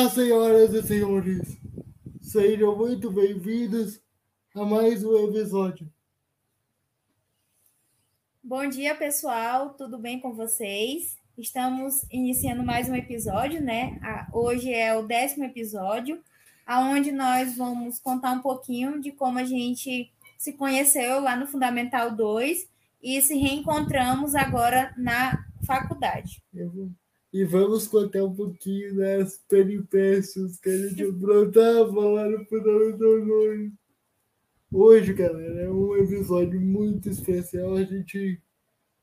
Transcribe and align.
Olá, 0.00 0.08
senhoras 0.08 0.72
e 0.72 0.82
senhores. 0.82 1.58
Sejam 2.22 2.74
muito 2.74 3.10
bem-vindos 3.10 4.00
a 4.54 4.64
mais 4.64 5.04
um 5.04 5.28
episódio. 5.28 5.92
Bom 8.42 8.66
dia, 8.66 8.94
pessoal. 8.94 9.74
Tudo 9.74 9.98
bem 9.98 10.18
com 10.18 10.34
vocês? 10.34 11.18
Estamos 11.36 12.06
iniciando 12.10 12.62
mais 12.62 12.88
um 12.88 12.94
episódio, 12.94 13.60
né? 13.60 14.00
Hoje 14.32 14.72
é 14.72 14.96
o 14.96 15.06
décimo 15.06 15.44
episódio, 15.44 16.24
aonde 16.64 17.12
nós 17.12 17.54
vamos 17.58 17.98
contar 17.98 18.32
um 18.32 18.40
pouquinho 18.40 19.02
de 19.02 19.12
como 19.12 19.38
a 19.38 19.44
gente 19.44 20.10
se 20.38 20.54
conheceu 20.54 21.20
lá 21.20 21.36
no 21.36 21.46
Fundamental 21.46 22.16
2 22.16 22.66
e 23.02 23.20
se 23.20 23.36
reencontramos 23.36 24.34
agora 24.34 24.94
na 24.96 25.44
faculdade. 25.66 26.42
E 27.32 27.44
vamos 27.44 27.86
contar 27.86 28.24
um 28.24 28.34
pouquinho 28.34 28.96
das 28.96 29.38
peripécias 29.48 30.58
que 30.58 30.68
a 30.68 30.88
gente 30.88 31.04
aprontava 31.04 32.04
lá 32.04 32.28
no 32.28 32.44
Fundamental 32.46 33.24
2. 33.24 33.70
Hoje, 34.72 35.12
galera, 35.14 35.60
é 35.60 35.70
um 35.70 35.96
episódio 35.96 36.60
muito 36.60 37.08
especial. 37.08 37.76
A 37.76 37.84
gente, 37.84 38.42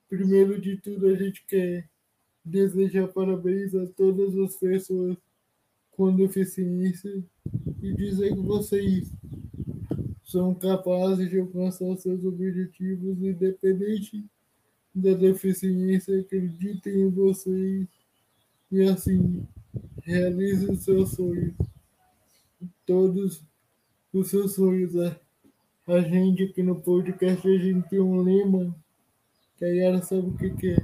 primeiro 0.09 0.59
de 0.59 0.75
tudo, 0.75 1.07
a 1.07 1.15
gente 1.15 1.45
quer 1.47 1.87
desejar 2.43 3.07
parabéns 3.07 3.73
a 3.73 3.87
todas 3.87 4.37
as 4.37 4.57
pessoas 4.57 5.15
com 5.91 6.13
deficiência 6.13 7.23
e 7.81 7.93
dizer 7.93 8.33
que 8.33 8.41
vocês 8.41 9.09
são 10.25 10.53
capazes 10.53 11.29
de 11.29 11.39
alcançar 11.39 11.95
seus 11.95 12.25
objetivos, 12.25 13.23
independente 13.23 14.25
da 14.93 15.13
deficiência, 15.13 16.19
acreditem 16.19 17.03
em 17.03 17.09
vocês 17.09 17.87
e 18.71 18.81
assim 18.83 19.47
realizem 20.03 20.71
os 20.71 20.83
seus 20.83 21.11
sonhos. 21.11 21.53
Todos 22.85 23.41
os 24.13 24.27
seus 24.29 24.55
sonhos. 24.55 24.95
A, 24.97 25.19
a 25.87 26.01
gente 26.01 26.43
aqui 26.43 26.63
no 26.63 26.79
podcast 26.79 27.47
a 27.47 27.57
gente 27.57 27.89
tem 27.89 27.99
um 27.99 28.21
lema 28.21 28.75
que 29.57 29.65
a 29.65 29.69
Yara 29.69 30.01
sabe 30.01 30.27
o 30.27 30.37
que, 30.37 30.49
que 30.51 30.69
é. 30.71 30.77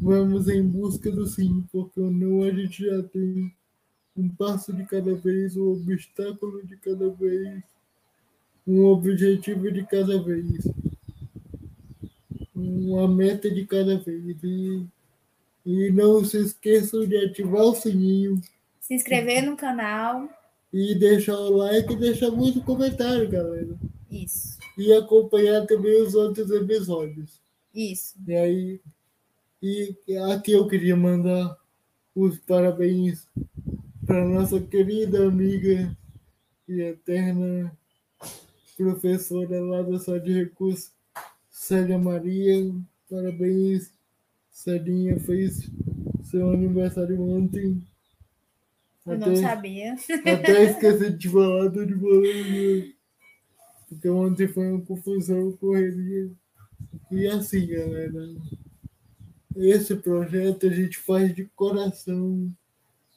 Vamos 0.00 0.48
em 0.48 0.62
busca 0.62 1.10
do 1.10 1.26
sim, 1.26 1.64
porque 1.72 2.00
o 2.00 2.10
não 2.10 2.42
a 2.42 2.50
gente 2.50 2.84
já 2.84 3.02
tem 3.02 3.52
um 4.16 4.28
passo 4.28 4.72
de 4.72 4.84
cada 4.84 5.14
vez, 5.14 5.56
um 5.56 5.72
obstáculo 5.72 6.64
de 6.66 6.76
cada 6.76 7.10
vez 7.10 7.62
um 8.66 8.84
objetivo 8.86 9.70
de 9.70 9.84
cada 9.84 10.22
vez, 10.22 10.66
uma 12.54 13.06
meta 13.06 13.50
de 13.50 13.66
cada 13.66 13.98
vez. 13.98 14.42
E, 14.42 14.86
e 15.64 15.90
não 15.90 16.24
se 16.24 16.38
esqueçam 16.38 17.06
de 17.06 17.16
ativar 17.16 17.62
o 17.62 17.74
sininho. 17.74 18.40
Se 18.80 18.94
inscrever 18.94 19.42
no 19.42 19.56
canal. 19.56 20.28
E 20.72 20.94
deixar 20.94 21.38
o 21.38 21.56
like 21.56 21.92
e 21.92 21.96
deixar 21.96 22.30
muito 22.30 22.62
comentário, 22.62 23.30
galera. 23.30 23.76
Isso. 24.10 24.58
E 24.76 24.92
acompanhar 24.92 25.66
também 25.66 26.02
os 26.02 26.14
outros 26.14 26.50
episódios. 26.50 27.40
Isso. 27.74 28.14
E 28.26 28.34
aí, 28.34 28.80
e 29.62 29.96
aqui 30.32 30.52
eu 30.52 30.68
queria 30.68 30.96
mandar 30.96 31.56
os 32.14 32.38
parabéns 32.40 33.26
para 34.06 34.24
nossa 34.24 34.60
querida 34.60 35.26
amiga 35.26 35.96
e 36.68 36.80
eterna 36.80 37.76
professora 38.76 39.60
lá 39.60 39.82
da 39.82 39.98
sala 39.98 40.20
de 40.20 40.32
recursos, 40.32 40.92
Célia 41.50 41.98
Maria. 41.98 42.74
Parabéns, 43.08 43.92
Celinha 44.64 45.20
fez 45.20 45.70
seu 46.22 46.50
aniversário 46.50 47.20
ontem. 47.20 47.86
Eu 49.04 49.12
até, 49.12 49.26
não 49.26 49.36
sabia. 49.36 49.92
Até 49.92 50.64
esqueci 50.72 51.10
de 51.10 51.28
falar, 51.28 51.70
tô 51.70 51.84
de 51.84 51.92
falando. 51.92 52.94
Porque 53.90 54.08
ontem 54.08 54.48
foi 54.48 54.72
uma 54.72 54.80
confusão, 54.80 55.52
correria. 55.52 56.30
E 57.10 57.26
assim, 57.26 57.66
galera, 57.66 58.26
esse 59.54 59.94
projeto 59.96 60.66
a 60.66 60.70
gente 60.70 60.96
faz 60.96 61.34
de 61.34 61.44
coração, 61.54 62.50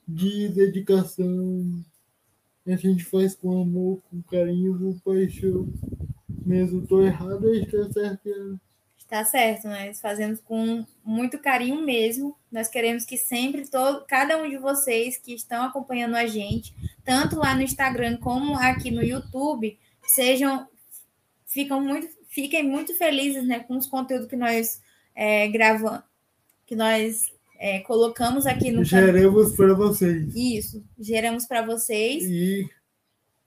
de 0.05 0.49
dedicação, 0.49 1.81
a 2.65 2.75
gente 2.75 3.05
faz 3.05 3.33
com 3.35 3.61
amor, 3.61 4.01
com 4.09 4.21
carinho, 4.23 4.77
com 4.77 4.99
paixão. 4.99 5.65
Mesmo 6.45 6.83
estou 6.83 7.05
errado, 7.05 7.53
está 7.53 7.89
certo. 7.89 8.59
Está 9.07 9.23
certo, 9.23 9.69
nós 9.69 10.01
fazemos 10.01 10.41
com 10.41 10.85
muito 11.01 11.39
carinho 11.39 11.81
mesmo. 11.81 12.35
Nós 12.51 12.67
queremos 12.67 13.05
que 13.05 13.15
sempre 13.15 13.65
todo, 13.65 14.03
cada 14.05 14.37
um 14.37 14.49
de 14.49 14.57
vocês 14.57 15.17
que 15.17 15.33
estão 15.33 15.63
acompanhando 15.63 16.17
a 16.17 16.27
gente, 16.27 16.75
tanto 17.05 17.37
lá 17.37 17.55
no 17.55 17.61
Instagram 17.61 18.17
como 18.17 18.57
aqui 18.57 18.91
no 18.91 19.01
YouTube, 19.01 19.79
sejam 20.03 20.67
ficam 21.45 21.79
muito, 21.79 22.09
fiquem 22.27 22.67
muito 22.67 22.93
felizes 22.95 23.47
né, 23.47 23.61
com 23.61 23.77
os 23.77 23.87
conteúdos 23.87 24.27
que 24.27 24.35
nós 24.35 24.81
é, 25.15 25.47
gravamos, 25.47 26.03
que 26.65 26.75
nós 26.75 27.31
é, 27.57 27.79
colocamos 27.79 28.45
aqui 28.45 28.71
no 28.71 28.83
Geramos 28.83 29.55
para 29.55 29.73
vocês. 29.73 30.35
Isso, 30.35 30.83
geramos 30.99 31.45
para 31.45 31.65
vocês. 31.65 32.23
E, 32.25 32.69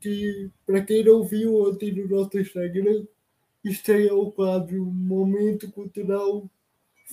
Que, 0.00 0.50
para 0.64 0.82
quem 0.82 1.04
não 1.04 1.24
viu 1.24 1.68
ontem 1.68 1.92
no 1.92 2.08
nosso 2.08 2.38
Instagram, 2.38 3.04
estreia 3.64 4.14
o 4.14 4.32
quadro 4.32 4.86
Momento 4.86 5.70
Cultural 5.70 6.48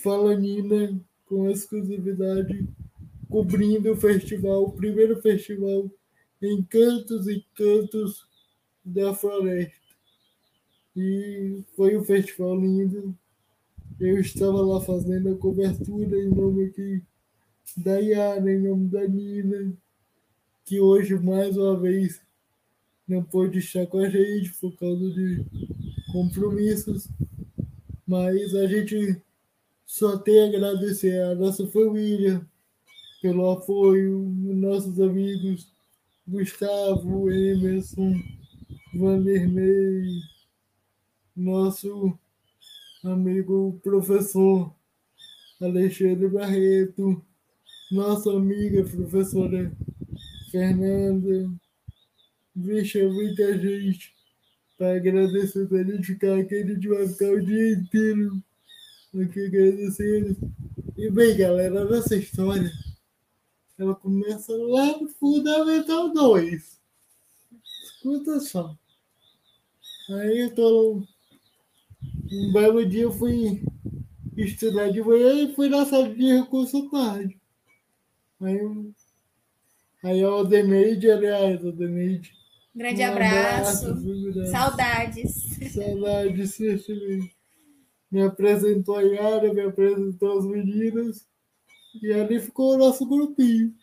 Fala 0.01 0.35
Nina, 0.35 0.97
com 1.25 1.49
exclusividade, 1.49 2.67
cobrindo 3.29 3.91
o 3.91 3.97
festival, 3.97 4.63
o 4.63 4.71
primeiro 4.71 5.21
festival 5.21 5.91
em 6.41 6.63
Cantos 6.63 7.27
e 7.27 7.45
Cantos 7.55 8.27
da 8.83 9.13
Floresta. 9.13 9.73
E 10.95 11.63
foi 11.75 11.97
um 11.97 12.03
festival 12.03 12.59
lindo. 12.59 13.17
Eu 13.99 14.19
estava 14.19 14.61
lá 14.61 14.81
fazendo 14.81 15.29
a 15.29 15.37
cobertura 15.37 16.17
em 16.17 16.29
nome 16.29 16.65
aqui 16.65 17.01
da 17.77 17.97
Yara, 17.97 18.51
em 18.51 18.59
nome 18.59 18.87
da 18.87 19.07
Nina, 19.07 19.73
que 20.65 20.79
hoje 20.79 21.15
mais 21.15 21.57
uma 21.57 21.77
vez 21.79 22.21
não 23.07 23.23
pôde 23.23 23.59
estar 23.59 23.85
com 23.87 23.99
a 23.99 24.09
gente 24.09 24.53
por 24.59 24.75
causa 24.77 25.09
de 25.11 25.43
compromissos, 26.11 27.07
mas 28.07 28.55
a 28.55 28.67
gente 28.67 29.21
só 29.85 30.17
tem 30.17 30.41
a 30.41 30.47
agradecer 30.47 31.21
a 31.21 31.35
nossa 31.35 31.67
família 31.67 32.45
pelo 33.21 33.49
apoio, 33.51 34.19
nossos 34.19 34.99
amigos 34.99 35.74
Gustavo, 36.27 37.29
Emerson, 37.29 38.19
Vanderlei, 38.95 40.21
nosso 41.35 42.17
amigo 43.03 43.79
professor 43.83 44.73
Alexandre 45.61 46.27
Barreto, 46.27 47.23
nossa 47.91 48.31
amiga 48.31 48.83
professora 48.83 49.71
Fernanda, 50.49 51.47
Vixe, 52.55 53.05
muita 53.05 53.55
gente 53.59 54.11
para 54.79 54.95
agradecer 54.95 55.67
a 55.71 55.83
gente 55.83 56.07
ficar 56.07 56.39
aqui, 56.39 56.55
a 56.55 56.65
gente 56.65 56.87
vai 56.87 57.07
ficar 57.07 57.33
o 57.33 57.45
dia 57.45 57.73
inteiro 57.73 58.43
aqui 59.21 59.45
agradecendo. 59.45 60.35
E 60.97 61.11
bem, 61.11 61.37
galera, 61.37 61.85
nossa 61.85 62.15
história 62.15 62.71
ela 63.77 63.95
começa 63.95 64.53
lá 64.55 64.97
no 64.97 65.07
Fundamental 65.09 66.13
2. 66.13 66.79
Escuta 67.83 68.39
só. 68.39 68.75
Aí 70.09 70.39
eu 70.39 70.55
tô. 70.55 71.03
Um 72.31 72.53
belo 72.53 72.85
dia 72.85 73.03
eu 73.03 73.11
fui 73.11 73.63
estudar 74.37 74.91
de 74.91 75.01
manhã 75.01 75.33
e 75.33 75.55
fui 75.55 75.69
na 75.69 75.85
sala 75.85 76.09
de 76.09 76.37
recurso 76.37 76.89
tarde. 76.89 77.39
Aí, 78.41 78.59
aí 80.03 80.23
a 80.23 80.35
Odeneide, 80.35 81.09
aliás, 81.09 81.63
a 81.63 81.69
Odeneide 81.69 82.33
Grande 82.75 83.01
um 83.01 83.11
abraço. 83.11 83.87
abraço 83.87 84.51
Saudades. 84.51 85.33
Saudades, 85.73 86.59
Me 88.11 88.21
apresentou 88.21 88.97
a 88.97 89.01
Yara, 89.01 89.53
me 89.53 89.61
apresentou 89.61 90.37
as 90.37 90.45
meninas. 90.45 91.25
E 92.01 92.13
ali 92.13 92.39
ficou 92.39 92.75
o 92.75 92.77
nosso 92.77 93.05
grupinho. 93.05 93.73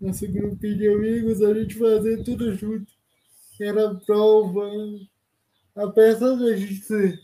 Nosso 0.00 0.26
grupinho 0.26 0.76
de 0.76 0.88
amigos, 0.88 1.42
a 1.42 1.54
gente 1.54 1.74
fazia 1.76 2.22
tudo 2.24 2.54
junto. 2.56 2.92
Era 3.60 3.94
prova. 3.94 4.70
Apesar 5.74 6.36
de 6.36 6.52
a 6.52 6.56
gente 6.56 6.82
ser 6.82 7.20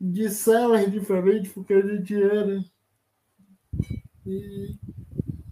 de 0.00 0.30
salas 0.30 0.90
diferentes, 0.90 1.52
porque 1.52 1.74
a 1.74 1.80
gente 1.80 2.14
era. 2.14 2.64
E, 4.26 4.76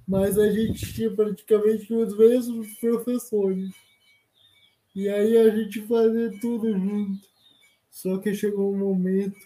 mas 0.07 0.39
a 0.39 0.51
gente 0.51 0.93
tinha 0.95 1.11
praticamente 1.11 1.93
os 1.93 2.17
mesmos 2.17 2.73
professores. 2.75 3.75
E 4.95 5.09
aí 5.09 5.37
a 5.37 5.55
gente 5.55 5.83
fazia 5.83 6.39
tudo 6.41 6.73
junto. 6.73 7.29
Só 7.91 8.19
que 8.19 8.35
chegou 8.35 8.73
um 8.73 8.79
momento 8.79 9.39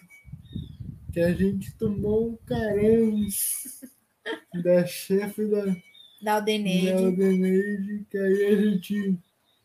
que 1.11 1.19
a 1.19 1.33
gente 1.33 1.75
tomou 1.77 2.29
um 2.29 2.37
caramba 2.45 3.27
da 4.63 4.85
chefe 4.85 5.45
da, 5.45 5.75
da 6.21 6.33
Aldeneide. 6.35 6.91
da 6.91 6.97
Aldeneide, 6.99 8.05
que 8.09 8.17
aí 8.17 8.45
a 8.45 8.55
gente. 8.55 9.17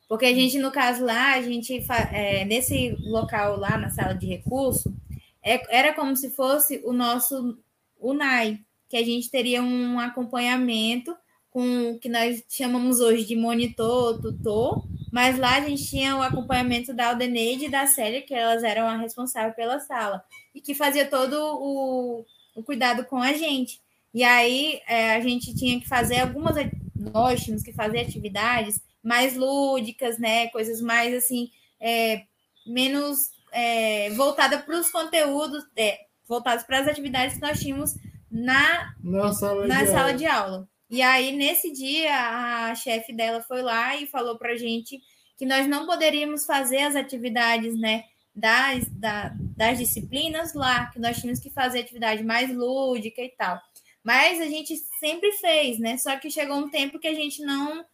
Porque 0.09 0.25
a 0.25 0.35
gente, 0.35 0.59
no 0.59 0.71
caso 0.71 1.05
lá, 1.05 1.35
a 1.35 1.43
gente, 1.43 1.85
é, 2.13 2.45
nesse 2.45 2.97
local 3.01 3.59
lá, 3.59 3.77
na 3.77 3.91
sala 3.91 4.15
de 4.15 4.27
recurso, 4.27 4.95
é, 5.43 5.61
era 5.77 5.95
como 5.95 6.17
se 6.17 6.31
fosse 6.31 6.81
o 6.85 6.93
nosso 6.93 7.59
UNAI, 8.01 8.61
que 8.89 8.97
a 8.97 9.05
gente 9.05 9.31
teria 9.31 9.63
um 9.63 10.01
acompanhamento 10.01 11.15
com 11.51 11.93
o 11.93 11.99
que 11.99 12.09
nós 12.09 12.43
chamamos 12.49 13.01
hoje 13.01 13.25
de 13.25 13.37
monitor, 13.37 14.21
tutor, 14.21 14.87
mas 15.13 15.39
lá 15.39 15.57
a 15.57 15.61
gente 15.61 15.89
tinha 15.89 16.17
o 16.17 16.23
acompanhamento 16.23 16.95
da 16.95 17.09
Aldeneide 17.09 17.67
e 17.67 17.71
da 17.71 17.87
Célia, 17.87 18.23
que 18.23 18.35
elas 18.35 18.63
eram 18.63 18.87
a 18.87 18.97
responsável 18.97 19.55
pela 19.55 19.81
sala, 19.81 20.23
e 20.55 20.61
que 20.61 20.75
fazia 20.75 21.07
todo 21.07 21.35
o, 21.35 22.25
o 22.55 22.63
cuidado 22.63 23.05
com 23.05 23.19
a 23.19 23.33
gente. 23.33 23.81
E 24.19 24.25
aí 24.25 24.81
é, 24.89 25.15
a 25.15 25.21
gente 25.21 25.55
tinha 25.55 25.79
que 25.79 25.87
fazer 25.87 26.19
algumas, 26.19 26.57
nós 26.93 27.41
tínhamos 27.41 27.63
que 27.63 27.73
fazer 27.73 28.01
atividades 28.01 28.83
mais 29.01 29.37
lúdicas, 29.37 30.19
né? 30.19 30.49
Coisas 30.49 30.81
mais 30.81 31.15
assim, 31.15 31.53
é, 31.81 32.25
menos 32.67 33.31
é, 33.53 34.11
voltada 34.11 34.59
para 34.59 34.77
os 34.77 34.91
conteúdos, 34.91 35.63
é, 35.77 36.01
voltados 36.27 36.65
para 36.65 36.81
as 36.81 36.89
atividades 36.89 37.37
que 37.37 37.43
nós 37.43 37.61
tínhamos 37.61 37.95
na, 38.29 38.93
na 39.01 39.33
sala, 39.33 39.69
na 39.69 39.85
de, 39.85 39.87
sala 39.87 40.01
aula. 40.01 40.15
de 40.15 40.27
aula. 40.27 40.69
E 40.91 41.01
aí, 41.01 41.31
nesse 41.37 41.73
dia, 41.73 42.71
a 42.71 42.75
chefe 42.75 43.13
dela 43.13 43.41
foi 43.43 43.63
lá 43.63 43.95
e 43.95 44.09
falou 44.09 44.37
para 44.37 44.55
a 44.55 44.57
gente 44.57 45.01
que 45.37 45.47
nós 45.47 45.69
não 45.69 45.87
poderíamos 45.87 46.45
fazer 46.45 46.79
as 46.79 46.97
atividades, 46.97 47.79
né, 47.79 48.03
das, 48.35 48.85
da, 48.89 49.33
das 49.57 49.79
disciplinas 49.79 50.55
lá, 50.55 50.87
que 50.87 50.99
nós 50.99 51.19
tínhamos 51.21 51.39
que 51.39 51.51
fazer 51.51 51.79
atividade 51.79 52.25
mais 52.25 52.53
lúdica 52.53 53.23
e 53.23 53.29
tal. 53.29 53.61
Mas 54.03 54.41
a 54.41 54.47
gente 54.47 54.77
sempre 54.99 55.33
fez, 55.33 55.79
né? 55.79 55.97
Só 55.99 56.17
que 56.19 56.31
chegou 56.31 56.57
um 56.57 56.71
tempo 56.71 56.99
que 56.99 57.09
a 57.09 57.15
gente 57.15 57.43
não 57.43 57.85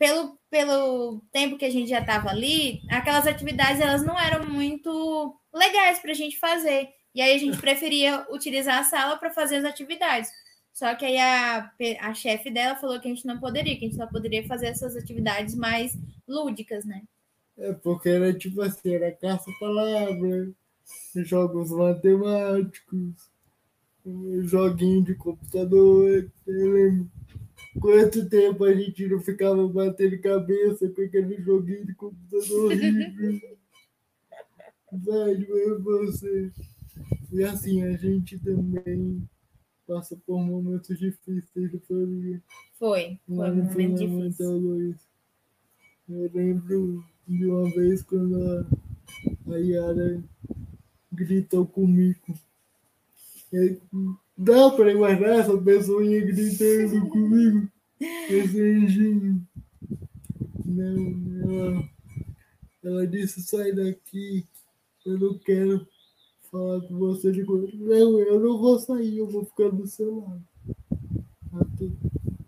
pelo, 0.00 0.38
pelo 0.50 1.20
tempo 1.30 1.58
que 1.58 1.64
a 1.66 1.70
gente 1.70 1.90
já 1.90 2.00
estava 2.00 2.30
ali, 2.30 2.80
aquelas 2.88 3.26
atividades 3.26 3.82
elas 3.82 4.02
não 4.02 4.18
eram 4.18 4.48
muito 4.48 5.38
legais 5.52 5.98
para 5.98 6.12
a 6.12 6.14
gente 6.14 6.38
fazer. 6.38 6.88
E 7.14 7.20
aí 7.20 7.34
a 7.34 7.38
gente 7.38 7.58
preferia 7.60 8.26
utilizar 8.30 8.78
a 8.78 8.84
sala 8.84 9.18
para 9.18 9.30
fazer 9.30 9.56
as 9.56 9.64
atividades. 9.64 10.30
Só 10.72 10.94
que 10.94 11.04
aí 11.04 11.18
a, 11.18 11.70
a 12.00 12.14
chefe 12.14 12.50
dela 12.50 12.76
falou 12.76 12.98
que 12.98 13.08
a 13.08 13.14
gente 13.14 13.26
não 13.26 13.38
poderia, 13.38 13.76
que 13.76 13.84
a 13.84 13.88
gente 13.88 13.98
só 13.98 14.06
poderia 14.06 14.46
fazer 14.46 14.68
essas 14.68 14.96
atividades 14.96 15.54
mais 15.54 15.92
lúdicas, 16.26 16.86
né? 16.86 17.02
É 17.58 17.74
porque 17.74 18.08
era 18.08 18.32
tipo 18.32 18.62
assim, 18.62 18.94
era 18.94 19.12
caça-palavra, 19.12 20.50
jogos 21.16 21.70
matemáticos, 21.70 23.30
joguinho 24.44 25.04
de 25.04 25.14
computador, 25.14 26.30
Quanto 27.78 28.28
tempo 28.28 28.64
a 28.64 28.74
gente 28.74 29.06
não 29.06 29.20
ficava 29.20 29.66
batendo 29.68 30.20
cabeça 30.20 30.88
com 30.88 31.02
aquele 31.02 31.40
joguinho 31.40 31.86
de 31.86 31.94
computador 31.94 32.64
horrível? 32.66 33.40
Velho, 34.92 35.82
você. 35.82 36.50
E 37.32 37.44
assim, 37.44 37.82
a 37.82 37.96
gente 37.96 38.36
também 38.40 39.22
passa 39.86 40.16
por 40.26 40.40
momentos 40.40 40.98
difíceis 40.98 41.70
de 41.70 41.78
família. 41.78 42.42
Foi, 42.76 43.20
foi 43.26 43.50
um 43.50 43.64
momento 43.64 43.98
difícil. 43.98 44.96
Eu 46.08 46.30
lembro 46.34 47.04
de 47.28 47.46
uma 47.46 47.70
vez 47.70 48.02
quando 48.02 48.36
a, 48.42 48.66
a 49.54 49.56
Yara 49.58 50.24
gritou 51.12 51.64
comigo. 51.64 52.34
Dá 54.36 54.70
para 54.70 54.92
imaginar 54.92 55.40
essa 55.40 55.56
pessoinha 55.58 56.24
gritando 56.24 57.08
comigo? 57.08 57.68
Esse 58.00 58.60
anjinho. 58.60 59.46
Não, 60.64 61.42
ela, 61.42 61.88
ela 62.82 63.06
disse, 63.06 63.42
sai 63.42 63.72
daqui, 63.72 64.46
eu 65.04 65.18
não 65.18 65.38
quero 65.38 65.86
falar 66.50 66.80
com 66.82 66.98
você 66.98 67.32
de 67.32 67.44
coisa. 67.44 67.68
Não, 67.74 68.18
eu 68.20 68.40
não 68.40 68.58
vou 68.58 68.78
sair, 68.78 69.18
eu 69.18 69.28
vou 69.28 69.44
ficar 69.44 69.70
do 69.70 69.86
seu 69.86 70.20
lado. 70.20 71.98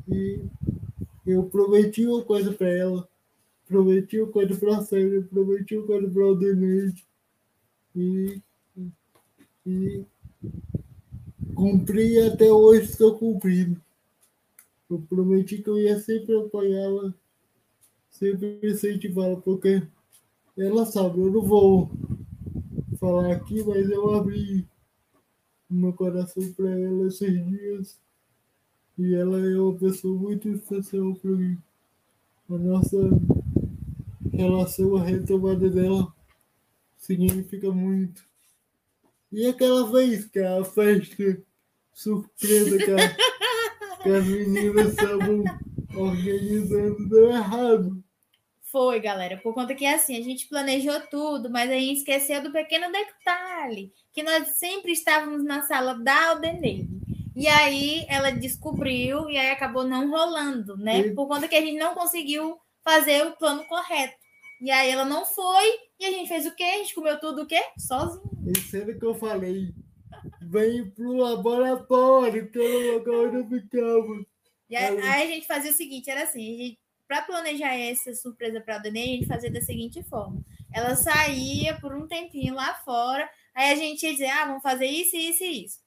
E 0.08 0.40
eu 1.26 1.44
prometi 1.44 2.06
uma 2.06 2.22
coisa 2.24 2.52
para 2.52 2.68
ela, 2.68 3.08
prometi 3.66 4.20
uma 4.20 4.30
coisa 4.30 4.54
para 4.56 4.82
Sérgio, 4.82 5.24
prometi 5.24 5.76
uma 5.76 5.86
coisa 5.86 6.08
para 6.08 6.22
o 6.22 6.26
Aldeneide. 6.28 7.06
E, 7.94 8.40
e 9.66 10.04
cumpri 11.62 12.14
e 12.14 12.26
até 12.26 12.52
hoje 12.52 12.90
estou 12.90 13.16
cumprindo. 13.16 13.80
Eu 14.90 15.00
prometi 15.08 15.62
que 15.62 15.70
eu 15.70 15.78
ia 15.78 15.96
sempre 16.00 16.36
apoiá-la, 16.36 17.14
sempre 18.10 18.58
incentivá-la, 18.64 19.36
porque 19.36 19.80
ela 20.58 20.84
sabe, 20.84 21.20
eu 21.20 21.30
não 21.30 21.40
vou 21.40 21.88
falar 22.98 23.30
aqui, 23.30 23.62
mas 23.62 23.88
eu 23.88 24.12
abri 24.12 24.66
meu 25.70 25.92
coração 25.92 26.52
para 26.54 26.68
ela 26.68 27.06
esses 27.06 27.46
dias. 27.46 27.96
E 28.98 29.14
ela 29.14 29.38
é 29.38 29.56
uma 29.56 29.78
pessoa 29.78 30.18
muito 30.20 30.48
especial 30.48 31.14
para 31.14 31.30
mim. 31.30 31.56
A 32.50 32.58
nossa 32.58 32.98
relação, 34.32 34.96
a 34.96 35.04
retomada 35.04 35.70
dela 35.70 36.12
significa 36.98 37.70
muito. 37.70 38.24
E 39.30 39.46
aquela 39.46 39.90
vez 39.90 40.26
que 40.26 40.40
a 40.40 40.62
festa 40.64 41.40
surpresa 41.92 42.78
que, 42.78 42.90
a, 42.90 44.02
que 44.02 44.08
as 44.08 44.26
meninas 44.26 44.88
estavam 44.88 45.44
organizando 45.94 47.08
deu 47.08 47.30
errado. 47.30 48.02
Foi, 48.70 48.98
galera, 49.00 49.36
por 49.36 49.52
conta 49.52 49.74
que 49.74 49.84
assim, 49.84 50.16
a 50.16 50.22
gente 50.22 50.48
planejou 50.48 50.98
tudo, 51.10 51.50
mas 51.50 51.70
a 51.70 51.74
gente 51.74 51.98
esqueceu 51.98 52.42
do 52.42 52.50
pequeno 52.50 52.90
detalhe, 52.90 53.92
que 54.12 54.22
nós 54.22 54.48
sempre 54.56 54.92
estávamos 54.92 55.44
na 55.44 55.62
sala 55.62 55.94
da 55.94 56.30
Aldeneide. 56.30 56.88
E 57.36 57.46
aí 57.48 58.06
ela 58.08 58.30
descobriu 58.30 59.28
e 59.28 59.36
aí 59.36 59.50
acabou 59.50 59.84
não 59.84 60.10
rolando, 60.10 60.76
né? 60.76 61.00
E... 61.00 61.14
Por 61.14 61.26
conta 61.28 61.48
que 61.48 61.54
a 61.54 61.60
gente 61.60 61.78
não 61.78 61.94
conseguiu 61.94 62.58
fazer 62.82 63.26
o 63.26 63.36
plano 63.36 63.64
correto. 63.64 64.14
E 64.60 64.70
aí 64.70 64.90
ela 64.90 65.04
não 65.04 65.24
foi, 65.24 65.66
e 65.98 66.06
a 66.06 66.10
gente 66.10 66.28
fez 66.28 66.46
o 66.46 66.54
quê? 66.54 66.62
A 66.62 66.78
gente 66.78 66.94
comeu 66.94 67.18
tudo 67.18 67.42
o 67.42 67.46
quê? 67.46 67.60
Sozinho. 67.76 68.22
E 68.46 68.58
sendo 68.58 68.98
que 68.98 69.04
eu 69.04 69.14
falei, 69.14 69.74
vem 70.52 70.90
pro 70.90 71.16
laboratório, 71.16 72.50
que 72.50 72.58
era 72.58 72.68
o 72.68 72.98
lugar 72.98 73.14
onde 73.14 73.36
eu 73.36 73.60
ficava. 73.60 74.26
E 74.68 74.76
aí, 74.76 75.00
aí, 75.00 75.22
a 75.22 75.26
gente 75.26 75.46
fazia 75.46 75.70
o 75.70 75.74
seguinte, 75.74 76.10
era 76.10 76.24
assim, 76.24 76.76
para 77.08 77.22
planejar 77.22 77.74
essa 77.74 78.14
surpresa 78.14 78.60
para 78.60 78.76
a 78.76 78.78
Dani, 78.78 79.00
a 79.00 79.06
gente 79.06 79.26
fazia 79.26 79.50
da 79.50 79.62
seguinte 79.62 80.02
forma. 80.02 80.44
Ela 80.72 80.94
saía 80.94 81.78
por 81.80 81.94
um 81.94 82.06
tempinho 82.06 82.54
lá 82.54 82.74
fora, 82.84 83.28
aí 83.54 83.72
a 83.72 83.76
gente 83.76 84.04
ia 84.04 84.12
dizer, 84.12 84.28
ah, 84.28 84.46
vamos 84.46 84.62
fazer 84.62 84.86
isso, 84.86 85.16
isso 85.16 85.42
e 85.42 85.64
isso. 85.64 85.78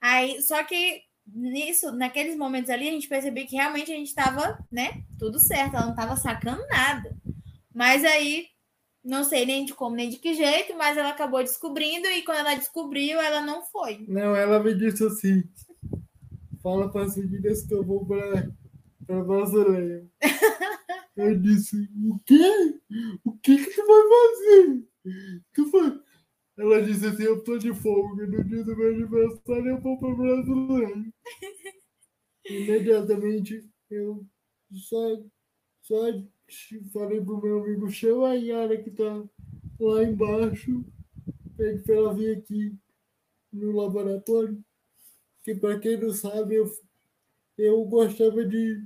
Aí, 0.00 0.40
só 0.42 0.62
que 0.62 1.02
nisso, 1.26 1.90
naqueles 1.92 2.36
momentos 2.36 2.70
ali, 2.70 2.88
a 2.88 2.92
gente 2.92 3.08
percebeu 3.08 3.46
que 3.46 3.56
realmente 3.56 3.90
a 3.90 3.96
gente 3.96 4.08
estava, 4.08 4.64
né, 4.70 5.02
tudo 5.18 5.40
certo, 5.40 5.74
ela 5.74 5.86
não 5.86 5.92
estava 5.92 6.16
sacando 6.16 6.64
nada. 6.68 7.16
Mas 7.74 8.04
aí, 8.04 8.46
não 9.04 9.22
sei 9.22 9.44
nem 9.44 9.64
de 9.64 9.74
como 9.74 9.94
nem 9.94 10.08
de 10.08 10.18
que 10.18 10.32
jeito, 10.32 10.74
mas 10.76 10.96
ela 10.96 11.10
acabou 11.10 11.40
descobrindo 11.40 12.08
e 12.08 12.22
quando 12.22 12.38
ela 12.38 12.54
descobriu, 12.54 13.20
ela 13.20 13.42
não 13.42 13.62
foi. 13.66 14.04
Não, 14.08 14.34
ela 14.34 14.62
me 14.62 14.74
disse 14.74 15.04
assim: 15.04 15.44
fala 16.62 16.90
para 16.90 17.04
as 17.04 17.16
meninas 17.16 17.62
que 17.66 17.74
eu 17.74 17.84
vou 17.84 18.06
para 18.06 18.50
para 19.06 19.22
Brasileia. 19.22 20.08
eu 21.16 21.38
disse: 21.38 21.76
o 21.76 22.18
quê? 22.24 22.80
O 23.24 23.32
que, 23.38 23.56
que 23.58 23.70
tu 23.70 23.86
vai 23.86 24.02
fazer? 24.08 24.88
Tu 25.52 25.70
vai... 25.70 26.00
Ela 26.56 26.82
disse 26.82 27.06
assim: 27.06 27.24
eu 27.24 27.44
tô 27.44 27.58
de 27.58 27.74
folga, 27.74 28.26
no 28.26 28.42
dia 28.44 28.64
do 28.64 28.76
meu 28.76 28.88
aniversário 28.88 29.68
eu 29.68 29.80
vou 29.80 29.98
para 29.98 30.14
Brasileia. 30.14 31.12
Imediatamente 32.48 33.68
eu 33.90 34.26
só, 34.72 35.22
só 35.82 36.10
falei 36.92 37.20
pro 37.20 37.40
meu 37.40 37.62
amigo, 37.62 37.90
chama 37.90 38.30
a 38.30 38.34
Yara 38.34 38.76
que 38.82 38.90
tá 38.90 39.24
lá 39.80 40.02
embaixo, 40.02 40.84
pede 41.56 41.82
para 41.82 41.94
ela 41.94 42.14
vir 42.14 42.36
aqui 42.36 42.76
no 43.52 43.72
laboratório. 43.72 44.62
Que 45.42 45.54
para 45.54 45.78
quem 45.78 46.00
não 46.00 46.12
sabe, 46.12 46.56
eu, 46.56 46.70
eu 47.58 47.84
gostava 47.84 48.44
de, 48.44 48.82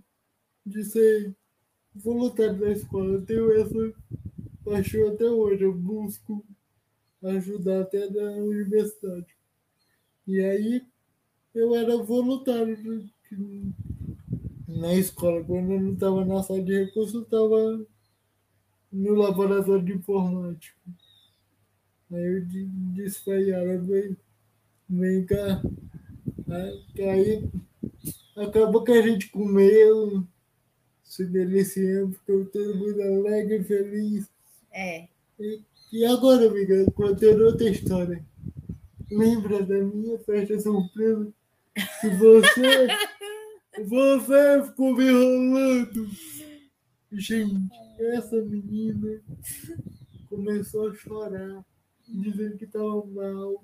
de 0.66 0.84
ser 0.84 1.34
voluntário 1.94 2.58
da 2.58 2.72
escola. 2.72 3.14
Eu 3.14 3.24
tenho 3.24 3.52
essa 3.52 3.94
paixão 4.64 5.08
até 5.08 5.24
hoje. 5.24 5.62
Eu 5.64 5.72
busco 5.72 6.44
ajudar 7.22 7.82
até 7.82 8.08
na 8.10 8.32
universidade. 8.42 9.36
E 10.26 10.40
aí 10.40 10.86
eu 11.54 11.74
era 11.74 11.96
voluntário 11.96 12.76
na 14.78 14.94
escola. 14.94 15.44
Quando 15.44 15.72
eu 15.72 15.80
não 15.80 15.92
estava 15.92 16.24
na 16.24 16.42
sala 16.42 16.62
de 16.62 16.84
recursos, 16.84 17.14
eu 17.14 17.22
estava 17.22 17.86
no 18.92 19.14
laboratório 19.14 19.84
de 19.84 19.92
informática. 19.92 20.76
Aí 22.10 22.36
eu 22.36 22.46
disse 22.94 23.22
para 23.22 23.36
Yara, 23.36 23.78
vem, 23.78 24.16
vem 24.88 25.26
cá. 25.26 25.62
Aí 26.98 27.50
acabou 28.36 28.82
que 28.82 28.92
a 28.92 29.02
gente 29.02 29.28
comeu, 29.28 30.24
se 31.02 31.26
deliciando, 31.26 32.14
ficou 32.14 32.44
todo 32.46 32.76
mundo 32.76 33.02
alegre 33.02 33.56
e 33.56 33.64
feliz. 33.64 34.30
É. 34.72 35.08
E, 35.38 35.60
e 35.92 36.04
agora, 36.06 36.46
amiga, 36.46 36.90
contando 36.92 37.44
outra 37.44 37.68
história. 37.68 38.24
Lembra 39.10 39.62
da 39.62 39.78
minha 39.78 40.18
festa 40.18 40.58
surpresa? 40.60 41.32
Que 42.00 42.08
você, 42.08 42.86
você 43.84 44.62
ficou 44.66 44.96
me 44.96 45.04
enrolando. 45.04 46.08
Gente, 47.12 47.68
essa 47.98 48.36
menina 48.42 49.20
começou 50.28 50.88
a 50.88 50.94
chorar, 50.94 51.64
dizendo 52.06 52.56
que 52.56 52.64
estava 52.64 53.04
mal, 53.06 53.62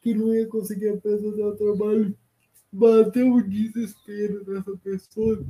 que 0.00 0.14
não 0.14 0.34
ia 0.34 0.46
conseguir 0.46 0.88
apresentar 0.88 1.48
o 1.48 1.56
trabalho. 1.56 2.16
Bateu 2.72 3.32
o 3.32 3.42
desespero 3.42 4.44
dessa 4.44 4.76
pessoa, 4.76 5.44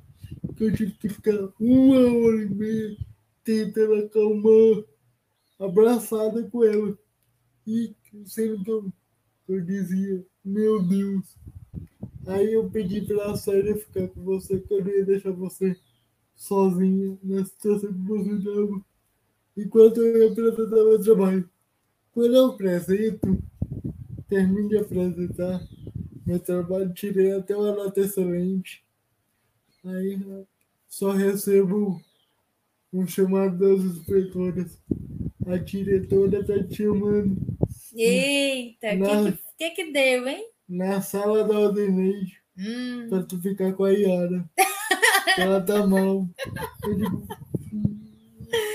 que 0.56 0.64
eu 0.64 0.74
tive 0.74 0.92
que 0.92 1.08
ficar 1.08 1.48
uma 1.58 1.96
hora 1.96 2.42
e 2.42 2.48
meia 2.48 2.96
tentando 3.44 3.94
acalmar, 3.94 4.84
abraçada 5.58 6.42
com 6.50 6.64
ela. 6.64 6.98
E 7.66 7.94
sendo 8.24 8.64
que 8.64 8.70
eu, 8.70 8.92
eu 9.48 9.60
dizia, 9.60 10.24
meu 10.44 10.82
Deus. 10.82 11.36
Aí 12.26 12.52
eu 12.52 12.68
pedi 12.70 13.00
pra 13.00 13.36
Sérgio 13.36 13.76
ficar 13.76 14.08
com 14.08 14.22
você, 14.22 14.58
que 14.58 14.72
eu 14.72 14.84
não 14.84 14.90
ia 14.90 15.04
deixar 15.04 15.32
você 15.32 15.76
sozinha 16.34 17.18
na 17.22 17.44
situação 17.44 17.92
que 17.92 18.00
você 18.00 18.32
estava. 18.32 18.84
Enquanto 19.56 20.00
eu 20.00 20.30
apresentava 20.30 20.94
o 20.94 21.02
trabalho. 21.02 21.50
Quando 22.12 22.34
eu 22.34 22.46
apresento, 22.46 23.42
termino 24.28 24.68
de 24.68 24.78
apresentar 24.78 25.60
meu 26.26 26.38
trabalho, 26.38 26.92
tirei 26.92 27.32
até 27.32 27.56
uma 27.56 27.74
nota 27.74 28.00
excelente. 28.00 28.84
Aí 29.84 30.18
só 30.88 31.12
recebo 31.12 32.00
um 32.92 33.06
chamado 33.06 33.58
das 33.58 33.84
inspetoras. 33.84 34.78
A 35.46 35.56
diretora 35.56 36.44
tá 36.44 36.62
te 36.62 36.76
chamando. 36.76 37.36
Eita, 37.94 38.94
o 38.94 39.32
que, 39.32 39.38
que, 39.58 39.70
que 39.70 39.92
deu, 39.92 40.28
hein? 40.28 40.44
Na 40.70 41.02
sala 41.02 41.42
da 41.42 41.56
Aldeneide. 41.56 42.40
Hum. 42.56 43.08
Pra 43.08 43.24
tu 43.24 43.42
ficar 43.42 43.72
com 43.72 43.82
a 43.82 43.90
Yara. 43.90 44.48
ela 45.36 45.60
tá 45.60 45.84
mal. 45.84 46.28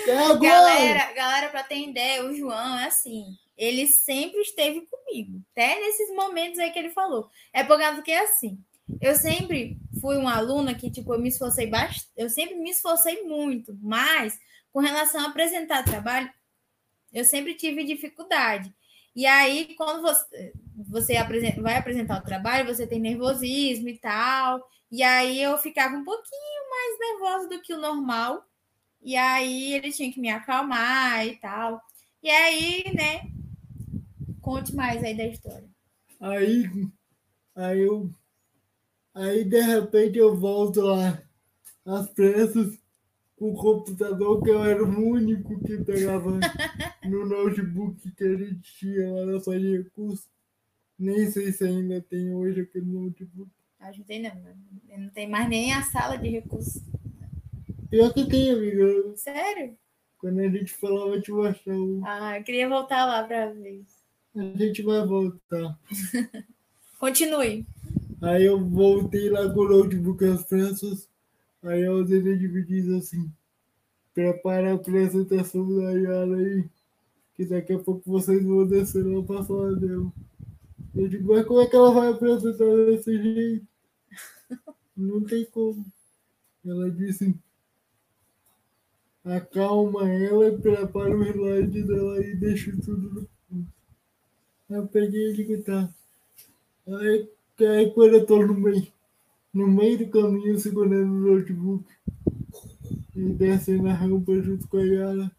Eu 0.08 0.34
digo, 0.34 0.46
é 0.46 0.50
galera, 0.50 1.14
galera, 1.14 1.50
pra 1.50 1.64
ter 1.64 1.88
ideia, 1.88 2.26
o 2.26 2.36
João 2.36 2.78
é 2.80 2.88
assim. 2.88 3.38
Ele 3.58 3.88
sempre 3.88 4.42
esteve 4.42 4.82
comigo. 4.82 5.42
Até 5.52 5.80
nesses 5.80 6.14
momentos 6.14 6.60
aí 6.60 6.70
que 6.72 6.80
ele 6.80 6.90
falou. 6.90 7.30
É 7.54 7.64
por 7.64 7.80
causa 7.80 8.02
que 8.02 8.12
é 8.12 8.24
assim. 8.24 8.60
Eu 9.02 9.16
sempre 9.16 9.78
fui 10.02 10.18
uma 10.18 10.36
aluna 10.36 10.76
que, 10.76 10.92
tipo, 10.92 11.14
eu 11.14 11.20
me 11.20 11.30
esforcei 11.30 11.68
bastante. 11.68 12.10
Eu 12.18 12.30
sempre 12.30 12.56
me 12.56 12.72
esforcei 12.72 13.24
muito, 13.24 13.78
mas 13.82 14.38
com 14.72 14.80
relação 14.80 15.22
a 15.22 15.30
apresentar 15.30 15.84
trabalho, 15.84 16.30
eu 17.14 17.24
sempre 17.24 17.56
tive 17.56 17.86
dificuldade. 17.86 18.74
E 19.16 19.26
aí, 19.26 19.76
quando 19.76 20.02
você, 20.02 20.54
você 20.88 21.14
vai 21.62 21.78
apresentar 21.78 22.20
o 22.20 22.26
trabalho, 22.26 22.66
você 22.66 22.86
tem 22.86 23.00
nervosismo 23.00 23.88
e 23.88 23.98
tal. 23.98 24.62
E 24.92 25.02
aí 25.02 25.42
eu 25.42 25.58
ficava 25.58 25.96
um 25.96 26.04
pouquinho 26.04 26.70
mais 26.70 27.00
nervosa 27.00 27.50
do 27.50 27.62
que 27.62 27.74
o 27.74 27.80
normal. 27.82 28.44
E 29.02 29.16
aí 29.16 29.74
ele 29.74 29.92
tinha 29.92 30.12
que 30.12 30.20
me 30.20 30.30
acalmar 30.30 31.26
e 31.26 31.38
tal. 31.38 31.82
E 32.22 32.30
aí, 32.30 32.84
né? 32.94 33.22
Conte 34.42 34.76
mais 34.76 35.04
aí 35.04 35.16
da 35.16 35.26
história. 35.26 35.70
Aí, 36.20 36.70
aí 37.56 37.80
eu 37.80 38.10
Aí, 39.16 39.46
de 39.46 39.62
repente, 39.62 40.18
eu 40.18 40.36
volto 40.36 40.82
lá 40.82 41.24
às 41.86 42.10
pressas 42.10 42.78
com 43.36 43.52
o 43.52 43.56
computador, 43.56 44.42
que 44.42 44.50
eu 44.50 44.64
era 44.64 44.84
o 44.84 44.88
único 44.88 45.60
que 45.64 45.78
pegava 45.84 46.32
no 47.04 47.26
notebook 47.26 48.12
que 48.12 48.24
a 48.24 48.36
gente 48.38 48.78
tinha 48.78 49.12
lá 49.12 49.26
na 49.26 49.40
sala 49.40 49.60
de 49.60 49.78
recursos. 49.78 50.28
Nem 50.98 51.30
sei 51.30 51.52
se 51.52 51.66
ainda 51.66 52.02
tem 52.02 52.34
hoje 52.34 52.62
aquele 52.62 52.86
notebook. 52.86 53.52
Acho 53.80 54.00
que 54.00 54.08
tem 54.08 54.22
não. 54.22 54.32
Não 54.98 55.10
tem 55.10 55.30
mais 55.30 55.50
nem 55.50 55.74
a 55.74 55.84
sala 55.84 56.18
de 56.18 56.30
recursos. 56.30 56.82
Pior 57.90 58.14
que 58.14 58.26
tem, 58.28 58.52
amiga. 58.52 59.16
Sério? 59.18 59.78
Quando 60.18 60.40
a 60.40 60.50
gente 60.50 60.74
falava, 60.74 61.20
te 61.20 61.32
mostrar. 61.32 61.76
Ah, 62.06 62.40
eu 62.40 62.44
queria 62.44 62.70
voltar 62.70 63.06
lá 63.06 63.24
para 63.24 63.52
ver. 63.52 63.84
A 64.36 64.58
gente 64.58 64.82
vai 64.82 65.06
voltar. 65.06 65.78
Continue. 67.00 67.66
Aí 68.22 68.46
eu 68.46 68.64
voltei 68.68 69.30
lá 69.30 69.48
com 69.54 69.60
o 69.60 69.70
notebook 69.70 70.24
pressas. 70.48 71.10
Aí 71.66 71.84
a 71.84 71.90
Alzene 71.90 72.48
me 72.48 72.64
diz 72.64 72.88
assim: 72.90 73.32
prepara 74.14 74.72
a 74.72 74.76
apresentação 74.76 75.68
da 75.76 75.92
Yara 75.92 76.36
aí, 76.38 76.70
que 77.34 77.46
daqui 77.46 77.74
a 77.74 77.80
pouco 77.80 78.04
vocês 78.06 78.46
vão 78.46 78.68
descer 78.68 79.04
lá 79.04 79.24
pra 79.24 79.44
sala 79.44 79.76
dela. 79.76 80.12
Eu 80.96 81.08
digo, 81.10 81.34
mas 81.34 81.46
como 81.46 81.62
é 81.62 81.68
que 81.68 81.76
ela 81.76 81.92
vai 81.92 82.10
apresentar 82.10 82.66
desse 82.86 83.22
jeito? 83.22 83.68
Não 84.96 85.24
tem 85.24 85.44
como. 85.46 85.84
Ela 86.64 86.92
disse: 86.92 87.36
acalma 89.24 90.08
ela 90.08 90.58
prepara 90.60 91.18
o 91.18 91.24
slide 91.24 91.84
dela 91.84 92.24
e 92.24 92.36
deixa 92.36 92.72
tudo 92.84 93.28
no. 93.50 93.68
Aí 94.70 94.78
eu 94.78 94.88
peguei 94.88 95.32
e 95.32 95.34
digo, 95.34 95.64
tá. 95.64 95.90
Aí 96.88 97.30
aí 97.60 97.92
quando 97.92 98.16
eu 98.16 98.26
tô 98.26 98.46
no 98.46 98.54
meio, 98.54 98.88
no 99.56 99.68
meio 99.70 99.98
do 99.98 100.10
caminho 100.10 100.60
segurando 100.60 101.14
o 101.14 101.34
notebook 101.34 101.86
e 103.16 103.30
descendo 103.30 103.88
a 103.88 103.94
rampa 103.94 104.36
junto 104.42 104.68
com 104.68 104.78
a 104.78 104.84
Yara. 104.84 105.32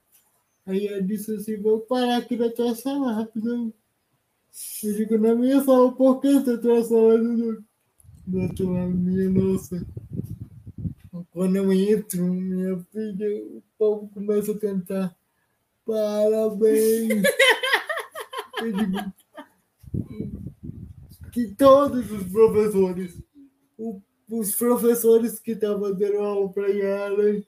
Aí 0.64 0.86
ela 0.86 1.02
disse 1.02 1.36
assim, 1.36 1.60
vou 1.60 1.80
parar 1.80 2.16
aqui 2.16 2.34
na 2.34 2.48
tua 2.50 2.74
sala 2.74 3.12
rapidão. 3.12 3.72
Eu 4.82 4.94
digo, 4.94 5.18
na 5.18 5.34
minha 5.34 5.62
sala, 5.62 5.92
por 5.92 6.20
que 6.20 6.32
você 6.32 6.56
tua 6.56 6.82
sala 6.82 7.18
do, 7.18 7.62
do 8.26 8.40
outro 8.40 8.68
minha 8.88 9.28
nossa. 9.28 9.86
Quando 11.30 11.56
eu 11.56 11.70
entro, 11.70 12.24
minha 12.24 12.78
filha, 12.90 13.44
o 13.44 13.62
povo 13.78 14.08
começa 14.08 14.52
a 14.52 14.58
cantar. 14.58 15.14
Parabéns! 15.84 17.22
Eu 18.62 18.72
digo, 18.72 19.12
que 21.30 21.48
todos 21.54 22.10
os 22.10 22.24
professores, 22.32 23.22
o, 23.78 24.00
os 24.30 24.54
professores 24.54 25.38
que 25.38 25.52
estavam 25.52 25.94
dando 25.94 26.18
aula 26.18 26.52
para 26.52 26.68
Yara, 26.68 27.42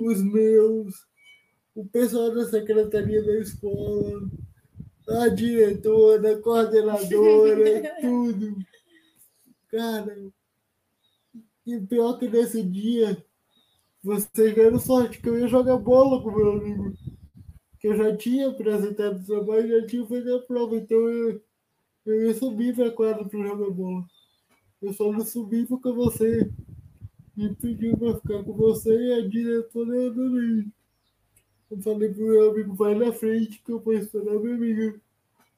os 0.00 0.22
meus, 0.22 0.94
o 1.74 1.84
pessoal 1.86 2.34
da 2.34 2.44
secretaria 2.46 3.22
da 3.22 3.38
escola, 3.38 4.28
a 5.08 5.28
diretora, 5.28 6.32
a 6.32 6.42
coordenadora, 6.42 7.96
tudo. 8.00 8.56
Cara, 9.70 10.32
e 11.66 11.80
pior 11.80 12.18
que 12.18 12.28
nesse 12.28 12.62
dia, 12.62 13.22
vocês 14.02 14.54
deram 14.54 14.78
sorte 14.78 15.20
que 15.20 15.28
eu 15.28 15.38
ia 15.38 15.48
jogar 15.48 15.78
bola 15.78 16.22
com 16.22 16.30
meu 16.30 16.52
amigo. 16.52 16.92
Que 17.80 17.88
eu 17.88 17.96
já 17.96 18.16
tinha 18.16 18.48
apresentado 18.48 19.20
o 19.20 19.26
trabalho, 19.26 19.80
já 19.80 19.86
tinha 19.86 20.06
feito 20.06 20.34
a 20.34 20.40
prova, 20.40 20.76
então 20.76 20.96
eu 20.96 21.42
eu 22.06 22.26
ia 22.26 22.34
subir 22.34 22.74
para 22.74 22.88
a 22.88 22.90
quadra 22.90 23.24
para 23.24 23.46
jogar 23.46 23.70
bola. 23.70 24.04
Eu 24.84 24.92
só 24.92 25.10
não 25.10 25.24
subi 25.24 25.64
porque 25.64 25.90
você 25.90 26.50
me 27.34 27.54
pediu 27.54 27.96
para 27.96 28.20
ficar 28.20 28.44
com 28.44 28.52
você 28.52 28.94
e 28.94 29.12
a 29.14 29.26
diretora 29.26 30.08
adorei. 30.08 30.66
Eu 31.70 31.80
falei 31.80 32.12
pro 32.12 32.22
meu 32.22 32.50
amigo, 32.50 32.74
vai 32.74 32.94
na 32.94 33.10
frente 33.10 33.62
que 33.64 33.72
eu 33.72 33.80
vou 33.80 33.94
esperar 33.94 34.38
minha 34.38 34.54
amiga 34.54 35.00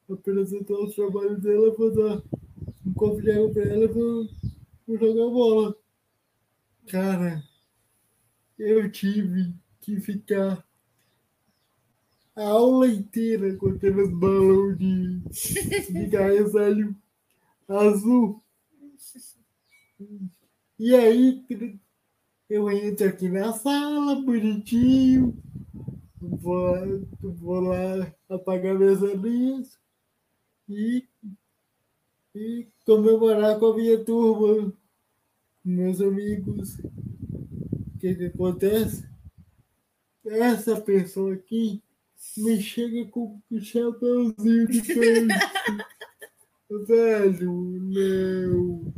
apresentar 0.09 0.75
o 0.75 0.89
trabalho 0.89 1.37
dela, 1.41 1.75
vou 1.75 1.93
dar 1.93 2.23
um 2.85 2.93
copo 2.93 3.21
de 3.21 3.53
para 3.53 3.63
ela 3.63 3.87
vou, 3.89 4.29
vou 4.87 4.97
jogar 4.97 5.29
bola. 5.29 5.77
Cara, 6.87 7.43
eu 8.57 8.89
tive 8.89 9.53
que 9.81 9.99
ficar 9.99 10.65
a 12.33 12.43
aula 12.43 12.87
inteira 12.87 13.57
com 13.57 13.71
aqueles 13.71 14.09
balões 14.09 14.77
de, 14.77 15.19
de 15.91 16.05
gás 16.05 16.55
azul. 17.67 18.41
E 20.79 20.93
aí 20.95 21.43
eu 22.49 22.69
entro 22.71 23.07
aqui 23.07 23.27
na 23.29 23.51
sala, 23.53 24.21
bonitinho, 24.21 25.35
vou, 26.21 26.53
lá- 26.71 26.85
vou 27.21 27.59
lá 27.61 28.13
apagar 28.29 28.77
minhas 28.77 28.99
velhinhas 29.01 29.79
e, 30.69 31.07
e 32.35 32.67
comemorar 32.85 33.59
com 33.59 33.67
a 33.67 33.75
minha 33.75 34.03
turma, 34.03 34.71
meus 35.63 35.99
amigos. 36.01 36.77
O 36.79 37.99
que, 37.99 38.13
que 38.15 38.25
acontece? 38.25 39.07
Essa 40.25 40.79
pessoa 40.79 41.33
aqui 41.33 41.81
me 42.37 42.61
chega 42.61 43.09
com 43.09 43.41
um 43.49 43.59
chapéuzinho 43.59 44.67
de 44.67 44.81
peixe. 44.93 45.27
Velho, 46.69 47.51
não. 47.81 48.93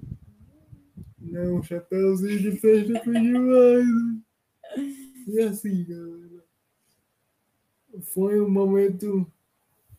Não, 1.31 1.61
chapéuzinho 1.61 2.39
de 2.39 2.59
peixe 2.59 3.03
foi 3.03 3.13
demais. 3.13 3.85
E 5.27 5.39
assim, 5.41 5.85
galera. 5.85 6.43
Foi 8.13 8.41
um 8.41 8.49
momento 8.49 9.29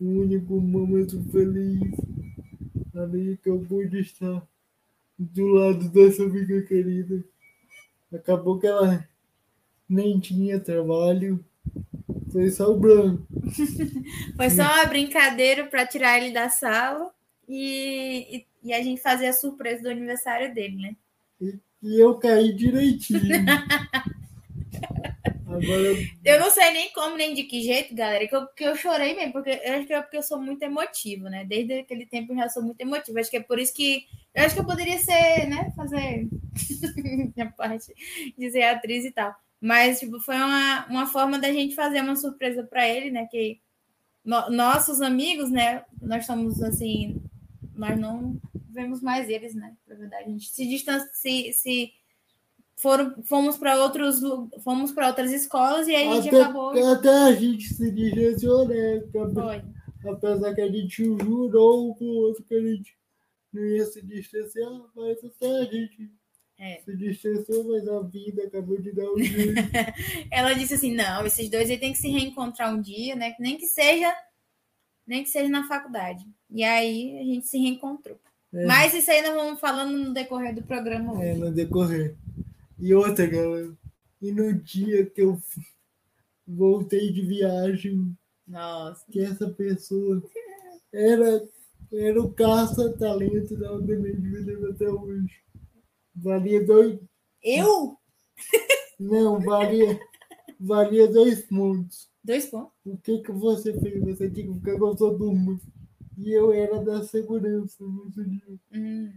único, 0.00 0.56
um 0.56 0.60
momento 0.60 1.22
feliz. 1.30 1.80
Ali 2.94 3.38
que 3.40 3.48
eu 3.48 3.60
pude 3.60 4.00
estar 4.00 4.44
do 5.16 5.46
lado 5.46 5.88
dessa 5.90 6.24
amiga 6.24 6.62
querida. 6.62 7.22
Acabou 8.12 8.58
que 8.58 8.66
ela 8.66 9.06
nem 9.88 10.18
tinha 10.18 10.58
trabalho. 10.58 11.44
Foi 12.32 12.50
só 12.50 12.72
o 12.72 12.78
branco. 12.78 13.24
Foi 14.36 14.50
só 14.50 14.62
uma 14.62 14.86
brincadeira 14.86 15.66
para 15.66 15.86
tirar 15.86 16.18
ele 16.18 16.32
da 16.32 16.48
sala 16.48 17.12
e, 17.48 18.38
e, 18.38 18.46
e 18.64 18.72
a 18.72 18.82
gente 18.82 19.00
fazer 19.00 19.26
a 19.26 19.32
surpresa 19.32 19.82
do 19.82 19.90
aniversário 19.90 20.52
dele, 20.52 20.76
né? 20.76 20.96
E 21.82 22.00
eu 22.02 22.18
caí 22.18 22.54
direitinho. 22.54 23.20
Agora, 25.46 25.96
Eu 26.24 26.38
não 26.40 26.50
sei 26.50 26.70
nem 26.70 26.92
como, 26.92 27.16
nem 27.16 27.34
de 27.34 27.44
que 27.44 27.62
jeito, 27.62 27.94
galera, 27.94 28.26
que 28.26 28.34
eu, 28.34 28.46
que 28.48 28.64
eu 28.64 28.76
chorei 28.76 29.14
mesmo, 29.14 29.32
porque 29.32 29.50
eu 29.64 29.74
acho 29.74 29.86
que 29.86 29.92
é 29.92 30.00
porque 30.02 30.16
eu 30.16 30.22
sou 30.22 30.40
muito 30.40 30.62
emotiva, 30.62 31.28
né? 31.28 31.44
Desde 31.44 31.80
aquele 31.80 32.06
tempo 32.06 32.32
eu 32.32 32.36
já 32.36 32.48
sou 32.48 32.62
muito 32.62 32.80
emotiva. 32.80 33.20
Acho 33.20 33.30
que 33.30 33.36
é 33.38 33.42
por 33.42 33.58
isso 33.58 33.74
que. 33.74 34.04
Eu 34.34 34.44
acho 34.44 34.54
que 34.54 34.60
eu 34.60 34.66
poderia 34.66 34.98
ser, 34.98 35.46
né? 35.48 35.72
Fazer 35.76 36.28
minha 37.36 37.50
parte 37.56 37.92
de 38.36 38.50
ser 38.50 38.62
atriz 38.62 39.04
e 39.04 39.10
tal. 39.12 39.34
Mas, 39.60 40.00
tipo, 40.00 40.20
foi 40.20 40.36
uma, 40.36 40.86
uma 40.86 41.06
forma 41.06 41.38
da 41.38 41.52
gente 41.52 41.74
fazer 41.74 42.00
uma 42.00 42.16
surpresa 42.16 42.62
para 42.64 42.88
ele, 42.88 43.10
né? 43.10 43.26
Que 43.30 43.60
no- 44.24 44.50
nossos 44.50 45.00
amigos, 45.02 45.50
né? 45.50 45.84
Nós 46.02 46.26
somos 46.26 46.62
assim. 46.62 47.20
Nós 47.80 47.98
não 47.98 48.38
vemos 48.68 49.00
mais 49.00 49.28
eles, 49.28 49.54
né? 49.54 49.74
Na 49.88 49.94
verdade, 49.96 50.24
a 50.24 50.28
gente 50.28 50.48
se 50.50 50.68
distancia. 50.68 51.08
Se, 51.12 51.52
se 51.54 51.92
foram, 52.76 53.22
fomos 53.24 53.56
para 53.56 53.82
outros 53.82 54.20
fomos 54.62 54.92
para 54.92 55.08
outras 55.08 55.32
escolas 55.32 55.88
e 55.88 55.94
aí 55.94 56.08
a 56.08 56.14
gente 56.20 56.28
até, 56.28 56.40
acabou. 56.42 56.92
até 56.92 57.08
a 57.08 57.32
gente 57.32 57.64
se 57.74 57.90
direcionou, 57.90 58.68
né? 58.68 59.02
Foi. 59.10 59.62
Apesar 60.12 60.54
que 60.54 60.60
a 60.60 60.68
gente 60.70 61.04
jurou 61.04 61.90
um 61.90 61.94
pro 61.94 62.06
outro 62.06 62.42
que 62.44 62.54
a 62.54 62.60
gente 62.60 62.94
não 63.52 63.62
ia 63.64 63.84
se 63.84 64.00
distanciar, 64.02 64.70
mas 64.94 65.18
até 65.24 65.58
a 65.60 65.64
gente 65.64 66.10
É. 66.58 66.80
se 66.84 66.96
distanciou, 66.96 67.64
mas 67.64 67.86
a 67.88 68.00
vida 68.00 68.44
acabou 68.44 68.80
de 68.80 68.92
dar 68.92 69.10
um 69.12 69.18
jeito. 69.22 69.60
Ela 70.30 70.52
disse 70.54 70.74
assim: 70.74 70.94
não, 70.94 71.26
esses 71.26 71.48
dois 71.50 71.68
aí 71.68 71.78
tem 71.78 71.92
que 71.92 71.98
se 71.98 72.08
reencontrar 72.08 72.74
um 72.74 72.80
dia, 72.80 73.14
né? 73.16 73.34
Nem 73.38 73.56
que 73.58 73.66
seja, 73.66 74.10
nem 75.10 75.24
que 75.24 75.28
seja 75.28 75.48
na 75.48 75.66
faculdade. 75.66 76.24
E 76.48 76.62
aí 76.62 77.18
a 77.18 77.24
gente 77.24 77.48
se 77.48 77.58
reencontrou. 77.58 78.16
É. 78.54 78.64
Mas 78.64 78.94
isso 78.94 79.10
aí 79.10 79.20
nós 79.22 79.34
vamos 79.34 79.58
falando 79.58 79.98
no 79.98 80.14
decorrer 80.14 80.54
do 80.54 80.62
programa 80.62 81.14
hoje. 81.14 81.24
É, 81.24 81.34
no 81.34 81.50
decorrer. 81.50 82.16
E 82.78 82.94
outra, 82.94 83.26
galera. 83.26 83.76
E 84.22 84.30
no 84.30 84.54
dia 84.54 85.04
que 85.06 85.20
eu 85.20 85.36
voltei 86.46 87.12
de 87.12 87.22
viagem, 87.22 88.16
Nossa. 88.46 89.04
que 89.10 89.20
essa 89.20 89.50
pessoa 89.50 90.22
era, 90.92 91.44
era 91.92 92.22
o 92.22 92.32
caça-talento 92.32 93.56
da 93.56 93.70
Aldemir 93.70 94.20
de 94.20 94.28
Beleza 94.28 94.70
até 94.70 94.88
hoje. 94.88 95.42
Valia 96.14 96.64
dois. 96.64 97.00
Eu? 97.42 97.98
Não, 98.98 99.40
valia, 99.40 99.98
valia 100.60 101.08
dois 101.08 101.40
pontos. 101.46 102.09
Dois 102.22 102.46
pontos. 102.46 102.72
O 102.84 102.96
que, 102.98 103.18
que 103.18 103.32
você 103.32 103.72
fez? 103.80 104.00
Você 104.04 104.30
tinha 104.30 104.46
que 104.46 104.54
ficar 104.54 104.78
com 104.78 104.94
todo 104.94 105.32
mundo. 105.32 105.60
E 106.18 106.30
eu 106.32 106.52
era 106.52 106.82
da 106.84 107.02
segurança 107.02 107.82
dia. 108.26 108.58
Hum. 108.74 109.12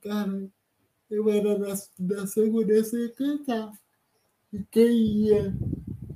Cara, 0.00 0.48
eu 1.10 1.28
era 1.28 1.58
da, 1.58 1.74
da 1.98 2.26
segurança 2.26 2.96
e 2.96 3.02
ia 3.02 3.12
cantar. 3.12 3.72
E 4.52 4.62
quem 4.70 5.26
ia 5.26 5.54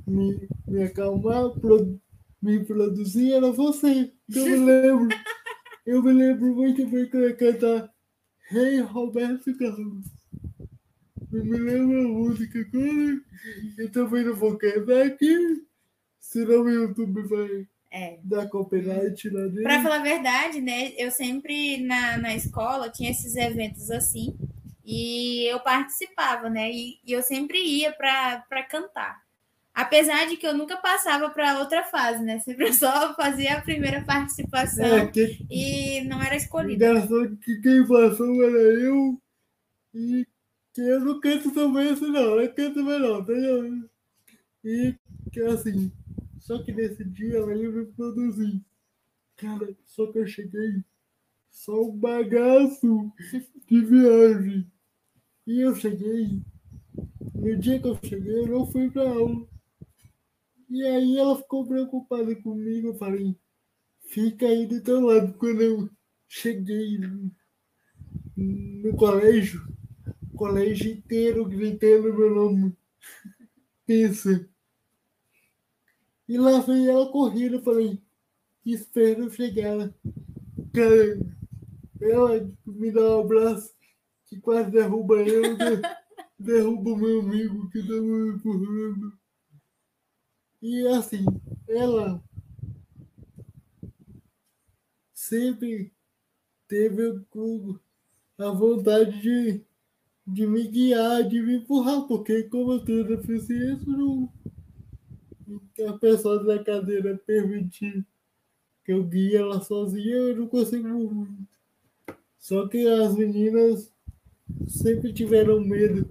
me, 0.06 0.48
me 0.68 0.82
acalmar, 0.84 1.50
pro- 1.60 1.98
me 2.40 2.64
produzir 2.64 3.32
era 3.32 3.50
você. 3.50 4.12
Eu 4.34 4.46
me 4.46 4.56
lembro. 4.64 5.08
Eu 5.84 6.02
me 6.02 6.12
lembro 6.12 6.54
muito 6.54 6.86
bem 6.86 7.10
que 7.10 7.16
eu 7.16 7.28
ia 7.28 7.34
cantar 7.34 7.92
Rei 8.48 8.80
Roberto 8.80 9.56
Carlos. 9.58 10.06
Eu 11.32 11.44
me 11.44 11.58
lembro 11.58 11.98
a 11.98 12.08
música 12.08 12.60
agora. 12.60 13.20
Eu 13.78 13.90
também 13.90 14.24
não 14.24 14.36
vou 14.36 14.56
cantar 14.56 15.06
aqui. 15.06 15.66
Senão 16.32 16.62
o 16.62 16.70
YouTube 16.70 17.22
vai 17.28 17.66
É. 17.90 18.18
dar 18.24 18.48
copyright 18.48 19.28
lá 19.28 19.42
dentro. 19.42 19.62
Pra 19.64 19.82
falar 19.82 19.96
a 19.96 20.02
verdade, 20.02 20.60
né? 20.62 20.92
Eu 20.96 21.10
sempre 21.10 21.84
na, 21.84 22.16
na 22.16 22.34
escola 22.34 22.88
tinha 22.88 23.10
esses 23.10 23.36
eventos 23.36 23.90
assim. 23.90 24.34
E 24.84 25.44
eu 25.52 25.60
participava, 25.60 26.48
né? 26.48 26.70
E, 26.72 26.98
e 27.06 27.12
eu 27.12 27.22
sempre 27.22 27.58
ia 27.58 27.92
para 27.92 28.62
cantar. 28.68 29.20
Apesar 29.74 30.26
de 30.26 30.36
que 30.36 30.46
eu 30.46 30.54
nunca 30.56 30.76
passava 30.76 31.30
para 31.30 31.58
outra 31.58 31.82
fase, 31.84 32.22
né? 32.22 32.38
Sempre 32.40 32.68
eu 32.68 32.72
só 32.72 33.14
fazia 33.14 33.56
a 33.56 33.62
primeira 33.62 34.02
participação 34.04 34.84
É, 34.84 35.06
que, 35.06 35.38
e 35.50 36.00
não 36.04 36.20
era 36.22 36.36
escolhida. 36.36 36.86
Engraçado 36.86 37.36
que 37.42 37.60
quem 37.60 37.86
passou 37.86 38.42
era 38.44 38.58
eu 38.58 39.18
e 39.94 40.26
que 40.74 40.80
eu 40.80 41.00
não 41.00 41.20
canto 41.20 41.50
também 41.52 41.90
assim 41.90 42.10
não, 42.10 42.40
eu 42.40 42.52
canto 42.54 42.82
melhor, 42.82 43.20
entendeu? 43.22 43.88
E 44.64 44.94
que 45.30 45.40
assim, 45.40 45.90
só 46.42 46.61
que 46.61 46.72
nesse 46.72 47.05
dia 47.05 47.37
ela 47.37 47.55
ia 47.55 47.70
me 47.70 47.87
produzir. 47.87 48.61
Cara, 49.37 49.76
só 49.85 50.11
que 50.11 50.18
eu 50.18 50.26
cheguei 50.26 50.85
só 51.48 51.83
um 51.83 51.96
bagaço 51.96 53.12
de 53.68 53.85
viagem. 53.85 54.70
E 55.46 55.61
eu 55.61 55.74
cheguei, 55.76 56.42
no 57.33 57.57
dia 57.59 57.81
que 57.81 57.87
eu 57.87 57.98
cheguei, 58.02 58.40
eu 58.40 58.48
não 58.48 58.66
fui 58.66 58.90
pra 58.90 59.09
aula. 59.09 59.46
E 60.68 60.83
aí 60.85 61.16
ela 61.16 61.37
ficou 61.37 61.64
preocupada 61.64 62.35
comigo, 62.35 62.88
eu 62.88 62.94
falei, 62.94 63.37
fica 64.09 64.46
aí 64.46 64.66
do 64.66 64.83
teu 64.83 65.00
lado 65.00 65.35
quando 65.35 65.61
eu 65.61 65.88
cheguei 66.26 66.98
no, 66.98 67.31
no 68.37 68.96
colégio, 68.96 69.62
o 70.33 70.37
colégio 70.37 70.90
inteiro 70.90 71.44
gritando 71.44 72.12
meu 72.12 72.35
nome. 72.35 72.76
Pensa. 73.87 74.51
E 76.32 76.38
lá 76.38 76.60
veio 76.60 76.90
ela 76.90 77.12
correndo, 77.12 77.62
falei, 77.62 78.00
espera 78.66 79.20
eu 79.20 79.30
chegar. 79.30 79.92
Cara, 80.74 81.20
ela 82.00 82.48
me 82.66 82.90
dá 82.92 83.02
um 83.18 83.20
abraço 83.22 83.74
que 84.26 84.40
quase 84.40 84.70
derruba 84.70 85.16
eu, 85.22 85.56
de- 85.56 85.82
derruba 86.38 86.90
o 86.92 86.96
meu 86.96 87.20
amigo 87.20 87.70
que 87.70 87.78
estava 87.80 88.02
me 88.02 88.30
empurrando. 88.36 89.12
E 90.62 90.86
assim, 90.88 91.26
ela 91.68 92.18
sempre 95.14 95.90
teve 96.68 97.24
a 98.38 98.50
vontade 98.50 99.20
de, 99.22 99.64
de 100.26 100.46
me 100.46 100.68
guiar, 100.68 101.28
de 101.28 101.40
me 101.42 101.56
empurrar, 101.56 102.02
porque 102.08 102.44
como 102.44 102.72
eu 102.74 102.84
tenho 102.84 103.06
deficiência, 103.08 103.86
não, 103.86 104.28
a 105.88 105.92
pessoa 105.94 106.42
da 106.44 106.62
cadeira 106.62 107.20
permitir 107.26 108.04
que 108.84 108.92
eu 108.92 109.04
guie 109.04 109.36
ela 109.36 109.60
sozinha, 109.60 110.16
eu 110.16 110.36
não 110.36 110.48
consigo 110.48 110.88
muito. 110.88 111.46
Só 112.38 112.66
que 112.66 112.86
as 112.86 113.14
meninas 113.14 113.92
sempre 114.66 115.12
tiveram 115.12 115.60
medo 115.60 116.06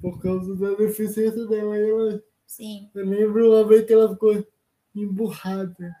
por 0.00 0.20
causa 0.20 0.54
da 0.54 0.74
deficiência 0.74 1.46
dela. 1.46 1.76
Ela, 1.76 2.22
Sim. 2.46 2.88
eu 2.94 3.04
lembro 3.04 3.50
uma 3.50 3.66
vez 3.66 3.84
que 3.84 3.92
ela 3.92 4.12
ficou 4.12 4.46
emburrada. 4.94 5.96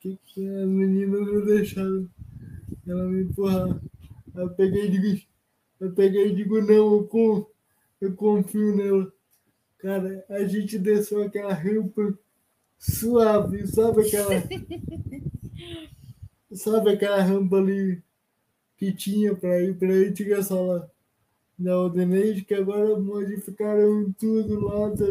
Que, 0.00 0.18
que 0.24 0.48
as 0.48 0.68
meninas 0.68 1.20
não 1.26 1.44
deixaram 1.44 2.08
ela 2.86 3.04
me 3.04 3.24
empurrar. 3.24 3.80
Eu 4.34 4.50
peguei 4.50 4.86
e 4.86 4.90
digo, 4.90 5.26
eu 5.80 5.92
peguei 5.92 6.28
e 6.28 6.34
digo, 6.34 6.60
não, 6.60 7.08
eu, 7.12 7.50
eu 8.00 8.14
confio 8.14 8.76
nela. 8.76 9.12
Cara, 9.78 10.24
a 10.28 10.44
gente 10.44 10.78
desceu 10.78 11.22
aquela 11.22 11.52
rampa 11.52 12.18
suave, 12.78 13.66
sabe 13.66 14.02
aquela. 14.02 14.30
sabe 16.52 16.90
aquela 16.90 17.22
rampa 17.22 17.56
ali 17.56 18.02
que 18.76 18.92
tinha 18.92 19.34
para 19.34 19.62
ir 19.62 19.78
para 19.78 19.88
a 19.88 20.08
antiga 20.08 20.42
sala 20.42 20.90
da 21.58 21.72
Aldeneide, 21.72 22.44
que 22.44 22.54
agora 22.54 22.98
modificaram 22.98 24.12
tudo 24.18 24.60
lá, 24.60 24.90
tá, 24.90 25.06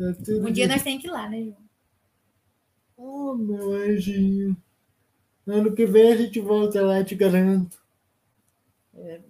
Tá 0.00 0.14
tudo 0.24 0.48
Um 0.48 0.50
dia 0.50 0.66
nós 0.66 0.82
temos 0.82 1.02
que 1.02 1.08
ir 1.08 1.10
lá, 1.10 1.28
né, 1.28 1.44
João? 1.44 1.56
Oh, 2.96 3.34
meu 3.34 3.72
anjinho. 3.72 4.56
Ano 5.46 5.74
que 5.74 5.84
vem 5.84 6.12
a 6.12 6.16
gente 6.16 6.40
volta 6.40 6.80
lá, 6.80 7.04
te 7.04 7.14
garanto. 7.14 7.79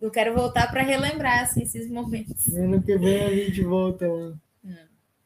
Eu 0.01 0.11
quero 0.11 0.35
voltar 0.35 0.71
para 0.71 0.83
relembrar 0.83 1.43
assim, 1.43 1.63
esses 1.63 1.89
momentos. 1.89 2.49
Ano 2.55 2.83
que 2.83 2.97
vem 2.99 3.25
a 3.25 3.35
gente 3.35 3.63
volta 3.63 4.07
lá. 4.07 4.35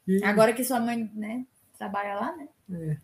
E, 0.07 0.23
Agora 0.23 0.53
que 0.53 0.63
sua 0.63 0.81
mãe, 0.81 1.11
né, 1.15 1.47
trabalha 1.79 2.15
lá, 2.15 2.37
né? 2.69 2.99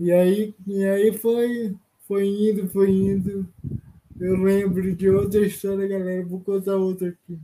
e 0.00 0.10
aí, 0.10 0.54
e 0.66 0.84
aí 0.84 1.12
foi, 1.12 1.76
foi 2.08 2.26
indo, 2.26 2.68
foi 2.68 2.90
indo. 2.90 3.46
Eu 4.18 4.36
lembro 4.36 4.94
de 4.94 5.10
outra 5.10 5.44
história, 5.44 5.86
galera. 5.86 6.24
Vou 6.24 6.40
contar 6.40 6.76
outra 6.76 7.08
aqui. 7.08 7.38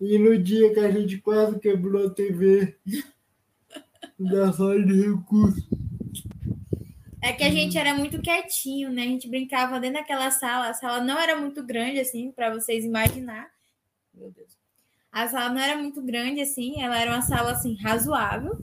E 0.00 0.18
no 0.18 0.36
dia 0.36 0.74
que 0.74 0.80
a 0.80 0.90
gente 0.90 1.18
quase 1.18 1.58
quebrou 1.58 2.06
a 2.06 2.10
TV 2.10 2.74
da 4.18 4.52
sala 4.52 4.82
de 4.82 5.08
recursos. 5.08 5.64
É 7.22 7.32
que 7.32 7.44
a 7.44 7.50
gente 7.50 7.78
era 7.78 7.94
muito 7.94 8.20
quietinho, 8.20 8.90
né? 8.90 9.02
A 9.02 9.06
gente 9.06 9.28
brincava 9.28 9.80
dentro 9.80 9.98
daquela 9.98 10.30
sala. 10.30 10.68
A 10.68 10.74
sala 10.74 11.00
não 11.00 11.18
era 11.18 11.36
muito 11.40 11.62
grande, 11.64 11.98
assim, 11.98 12.30
para 12.30 12.52
vocês 12.52 12.84
imaginar. 12.84 13.48
Meu 14.14 14.30
Deus. 14.30 14.56
A 15.10 15.26
sala 15.26 15.48
não 15.48 15.60
era 15.60 15.76
muito 15.76 16.02
grande, 16.02 16.40
assim. 16.40 16.80
Ela 16.80 17.00
era 17.00 17.10
uma 17.10 17.22
sala, 17.22 17.52
assim, 17.52 17.74
razoável. 17.76 18.58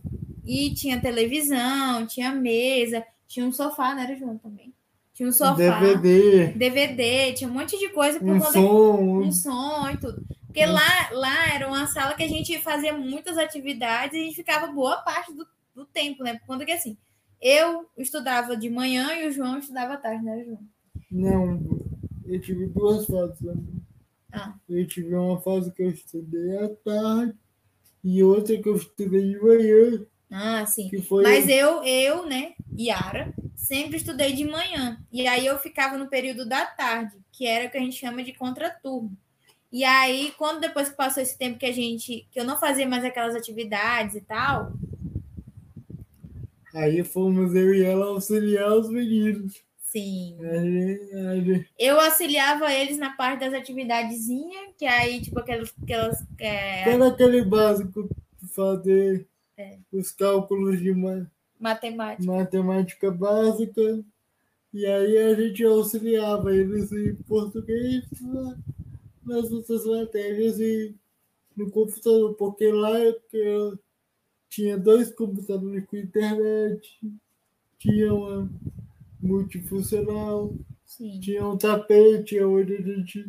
E 0.46 0.74
tinha 0.74 1.02
televisão, 1.02 2.06
tinha 2.06 2.32
mesa, 2.32 3.04
tinha 3.28 3.46
um 3.46 3.52
sofá, 3.52 3.96
né, 3.96 4.04
era 4.04 4.16
João 4.16 4.38
também? 4.38 4.74
Tinha 5.14 5.30
um 5.30 5.32
sofá, 5.32 5.80
DVD, 5.80 6.48
DVD, 6.48 7.34
tinha 7.34 7.50
um 7.50 7.54
monte 7.54 7.78
de 7.78 7.90
coisa 7.90 8.20
por 8.20 8.30
um 8.30 8.40
conta 8.40 8.52
som. 8.52 9.20
um 9.20 9.32
som 9.32 9.90
e 9.90 9.98
tudo. 9.98 10.24
Porque 10.46 10.66
lá, 10.66 11.10
lá 11.12 11.54
era 11.54 11.68
uma 11.68 11.88
sala 11.88 12.14
que 12.14 12.24
a 12.24 12.28
gente 12.28 12.60
fazia 12.60 12.94
muitas 12.96 13.38
atividades 13.38 14.16
e 14.16 14.22
a 14.22 14.24
gente 14.24 14.36
ficava 14.36 14.68
boa 14.68 14.98
parte 14.98 15.34
do, 15.34 15.48
do 15.74 15.86
tempo, 15.86 16.24
né? 16.24 16.36
Por 16.36 16.46
conta 16.46 16.66
que 16.66 16.72
assim, 16.72 16.98
eu 17.44 17.90
estudava 17.98 18.56
de 18.56 18.70
manhã 18.70 19.14
e 19.16 19.28
o 19.28 19.32
João 19.32 19.60
estudava 19.60 19.94
à 19.94 19.98
tarde, 19.98 20.24
né, 20.24 20.44
João? 20.46 20.60
Não, 21.12 21.60
eu 22.26 22.40
tive 22.40 22.68
duas 22.68 23.06
fases. 23.06 23.40
né? 23.42 23.54
Ah. 24.32 24.56
Eu 24.68 24.88
tive 24.88 25.14
uma 25.14 25.40
fase 25.42 25.72
que 25.72 25.84
eu 25.84 25.92
estudei 25.92 26.58
à 26.58 26.70
tarde 26.70 27.36
e 28.04 28.24
outra 28.24 28.58
que 28.58 28.68
eu 28.68 28.76
estudei 28.76 29.30
de 29.30 29.40
manhã, 29.40 30.06
Ah, 30.32 30.66
sim. 30.66 30.90
Mas 31.22 31.48
eu, 31.48 31.84
eu, 31.84 32.26
né, 32.26 32.54
Yara, 32.80 33.34
sempre 33.56 33.98
estudei 33.98 34.34
de 34.34 34.46
manhã. 34.46 34.98
E 35.12 35.28
aí 35.28 35.46
eu 35.46 35.60
ficava 35.60 35.98
no 35.98 36.10
período 36.10 36.46
da 36.48 36.66
tarde, 36.66 37.16
que 37.32 37.46
era 37.46 37.68
o 37.68 37.70
que 37.70 37.78
a 37.78 37.82
gente 37.82 37.96
chama 37.98 38.24
de 38.24 38.34
contraturno. 38.34 39.16
E 39.72 39.84
aí, 39.84 40.32
quando 40.38 40.60
depois 40.62 40.90
que 40.90 40.96
passou 40.96 41.22
esse 41.22 41.38
tempo 41.38 41.58
que 41.60 41.66
a 41.66 41.72
gente, 41.72 42.28
que 42.32 42.40
eu 42.40 42.44
não 42.44 42.60
fazia 42.60 42.88
mais 42.88 43.04
aquelas 43.04 43.36
atividades 43.36 44.16
e 44.16 44.22
tal, 44.22 44.74
Aí 46.74 47.04
fomos 47.04 47.54
eu 47.56 47.74
e 47.74 47.84
ela 47.84 48.08
auxiliar 48.08 48.72
os 48.74 48.90
meninos. 48.90 49.62
sim, 49.80 50.36
gente- 51.46 51.70
Eu 51.78 52.00
auxiliava 52.00 52.74
eles 52.74 52.98
na 52.98 53.12
parte 53.16 53.42
das 53.42 53.54
atividadezinhas, 53.54 54.74
que 54.78 54.86
aí, 54.86 55.22
tipo, 55.22 55.40
aquelas. 55.40 55.72
aquelas 55.84 56.18
é, 56.40 56.90
Era 56.90 57.08
aquele 57.10 57.44
básico 57.46 58.10
fazer 58.56 59.28
É. 59.58 59.78
os 59.92 60.12
cálculos 60.12 60.80
de 60.82 60.92
ma- 60.94 61.28
matemática. 61.60 62.26
matemática 62.32 63.12
básica. 63.12 64.04
E 64.74 64.84
aí 64.88 65.18
a 65.20 65.36
gente 65.36 65.64
auxiliava 65.64 66.56
eles 66.56 66.92
em 66.92 67.14
português 67.28 68.04
na- 68.22 68.58
nas 69.24 69.52
outras 69.52 69.86
matérias 69.86 70.60
e 70.60 70.96
no 71.56 71.70
computador, 71.70 72.34
porque 72.34 72.72
lá 72.72 73.00
eu, 73.00 73.16
eu 73.32 73.80
tinha 74.54 74.78
dois 74.78 75.12
computadores 75.12 75.84
com 75.88 75.98
internet, 75.98 77.00
tinha 77.80 78.14
uma 78.14 78.50
multifuncional, 79.20 80.54
Sim. 80.86 81.20
tinha 81.20 81.48
um 81.48 81.58
tapete 81.58 82.40
onde 82.42 82.76
a 82.76 82.82
gente 82.82 83.26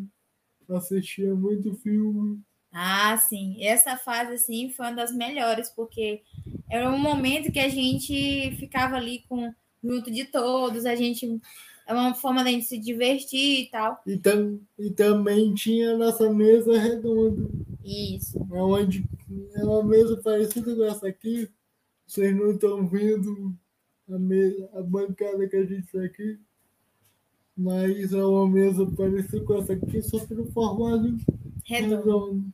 assistia 0.69 1.35
muito 1.35 1.75
filme. 1.77 2.41
Ah, 2.71 3.17
sim. 3.17 3.57
Essa 3.65 3.97
fase, 3.97 4.35
assim, 4.35 4.69
foi 4.71 4.87
uma 4.87 4.97
das 4.97 5.15
melhores, 5.15 5.71
porque 5.71 6.21
era 6.69 6.91
um 6.91 6.99
momento 6.99 7.53
que 7.53 7.61
a 7.61 7.69
gente 7.69 8.55
ficava 8.59 8.97
ali 8.97 9.25
com 9.29 9.51
junto 9.83 10.11
de 10.11 10.25
todos, 10.25 10.85
a 10.85 10.95
gente. 10.95 11.41
É 11.87 11.93
uma 11.93 12.15
forma 12.15 12.43
da 12.43 12.51
gente 12.51 12.65
se 12.65 12.79
divertir 12.79 13.65
e 13.65 13.71
tal. 13.71 14.01
E, 14.07 14.17
tam, 14.17 14.59
e 14.79 14.91
também 14.91 15.55
tinha 15.55 15.93
a 15.93 15.99
nossa 15.99 16.33
mesa 16.33 16.79
redonda, 16.79 17.47
Isso. 17.85 18.39
onde 18.51 19.05
é 19.55 19.65
uma 19.65 19.83
mesa 19.85 20.17
parecida 20.23 20.75
com 20.75 20.85
essa 20.85 21.09
aqui. 21.09 21.49
Vocês 22.07 22.35
não 22.35 22.53
estão 22.53 22.87
vendo 22.87 23.55
a, 24.09 24.19
mesa, 24.19 24.71
a 24.75 24.83
bancada 24.83 25.49
que 25.49 25.57
a 25.57 25.65
gente 25.65 25.85
está 25.85 26.03
aqui, 26.03 26.39
mas 27.57 28.13
é 28.13 28.25
uma 28.25 28.49
mesa 28.49 28.87
parecida 28.87 29.45
com 29.45 29.55
essa 29.59 29.73
aqui, 29.75 30.03
só 30.03 30.19
que 30.25 30.35
no 30.35 30.47
formato 30.53 31.17
Redondo. 31.65 32.45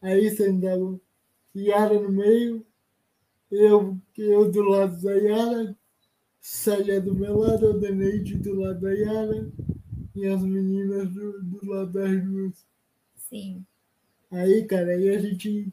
Aí 0.00 0.30
sentava 0.30 1.00
Yara 1.56 2.00
no 2.00 2.10
meio, 2.10 2.64
eu, 3.50 3.98
eu 4.16 4.50
do 4.50 4.62
lado 4.62 5.00
da 5.00 5.12
Yara, 5.12 5.76
Célia 6.40 7.00
do 7.00 7.14
meu 7.14 7.38
lado, 7.38 7.70
a 7.70 7.76
Daneide 7.76 8.36
do 8.36 8.54
lado 8.54 8.80
da 8.80 8.92
Yara 8.92 9.50
e 10.14 10.26
as 10.26 10.42
meninas 10.42 11.08
do, 11.12 11.42
do 11.42 11.66
lado 11.66 11.92
das 11.92 12.24
duas. 12.24 12.66
Sim. 13.16 13.64
Aí, 14.34 14.64
cara, 14.66 14.92
aí 14.92 15.10
a 15.10 15.18
gente 15.20 15.72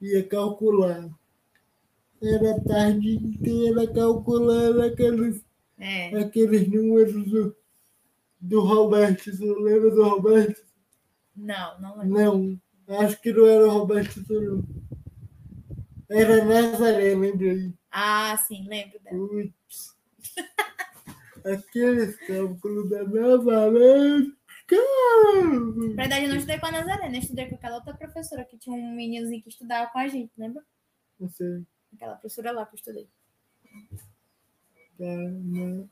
ia 0.00 0.22
calcular. 0.26 1.08
Era 2.20 2.56
a 2.56 2.60
tarde 2.60 3.14
inteira 3.16 3.86
calculando 3.92 4.82
aqueles, 4.82 5.44
É. 5.78 6.16
aqueles 6.18 6.68
números 6.68 7.24
do, 7.26 7.56
do 8.40 8.60
Roberto. 8.60 9.24
Você 9.24 9.44
lembra 9.44 9.90
do 9.90 10.02
Roberto? 10.02 10.62
Não, 11.36 11.80
não 11.80 11.98
lembro. 11.98 12.60
Não, 12.88 13.00
acho 13.00 13.20
que 13.20 13.32
não 13.32 13.46
era 13.46 13.66
o 13.66 13.70
Roberto, 13.70 14.22
não. 14.28 14.64
Era 16.10 16.44
Nazaré, 16.44 17.14
lembrei. 17.14 17.72
Ah, 17.90 18.36
sim, 18.36 18.66
lembro 18.68 18.98
dela. 19.00 19.16
Putz. 19.28 19.96
Aqueles 21.44 22.16
cálculos 22.26 22.90
da 22.90 23.04
Nazaré. 23.04 24.26
Na 24.70 26.02
verdade, 26.02 26.24
eu 26.24 26.28
não 26.30 26.36
estudei 26.36 26.58
com 26.58 26.66
a 26.66 26.70
Nazaré, 26.72 27.08
né? 27.10 27.18
Estudei 27.18 27.46
com 27.46 27.54
aquela 27.56 27.76
outra 27.76 27.94
professora 27.94 28.44
que 28.44 28.56
tinha 28.56 28.74
um 28.74 28.94
meninozinho 28.94 29.42
que 29.42 29.48
estudava 29.48 29.90
com 29.90 29.98
a 29.98 30.08
gente, 30.08 30.30
lembra? 30.38 30.62
Não 31.20 31.28
sei, 31.30 31.62
Aquela 31.94 32.14
professora 32.14 32.52
lá 32.52 32.64
que 32.66 32.74
eu 32.74 32.78
estudei. 32.78 33.06
cara, 34.98 35.30
não. 35.30 35.88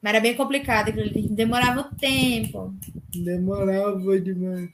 Mas 0.00 0.10
era 0.12 0.20
bem 0.20 0.36
complicado, 0.36 0.92
demorava 1.30 1.90
tempo. 1.98 2.74
demorava 3.14 4.20
demais. 4.20 4.70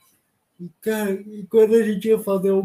E, 0.61 0.69
cara, 0.81 1.13
e 1.13 1.47
quando 1.49 1.75
a 1.77 1.83
gente 1.83 2.09
ia 2.09 2.19
fazer 2.19 2.51
o 2.51 2.63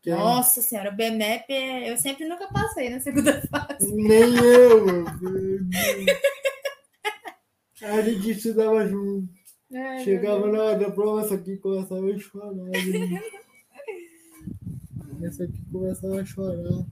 que 0.00 0.10
era- 0.10 0.20
Nossa 0.20 0.62
senhora, 0.62 0.90
o 0.90 0.96
BMEP, 0.96 1.50
eu 1.86 1.96
sempre 1.98 2.26
nunca 2.26 2.46
passei 2.46 2.88
na 2.88 3.00
segunda 3.00 3.40
fase. 3.50 3.92
nem 3.94 4.36
eu, 4.36 4.86
meu 4.86 5.04
Deus. 5.04 5.66
A 7.82 8.02
gente 8.02 8.30
estudava 8.30 8.86
junto. 8.88 9.28
Ai, 9.72 10.02
Chegava 10.04 10.50
na 10.50 10.62
hora 10.62 10.78
da 10.78 10.90
prova, 10.90 11.20
essa 11.22 11.34
aqui 11.34 11.56
começava 11.58 12.10
a 12.10 12.18
chorar. 12.18 12.52
né? 12.52 12.70
Essa 15.22 15.44
aqui 15.44 15.60
começava 15.72 16.20
a 16.20 16.24
chorar. 16.24 16.84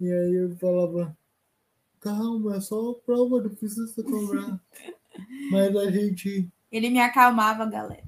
E 0.00 0.10
aí 0.12 0.34
eu 0.34 0.56
falava, 0.56 1.16
calma, 2.00 2.56
é 2.56 2.60
só 2.60 2.90
a 2.90 2.94
prova, 2.94 3.40
não 3.42 3.50
precisa 3.54 4.02
cobrar. 4.02 4.60
Mas 5.50 5.76
a 5.76 5.90
gente. 5.90 6.48
Ele 6.72 6.90
me 6.90 6.98
acalmava, 7.00 7.64
galera. 7.66 8.02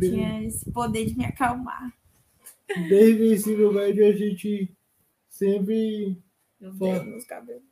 Tinha 0.00 0.42
esse 0.44 0.70
poder 0.70 1.06
de 1.06 1.16
me 1.16 1.24
acalmar. 1.26 1.92
Desde 2.88 3.22
o 3.22 3.34
ensino 3.34 3.72
médio 3.72 4.06
a 4.08 4.12
gente 4.12 4.70
sempre, 5.28 6.16
Meu. 6.60 6.72
Deus, 6.72 7.04
meus 7.06 7.24
cabelos. 7.24 7.62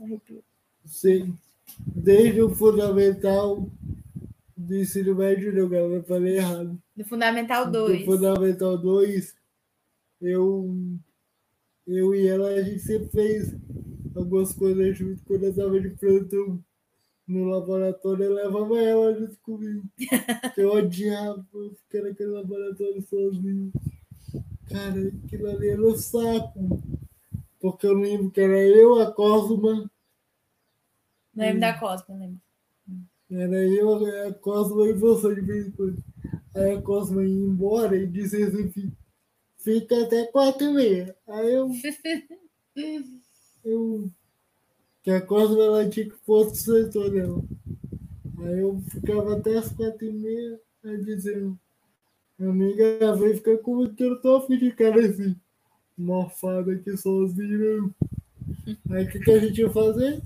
Arrepio. 0.00 0.42
se- 0.86 1.32
desde 1.78 2.42
o 2.42 2.54
fundamental 2.54 3.70
do 4.56 4.76
ensino 4.76 5.14
médio, 5.14 5.52
não, 5.52 5.68
galera, 5.68 5.94
eu 5.94 6.04
falei 6.04 6.36
errado. 6.36 6.80
Do 6.96 7.04
Fundamental 7.04 7.66
Do 7.66 7.86
2. 7.86 8.04
fundamental 8.04 8.78
2, 8.78 9.34
eu, 10.20 10.76
eu 11.86 12.14
e 12.14 12.26
ela, 12.26 12.48
a 12.48 12.62
gente 12.62 12.80
sempre 12.80 13.08
fez 13.08 13.54
algumas 14.14 14.52
coisas 14.52 14.96
junto 14.96 15.22
quando 15.24 15.44
eu 15.44 15.50
estava 15.50 15.80
de 15.80 15.90
plantão 15.90 16.62
no 17.26 17.44
laboratório, 17.44 18.24
eu 18.24 18.34
levava 18.34 18.78
ela 18.78 19.14
junto 19.14 19.38
comigo. 19.38 19.84
Eu 20.56 20.72
odiava 20.72 21.46
ficar 21.76 22.02
naquele 22.02 22.30
laboratório 22.30 23.00
sozinho. 23.02 23.72
Cara, 24.68 25.12
aquilo 25.24 25.48
ali 25.48 25.68
era 25.68 25.80
um 25.80 25.96
saco. 25.96 26.82
Porque 27.60 27.86
eu 27.86 27.94
lembro 27.94 28.30
que 28.30 28.40
era 28.40 28.58
eu, 28.58 29.00
a 29.00 29.12
Cosma, 29.12 29.88
Lembro 31.40 31.60
da 31.60 31.78
Cosma, 31.78 32.04
não 32.10 32.18
lembro. 32.18 32.40
era 33.30 33.64
eu, 33.64 34.28
a 34.28 34.34
Cosma 34.34 34.86
e 34.88 34.92
você 34.92 35.34
de 35.34 35.40
vez 35.40 35.66
em 35.66 35.70
quando. 35.70 36.04
Aí 36.54 36.72
a 36.72 36.82
Cosma 36.82 37.24
ia 37.24 37.34
embora 37.34 37.96
e 37.96 38.06
dizia 38.06 38.46
assim, 38.46 38.92
fica 39.58 40.02
até 40.04 40.26
quatro 40.26 40.66
e 40.66 40.72
meia. 40.72 41.16
Aí 41.26 41.54
eu. 41.54 41.70
eu 43.64 44.10
que 45.02 45.10
a 45.10 45.20
Cosma 45.20 45.62
ela 45.62 45.88
tinha 45.88 46.10
que 46.10 46.16
o 46.26 46.44
setor 46.50 47.10
dela. 47.10 47.42
Aí 48.38 48.60
eu 48.60 48.78
ficava 48.90 49.36
até 49.36 49.56
as 49.56 49.72
quatro 49.72 50.04
e 50.04 50.12
meia, 50.12 50.60
aí 50.84 51.02
dizendo, 51.02 51.58
amiga 52.38 53.14
vem 53.16 53.34
ficar 53.34 53.56
comigo 53.58 53.94
que 53.94 54.04
eu 54.04 54.20
tô 54.20 54.36
afim 54.36 54.58
de 54.58 54.70
ficar 54.70 54.90
nesse 54.90 55.34
morfado 55.96 56.70
aqui 56.70 56.94
sozinho. 56.98 57.94
Aí 58.90 59.04
o 59.04 59.08
que, 59.08 59.20
que 59.20 59.30
a 59.30 59.38
gente 59.38 59.58
ia 59.58 59.70
fazer? 59.70 60.22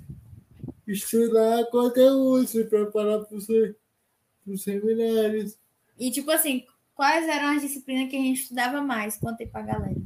Estudar 0.86 1.64
conteúdo, 1.70 2.46
se 2.46 2.64
preparar 2.64 3.24
para 3.24 3.36
os 3.36 4.62
seminários. 4.62 5.56
E 5.98 6.10
tipo 6.10 6.30
assim, 6.30 6.64
quais 6.94 7.26
eram 7.26 7.56
as 7.56 7.62
disciplinas 7.62 8.10
que 8.10 8.16
a 8.16 8.20
gente 8.20 8.42
estudava 8.42 8.82
mais? 8.82 9.16
Conta 9.16 9.42
aí 9.42 9.48
pra 9.48 9.62
galera. 9.62 9.96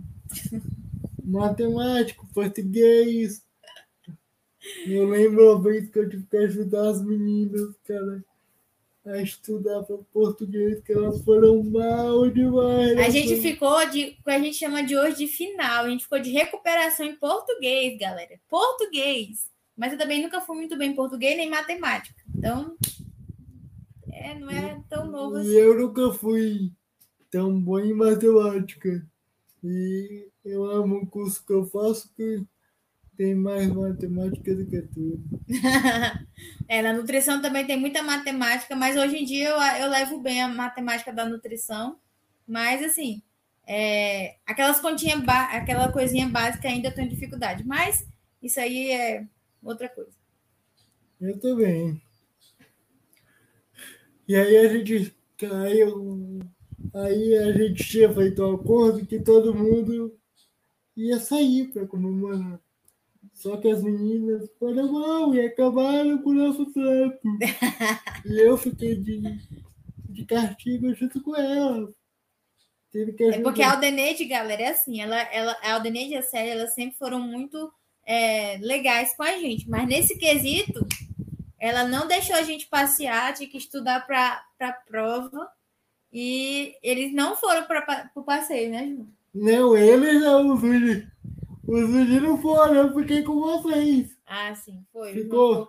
Matemático, 1.25 2.27
português, 2.33 3.43
eu 4.87 5.09
lembro 5.09 5.53
uma 5.53 5.62
vez 5.62 5.88
que 5.91 5.99
eu 5.99 6.09
tive 6.09 6.25
que 6.25 6.37
ajudar 6.37 6.88
as 6.88 7.03
meninas, 7.03 7.75
cara, 7.87 8.25
a 9.07 9.23
estudar 9.23 9.83
para 9.83 9.97
português, 10.12 10.81
que 10.83 10.93
elas 10.93 11.23
foram 11.23 11.62
mal 11.62 12.29
demais. 12.31 12.99
A 12.99 13.09
gente 13.09 13.41
ficou 13.41 13.88
de, 13.88 14.17
o 14.21 14.25
que 14.25 14.31
a 14.31 14.38
gente 14.38 14.57
chama 14.57 14.83
de 14.83 14.97
hoje 14.97 15.17
de 15.17 15.27
final, 15.27 15.85
a 15.85 15.88
gente 15.88 16.05
ficou 16.05 16.19
de 16.19 16.31
recuperação 16.31 17.07
em 17.07 17.17
português, 17.17 17.99
galera. 17.99 18.38
Português. 18.49 19.49
Mas 19.79 19.93
eu 19.93 19.99
também 19.99 20.21
nunca 20.21 20.41
fui 20.41 20.57
muito 20.57 20.77
bem 20.77 20.91
em 20.91 20.97
português 20.97 21.37
nem 21.37 21.49
matemática. 21.49 22.21
Então, 22.35 22.77
é, 24.11 24.35
não 24.35 24.51
é 24.51 24.83
tão 24.88 25.07
novo 25.07 25.37
assim. 25.37 25.51
E 25.51 25.55
eu 25.55 25.79
nunca 25.79 26.12
fui 26.14 26.73
tão 27.31 27.61
bom 27.61 27.79
em 27.79 27.95
matemática. 27.95 29.07
E 29.62 30.27
eu 30.45 30.64
amo 30.64 30.97
o 30.97 31.07
curso 31.07 31.47
que 31.47 31.53
eu 31.53 31.64
faço, 31.64 32.12
que 32.17 32.45
tem 33.17 33.37
mais 33.37 33.69
matemática 33.69 34.53
do 34.53 34.67
que 34.67 34.83
tudo. 34.83 35.23
é, 36.67 36.83
na 36.83 36.93
nutrição 36.93 37.41
também 37.41 37.64
tem 37.64 37.79
muita 37.79 38.03
matemática, 38.03 38.75
mas 38.75 38.97
hoje 38.97 39.17
em 39.17 39.25
dia 39.25 39.51
eu, 39.51 39.61
eu 39.81 39.91
levo 39.91 40.19
bem 40.19 40.43
a 40.43 40.49
matemática 40.49 41.12
da 41.12 41.25
nutrição. 41.25 42.01
Mas, 42.49 42.83
assim, 42.83 43.23
é, 43.64 44.38
aquelas 44.45 44.81
continhas, 44.81 45.23
aquela 45.29 45.93
coisinha 45.93 46.29
básica 46.29 46.67
ainda 46.67 46.91
tenho 46.91 47.09
dificuldade. 47.09 47.64
Mas 47.64 48.05
isso 48.43 48.59
aí 48.59 48.91
é 48.91 49.25
outra 49.62 49.88
coisa. 49.88 50.12
Eu 51.21 51.38
também. 51.40 52.01
E 54.27 54.37
aí 54.37 54.57
a 54.57 54.68
gente. 54.68 55.16
Eu, 55.40 56.38
aí 56.94 57.37
a 57.38 57.53
gente 57.53 57.85
tinha 57.85 58.12
feito 58.12 58.42
um 58.42 58.55
acordo 58.55 59.07
que 59.07 59.21
todo 59.21 59.55
mundo 59.55 60.18
ia 60.97 61.18
sair 61.18 61.68
para 61.73 61.87
comemorar. 61.87 62.61
Só 63.33 63.57
que 63.57 63.71
as 63.71 63.83
meninas 63.83 64.51
foram 64.59 64.92
mal 64.92 65.35
e 65.35 65.40
acabaram 65.40 66.18
com 66.18 66.31
o 66.31 66.35
nosso 66.35 66.66
tempo. 66.73 67.21
e 68.27 68.40
eu 68.40 68.57
fiquei 68.57 68.97
de, 68.97 69.23
de 70.09 70.25
castigo 70.25 70.92
junto 70.94 71.23
com 71.23 71.37
ela. 71.37 71.88
é 72.92 73.40
porque 73.40 73.62
a 73.62 73.75
Aldeneide, 73.75 74.25
galera, 74.25 74.62
é 74.62 74.68
assim, 74.71 75.01
ela, 75.01 75.21
ela, 75.33 75.53
a 75.62 75.75
Aldeneide 75.75 76.14
e 76.14 76.16
a 76.16 76.23
Célia, 76.23 76.53
elas 76.53 76.75
sempre 76.75 76.99
foram 76.99 77.21
muito 77.21 77.73
é, 78.09 78.57
legais 78.62 79.14
com 79.14 79.23
a 79.23 79.37
gente, 79.37 79.68
mas 79.68 79.87
nesse 79.87 80.16
quesito, 80.16 80.81
ela 81.59 81.87
não 81.87 82.09
deixou 82.09 82.35
a 82.37 82.42
gente 82.42 82.66
passear, 82.66 83.35
tinha 83.35 83.51
que 83.51 83.59
estudar 83.59 84.07
para 84.07 84.42
a 84.61 84.73
prova, 84.73 85.47
e 86.11 86.75
eles 86.83 87.12
não 87.12 87.37
foram 87.37 87.66
para 87.66 88.11
o 88.16 88.23
passeio, 88.23 88.71
né, 88.71 88.87
Ju? 88.87 89.07
Não, 89.35 89.77
eles 89.77 90.23
não, 90.23 90.59
filho. 90.59 91.07
Os 91.66 91.87
meninos 91.90 92.40
foram, 92.40 92.75
eu 92.75 92.94
fiquei 92.94 93.23
com 93.23 93.35
vocês. 93.35 94.16
Ah, 94.25 94.55
sim, 94.55 94.83
foi. 94.90 95.12
Ficou, 95.12 95.68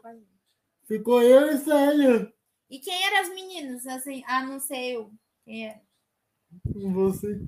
ficou 0.88 1.22
eu 1.22 1.52
e 1.54 1.58
Célia. 1.58 2.34
E 2.70 2.80
quem 2.80 3.04
eram 3.04 3.20
as 3.20 3.30
meninas? 3.36 3.86
Assim, 3.86 4.24
ah, 4.26 4.46
não 4.46 4.62
sei 4.62 4.96
eu. 4.96 5.12
Quem 5.44 5.68
é? 5.68 5.82
Você, 6.74 7.42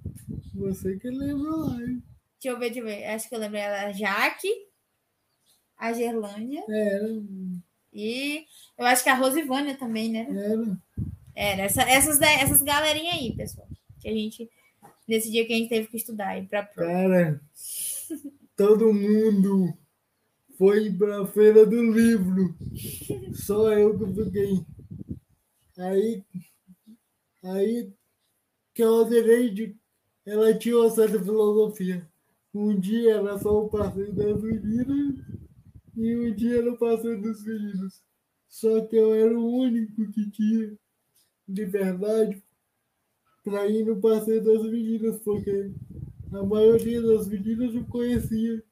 você 0.54 0.98
que 0.98 1.10
lembra 1.10 1.50
lá, 1.50 1.82
hein? 1.82 2.04
Deixa 2.34 2.50
eu 2.56 2.60
ver, 2.60 2.72
deixa 2.72 2.80
eu 2.80 2.86
ver. 2.86 3.06
Acho 3.06 3.30
que 3.30 3.36
eu 3.36 3.40
lembrei 3.40 3.62
a 3.64 3.92
Jaque, 3.94 4.50
a 5.82 5.94
Gerlândia. 5.94 6.64
Era. 6.70 7.08
E 7.94 8.46
eu 8.78 8.86
acho 8.86 9.04
que 9.04 9.10
a 9.10 9.16
Rosivânia 9.16 9.76
também, 9.76 10.10
né? 10.10 10.28
Era. 10.30 10.78
Era. 11.36 11.62
Essa, 11.64 11.82
essas, 11.84 12.22
essas 12.22 12.62
galerinhas 12.62 13.16
aí, 13.16 13.36
pessoal. 13.36 13.68
Que 14.00 14.08
a 14.08 14.14
gente. 14.14 14.50
Nesse 15.08 15.30
dia 15.30 15.46
que 15.46 15.54
a 15.54 15.58
gente 15.58 15.70
teve 15.70 15.88
que 15.88 15.98
estudar 15.98 16.30
aí 16.30 16.46
pra 16.48 16.64
prova. 16.64 16.90
Cara 16.90 17.42
todo 18.62 18.94
mundo 18.94 19.74
foi 20.56 20.92
para 20.92 21.24
a 21.24 21.28
feira 21.28 21.66
do 21.66 21.82
livro. 21.82 22.56
Só 23.34 23.74
eu 23.74 23.98
que 23.98 24.24
fiquei. 24.24 24.66
Aí, 25.80 26.24
aí 27.44 27.92
que 28.74 28.84
eu 28.84 29.04
de 29.06 29.76
ela 30.28 30.54
tinha 30.54 30.78
uma 30.78 30.92
certa 30.92 31.20
filosofia. 31.20 32.08
Um 32.54 32.80
dia 32.80 33.16
era 33.16 33.40
só 33.40 33.66
o 33.66 33.70
passeio 33.70 34.14
das 34.14 34.40
meninas 34.44 35.41
e 35.96 36.16
um 36.16 36.34
dia 36.34 36.58
era 36.60 36.72
o 36.72 36.78
passeio 36.78 37.22
dos 37.22 37.44
meninos. 37.44 38.02
Só 38.48 38.82
que 38.86 38.96
eu 38.96 39.14
era 39.14 39.38
o 39.38 39.50
único 39.50 40.12
que 40.12 40.30
tinha 40.30 40.78
de 41.48 41.66
verdade 41.66 42.44
para 43.44 43.68
ir 43.68 43.86
no 43.86 44.00
passeio 44.00 44.44
das 44.44 44.64
meninas, 44.64 45.20
porque 45.20 45.72
a 46.32 46.44
maioria 46.44 47.02
das 47.02 47.28
meninas 47.28 47.74
não 47.74 47.84
conhecia 47.86 48.64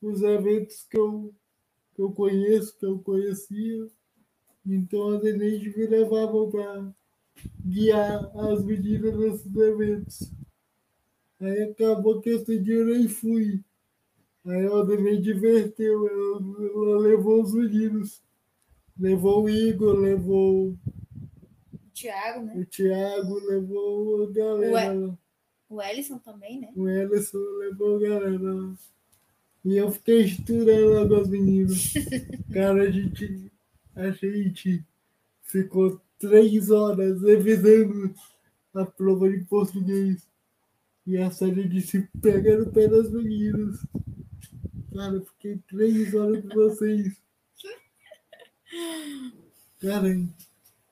os 0.00 0.22
eventos 0.22 0.84
que 0.90 0.98
eu, 0.98 1.34
que 1.94 2.02
eu 2.02 2.12
conheço, 2.12 2.78
que 2.78 2.84
eu 2.84 2.98
conhecia. 2.98 3.88
Então 4.66 5.16
as 5.16 5.24
Eneide 5.24 5.76
me 5.76 5.86
levavam 5.86 6.50
para 6.50 6.94
guiar 7.64 8.30
as 8.50 8.64
meninas 8.64 9.16
nesses 9.16 9.56
eventos. 9.56 10.32
Aí 11.40 11.62
acabou 11.62 12.20
que 12.20 12.30
esse 12.30 12.58
dia 12.58 12.74
eu 12.76 12.86
nem 12.86 13.08
fui. 13.08 13.64
Aí 14.44 14.66
a 14.66 14.80
Adenei 14.80 15.20
diverteu, 15.20 16.08
ela, 16.08 16.40
ela 16.66 16.98
levou 16.98 17.42
os 17.42 17.54
meninos. 17.54 18.22
Levou 18.98 19.44
o 19.44 19.50
Igor, 19.50 19.96
levou 19.96 20.70
o 20.70 20.78
Tiago, 21.92 22.44
né? 22.44 22.54
O 22.56 22.64
Tiago 22.64 23.34
levou 23.46 24.24
a 24.24 24.32
galera. 24.32 25.18
O 25.68 25.80
Ellison 25.80 26.18
também, 26.18 26.60
né? 26.60 26.72
O 26.76 26.88
Ellison 26.88 27.38
levou 27.58 27.96
a 27.96 28.00
galera. 28.00 28.74
E 29.64 29.76
eu 29.76 29.90
fiquei 29.92 30.22
estudando 30.22 30.92
lá 30.92 31.08
com 31.08 31.14
as 31.14 31.28
meninas. 31.28 31.92
Cara, 32.52 32.82
a 32.82 32.90
gente, 32.90 33.52
a 33.94 34.10
gente 34.10 34.84
ficou 35.42 36.00
três 36.18 36.70
horas 36.70 37.22
revisando 37.22 38.12
a 38.74 38.84
prova 38.84 39.30
de 39.30 39.44
português. 39.44 40.26
E 41.06 41.18
a 41.18 41.30
série 41.30 41.68
disse, 41.68 42.08
pega 42.20 42.58
no 42.58 42.72
pé 42.72 42.88
das 42.88 43.10
meninas. 43.10 43.84
Cara, 44.94 45.14
eu 45.14 45.24
fiquei 45.24 45.58
três 45.68 46.14
horas 46.14 46.42
com 46.42 46.54
vocês. 46.54 47.16
Cara, 49.80 50.08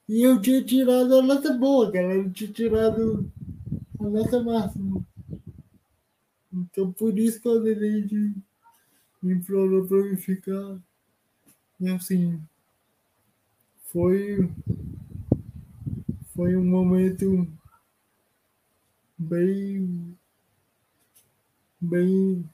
e 0.09 0.23
eu 0.23 0.41
tinha 0.41 0.65
tirado 0.65 1.15
a 1.17 1.23
nota 1.23 1.53
boa, 1.53 1.93
cara. 1.93 2.17
Eu 2.17 2.33
tinha 2.33 2.53
tirado 2.53 3.31
a 4.01 4.03
nota 4.05 4.43
máxima. 4.43 5.07
Então 6.53 6.93
por 6.93 7.17
isso 7.17 7.41
que 7.41 7.47
eu 7.47 7.63
dei 7.63 8.03
de 8.03 8.35
me 9.23 9.35
implorou 9.35 9.87
para 9.87 9.99
eu 9.99 10.17
ficar. 10.17 10.79
E 11.79 11.89
assim, 11.89 12.41
foi, 13.85 14.51
foi 16.35 16.57
um 16.57 16.65
momento 16.65 17.47
bem, 19.21 20.17
bem 21.79 22.49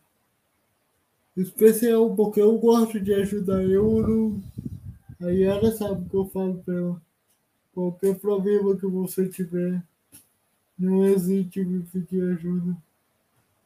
especial, 1.36 2.14
porque 2.16 2.40
eu 2.40 2.58
gosto 2.58 2.98
de 2.98 3.14
ajudar. 3.14 3.62
Eu 3.62 4.02
não. 4.02 4.42
A 5.20 5.30
Yara 5.30 5.70
sabe 5.72 6.04
o 6.04 6.08
que 6.08 6.16
eu 6.16 6.26
falo 6.26 6.58
para 6.64 6.74
ela. 6.74 7.02
Qualquer 7.72 8.18
problema 8.18 8.76
que 8.76 8.86
você 8.86 9.28
tiver, 9.28 9.82
não 10.78 11.06
hesite 11.06 11.60
em 11.60 11.82
pedir 11.82 12.22
ajuda. 12.32 12.76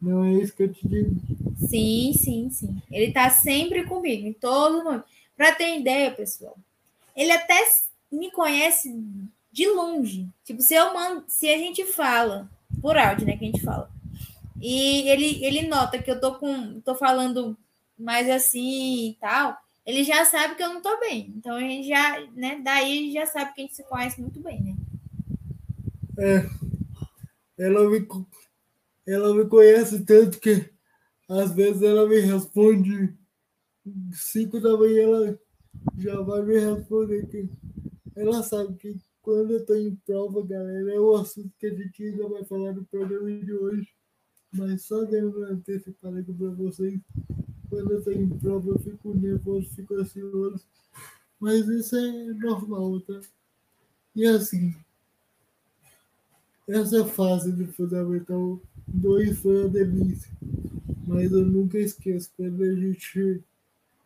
Não 0.01 0.25
é 0.25 0.33
isso 0.35 0.55
que 0.55 0.65
eu 0.65 0.73
te 0.73 0.87
digo. 0.87 1.21
Sim, 1.57 2.13
sim, 2.15 2.51
sim. 2.51 2.83
Ele 2.91 3.13
tá 3.13 3.31
sempre 3.31 3.85
comigo, 3.85 4.27
em 4.27 4.33
todo 4.33 4.83
momento. 4.83 5.05
Para 5.37 5.55
ter 5.55 5.79
ideia, 5.79 6.11
pessoal, 6.11 6.57
ele 7.17 7.33
até 7.33 7.57
me 8.11 8.31
conhece 8.31 8.93
de 9.53 9.67
longe. 9.69 10.29
Tipo, 10.45 10.61
se 10.61 10.75
eu 10.75 10.93
mando, 10.93 11.25
se 11.29 11.49
a 11.49 11.57
gente 11.57 11.85
fala 11.85 12.51
por 12.81 12.97
áudio, 12.97 13.27
né, 13.27 13.37
que 13.37 13.45
a 13.45 13.49
gente 13.49 13.63
fala. 13.65 13.91
E 14.61 15.09
ele 15.09 15.45
ele 15.45 15.69
nota 15.69 15.99
que 16.01 16.11
eu 16.11 16.21
tô 16.21 16.35
com 16.35 16.81
tô 16.81 16.95
falando 16.95 17.57
mais 17.99 18.29
assim 18.29 19.11
e 19.11 19.15
tal, 19.21 19.57
ele 19.87 20.05
já 20.05 20.25
sabe 20.25 20.55
que 20.55 20.63
eu 20.63 20.73
não 20.73 20.83
tô 20.83 20.99
bem. 21.01 21.33
Então 21.37 21.57
a 21.57 21.61
gente 21.61 21.89
já, 21.89 22.21
né, 22.35 22.61
daí 22.63 23.13
já 23.13 23.27
sabe 23.27 23.55
que 23.55 23.61
a 23.61 23.65
gente 23.65 23.77
se 23.77 23.85
conhece 23.85 24.21
muito 24.21 24.41
bem, 24.41 24.61
né? 24.63 24.77
É. 26.19 27.65
Ela 27.65 27.89
me 27.89 28.07
ela 29.07 29.35
me 29.35 29.45
conhece 29.47 30.05
tanto 30.05 30.39
que 30.39 30.71
às 31.29 31.53
vezes 31.53 31.83
ela 31.83 32.09
me 32.09 32.21
responde 32.21 33.15
cinco 34.13 34.61
da 34.61 34.77
manhã, 34.77 35.03
ela 35.03 35.39
já 35.97 36.21
vai 36.21 36.43
me 36.43 36.59
responder 36.59 37.27
que 37.27 37.49
ela 38.17 38.43
sabe 38.43 38.75
que 38.77 38.97
quando 39.23 39.53
eu 39.53 39.59
estou 39.59 39.77
em 39.77 39.95
prova, 39.95 40.45
galera, 40.47 40.95
é 40.95 41.01
o 41.01 41.15
assunto 41.15 41.51
que 41.59 41.67
a 41.67 41.75
gente 41.75 42.03
ainda 42.03 42.29
vai 42.29 42.45
falar 42.45 42.73
no 42.73 42.85
programa 42.85 43.31
de 43.31 43.53
hoje. 43.53 43.89
Mas 44.53 44.83
só 44.83 45.05
dando 45.05 45.45
antecipar 45.45 46.17
aqui 46.17 46.33
para 46.33 46.51
vocês, 46.51 47.01
quando 47.69 47.93
eu 47.93 47.99
estou 47.99 48.13
em 48.13 48.29
prova, 48.29 48.71
eu 48.71 48.79
fico 48.79 49.15
nervoso, 49.15 49.69
fico 49.75 49.95
ansioso. 49.95 50.65
Mas 51.39 51.67
isso 51.69 51.97
é 51.97 52.35
normal, 52.35 53.01
tá? 53.01 53.21
E 54.15 54.27
assim, 54.27 54.75
essa 56.69 57.05
fase 57.05 57.53
do 57.53 57.67
Fundamental 57.73 58.61
2 58.89 59.39
foi 59.39 59.61
uma 59.61 59.69
delícia. 59.69 60.31
Mas 61.07 61.33
eu 61.33 61.45
nunca 61.45 61.79
esqueço 61.79 62.31
quando 62.37 62.63
a 62.63 62.75
gente 62.75 63.43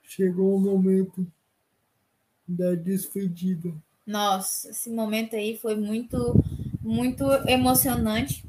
chegou 0.02 0.56
o 0.56 0.60
momento 0.60 1.26
da 2.46 2.74
despedida. 2.74 3.74
Nossa, 4.06 4.70
esse 4.70 4.90
momento 4.90 5.34
aí 5.34 5.56
foi 5.56 5.74
muito, 5.74 6.34
muito 6.82 7.24
emocionante, 7.48 8.44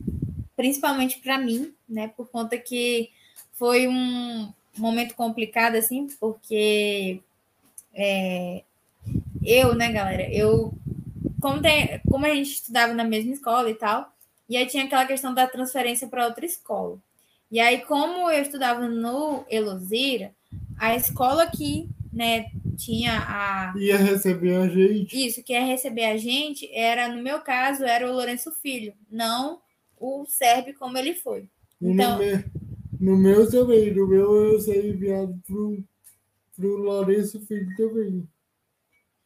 principalmente 0.56 1.20
para 1.20 1.38
mim, 1.38 1.74
né? 1.88 2.10
Por 2.10 2.28
conta 2.30 2.58
que 2.58 3.10
foi 3.54 3.88
um 3.88 4.52
momento 4.78 5.16
complicado, 5.16 5.76
assim, 5.76 6.08
porque 6.20 7.22
é, 7.94 8.64
eu, 9.44 9.74
né, 9.74 9.92
galera, 9.92 10.30
eu, 10.30 10.74
como, 11.40 11.62
tem, 11.62 12.02
como 12.10 12.26
a 12.26 12.36
gente 12.36 12.52
estudava 12.52 12.94
na 12.94 13.04
mesma 13.04 13.32
escola 13.34 13.70
e 13.70 13.76
tal, 13.76 14.12
e 14.50 14.58
aí 14.58 14.66
tinha 14.66 14.84
aquela 14.84 15.06
questão 15.06 15.34
da 15.34 15.48
transferência 15.48 16.08
para 16.08 16.26
outra 16.26 16.46
escola. 16.46 16.98
E 17.50 17.60
aí, 17.60 17.82
como 17.82 18.30
eu 18.30 18.42
estudava 18.42 18.88
no 18.88 19.46
Elosira, 19.50 20.34
a 20.78 20.96
escola 20.96 21.48
que 21.48 21.88
né, 22.12 22.50
tinha 22.76 23.20
a. 23.20 23.74
Ia 23.78 23.98
receber 23.98 24.56
a 24.56 24.68
gente. 24.68 25.28
Isso, 25.28 25.44
que 25.44 25.54
ia 25.54 25.66
receber 25.66 26.06
a 26.06 26.18
gente 26.18 26.70
era, 26.74 27.08
no 27.08 27.22
meu 27.22 27.40
caso, 27.42 27.84
era 27.84 28.08
o 28.10 28.14
Lourenço 28.14 28.52
Filho, 28.62 28.94
não 29.10 29.62
o 29.98 30.26
Sérgio 30.26 30.76
como 30.78 30.98
ele 30.98 31.14
foi. 31.14 31.50
Então, 31.82 32.14
no, 32.14 32.26
meu, 32.26 32.44
no 33.00 33.18
meu 33.18 33.52
também, 33.52 33.94
no 33.94 34.08
meu 34.08 34.36
eu 34.36 34.60
ser 34.60 34.86
enviado 34.86 35.40
pro, 35.46 35.84
pro 36.56 36.78
Lourenço 36.78 37.40
Filho 37.46 37.76
também. 37.76 38.28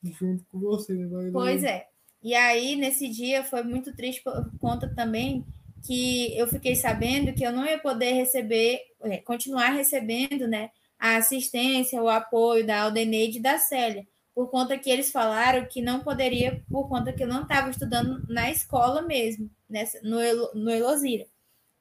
Junto 0.01 0.45
com 0.45 0.59
você, 0.59 1.05
vai 1.07 1.29
Pois 1.31 1.63
é. 1.63 1.87
E 2.21 2.33
aí, 2.33 2.75
nesse 2.75 3.07
dia, 3.09 3.43
foi 3.43 3.63
muito 3.63 3.93
triste 3.95 4.21
por 4.23 4.49
conta 4.59 4.87
também 4.93 5.45
que 5.85 6.37
eu 6.37 6.47
fiquei 6.47 6.75
sabendo 6.75 7.33
que 7.33 7.43
eu 7.43 7.51
não 7.51 7.65
ia 7.65 7.79
poder 7.79 8.11
receber, 8.13 8.79
é, 9.03 9.17
continuar 9.17 9.69
recebendo, 9.69 10.47
né? 10.47 10.69
A 10.99 11.15
assistência, 11.15 12.01
o 12.01 12.09
apoio 12.09 12.65
da 12.65 12.81
Aldeneide 12.81 13.39
e 13.39 13.41
da 13.41 13.57
Célia, 13.57 14.05
por 14.35 14.49
conta 14.49 14.77
que 14.77 14.89
eles 14.89 15.11
falaram 15.11 15.65
que 15.65 15.81
não 15.81 16.01
poderia, 16.01 16.63
por 16.69 16.87
conta 16.87 17.13
que 17.13 17.23
eu 17.23 17.27
não 17.27 17.43
estava 17.43 17.69
estudando 17.69 18.23
na 18.27 18.51
escola 18.51 19.01
mesmo, 19.01 19.49
nessa, 19.69 19.99
no, 20.01 20.19
no 20.53 20.69
Elosira, 20.69 21.25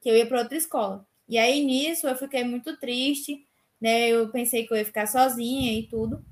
que 0.01 0.09
eu 0.09 0.17
ia 0.17 0.27
para 0.27 0.41
outra 0.41 0.57
escola. 0.57 1.07
E 1.29 1.37
aí, 1.37 1.65
nisso, 1.65 2.07
eu 2.07 2.17
fiquei 2.17 2.45
muito 2.45 2.77
triste, 2.79 3.45
né? 3.81 4.09
Eu 4.09 4.29
pensei 4.31 4.67
que 4.67 4.73
eu 4.73 4.79
ia 4.79 4.85
ficar 4.85 5.07
sozinha 5.07 5.79
e 5.79 5.87
tudo. 5.87 6.25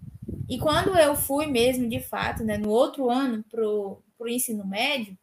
E 0.49 0.59
quando 0.59 0.96
eu 0.96 1.14
fui 1.14 1.46
mesmo, 1.46 1.88
de 1.88 2.01
fato, 2.01 2.44
né, 2.44 2.57
no 2.57 2.70
outro 2.70 3.11
ano 3.11 3.44
para 3.51 3.66
o 3.66 4.03
ensino 4.29 4.66
médio, 4.66 5.18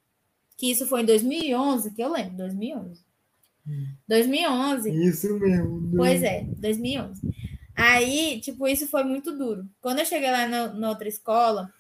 que 0.58 0.70
isso 0.70 0.86
foi 0.86 1.02
em 1.02 1.06
2011, 1.06 1.94
que 1.94 2.04
eu 2.04 2.12
lembro, 2.12 2.38
2011. 2.38 3.02
2011. 4.08 5.08
Isso 5.08 5.40
mesmo. 5.40 5.92
Pois 5.96 6.22
é, 6.22 6.44
2011. 6.58 7.22
Aí, 7.76 8.40
tipo, 8.42 8.68
isso 8.68 8.88
foi 8.88 9.04
muito 9.04 9.36
duro. 9.36 9.68
Quando 9.82 10.00
eu 10.00 10.06
cheguei 10.06 10.30
lá 10.30 10.48
no, 10.48 10.80
na 10.80 10.90
outra 10.90 11.08
escola, 11.08 11.72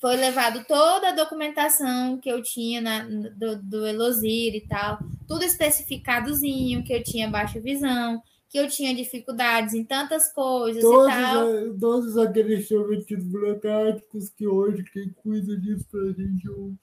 foi 0.00 0.16
levado 0.16 0.64
toda 0.66 1.10
a 1.10 1.14
documentação 1.14 2.18
que 2.18 2.30
eu 2.30 2.42
tinha 2.42 2.80
na, 2.80 3.02
do, 3.02 3.62
do 3.62 3.86
Elosir 3.86 4.54
e 4.54 4.62
tal, 4.62 4.98
tudo 5.28 5.44
especificadozinho, 5.44 6.82
que 6.82 6.92
eu 6.92 7.02
tinha 7.02 7.28
baixa 7.28 7.60
visão, 7.60 8.22
que 8.48 8.58
eu 8.58 8.66
tinha 8.66 8.94
dificuldades 8.94 9.74
em 9.74 9.84
tantas 9.84 10.32
coisas 10.32 10.82
todos, 10.82 11.06
e 11.06 11.16
tal. 11.16 11.78
Todos 11.78 12.16
aqueles 12.16 12.66
chamativos 12.66 13.24
burocráticos 13.24 14.30
que 14.30 14.46
hoje 14.46 14.82
quem 14.90 15.10
cuida 15.10 15.56
disso 15.56 15.86
pra 15.90 16.00
gente 16.12 16.48
é 16.48 16.50
o 16.50 16.74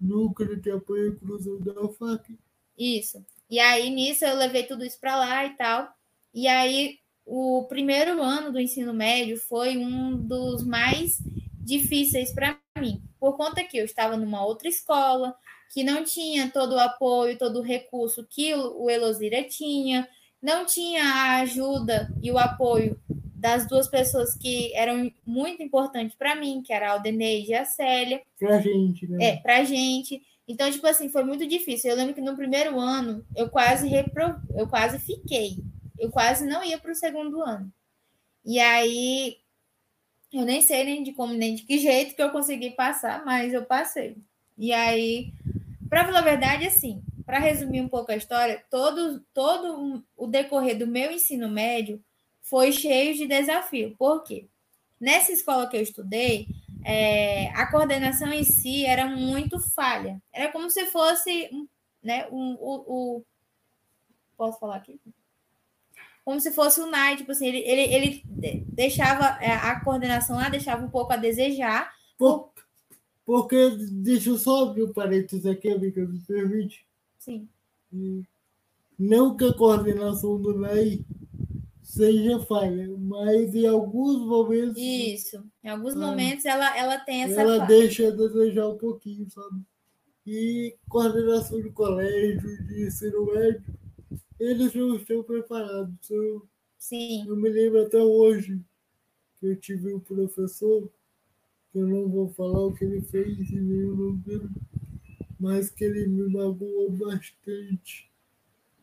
núcleo 0.00 0.60
que 0.60 0.70
apoia 0.70 1.04
a 1.04 1.08
inclusão 1.08 1.58
da 1.60 1.80
UFAC. 1.80 2.36
Isso. 2.76 3.24
E 3.48 3.60
aí, 3.60 3.88
nisso, 3.90 4.24
eu 4.24 4.36
levei 4.36 4.64
tudo 4.64 4.84
isso 4.84 4.98
para 5.00 5.16
lá 5.16 5.46
e 5.46 5.56
tal. 5.56 5.88
E 6.34 6.48
aí, 6.48 6.98
o 7.26 7.64
primeiro 7.64 8.22
ano 8.22 8.52
do 8.52 8.60
ensino 8.60 8.94
médio 8.94 9.36
foi 9.36 9.76
um 9.76 10.16
dos 10.16 10.64
mais 10.64 11.18
difíceis 11.52 12.32
para 12.32 12.56
mim, 12.78 13.02
por 13.18 13.36
conta 13.36 13.64
que 13.64 13.76
eu 13.76 13.84
estava 13.84 14.16
numa 14.16 14.46
outra 14.46 14.68
escola, 14.68 15.34
que 15.72 15.82
não 15.82 16.04
tinha 16.04 16.48
todo 16.48 16.76
o 16.76 16.78
apoio, 16.78 17.36
todo 17.36 17.58
o 17.58 17.62
recurso 17.62 18.24
que 18.30 18.54
o 18.54 18.88
Elosira 18.88 19.42
tinha, 19.42 20.08
não 20.40 20.64
tinha 20.64 21.02
a 21.02 21.40
ajuda 21.40 22.08
e 22.22 22.30
o 22.30 22.38
apoio 22.38 23.00
das 23.08 23.66
duas 23.66 23.88
pessoas 23.88 24.36
que 24.36 24.72
eram 24.74 25.10
muito 25.26 25.62
importantes 25.62 26.16
para 26.16 26.36
mim, 26.36 26.62
que 26.64 26.72
era 26.72 26.88
a 26.88 26.92
Aldeneide 26.92 27.50
e 27.50 27.54
a 27.54 27.64
Célia. 27.64 28.22
Pra 28.38 28.60
gente, 28.60 29.06
né? 29.08 29.24
É, 29.24 29.36
pra 29.36 29.64
gente. 29.64 30.22
Então, 30.48 30.70
tipo 30.70 30.86
assim, 30.86 31.08
foi 31.08 31.24
muito 31.24 31.46
difícil. 31.46 31.90
Eu 31.90 31.96
lembro 31.96 32.14
que 32.14 32.20
no 32.20 32.36
primeiro 32.36 32.78
ano 32.78 33.24
eu 33.34 33.48
quase 33.48 33.88
repro... 33.88 34.36
eu 34.54 34.68
quase 34.68 34.98
fiquei 35.00 35.58
eu 35.98 36.10
quase 36.10 36.46
não 36.46 36.64
ia 36.64 36.78
para 36.78 36.92
o 36.92 36.94
segundo 36.94 37.42
ano. 37.42 37.72
E 38.44 38.60
aí, 38.60 39.38
eu 40.32 40.44
nem 40.44 40.60
sei 40.60 40.84
nem 40.84 41.02
de 41.02 41.12
como, 41.12 41.32
nem 41.32 41.54
de 41.54 41.62
que 41.62 41.78
jeito 41.78 42.14
que 42.14 42.22
eu 42.22 42.30
consegui 42.30 42.70
passar, 42.70 43.24
mas 43.24 43.52
eu 43.52 43.64
passei. 43.64 44.16
E 44.56 44.72
aí, 44.72 45.32
para 45.88 46.04
falar 46.04 46.20
a 46.20 46.22
verdade, 46.22 46.66
assim, 46.66 47.02
para 47.24 47.38
resumir 47.38 47.80
um 47.80 47.88
pouco 47.88 48.12
a 48.12 48.16
história, 48.16 48.64
todo, 48.70 49.20
todo 49.34 50.04
o 50.16 50.26
decorrer 50.26 50.78
do 50.78 50.86
meu 50.86 51.10
ensino 51.10 51.48
médio 51.48 52.02
foi 52.40 52.72
cheio 52.72 53.14
de 53.14 53.26
desafio. 53.26 53.96
Por 53.98 54.22
quê? 54.22 54.46
Nessa 55.00 55.32
escola 55.32 55.68
que 55.68 55.76
eu 55.76 55.82
estudei, 55.82 56.48
é, 56.84 57.48
a 57.48 57.66
coordenação 57.70 58.32
em 58.32 58.44
si 58.44 58.86
era 58.86 59.06
muito 59.06 59.58
falha. 59.58 60.22
Era 60.32 60.52
como 60.52 60.70
se 60.70 60.86
fosse 60.86 61.50
né, 62.02 62.28
um, 62.30 62.56
o, 62.60 63.24
posso 64.36 64.58
falar 64.60 64.76
aqui? 64.76 65.00
Como 66.26 66.40
se 66.40 66.50
fosse 66.50 66.80
o 66.80 66.90
Nai, 66.90 67.16
tipo 67.16 67.30
assim, 67.30 67.46
ele, 67.46 67.58
ele, 67.58 67.94
ele 67.94 68.64
deixava 68.66 69.40
é, 69.40 69.52
a 69.52 69.78
coordenação 69.78 70.34
lá, 70.34 70.48
deixava 70.48 70.84
um 70.84 70.90
pouco 70.90 71.12
a 71.12 71.16
desejar. 71.16 71.88
Por, 72.18 72.50
porque, 73.24 73.70
deixa 73.92 74.30
eu 74.30 74.36
só 74.36 74.64
abrir 74.64 74.82
o 74.82 74.90
um 74.90 74.92
parênteses 74.92 75.46
aqui, 75.46 75.70
amiga, 75.70 76.04
me 76.04 76.18
permite? 76.18 76.84
Sim. 77.16 77.48
Não 78.98 79.36
que 79.36 79.44
a 79.44 79.54
coordenação 79.54 80.42
do 80.42 80.58
NAI 80.58 80.98
seja 81.80 82.40
falha, 82.40 82.92
mas 82.98 83.54
em 83.54 83.68
alguns 83.68 84.18
momentos. 84.26 84.82
Isso, 84.82 85.44
em 85.62 85.68
alguns 85.68 85.94
ah, 85.94 86.00
momentos 86.00 86.44
ela, 86.44 86.76
ela 86.76 86.98
tem 86.98 87.22
essa. 87.22 87.40
Ela 87.40 87.58
falha. 87.58 87.68
deixa 87.68 88.08
a 88.08 88.10
desejar 88.10 88.66
um 88.66 88.76
pouquinho, 88.76 89.30
sabe? 89.30 89.60
E 90.26 90.74
coordenação 90.88 91.62
de 91.62 91.70
colégio, 91.70 92.66
de 92.66 92.84
ensino 92.84 93.26
médio, 93.26 93.62
eles 94.38 94.74
não 94.74 94.96
estão 94.96 95.22
preparados. 95.22 96.10
Eu, 96.10 96.46
Sim. 96.78 97.26
Eu 97.26 97.36
me 97.36 97.48
lembro 97.48 97.82
até 97.82 97.98
hoje 97.98 98.60
que 99.38 99.46
eu 99.46 99.56
tive 99.56 99.92
um 99.94 100.00
professor, 100.00 100.88
que 101.72 101.78
eu 101.78 101.86
não 101.86 102.08
vou 102.08 102.28
falar 102.28 102.66
o 102.66 102.72
que 102.72 102.84
ele 102.84 103.02
fez 103.02 103.50
e 103.50 103.60
nem 103.60 103.84
o 103.84 103.96
nome 103.96 104.18
dele, 104.18 104.48
mas 105.38 105.70
que 105.70 105.84
ele 105.84 106.06
me 106.06 106.28
magoou 106.28 106.90
bastante. 106.90 108.10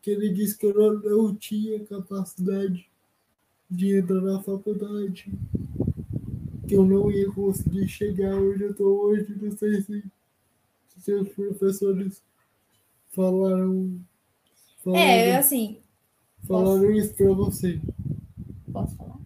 Que 0.02 0.10
ele 0.10 0.28
disse 0.30 0.58
que 0.58 0.66
eu 0.66 0.74
não, 0.74 1.00
não 1.00 1.34
tinha 1.34 1.84
capacidade 1.86 2.88
de 3.70 3.96
entrar 3.96 4.20
na 4.20 4.42
faculdade, 4.42 5.32
que 6.68 6.74
eu 6.74 6.84
não 6.84 7.10
ia 7.10 7.30
conseguir 7.32 7.88
chegar 7.88 8.36
onde 8.36 8.64
eu 8.64 8.70
estou 8.70 9.04
hoje. 9.04 9.34
Não 9.40 9.50
sei 9.50 9.80
se 9.80 10.04
seus 10.98 11.28
professores 11.30 12.22
falaram 13.10 13.98
Falando, 14.84 14.98
é, 14.98 15.36
assim. 15.36 15.80
Falando 16.46 16.82
posso... 16.82 16.92
isso 16.92 17.14
para 17.14 17.32
você. 17.32 17.80
Posso 18.70 18.96
falar? 18.96 19.18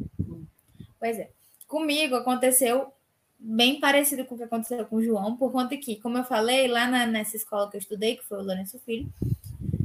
Pois 1.00 1.18
é. 1.18 1.30
Comigo 1.66 2.14
aconteceu 2.14 2.92
bem 3.38 3.78
parecido 3.78 4.24
com 4.24 4.34
o 4.34 4.38
que 4.38 4.44
aconteceu 4.44 4.84
com 4.86 4.96
o 4.96 5.02
João, 5.02 5.36
por 5.36 5.52
conta 5.52 5.76
que, 5.76 5.96
como 5.96 6.18
eu 6.18 6.24
falei, 6.24 6.66
lá 6.66 6.88
na, 6.88 7.06
nessa 7.06 7.36
escola 7.36 7.70
que 7.70 7.76
eu 7.76 7.80
estudei, 7.80 8.16
que 8.16 8.24
foi 8.24 8.38
o 8.38 8.42
Lourenço 8.42 8.78
Filho, 8.80 9.12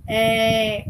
é, 0.08 0.86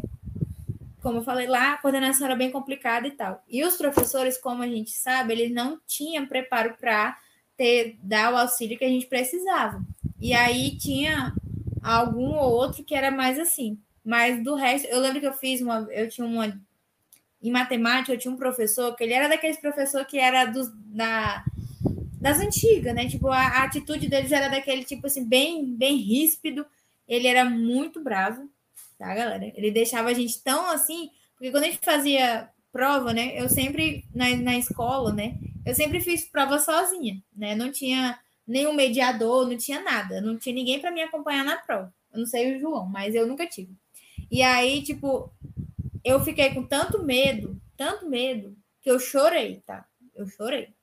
como 1.02 1.20
eu 1.20 1.24
falei 1.24 1.48
lá, 1.48 1.74
a 1.74 1.78
coordenação 1.78 2.26
era 2.26 2.36
bem 2.36 2.52
complicada 2.52 3.08
e 3.08 3.12
tal. 3.12 3.44
E 3.50 3.64
os 3.64 3.76
professores, 3.76 4.38
como 4.38 4.64
a 4.64 4.68
gente 4.68 4.92
sabe, 4.92 5.34
eles 5.34 5.52
não 5.52 5.80
tinham 5.86 6.26
preparo 6.26 6.76
para 6.80 7.18
ter 7.58 7.98
dar 8.02 8.34
o 8.34 8.38
auxílio 8.38 8.78
que 8.78 8.86
a 8.86 8.90
gente 8.90 9.06
precisava. 9.06 9.84
E 10.20 10.34
aí 10.34 10.78
tinha 10.78 11.34
algum 11.82 12.36
ou 12.36 12.54
outro 12.54 12.84
que 12.84 12.96
era 12.96 13.12
mais 13.12 13.38
assim, 13.38 13.78
Mas 14.04 14.44
do 14.44 14.56
resto, 14.56 14.88
eu 14.88 15.00
lembro 15.00 15.20
que 15.20 15.28
eu 15.28 15.34
fiz 15.34 15.62
uma. 15.62 15.88
Eu 15.92 16.10
tinha 16.10 16.28
uma. 16.28 16.60
Em 17.42 17.52
matemática, 17.52 18.14
eu 18.14 18.18
tinha 18.18 18.34
um 18.34 18.38
professor 18.38 18.96
que 18.96 19.04
ele 19.04 19.14
era 19.14 19.28
daqueles 19.28 19.58
professor 19.58 20.06
que 20.06 20.18
era 20.18 20.46
dos, 20.46 20.70
da, 20.74 21.44
das 22.20 22.40
antigas, 22.40 22.96
né? 22.96 23.08
Tipo, 23.08 23.28
a, 23.28 23.40
a 23.40 23.64
atitude 23.64 24.08
deles 24.08 24.32
era 24.32 24.48
daquele 24.48 24.84
tipo 24.86 25.08
assim, 25.08 25.26
bem, 25.26 25.66
bem 25.76 25.98
ríspido. 25.98 26.66
Ele 27.08 27.28
era 27.28 27.44
muito 27.44 28.02
bravo, 28.02 28.50
tá, 28.98 29.14
galera? 29.14 29.52
Ele 29.56 29.72
deixava 29.72 30.10
a 30.10 30.14
gente 30.14 30.42
tão 30.42 30.70
assim, 30.70 31.10
porque 31.36 31.52
quando 31.52 31.64
a 31.64 31.68
gente 31.68 31.80
fazia 31.84 32.50
prova, 32.72 33.14
né? 33.14 33.40
Eu 33.40 33.50
sempre, 33.50 34.06
na, 34.16 34.36
na 34.38 34.58
escola, 34.58 35.14
né? 35.14 35.38
Eu 35.66 35.76
sempre 35.76 36.00
fiz 36.00 36.26
prova 36.26 36.58
sozinha, 36.60 37.22
né? 37.36 37.56
Não 37.56 37.72
tinha 37.72 38.18
nenhum 38.48 38.74
mediador, 38.74 39.48
não 39.48 39.58
tinha 39.58 39.82
nada, 39.82 40.22
não 40.22 40.38
tinha 40.38 40.56
ninguém 40.56 40.80
para 40.80 40.92
me 40.92 41.02
acompanhar 41.02 41.44
na 41.44 41.58
prova. 41.58 41.94
Eu 42.12 42.20
não 42.20 42.26
sei 42.26 42.56
o 42.56 42.60
João, 42.60 42.86
mas 42.86 43.14
eu 43.16 43.28
nunca 43.28 43.46
tive. 43.46 43.76
E 44.34 44.42
aí, 44.42 44.82
tipo, 44.82 45.32
eu 46.04 46.20
fiquei 46.22 46.56
com 46.56 46.64
tanto 46.64 47.04
medo, 47.04 47.62
tanto 47.78 48.10
medo, 48.10 48.58
que 48.82 48.90
eu 48.90 49.00
chorei, 49.00 49.62
tá? 49.64 49.86
Eu 50.16 50.26
chorei. 50.26 50.74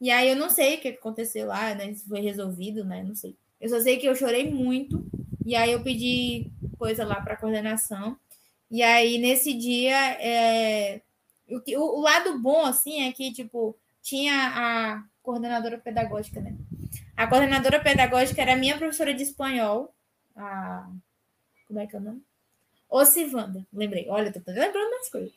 E 0.00 0.10
aí 0.10 0.30
eu 0.30 0.34
não 0.34 0.48
sei 0.48 0.76
o 0.76 0.80
que 0.80 0.88
aconteceu 0.88 1.48
lá, 1.48 1.74
né? 1.74 1.92
Se 1.92 2.08
foi 2.08 2.20
resolvido, 2.20 2.82
né? 2.82 3.02
Não 3.02 3.14
sei. 3.14 3.36
Eu 3.60 3.68
só 3.68 3.78
sei 3.80 3.98
que 3.98 4.08
eu 4.08 4.16
chorei 4.16 4.50
muito. 4.50 5.04
E 5.44 5.54
aí 5.54 5.72
eu 5.72 5.82
pedi 5.82 6.50
coisa 6.78 7.04
lá 7.04 7.20
para 7.20 7.36
coordenação. 7.36 8.18
E 8.70 8.82
aí 8.82 9.18
nesse 9.18 9.52
dia, 9.52 9.98
é... 10.18 11.02
o, 11.46 11.58
o, 11.78 11.98
o 11.98 12.00
lado 12.00 12.38
bom, 12.38 12.64
assim, 12.64 13.02
é 13.02 13.12
que, 13.12 13.30
tipo, 13.30 13.76
tinha 14.00 14.34
a 14.54 15.04
coordenadora 15.22 15.76
pedagógica, 15.76 16.40
né? 16.40 16.56
A 17.14 17.26
coordenadora 17.26 17.78
pedagógica 17.78 18.40
era 18.40 18.56
minha 18.56 18.78
professora 18.78 19.12
de 19.12 19.22
espanhol, 19.22 19.94
a... 20.34 20.88
como 21.68 21.78
é 21.78 21.86
que 21.86 21.94
é 21.94 21.98
o 21.98 22.02
nome? 22.02 22.22
Ocivanda, 22.94 23.66
lembrei. 23.72 24.06
Olha, 24.08 24.32
tô 24.32 24.40
lembrando 24.46 24.90
das 24.92 25.08
coisas. 25.08 25.32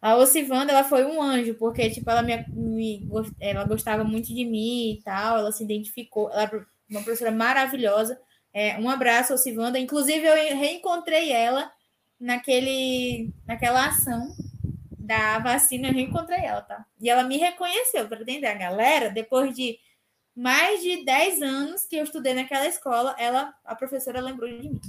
A 0.00 0.16
Ocivanda, 0.16 0.72
ela 0.72 0.84
foi 0.84 1.04
um 1.04 1.20
anjo, 1.20 1.54
porque, 1.54 1.90
tipo, 1.90 2.08
ela, 2.08 2.22
me, 2.22 2.46
me, 2.48 3.08
ela 3.40 3.64
gostava 3.64 4.04
muito 4.04 4.32
de 4.32 4.44
mim 4.44 4.92
e 4.92 5.02
tal, 5.02 5.38
ela 5.38 5.50
se 5.50 5.64
identificou, 5.64 6.30
ela 6.30 6.44
é 6.44 6.64
uma 6.88 7.02
professora 7.02 7.32
maravilhosa. 7.32 8.18
É, 8.52 8.78
um 8.78 8.88
abraço, 8.88 9.34
Ocivanda. 9.34 9.78
Inclusive, 9.78 10.24
eu 10.24 10.34
reencontrei 10.56 11.32
ela 11.32 11.70
naquele, 12.18 13.32
naquela 13.44 13.88
ação 13.88 14.34
da 14.96 15.40
vacina, 15.40 15.88
eu 15.88 15.92
reencontrei 15.92 16.38
ela, 16.44 16.62
tá? 16.62 16.86
E 17.00 17.10
ela 17.10 17.24
me 17.24 17.36
reconheceu, 17.36 18.06
para 18.06 18.22
entender. 18.22 18.46
A 18.46 18.54
galera, 18.54 19.10
depois 19.10 19.54
de 19.54 19.78
mais 20.34 20.80
de 20.80 21.04
10 21.04 21.42
anos 21.42 21.84
que 21.84 21.96
eu 21.96 22.04
estudei 22.04 22.34
naquela 22.34 22.68
escola, 22.68 23.16
ela, 23.18 23.52
a 23.64 23.74
professora 23.74 24.20
lembrou 24.20 24.48
de 24.48 24.68
mim. 24.68 24.80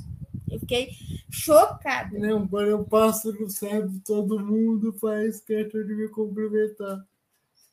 Fiquei 0.71 0.95
chocada. 1.29 2.17
Não, 2.17 2.47
eu 2.61 2.85
passo 2.85 3.33
no 3.33 3.49
cérebro, 3.49 4.01
todo 4.05 4.39
mundo 4.39 4.93
faz 4.93 5.41
questão 5.41 5.85
de 5.85 5.93
me 5.93 6.07
cumprimentar. 6.07 7.05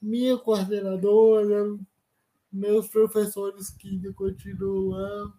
Minha 0.02 0.36
coordenadora, 0.36 1.78
meus 2.52 2.88
professores 2.88 3.70
que 3.70 4.12
continuam 4.14 4.88
lá. 4.88 5.32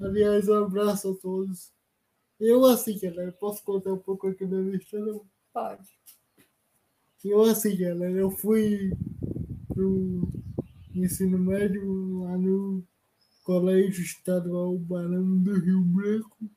Aliás, 0.00 0.48
um 0.48 0.64
abraço 0.64 1.12
a 1.12 1.14
todos. 1.14 1.72
Eu, 2.40 2.64
assim, 2.64 2.98
galera, 2.98 3.30
posso 3.30 3.62
contar 3.62 3.92
um 3.92 3.98
pouco 3.98 4.26
aqui 4.26 4.44
da 4.44 4.56
minha 4.56 4.76
história? 4.76 5.20
Pode. 5.52 5.88
Eu, 7.24 7.42
assim, 7.42 7.76
galera, 7.76 8.18
eu 8.18 8.32
fui 8.32 8.90
pro 9.72 10.28
ensino 10.92 11.38
médio 11.38 12.24
lá 12.24 12.36
no 12.36 12.82
Colégio 13.44 14.02
Estadual 14.02 14.76
Barão 14.76 15.38
do 15.38 15.54
Rio 15.60 15.82
Branco 15.82 16.50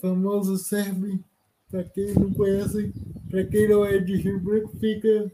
famoso 0.00 0.56
serve, 0.56 1.20
para 1.70 1.84
quem 1.84 2.14
não 2.14 2.32
conhece, 2.32 2.92
para 3.30 3.44
quem 3.44 3.68
não 3.68 3.84
é 3.84 3.98
de 3.98 4.16
Rio 4.16 4.40
Branco, 4.40 4.76
fica 4.78 5.30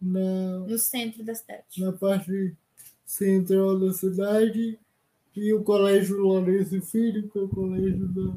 na, 0.00 0.58
no 0.60 0.78
centro 0.78 1.24
da 1.24 1.34
cidade. 1.34 1.64
Na 1.78 1.92
parte 1.92 2.54
central 3.04 3.78
da 3.78 3.92
cidade. 3.92 4.78
E 5.34 5.52
o 5.52 5.62
Colégio 5.62 6.16
Lourenço 6.16 6.80
Filho, 6.80 7.28
que 7.28 7.38
é 7.38 7.42
o 7.42 7.48
colégio 7.48 8.08
da, 8.08 8.36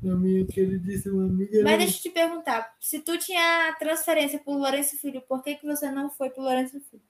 da 0.00 0.16
minha 0.16 0.46
queridíssima 0.46 1.24
amiga. 1.24 1.62
Mas 1.64 1.78
deixa 1.78 1.98
eu 1.98 2.02
te 2.02 2.10
perguntar, 2.10 2.76
se 2.80 3.00
tu 3.00 3.18
tinha 3.18 3.74
transferência 3.80 4.38
para 4.38 4.54
o 4.54 4.58
Lourenço 4.58 4.96
Filho, 4.98 5.20
por 5.22 5.42
que, 5.42 5.56
que 5.56 5.66
você 5.66 5.90
não 5.90 6.08
foi 6.10 6.30
para 6.30 6.40
o 6.40 6.44
Lourenço 6.44 6.80
Filho? 6.88 7.02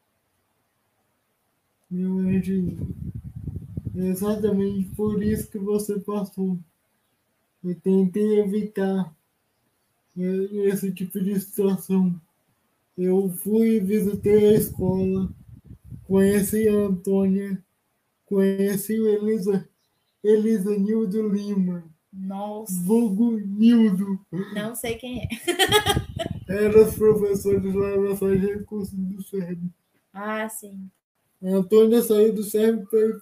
Realmente, 1.90 2.78
é 3.94 4.06
exatamente 4.06 4.88
por 4.96 5.22
isso 5.22 5.50
que 5.50 5.58
você 5.58 6.00
passou 6.00 6.58
e 7.64 7.74
tentei 7.74 8.40
evitar 8.40 9.14
esse 10.16 10.92
tipo 10.92 11.20
de 11.20 11.40
situação. 11.40 12.20
Eu 12.96 13.30
fui 13.30 13.80
visitei 13.80 14.50
a 14.50 14.54
escola, 14.54 15.28
conheci 16.04 16.68
a 16.68 16.72
Antônia, 16.72 17.60
conheci 18.26 19.00
o 19.00 19.08
Elisa, 19.08 19.68
Elisa 20.22 20.78
Nildo 20.78 21.28
Lima. 21.28 21.84
Nossa. 22.12 22.72
Vulgo 22.82 23.38
Nildo. 23.38 24.20
Não 24.54 24.76
sei 24.76 24.94
quem 24.94 25.22
é. 25.22 25.28
Era 26.46 26.86
os 26.86 26.94
professores 26.94 27.74
lá 27.74 27.96
da 27.96 28.16
Sargento 28.16 28.58
Recursos 28.58 28.94
do 28.94 29.22
SERB. 29.22 29.68
Ah, 30.12 30.48
sim. 30.48 30.88
A 31.42 31.48
Antônia 31.48 32.00
saiu 32.02 32.32
do 32.32 32.44
SERB 32.44 32.86
para 32.86 33.00
ir 33.00 33.20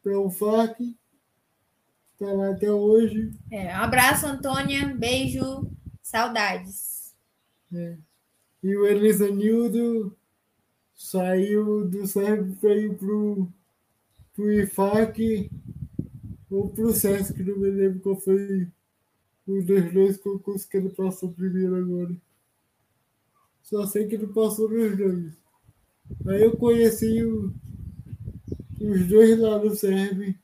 para 0.00 0.20
o 0.20 0.30
FAC 0.30 0.94
Lá 2.32 2.50
até 2.50 2.70
hoje. 2.70 3.32
É, 3.50 3.76
um 3.76 3.82
abraço, 3.82 4.26
Antônia. 4.26 4.94
Beijo. 4.94 5.70
Saudades. 6.02 7.14
É. 7.72 7.96
E 8.62 8.76
o 8.76 8.86
Elisanildo 8.86 10.16
saiu 10.94 11.88
do 11.88 12.06
SERB 12.06 12.56
para 12.60 12.74
ir 12.74 12.96
pro, 12.96 13.48
pro 14.32 14.52
IFAC 14.52 15.50
ou 16.50 16.70
pro 16.70 16.92
SESC, 16.92 17.42
não 17.42 17.58
me 17.58 17.70
lembro 17.70 18.00
qual 18.00 18.16
foi 18.16 18.68
um 19.46 19.62
dos 19.62 19.92
dois 19.92 20.16
concursos 20.16 20.66
que 20.66 20.76
ele 20.76 20.90
passou 20.90 21.32
primeiro 21.32 21.76
agora. 21.76 22.16
Só 23.62 23.86
sei 23.86 24.06
que 24.06 24.14
ele 24.14 24.28
passou 24.28 24.70
nos 24.70 24.96
dois. 24.96 25.32
Aí 26.26 26.42
eu 26.42 26.56
conheci 26.56 27.22
o, 27.22 27.52
os 28.80 29.06
dois 29.08 29.38
lá 29.38 29.58
no 29.58 29.74
SERB 29.74 30.38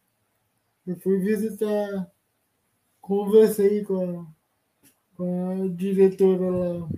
eu 0.86 0.96
fui 1.00 1.18
visitar, 1.18 2.10
conversei 3.00 3.84
com 3.84 4.20
a, 4.20 4.26
com 5.16 5.64
a 5.64 5.68
diretora 5.68 6.50
lá 6.50 6.88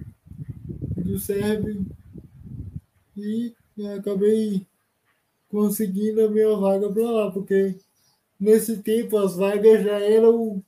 do 0.96 1.18
SERB 1.18 1.84
e 3.16 3.54
acabei 3.98 4.66
conseguindo 5.48 6.24
a 6.24 6.30
minha 6.30 6.56
vaga 6.56 6.90
para 6.92 7.10
lá, 7.10 7.30
porque 7.30 7.76
nesse 8.40 8.82
tempo 8.82 9.16
as 9.18 9.36
vagas 9.36 9.84
já 9.84 10.00
eram 10.00 10.64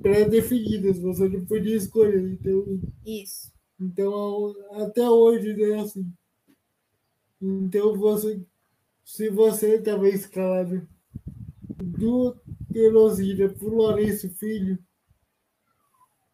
pré-definidas, 0.00 0.98
você 0.98 1.28
não 1.28 1.44
podia 1.44 1.76
escolher. 1.76 2.32
Então, 2.32 2.80
Isso. 3.04 3.52
Então, 3.80 4.54
até 4.72 5.08
hoje 5.08 5.60
é 5.62 5.80
assim. 5.80 6.12
Então, 7.40 7.96
você, 7.98 8.40
se 9.04 9.28
você 9.28 9.76
estava 9.76 10.08
escalado 10.08 10.86
do 11.82 12.36
Teresina 12.72 13.48
para 13.48 13.66
o 13.66 13.74
Lourenço 13.74 14.30
Filho, 14.30 14.78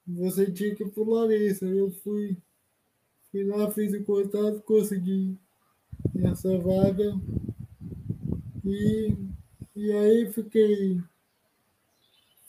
você 0.06 0.50
tinha 0.50 0.74
que 0.74 0.84
ir 0.84 0.90
para 0.90 1.02
o 1.02 1.06
Lourenço. 1.06 1.64
Eu 1.64 1.90
fui, 1.90 2.36
fui 3.30 3.44
lá, 3.44 3.70
fiz 3.70 3.92
o 3.92 4.04
contato, 4.04 4.60
consegui 4.62 5.38
essa 6.22 6.58
vaga. 6.58 7.14
E, 8.64 9.14
e 9.74 9.92
aí 9.92 10.32
fiquei, 10.32 11.00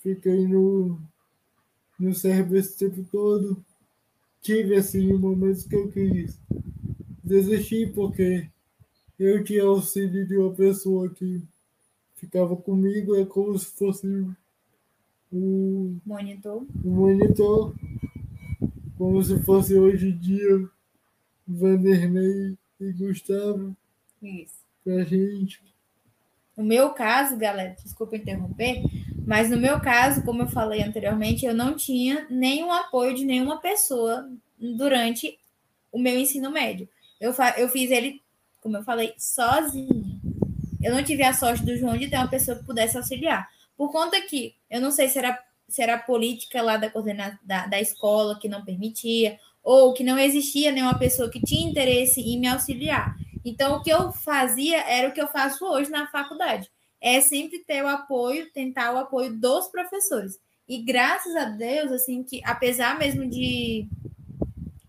fiquei 0.02 0.48
no, 0.48 1.00
no 2.00 2.14
serviço 2.14 2.78
tempo 2.78 3.04
todo. 3.12 3.64
Tive 4.42 4.76
assim 4.76 5.14
momentos 5.14 5.66
que 5.66 5.76
eu 5.76 5.92
quis 5.92 6.40
desistir 7.24 7.94
porque 7.94 8.50
eu 9.18 9.44
tinha 9.44 9.64
auxílio 9.64 10.26
de 10.26 10.38
uma 10.38 10.54
pessoa 10.54 11.10
que 11.10 11.44
ficava 12.20 12.56
comigo, 12.56 13.16
é 13.16 13.26
como 13.26 13.58
se 13.58 13.68
fosse 13.68 14.08
um 15.32 16.00
monitor. 16.06 16.66
Um 16.84 16.90
monitor. 16.90 17.74
Como 18.98 19.24
se 19.24 19.40
fosse 19.44 19.76
hoje 19.76 20.10
em 20.10 20.18
dia 20.18 20.70
Vanderlei 21.48 22.58
e 22.80 22.92
Gustavo. 22.92 23.76
Isso. 24.22 24.60
Pra 24.84 25.04
gente. 25.04 25.62
No 26.56 26.64
meu 26.64 26.90
caso, 26.90 27.38
galera, 27.38 27.76
desculpa 27.82 28.18
interromper, 28.18 28.84
mas 29.26 29.50
no 29.50 29.58
meu 29.58 29.80
caso, 29.80 30.24
como 30.24 30.44
eu 30.44 30.48
falei 30.48 30.84
anteriormente, 30.84 31.46
eu 31.46 31.54
não 31.54 31.76
tinha 31.76 32.28
nenhum 32.30 32.72
apoio 32.72 33.16
de 33.16 33.24
nenhuma 33.24 33.62
pessoa 33.62 34.30
durante 34.60 35.40
o 35.90 35.98
meu 35.98 36.20
ensino 36.20 36.52
médio. 36.52 36.90
Eu, 37.20 37.34
eu 37.58 37.70
fiz 37.70 37.90
ele, 37.92 38.22
como 38.62 38.76
eu 38.76 38.84
falei, 38.84 39.14
sozinha. 39.18 39.99
Eu 40.82 40.94
não 40.94 41.04
tive 41.04 41.24
a 41.24 41.34
sorte 41.34 41.64
do 41.64 41.76
João 41.76 41.98
de 41.98 42.10
ter 42.10 42.18
uma 42.18 42.28
pessoa 42.28 42.58
que 42.58 42.66
pudesse 42.66 42.98
auxiliar. 42.98 43.50
Por 43.78 43.92
conta 43.92 44.20
que 44.22 44.56
eu 44.70 44.82
não 44.82 44.92
sei 44.92 45.10
se 45.10 45.18
era, 45.18 45.38
se 45.68 45.82
era 45.82 45.96
a 45.96 46.00
política 46.00 46.62
lá 46.62 46.78
da, 46.78 46.90
coordena, 46.90 47.40
da, 47.44 47.68
da 47.68 47.80
escola 47.80 48.40
que 48.40 48.50
não 48.50 48.64
permitia, 48.64 49.40
ou 49.64 49.94
que 49.94 50.04
não 50.04 50.18
existia 50.18 50.72
nenhuma 50.72 50.98
pessoa 50.98 51.30
que 51.30 51.42
tinha 51.42 51.70
interesse 51.70 52.22
em 52.22 52.40
me 52.40 52.48
auxiliar. 52.48 53.16
Então, 53.44 53.76
o 53.76 53.84
que 53.84 53.90
eu 53.90 54.12
fazia 54.12 54.82
era 54.82 55.10
o 55.10 55.12
que 55.12 55.22
eu 55.22 55.28
faço 55.28 55.66
hoje 55.66 55.90
na 55.90 56.08
faculdade. 56.08 56.70
É 57.02 57.22
sempre 57.22 57.60
ter 57.60 57.84
o 57.84 57.88
apoio, 57.88 58.52
tentar 58.52 58.94
o 58.94 58.98
apoio 58.98 59.36
dos 59.38 59.68
professores. 59.68 60.38
E 60.68 60.84
graças 60.84 61.36
a 61.36 61.46
Deus, 61.46 61.92
assim, 61.92 62.24
que 62.24 62.42
apesar 62.44 62.98
mesmo 63.00 63.28
de, 63.28 63.88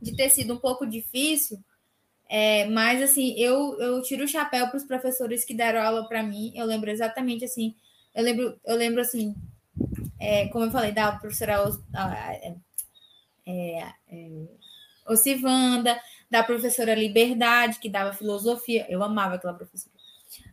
de 0.00 0.14
ter 0.16 0.28
sido 0.28 0.54
um 0.54 0.58
pouco 0.58 0.84
difícil, 0.84 1.58
é, 2.32 2.64
mas 2.66 3.02
assim, 3.02 3.34
eu, 3.36 3.76
eu 3.80 4.00
tiro 4.02 4.24
o 4.24 4.28
chapéu 4.28 4.68
para 4.68 4.76
os 4.76 4.84
professores 4.84 5.44
que 5.44 5.52
deram 5.52 5.82
aula 5.82 6.06
para 6.06 6.22
mim. 6.22 6.52
Eu 6.54 6.64
lembro 6.64 6.88
exatamente 6.88 7.44
assim, 7.44 7.74
eu 8.14 8.22
lembro, 8.22 8.60
eu 8.64 8.76
lembro 8.76 9.00
assim, 9.00 9.34
é, 10.20 10.46
como 10.46 10.64
eu 10.64 10.70
falei, 10.70 10.92
da 10.92 11.10
professora 11.10 11.54
é, 12.32 12.54
é, 13.46 13.92
é, 14.08 14.48
Ocivanda, 15.08 16.00
da 16.30 16.44
professora 16.44 16.94
Liberdade, 16.94 17.80
que 17.80 17.88
dava 17.88 18.12
filosofia, 18.12 18.86
eu 18.88 19.02
amava 19.02 19.34
aquela 19.34 19.54
professora, 19.54 19.96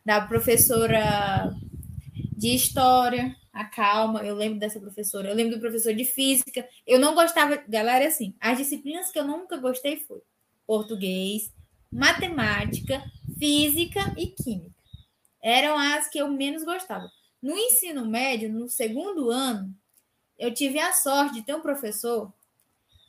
da 0.03 0.19
professora 0.21 1.53
de 2.35 2.55
história, 2.55 3.35
a 3.53 3.65
Calma, 3.65 4.23
eu 4.25 4.33
lembro 4.33 4.57
dessa 4.57 4.79
professora, 4.79 5.29
eu 5.29 5.35
lembro 5.35 5.55
do 5.55 5.61
professor 5.61 5.93
de 5.93 6.05
física, 6.05 6.67
eu 6.87 6.97
não 6.97 7.13
gostava, 7.13 7.55
galera, 7.67 8.07
assim, 8.07 8.33
as 8.39 8.57
disciplinas 8.57 9.11
que 9.11 9.19
eu 9.19 9.25
nunca 9.25 9.57
gostei 9.57 9.97
foi 9.97 10.21
português, 10.65 11.51
matemática, 11.91 13.03
física 13.37 14.13
e 14.17 14.27
química. 14.27 14.75
Eram 15.41 15.77
as 15.77 16.09
que 16.09 16.17
eu 16.17 16.27
menos 16.29 16.63
gostava. 16.63 17.09
No 17.41 17.55
ensino 17.55 18.05
médio, 18.05 18.51
no 18.51 18.67
segundo 18.67 19.29
ano, 19.29 19.73
eu 20.37 20.53
tive 20.53 20.79
a 20.79 20.93
sorte 20.93 21.35
de 21.35 21.43
ter 21.43 21.55
um 21.55 21.61
professor 21.61 22.33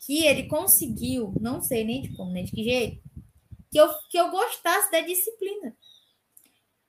que 0.07 0.25
ele 0.25 0.45
conseguiu, 0.45 1.35
não 1.41 1.61
sei 1.61 1.85
nem 1.85 2.03
de 2.03 2.17
como, 2.17 2.33
nem 2.33 2.45
de 2.45 2.53
que 2.53 2.63
jeito, 2.63 3.03
que 3.71 3.79
eu, 3.79 3.89
que 4.11 4.19
eu 4.19 4.31
gostasse 4.31 4.91
da 4.91 5.01
disciplina. 5.01 5.77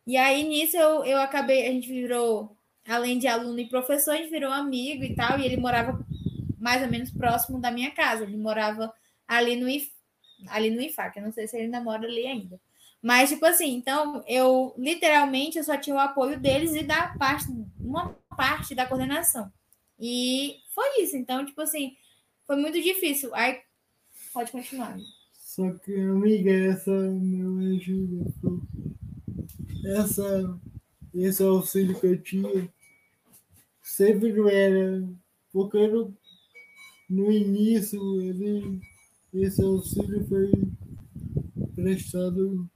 E 0.05 0.17
aí, 0.17 0.43
nisso, 0.43 0.77
eu, 0.77 1.03
eu 1.03 1.19
acabei, 1.19 1.67
a 1.67 1.71
gente 1.71 1.87
virou, 1.87 2.55
além 2.87 3.19
de 3.19 3.27
aluno 3.27 3.59
e 3.59 3.69
professor, 3.69 4.11
a 4.11 4.17
gente 4.17 4.29
virou 4.29 4.51
amigo 4.51 5.03
e 5.03 5.15
tal, 5.15 5.39
e 5.39 5.45
ele 5.45 5.57
morava 5.57 6.03
mais 6.57 6.81
ou 6.81 6.89
menos 6.89 7.11
próximo 7.11 7.59
da 7.59 7.71
minha 7.71 7.91
casa. 7.91 8.23
Ele 8.23 8.37
morava 8.37 8.91
ali 9.27 9.55
no, 9.55 9.67
ali 10.47 10.69
no 10.69 10.81
IFAC. 10.81 11.17
Eu 11.17 11.23
não 11.23 11.31
sei 11.31 11.47
se 11.47 11.55
ele 11.55 11.65
ainda 11.65 11.81
mora 11.81 12.05
ali 12.05 12.25
ainda. 12.25 12.59
Mas, 13.01 13.29
tipo 13.29 13.45
assim, 13.45 13.75
então, 13.75 14.23
eu 14.27 14.73
literalmente 14.77 15.57
eu 15.57 15.63
só 15.63 15.77
tinha 15.77 15.95
o 15.95 15.99
apoio 15.99 16.39
deles 16.39 16.75
e 16.75 16.83
da 16.83 17.07
parte, 17.17 17.45
uma 17.79 18.13
parte 18.35 18.75
da 18.75 18.85
coordenação. 18.85 19.51
E 19.99 20.57
foi 20.73 21.03
isso. 21.03 21.15
Então, 21.15 21.45
tipo 21.45 21.61
assim, 21.61 21.95
foi 22.45 22.57
muito 22.57 22.81
difícil. 22.81 23.33
Aí, 23.33 23.59
pode 24.33 24.51
continuar. 24.51 24.97
Só 25.33 25.71
que, 25.71 25.95
amiga, 25.95 26.51
essa 26.51 26.91
meu 26.91 27.57
ajuda. 27.75 28.31
Essa, 29.85 30.59
esse 31.13 31.41
auxílio 31.41 31.97
que 31.99 32.05
eu 32.05 32.21
tinha 32.21 32.69
sempre 33.81 34.33
não 34.33 34.49
era. 34.49 35.07
Porque 35.51 35.77
eu, 35.77 36.13
no 37.09 37.31
início 37.31 38.21
ele 38.21 38.81
esse 39.33 39.61
auxílio 39.63 40.25
foi 40.27 40.51
prestado 41.75 42.69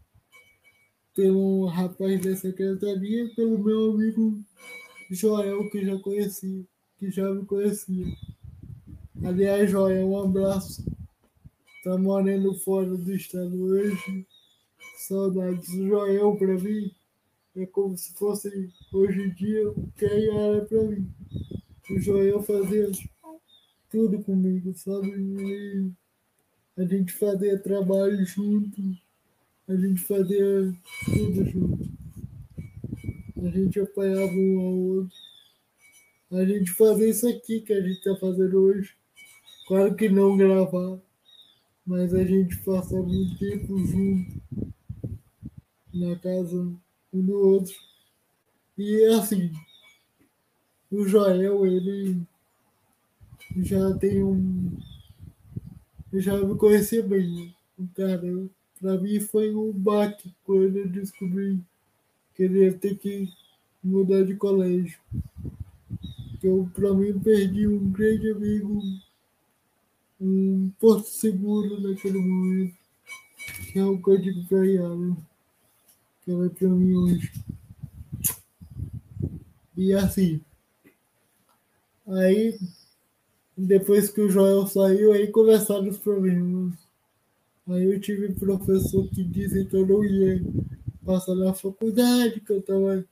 pelo 1.15 1.65
rapaz 1.67 2.21
da 2.21 2.35
secretaria 2.35 3.29
pelo 3.35 3.57
meu 3.63 3.91
amigo 3.91 4.43
Joel, 5.09 5.69
que 5.69 5.85
já 5.85 5.97
conhecia, 5.99 6.63
que 6.97 7.11
já 7.11 7.29
me 7.29 7.45
conhecia. 7.45 8.05
Aliás, 9.23 9.69
Joel, 9.69 10.07
um 10.07 10.19
abraço. 10.19 10.83
Tá 11.83 11.97
morando 11.97 12.53
fora 12.55 12.97
do 12.97 13.13
estado 13.13 13.61
hoje. 13.63 14.25
Saudades. 15.07 15.69
O 15.69 15.87
Joel, 15.87 16.35
para 16.37 16.57
mim, 16.59 16.91
é 17.55 17.65
como 17.65 17.97
se 17.97 18.13
fosse 18.13 18.69
hoje 18.91 19.21
em 19.21 19.33
dia 19.33 19.73
quem 19.97 20.29
era 20.29 20.65
para 20.65 20.83
mim. 20.83 21.07
O 21.91 21.99
Joel 21.99 22.41
fazia 22.41 22.89
tudo 23.91 24.23
comigo, 24.23 24.73
sabe? 24.73 25.09
E 25.09 25.91
a 26.77 26.83
gente 26.83 27.13
fazia 27.13 27.59
trabalho 27.59 28.25
junto, 28.25 28.81
a 29.67 29.75
gente 29.75 30.01
fazia 30.01 30.73
tudo 31.05 31.45
junto. 31.45 31.89
A 33.45 33.49
gente 33.49 33.79
apanhava 33.79 34.33
um 34.33 34.59
ao 34.59 34.73
outro. 34.73 35.17
A 36.31 36.45
gente 36.45 36.71
fazia 36.71 37.09
isso 37.09 37.27
aqui 37.27 37.61
que 37.61 37.73
a 37.73 37.81
gente 37.81 37.97
está 37.97 38.15
fazendo 38.15 38.57
hoje. 38.57 38.95
Claro 39.67 39.95
que 39.95 40.09
não 40.09 40.35
gravar, 40.35 40.99
mas 41.85 42.13
a 42.13 42.23
gente 42.23 42.57
passava 42.63 43.03
muito 43.03 43.37
tempo 43.37 43.77
junto, 43.85 44.41
na 45.93 46.15
casa 46.17 46.73
um 47.13 47.21
do 47.25 47.37
outro. 47.37 47.75
E 48.77 49.05
assim, 49.05 49.51
o 50.89 51.07
Joel, 51.07 51.65
ele 51.65 52.21
já 53.57 53.93
tem 53.97 54.23
um 54.23 54.75
eu 56.13 56.21
já 56.21 56.37
me 56.37 56.55
conhecia 56.55 57.01
bem. 57.01 57.55
O 57.77 57.87
cara, 57.87 58.21
para 58.79 58.97
mim 58.99 59.19
foi 59.19 59.53
um 59.53 59.71
baque 59.71 60.31
quando 60.43 60.77
eu 60.77 60.87
descobri 60.87 61.59
que 62.35 62.43
ele 62.43 62.59
ia 62.59 62.73
ter 62.73 62.95
que 62.99 63.27
mudar 63.83 64.23
de 64.23 64.35
colégio. 64.35 64.99
Eu, 66.43 66.69
para 66.71 66.93
mim, 66.93 67.19
perdi 67.19 67.67
um 67.67 67.89
grande 67.89 68.29
amigo, 68.29 68.79
um 70.21 70.71
porto 70.79 71.07
seguro 71.07 71.81
naquele 71.81 72.19
momento, 72.19 72.75
que 73.71 73.79
é 73.79 73.85
o 73.85 73.99
código 73.99 74.45
para 74.45 74.69
ela, 74.69 75.17
que 76.23 76.31
ela 76.31 76.45
é 76.45 76.49
para 76.49 76.67
mim 76.67 76.93
hoje. 76.93 77.31
E 79.75 79.93
assim, 79.93 80.39
aí 82.05 82.59
depois 83.57 84.09
que 84.09 84.21
o 84.21 84.29
Joel 84.29 84.65
saiu, 84.67 85.13
aí 85.13 85.27
começaram 85.27 85.87
os 85.87 85.97
problemas. 85.97 86.73
Aí 87.69 87.83
eu 87.83 87.99
tive 87.99 88.33
professor 88.33 89.07
que 89.09 89.23
dizem 89.23 89.65
que 89.65 89.75
eu 89.75 89.85
não 89.85 90.03
ia 90.03 90.41
passar 91.05 91.35
na 91.35 91.53
faculdade, 91.53 92.41
que 92.41 92.51
eu 92.51 92.59
estava 92.59 93.05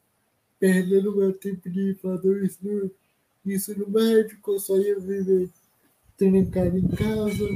perdendo 0.59 1.15
meu 1.15 1.33
tempo 1.33 1.69
de 1.69 1.95
fazer 2.01 2.43
isso 2.43 2.59
no, 2.61 2.91
isso 3.45 3.77
no 3.79 3.89
médico, 3.89 4.51
eu 4.51 4.59
só 4.59 4.77
ia 4.77 4.99
viver 4.99 5.49
trancado 6.17 6.77
em 6.77 6.87
casa. 6.89 7.47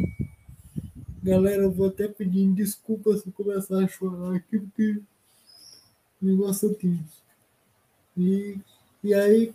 Galera, 1.22 1.64
eu 1.64 1.72
vou 1.72 1.88
até 1.88 2.08
pedir 2.08 2.52
desculpa 2.54 3.16
se 3.18 3.32
começar 3.32 3.84
a 3.84 3.88
chorar 3.88 4.36
aqui, 4.36 4.60
porque 4.60 5.02
o 6.22 6.26
negócio 6.26 6.72
é 6.72 6.74
tenso. 6.74 7.24
E, 8.18 8.58
e 9.04 9.14
aí 9.14 9.54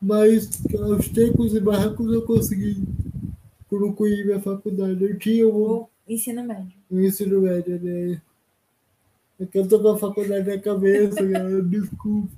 mas 0.00 0.50
aos 0.74 1.08
tempos 1.08 1.54
e 1.54 1.60
barrancos 1.60 2.12
eu 2.12 2.22
consegui 2.22 2.82
concluir 3.68 4.24
minha 4.24 4.40
faculdade. 4.40 5.02
Eu 5.02 5.18
tinha 5.18 5.46
um, 5.46 5.86
o 6.10 6.12
ensino 6.12 6.42
médio. 6.42 6.72
O 6.90 7.00
ensino 7.00 7.40
médio, 7.40 7.80
né? 7.80 8.20
É 9.38 9.46
que 9.46 9.58
eu 9.58 9.68
tô 9.68 9.80
com 9.80 9.88
a 9.88 9.98
faculdade 9.98 10.48
na 10.48 10.58
cabeça, 10.58 11.22
galera, 11.22 11.62
desculpa. 11.62 12.28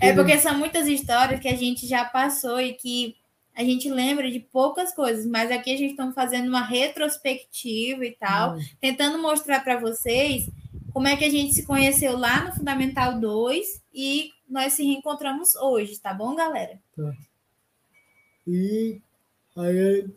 É 0.00 0.12
porque 0.12 0.38
são 0.38 0.58
muitas 0.58 0.86
histórias 0.86 1.40
que 1.40 1.48
a 1.48 1.56
gente 1.56 1.86
já 1.86 2.04
passou 2.04 2.60
e 2.60 2.74
que 2.74 3.16
a 3.54 3.64
gente 3.64 3.90
lembra 3.90 4.30
de 4.30 4.40
poucas 4.40 4.94
coisas, 4.94 5.26
mas 5.26 5.50
aqui 5.50 5.72
a 5.72 5.76
gente 5.76 5.92
está 5.92 6.10
fazendo 6.12 6.48
uma 6.48 6.62
retrospectiva 6.62 8.04
e 8.04 8.12
tal, 8.12 8.56
hum. 8.56 8.60
tentando 8.80 9.18
mostrar 9.20 9.60
para 9.60 9.78
vocês 9.78 10.48
como 10.92 11.08
é 11.08 11.16
que 11.16 11.24
a 11.24 11.30
gente 11.30 11.54
se 11.54 11.64
conheceu 11.64 12.16
lá 12.16 12.44
no 12.44 12.54
Fundamental 12.54 13.18
2 13.18 13.82
e 13.94 14.30
nós 14.52 14.74
se 14.74 14.84
reencontramos 14.84 15.56
hoje, 15.56 15.98
tá 15.98 16.12
bom, 16.12 16.36
galera? 16.36 16.78
Tá. 16.94 17.16
E 18.46 19.00
aí, 19.56 20.10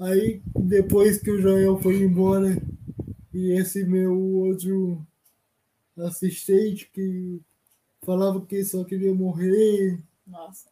aí 0.00 0.42
depois 0.56 1.18
que 1.22 1.30
o 1.30 1.40
Joel 1.40 1.78
foi 1.78 1.98
embora 1.98 2.60
e 3.32 3.52
esse 3.52 3.84
meu 3.84 4.20
outro 4.20 5.06
assistente 5.96 6.90
que 6.92 7.40
falava 8.02 8.44
que 8.44 8.64
só 8.64 8.82
queria 8.82 9.14
morrer. 9.14 10.02
Nossa. 10.26 10.68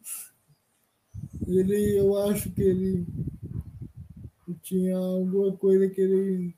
Ele, 1.46 1.98
eu 1.98 2.18
acho 2.18 2.50
que 2.50 2.62
ele 2.62 3.06
tinha 4.62 4.96
alguma 4.96 5.56
coisa 5.56 5.88
que 5.88 6.00
ele 6.00 6.54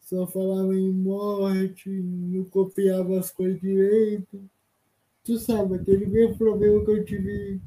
só 0.00 0.26
falava 0.26 0.74
em 0.76 0.92
morte, 0.92 1.88
não 1.88 2.44
copiava 2.44 3.18
as 3.18 3.30
coisas 3.30 3.58
direito. 3.60 4.50
Tu 5.24 5.38
sabe, 5.38 5.76
aquele 5.76 6.06
mesmo 6.06 6.36
problema 6.36 6.84
que 6.84 6.90
eu 6.90 7.04
tive 7.04 7.60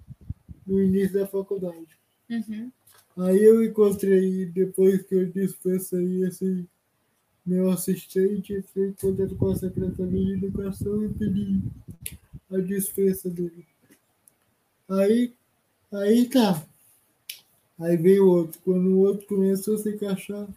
no 0.66 0.82
início 0.82 1.20
da 1.20 1.28
faculdade. 1.28 1.88
Uhum. 2.30 2.72
Aí 3.18 3.42
eu 3.42 3.64
encontrei, 3.64 4.46
depois 4.48 5.02
que 5.04 5.16
eu 5.16 5.26
dispensei 5.28 6.26
esse 6.26 6.68
meu 7.46 7.70
assistente, 7.70 8.62
fui 8.74 8.90
em 8.90 8.94
contato 8.94 9.36
com 9.36 9.52
a 9.52 9.56
Secretaria 9.56 10.26
de 10.26 10.34
Educação 10.34 11.06
e 11.06 11.10
pedi 11.10 11.62
a 12.52 12.58
dispensa 12.58 13.30
dele. 13.30 13.66
Aí, 14.90 15.34
aí 15.94 16.28
tá. 16.28 16.66
Aí 17.80 17.96
veio 17.96 18.26
o 18.26 18.30
outro. 18.30 18.60
Quando 18.66 18.88
o 18.88 19.00
outro 19.00 19.28
começou 19.28 19.76
a 19.76 19.78
se 19.78 19.90
encaixar, 19.92 20.48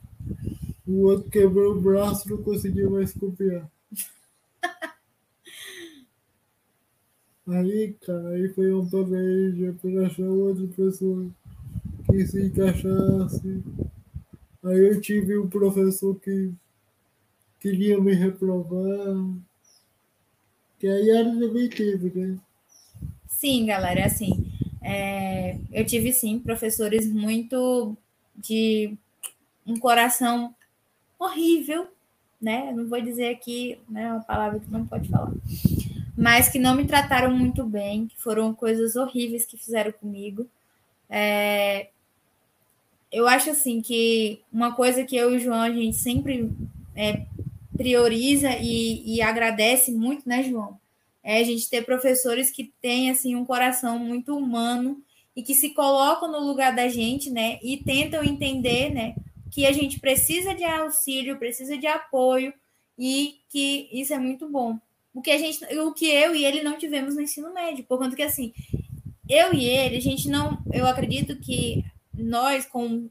o 0.86 1.02
outro 1.02 1.30
quebrou 1.30 1.76
o 1.76 1.80
braço, 1.80 2.28
não 2.28 2.42
conseguiu 2.42 2.90
mais 2.90 3.12
copiar. 3.12 3.70
Aí, 7.48 7.94
cara, 8.04 8.28
aí 8.30 8.48
foi 8.50 8.74
um 8.74 8.86
peleja 8.86 9.74
para 9.80 10.06
achar 10.06 10.22
outra 10.24 10.66
pessoa 10.66 11.30
que 12.04 12.26
se 12.26 12.46
encaixasse. 12.46 13.62
Aí 14.62 14.78
eu 14.78 15.00
tive 15.00 15.38
um 15.38 15.48
professor 15.48 16.14
que 16.20 16.52
queria 17.58 17.98
me 17.98 18.12
reprovar. 18.14 19.16
Que 20.78 20.88
aí 20.88 21.08
era 21.08 21.30
também 21.30 21.70
né? 22.14 22.38
Sim, 23.26 23.64
galera, 23.64 24.04
assim. 24.04 24.52
É, 24.82 25.58
eu 25.72 25.86
tive 25.86 26.12
sim 26.12 26.38
professores 26.38 27.10
muito 27.10 27.96
de 28.36 28.94
um 29.66 29.78
coração 29.78 30.54
horrível, 31.18 31.88
né? 32.40 32.72
não 32.72 32.88
vou 32.88 33.00
dizer 33.00 33.28
aqui, 33.28 33.78
né, 33.88 34.12
uma 34.12 34.22
palavra 34.22 34.60
que 34.60 34.70
não 34.70 34.86
pode 34.86 35.08
falar, 35.08 35.32
mas 36.18 36.48
que 36.48 36.58
não 36.58 36.74
me 36.74 36.84
trataram 36.84 37.30
muito 37.30 37.64
bem, 37.64 38.08
que 38.08 38.20
foram 38.20 38.52
coisas 38.52 38.96
horríveis 38.96 39.46
que 39.46 39.56
fizeram 39.56 39.92
comigo. 39.92 40.48
É, 41.08 41.90
eu 43.12 43.28
acho 43.28 43.50
assim 43.50 43.80
que 43.80 44.40
uma 44.52 44.74
coisa 44.74 45.04
que 45.04 45.16
eu 45.16 45.32
e 45.32 45.36
o 45.36 45.38
João 45.38 45.60
a 45.60 45.70
gente 45.70 45.96
sempre 45.96 46.50
é, 46.96 47.24
prioriza 47.76 48.50
e, 48.60 49.14
e 49.14 49.22
agradece 49.22 49.92
muito, 49.92 50.28
né, 50.28 50.42
João? 50.42 50.76
É 51.22 51.38
a 51.38 51.44
gente 51.44 51.70
ter 51.70 51.84
professores 51.84 52.50
que 52.50 52.72
têm 52.82 53.12
assim 53.12 53.36
um 53.36 53.44
coração 53.44 53.96
muito 53.96 54.36
humano 54.36 55.00
e 55.36 55.42
que 55.44 55.54
se 55.54 55.70
colocam 55.70 56.28
no 56.32 56.40
lugar 56.40 56.74
da 56.74 56.88
gente, 56.88 57.30
né? 57.30 57.60
E 57.62 57.76
tentam 57.76 58.24
entender, 58.24 58.92
né? 58.92 59.14
Que 59.52 59.66
a 59.66 59.72
gente 59.72 60.00
precisa 60.00 60.52
de 60.52 60.64
auxílio, 60.64 61.38
precisa 61.38 61.78
de 61.78 61.86
apoio 61.86 62.52
e 62.98 63.36
que 63.48 63.88
isso 63.92 64.12
é 64.12 64.18
muito 64.18 64.48
bom. 64.48 64.80
O 65.18 65.20
que 65.20 65.32
a 65.32 65.36
gente, 65.36 65.64
o 65.78 65.92
que 65.92 66.06
eu 66.06 66.32
e 66.32 66.44
ele 66.44 66.62
não 66.62 66.78
tivemos 66.78 67.16
no 67.16 67.22
ensino 67.22 67.52
médio, 67.52 67.84
por 67.84 67.98
conta 67.98 68.14
que 68.14 68.22
assim, 68.22 68.52
eu 69.28 69.52
e 69.52 69.64
ele, 69.64 69.96
a 69.96 70.00
gente 70.00 70.28
não, 70.28 70.62
eu 70.72 70.86
acredito 70.86 71.34
que 71.40 71.84
nós 72.14 72.64
com 72.64 73.10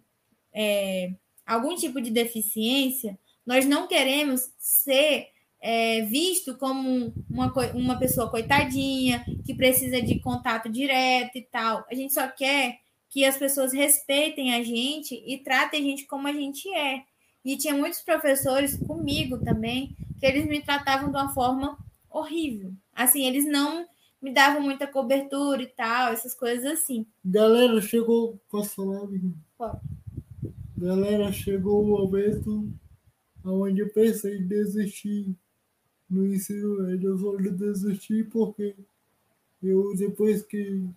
é, 0.53 1.11
algum 1.45 1.75
tipo 1.75 1.99
de 2.01 2.09
deficiência, 2.09 3.19
nós 3.45 3.65
não 3.65 3.87
queremos 3.87 4.49
ser 4.57 5.27
é, 5.59 6.03
visto 6.03 6.57
como 6.57 7.13
uma, 7.29 7.53
uma 7.73 7.99
pessoa 7.99 8.31
coitadinha, 8.31 9.25
que 9.45 9.53
precisa 9.53 10.01
de 10.01 10.17
contato 10.21 10.69
direto 10.69 11.37
e 11.37 11.41
tal. 11.41 11.85
A 11.91 11.93
gente 11.93 12.13
só 12.13 12.25
quer 12.29 12.79
que 13.09 13.25
as 13.25 13.35
pessoas 13.35 13.73
respeitem 13.73 14.55
a 14.55 14.63
gente 14.63 15.21
e 15.27 15.39
tratem 15.39 15.81
a 15.81 15.83
gente 15.83 16.05
como 16.05 16.25
a 16.25 16.31
gente 16.31 16.73
é. 16.73 17.03
E 17.43 17.57
tinha 17.57 17.75
muitos 17.75 17.99
professores 17.99 18.77
comigo 18.77 19.37
também 19.43 19.93
que 20.17 20.25
eles 20.25 20.47
me 20.47 20.61
tratavam 20.61 21.11
de 21.11 21.17
uma 21.17 21.33
forma 21.33 21.77
horrível. 22.09 22.73
Assim, 22.93 23.25
eles 23.25 23.45
não 23.45 23.85
me 24.21 24.33
davam 24.33 24.61
muita 24.61 24.87
cobertura 24.87 25.61
e 25.61 25.67
tal, 25.67 26.11
essas 26.11 26.33
coisas 26.33 26.65
assim. 26.65 27.05
Galera, 27.23 27.79
chegou. 27.81 28.39
Posso 28.49 28.75
falar, 28.75 29.01
amigo? 29.01 29.33
Pode. 29.57 29.79
Galera, 30.77 31.31
chegou 31.31 31.83
o 31.83 31.87
momento 31.87 32.69
onde 33.43 33.81
eu 33.81 33.89
pensei 33.89 34.37
em 34.37 34.47
desistir 34.47 35.35
no 36.09 36.25
ensino 36.27 36.83
médio. 36.83 37.09
Eu 37.11 37.17
só 37.17 37.35
desisti 37.35 38.23
porque 38.23 38.75
eu, 39.61 39.95
depois 39.95 40.43
que 40.43 40.87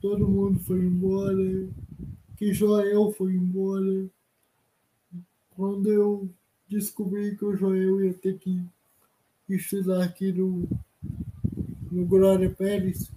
todo 0.00 0.28
mundo 0.28 0.58
foi 0.60 0.80
embora, 0.80 1.68
que 2.36 2.52
Joel 2.52 3.12
foi 3.12 3.34
embora, 3.34 4.06
quando 5.50 5.90
eu 5.90 6.28
descobri 6.68 7.36
que 7.36 7.44
o 7.44 7.56
Joel 7.56 8.04
ia 8.04 8.14
ter 8.14 8.36
que 8.38 8.60
estudar 9.48 10.02
aqui 10.02 10.32
no, 10.32 10.68
no 11.90 12.06
Glória 12.06 12.50
Pérez, 12.50 13.10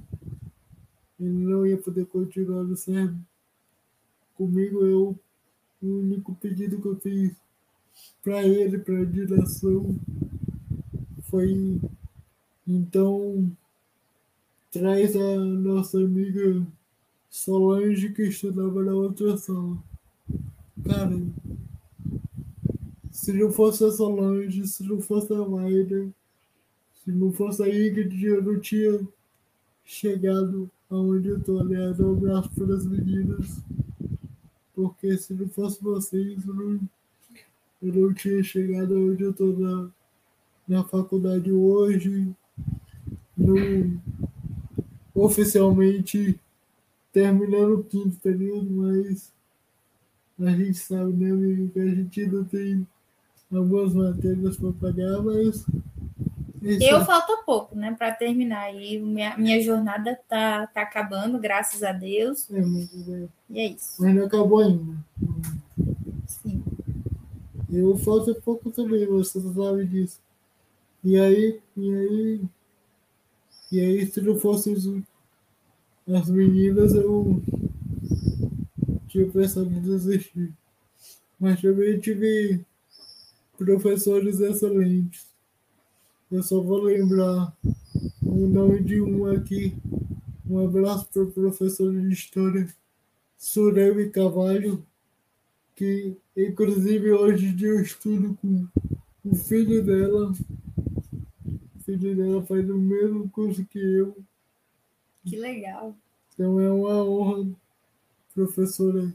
ele 1.19 1.29
não 1.29 1.65
ia 1.65 1.77
poder 1.77 2.05
continuar 2.05 2.63
no 2.63 2.75
CERN. 2.75 3.17
Comigo, 4.35 4.85
eu, 4.85 5.19
o 5.81 5.87
único 5.87 6.35
pedido 6.35 6.81
que 6.81 6.87
eu 6.87 6.95
fiz 6.99 7.35
para 8.23 8.43
ele, 8.43 8.77
para 8.77 8.99
a 8.99 9.05
direção, 9.05 9.97
foi 11.23 11.79
então 12.67 13.51
traz 14.71 15.15
a 15.15 15.37
nossa 15.37 15.97
amiga 15.97 16.65
Solange 17.29 18.13
que 18.13 18.23
estudava 18.23 18.83
na 18.83 18.93
outra 18.93 19.37
sala. 19.37 19.77
Cara, 20.85 21.21
se 23.11 23.33
não 23.33 23.51
fosse 23.51 23.83
a 23.83 23.91
Solange, 23.91 24.67
se 24.67 24.83
não 24.83 25.01
fosse 25.01 25.33
a 25.33 25.45
Mayra, 25.45 26.07
se 27.07 27.11
não 27.13 27.31
fosse 27.31 27.63
a 27.63 27.69
Ingrid, 27.69 28.21
eu 28.21 28.43
não 28.43 28.59
tinha 28.59 28.99
chegado 29.85 30.69
aonde 30.89 31.29
eu 31.29 31.41
tô, 31.41 31.57
aliás, 31.57 31.97
um 32.01 32.11
abraço 32.11 32.49
para 32.49 32.75
as 32.75 32.85
meninas, 32.85 33.63
porque 34.75 35.17
se 35.17 35.33
não 35.33 35.47
fosse 35.47 35.81
vocês, 35.81 36.45
eu 36.45 36.53
não, 36.53 36.79
eu 37.81 37.93
não 37.93 38.13
tinha 38.13 38.43
chegado 38.43 38.93
aonde 38.93 39.23
eu 39.23 39.31
tô 39.31 39.53
na, 39.53 39.89
na 40.67 40.83
faculdade 40.83 41.49
hoje, 41.49 42.29
no, 43.37 44.01
oficialmente 45.15 46.37
terminando 47.13 47.79
o 47.79 47.83
quinto 47.85 48.19
período, 48.19 48.69
mas 48.69 49.31
a 50.41 50.51
gente 50.51 50.77
sabe, 50.77 51.13
né, 51.13 51.31
amigo, 51.31 51.69
que 51.69 51.79
a 51.79 51.87
gente 51.87 52.21
ainda 52.21 52.43
tem 52.43 52.85
algumas 53.49 53.93
matérias 53.93 54.57
para 54.57 54.73
pagar, 54.73 55.23
mas. 55.23 55.65
Eu 56.67 56.97
é... 56.97 57.05
falta 57.05 57.37
pouco, 57.45 57.75
né, 57.75 57.95
para 57.97 58.11
terminar 58.11 58.63
aí. 58.63 58.99
Minha, 58.99 59.37
minha 59.37 59.61
jornada 59.61 60.19
tá, 60.27 60.67
tá 60.67 60.81
acabando, 60.81 61.39
graças 61.39 61.81
a 61.81 61.93
Deus. 61.93 62.49
É, 62.51 62.61
muito 62.61 62.97
bem. 62.97 63.29
E 63.49 63.59
é 63.59 63.67
isso. 63.67 63.95
Mas 63.99 64.13
não 64.13 64.25
acabou 64.25 64.59
ainda. 64.59 64.97
Sim. 66.27 66.63
Eu 67.71 67.97
falta 67.97 68.33
pouco 68.35 68.69
também, 68.69 69.05
você 69.05 69.39
sabe 69.41 69.85
disso. 69.85 70.19
E 71.03 71.17
aí, 71.17 71.59
e 71.75 71.93
aí, 71.93 72.41
e 73.71 73.79
aí 73.79 74.05
se 74.07 74.19
não 74.21 74.37
fosse 74.37 75.03
as 76.07 76.29
meninas, 76.29 76.93
eu 76.93 77.41
tinha 79.07 79.27
pensado 79.27 79.71
em 79.71 79.81
desistir. 79.81 80.53
Mas 81.39 81.61
também 81.61 81.99
tive 81.99 82.65
professores 83.57 84.39
excelentes. 84.39 85.36
Eu 86.29 86.43
só 86.43 86.61
vou 86.61 86.81
lembrar 86.81 87.55
o 88.21 88.47
nome 88.47 88.83
de 88.83 89.01
um 89.01 89.27
aqui. 89.27 89.73
Um 90.45 90.59
abraço 90.59 91.07
para 91.07 91.23
o 91.23 91.31
professor 91.31 91.93
de 91.93 92.11
História, 92.11 92.67
Suremi 93.37 94.09
Cavalho, 94.09 94.85
que 95.73 96.17
inclusive 96.35 97.11
hoje 97.13 97.55
eu 97.65 97.79
estudo 97.79 98.37
com 98.41 98.67
o 99.23 99.35
filho 99.35 99.81
dela. 99.85 100.33
O 101.75 101.79
filho 101.85 102.13
dela 102.13 102.45
faz 102.45 102.69
o 102.69 102.77
mesmo 102.77 103.29
curso 103.29 103.65
que 103.65 103.79
eu. 103.79 104.17
Que 105.25 105.37
legal. 105.37 105.95
Então 106.33 106.59
é 106.59 106.69
uma 106.69 107.05
honra, 107.05 107.49
professora, 108.33 109.13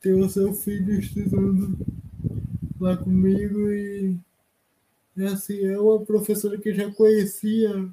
ter 0.00 0.14
o 0.14 0.28
seu 0.28 0.54
filho 0.54 1.00
estudando 1.00 1.76
lá 2.80 2.96
comigo 2.96 3.68
e, 3.68 4.10
e 4.10 4.16
assim, 5.18 5.64
é 5.64 5.78
uma 5.78 6.00
professora 6.04 6.58
que 6.58 6.72
já 6.72 6.90
conhecia 6.92 7.88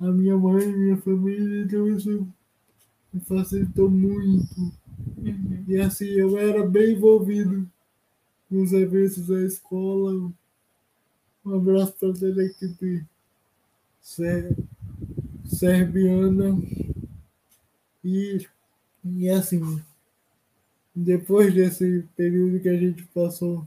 a 0.00 0.10
minha 0.10 0.36
mãe, 0.36 0.66
minha 0.66 0.96
família, 0.96 1.64
então 1.64 1.88
isso 1.88 2.26
me 3.12 3.20
facilitou 3.20 3.90
muito. 3.90 4.72
Uhum. 5.18 5.64
E 5.68 5.78
assim, 5.78 6.06
eu 6.06 6.36
era 6.36 6.66
bem 6.66 6.92
envolvido 6.92 7.68
nos 8.50 8.72
eventos 8.72 9.26
da 9.26 9.42
escola. 9.42 10.32
Um 11.44 11.54
abraço 11.54 11.92
para 11.92 12.12
toda 12.12 12.40
a 12.40 12.44
equipe 12.44 13.04
serbiana. 15.44 16.58
E, 18.04 18.46
e 19.04 19.28
assim, 19.30 19.80
depois 20.94 21.54
desse 21.54 22.04
período 22.16 22.60
que 22.60 22.68
a 22.68 22.78
gente 22.78 23.02
passou 23.14 23.66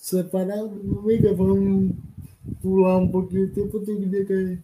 separado, 0.00 1.00
amiga, 1.00 1.34
vamos 1.34 1.94
pular 2.60 2.98
um 2.98 3.08
pouquinho 3.08 3.46
o 3.46 3.52
tempo, 3.52 3.80
tem 3.80 4.08
que 4.08 4.24
quer 4.24 4.58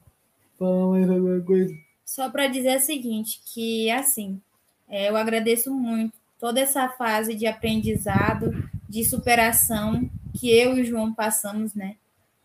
falar 0.59 0.91
mais 0.91 1.11
alguma 1.11 1.41
coisa. 1.41 1.75
Só 2.05 2.31
para 2.31 2.47
dizer 2.47 2.77
o 2.77 2.81
seguinte, 2.81 3.41
que 3.53 3.91
assim, 3.91 4.41
é, 4.89 5.09
eu 5.09 5.17
agradeço 5.17 5.73
muito 5.73 6.15
toda 6.39 6.61
essa 6.61 6.89
fase 6.89 7.35
de 7.35 7.47
aprendizado, 7.47 8.53
de 8.89 9.05
superação 9.05 10.09
que 10.39 10.51
eu 10.51 10.77
e 10.77 10.83
o 10.83 10.85
João 10.85 11.13
passamos, 11.13 11.75
né, 11.75 11.97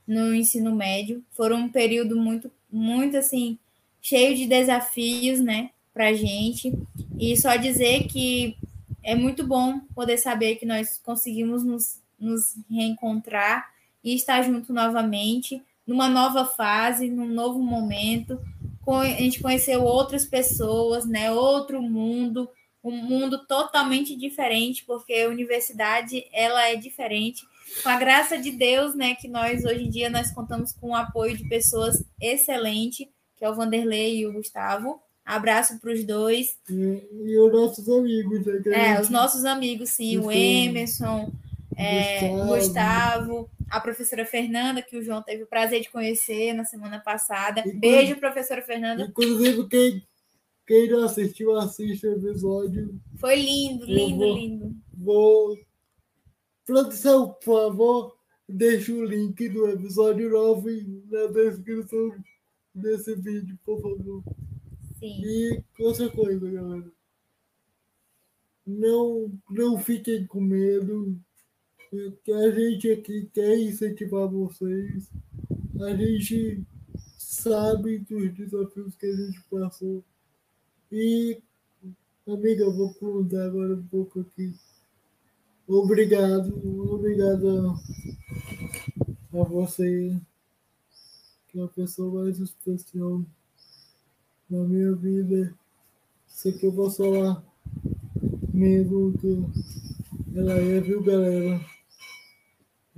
no 0.08 0.34
ensino 0.34 0.76
médio. 0.76 1.24
Foram 1.32 1.58
um 1.58 1.70
período 1.70 2.16
muito, 2.16 2.52
muito 2.72 3.18
assim, 3.18 3.58
cheio 4.02 4.36
de 4.36 4.46
desafios, 4.46 5.40
né? 5.40 5.70
para 6.00 6.14
gente. 6.14 6.72
E 7.20 7.36
só 7.36 7.58
dizer 7.58 8.08
que 8.08 8.56
é 9.04 9.16
muito 9.16 9.46
bom 9.46 9.82
poder 9.94 10.18
saber 10.18 10.56
que 10.56 10.66
nós 10.66 10.98
conseguimos 11.04 11.62
nos, 11.62 11.99
nos 12.20 12.56
reencontrar 12.70 13.70
e 14.04 14.16
estar 14.16 14.42
junto 14.44 14.74
novamente, 14.74 15.62
numa 15.86 16.08
nova 16.08 16.46
fase, 16.46 17.10
num 17.10 17.28
novo 17.28 17.60
momento. 17.60 18.40
A 18.88 19.22
gente 19.22 19.42
conheceu 19.42 19.84
outras 19.84 20.26
pessoas, 20.26 21.06
né? 21.06 21.32
Outro 21.32 21.80
mundo, 21.82 22.50
um 22.84 22.92
mundo 22.92 23.46
totalmente 23.46 24.16
diferente, 24.16 24.84
porque 24.86 25.14
a 25.14 25.30
universidade 25.30 26.26
ela 26.34 26.68
é 26.68 26.76
diferente. 26.76 27.44
Com 27.84 27.90
a 27.90 27.98
graça 27.98 28.38
de 28.38 28.52
Deus, 28.52 28.96
né, 28.96 29.14
que 29.14 29.28
nós 29.28 29.64
hoje 29.64 29.86
em 29.86 29.90
dia 29.90 30.10
nós 30.10 30.32
contamos 30.32 30.74
com 30.74 30.90
o 30.90 30.96
apoio 30.96 31.38
de 31.38 31.48
pessoas 31.48 32.04
excelentes, 32.20 33.08
que 33.38 33.46
é 33.46 33.50
o 33.50 33.56
Vanderlei 33.56 34.18
e 34.18 34.26
o 34.26 34.34
Gustavo. 34.34 35.00
Abraço 35.24 35.80
para 35.80 35.94
os 35.94 36.04
dois. 36.04 36.58
E, 36.68 37.04
e, 37.14 37.40
os 37.40 37.52
nossos 37.54 37.88
amigos. 37.88 38.46
Né, 38.66 38.96
é, 38.96 39.02
os 39.02 39.10
nossos 39.10 39.46
amigos, 39.46 39.90
sim. 39.92 40.18
o 40.18 40.32
Emerson, 40.32 41.32
é, 41.80 42.28
Gustavo. 42.28 42.48
Gustavo, 42.48 43.50
a 43.70 43.80
professora 43.80 44.26
Fernanda, 44.26 44.82
que 44.82 44.98
o 44.98 45.02
João 45.02 45.24
teve 45.24 45.44
o 45.44 45.48
prazer 45.48 45.82
de 45.82 45.90
conhecer 45.90 46.54
na 46.54 46.66
semana 46.66 47.00
passada. 47.00 47.64
Beijo, 47.76 48.18
professora 48.18 48.62
Fernanda. 48.62 49.04
Inclusive, 49.04 49.66
quem, 49.70 50.04
quem 50.68 50.90
não 50.90 51.06
assistiu, 51.06 51.56
assiste 51.56 52.06
o 52.06 52.18
episódio. 52.18 53.00
Foi 53.18 53.36
lindo, 53.36 53.86
lindo, 53.86 54.18
vou, 54.18 54.36
lindo. 54.36 54.76
Vou. 54.94 55.58
Produção, 56.66 57.30
por 57.30 57.70
favor, 57.70 58.18
deixe 58.48 58.92
o 58.92 59.06
link 59.06 59.48
do 59.48 59.70
episódio 59.70 60.30
9 60.30 61.04
na 61.10 61.28
descrição 61.28 62.12
desse 62.76 63.16
vídeo, 63.16 63.58
por 63.64 63.82
favor. 63.82 64.22
Sim. 65.00 65.22
E 65.24 65.64
outra 65.80 66.10
coisa, 66.10 66.50
galera. 66.50 66.92
Não, 68.68 69.32
não 69.50 69.80
fiquem 69.80 70.28
com 70.28 70.42
medo. 70.42 71.18
Que 71.90 72.32
a 72.32 72.52
gente 72.52 72.92
aqui 72.92 73.28
quer 73.34 73.58
incentivar 73.58 74.28
vocês. 74.28 75.10
A 75.82 75.96
gente 75.96 76.64
sabe 77.18 77.98
dos 78.00 78.32
desafios 78.36 78.96
que 78.96 79.08
a 79.08 79.16
gente 79.16 79.42
passou. 79.50 80.04
E, 80.92 81.42
amiga, 82.28 82.66
eu 82.66 82.74
vou 82.74 82.94
perguntar 82.94 83.44
agora 83.46 83.74
um 83.74 83.88
pouco 83.88 84.20
aqui. 84.20 84.54
Obrigado, 85.68 86.54
obrigado 86.94 87.78
a, 89.34 89.40
a 89.40 89.44
você, 89.44 90.16
que 91.48 91.60
é 91.60 91.64
a 91.64 91.68
pessoa 91.68 92.24
mais 92.24 92.40
especial 92.40 93.24
na 94.48 94.64
minha 94.64 94.94
vida. 94.94 95.56
Isso 96.28 96.50
aqui 96.50 96.68
eu 96.68 96.72
vou 96.72 96.92
falar 96.92 97.44
mesmo 98.54 99.18
que 99.18 100.38
ela 100.38 100.54
é, 100.54 100.80
viu, 100.82 101.02
galera? 101.02 101.79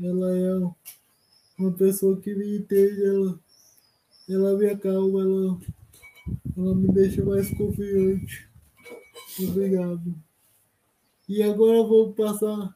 Ela 0.04 0.36
é 0.36 0.72
uma 1.60 1.72
pessoa 1.74 2.20
que 2.20 2.34
me 2.34 2.58
entende, 2.58 3.06
ela, 3.06 3.40
ela 4.28 4.58
me 4.58 4.66
acalma, 4.68 5.22
ela, 5.22 5.60
ela 6.58 6.76
me 6.76 6.88
deixa 6.92 7.24
mais 7.24 7.50
confiante. 7.52 8.50
Obrigado. 9.40 10.16
E 11.30 11.44
agora 11.44 11.84
vamos 11.84 12.16
passar 12.16 12.76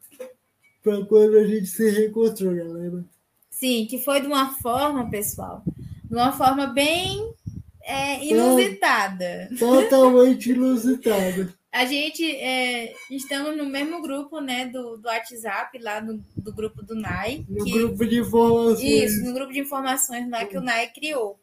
para 0.84 1.04
quando 1.06 1.38
a 1.38 1.48
gente 1.48 1.66
se 1.66 1.90
reencontrou, 1.90 2.56
galera. 2.56 3.04
Sim, 3.50 3.88
que 3.88 3.98
foi 3.98 4.22
de 4.22 4.28
uma 4.28 4.52
forma, 4.58 5.10
pessoal, 5.10 5.64
de 6.04 6.14
uma 6.14 6.32
forma 6.32 6.68
bem 6.68 7.34
é, 7.82 8.24
inusitada. 8.24 9.50
Totalmente 9.58 10.52
inusitada. 10.52 11.55
A 11.76 11.84
gente 11.84 12.24
é, 12.24 12.96
estamos 13.12 13.58
no 13.58 13.66
mesmo 13.66 14.02
grupo, 14.02 14.40
né, 14.40 14.66
do, 14.66 14.96
do 14.96 15.10
WhatsApp, 15.10 15.78
lá 15.80 16.00
no, 16.00 16.24
do 16.38 16.54
grupo 16.54 16.82
do 16.82 16.96
NAI. 16.96 17.46
No 17.50 17.66
que, 17.66 17.72
grupo 17.72 18.06
de 18.06 18.20
informações. 18.22 18.82
Isso, 18.82 19.26
no 19.26 19.34
grupo 19.34 19.52
de 19.52 19.60
informações 19.60 20.30
lá 20.30 20.46
que 20.46 20.58
o 20.58 20.62
NAI 20.62 20.88
criou. 20.94 21.38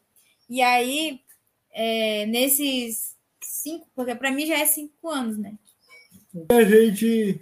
E 0.49 0.59
aí, 0.59 1.21
é, 1.71 2.25
nesses 2.25 3.15
cinco, 3.43 3.87
porque 3.95 4.15
para 4.15 4.31
mim 4.31 4.47
já 4.47 4.57
é 4.57 4.65
cinco 4.65 5.07
anos, 5.07 5.37
né? 5.37 5.53
A 6.49 6.63
gente. 6.63 7.39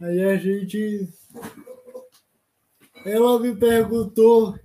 Aí 0.00 0.22
a 0.22 0.36
gente. 0.36 1.08
Ela 3.04 3.40
me 3.40 3.56
perguntou 3.56 4.56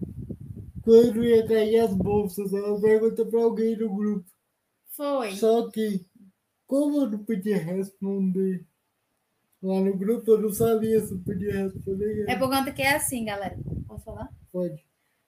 quando 0.83 1.23
ia 1.23 1.47
cair 1.47 1.79
as 1.79 1.93
bolsas. 1.95 2.53
Ela 2.53 2.79
perguntou 2.79 3.25
para 3.25 3.41
alguém 3.41 3.75
no 3.75 3.95
grupo. 3.95 4.25
Foi. 4.91 5.35
Só 5.35 5.71
que, 5.71 6.05
como 6.67 7.01
eu 7.01 7.09
não 7.09 7.19
podia 7.19 7.57
responder 7.57 8.65
lá 9.63 9.79
no 9.79 9.97
grupo, 9.97 10.31
eu 10.31 10.41
não 10.41 10.51
sabia 10.51 10.99
se 10.99 11.17
podia 11.19 11.63
responder. 11.63 12.25
É 12.27 12.35
por 12.35 12.49
conta 12.49 12.71
que 12.71 12.81
é 12.81 12.95
assim, 12.95 13.25
galera. 13.25 13.57
Posso 13.87 14.03
falar? 14.03 14.29
Pode. 14.51 14.85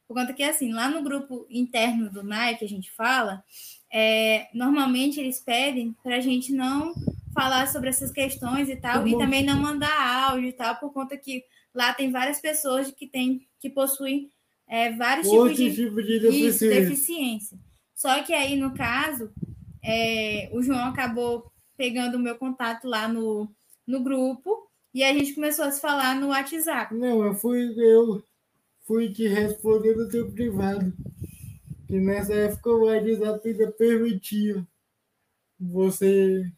Por 0.07 0.15
conta 0.15 0.33
que 0.33 0.43
é 0.43 0.49
assim, 0.49 0.71
lá 0.71 0.89
no 0.89 1.03
grupo 1.03 1.45
interno 1.49 2.11
do 2.11 2.23
NAI 2.23 2.57
que 2.57 2.65
a 2.65 2.69
gente 2.69 2.91
fala, 2.91 3.43
é, 3.91 4.47
normalmente 4.53 5.19
eles 5.19 5.39
pedem 5.39 5.95
para 6.03 6.17
a 6.17 6.19
gente 6.19 6.51
não 6.51 6.93
falar 7.33 7.67
sobre 7.67 7.89
essas 7.89 8.11
questões 8.11 8.69
e 8.69 8.75
tal, 8.75 9.07
e 9.07 9.17
também 9.17 9.45
não 9.45 9.61
mandar 9.61 10.29
áudio 10.29 10.49
e 10.49 10.53
tal, 10.53 10.75
por 10.77 10.91
conta 10.91 11.15
que 11.15 11.43
lá 11.73 11.93
tem 11.93 12.11
várias 12.11 12.41
pessoas 12.41 12.91
que 12.91 13.07
tem, 13.07 13.47
que 13.59 13.69
possuem 13.69 14.31
é, 14.67 14.91
vários 14.91 15.29
tipos 15.29 15.55
de, 15.55 15.75
tipo 15.75 16.01
de 16.01 16.19
deficiência. 16.19 16.69
deficiência. 16.69 17.59
Só 17.95 18.23
que 18.23 18.33
aí, 18.33 18.55
no 18.55 18.73
caso, 18.73 19.31
é, 19.83 20.49
o 20.53 20.61
João 20.61 20.85
acabou 20.85 21.51
pegando 21.77 22.15
o 22.15 22.19
meu 22.19 22.37
contato 22.37 22.87
lá 22.87 23.07
no, 23.07 23.49
no 23.87 24.03
grupo 24.03 24.69
e 24.93 25.03
a 25.03 25.13
gente 25.13 25.33
começou 25.33 25.65
a 25.65 25.71
se 25.71 25.79
falar 25.79 26.15
no 26.15 26.27
WhatsApp. 26.27 26.93
Não, 26.93 27.23
eu 27.23 27.33
fui, 27.35 27.73
eu 27.77 28.23
fui 28.85 29.11
te 29.11 29.27
responder 29.27 29.95
no 29.95 30.09
teu 30.09 30.31
privado. 30.31 30.93
Que 31.87 31.99
nessa 31.99 32.33
época 32.33 32.69
o 32.69 32.85
WhatsApp 32.85 33.49
ainda 33.49 33.71
permitia 33.71 34.67
você 35.59 36.51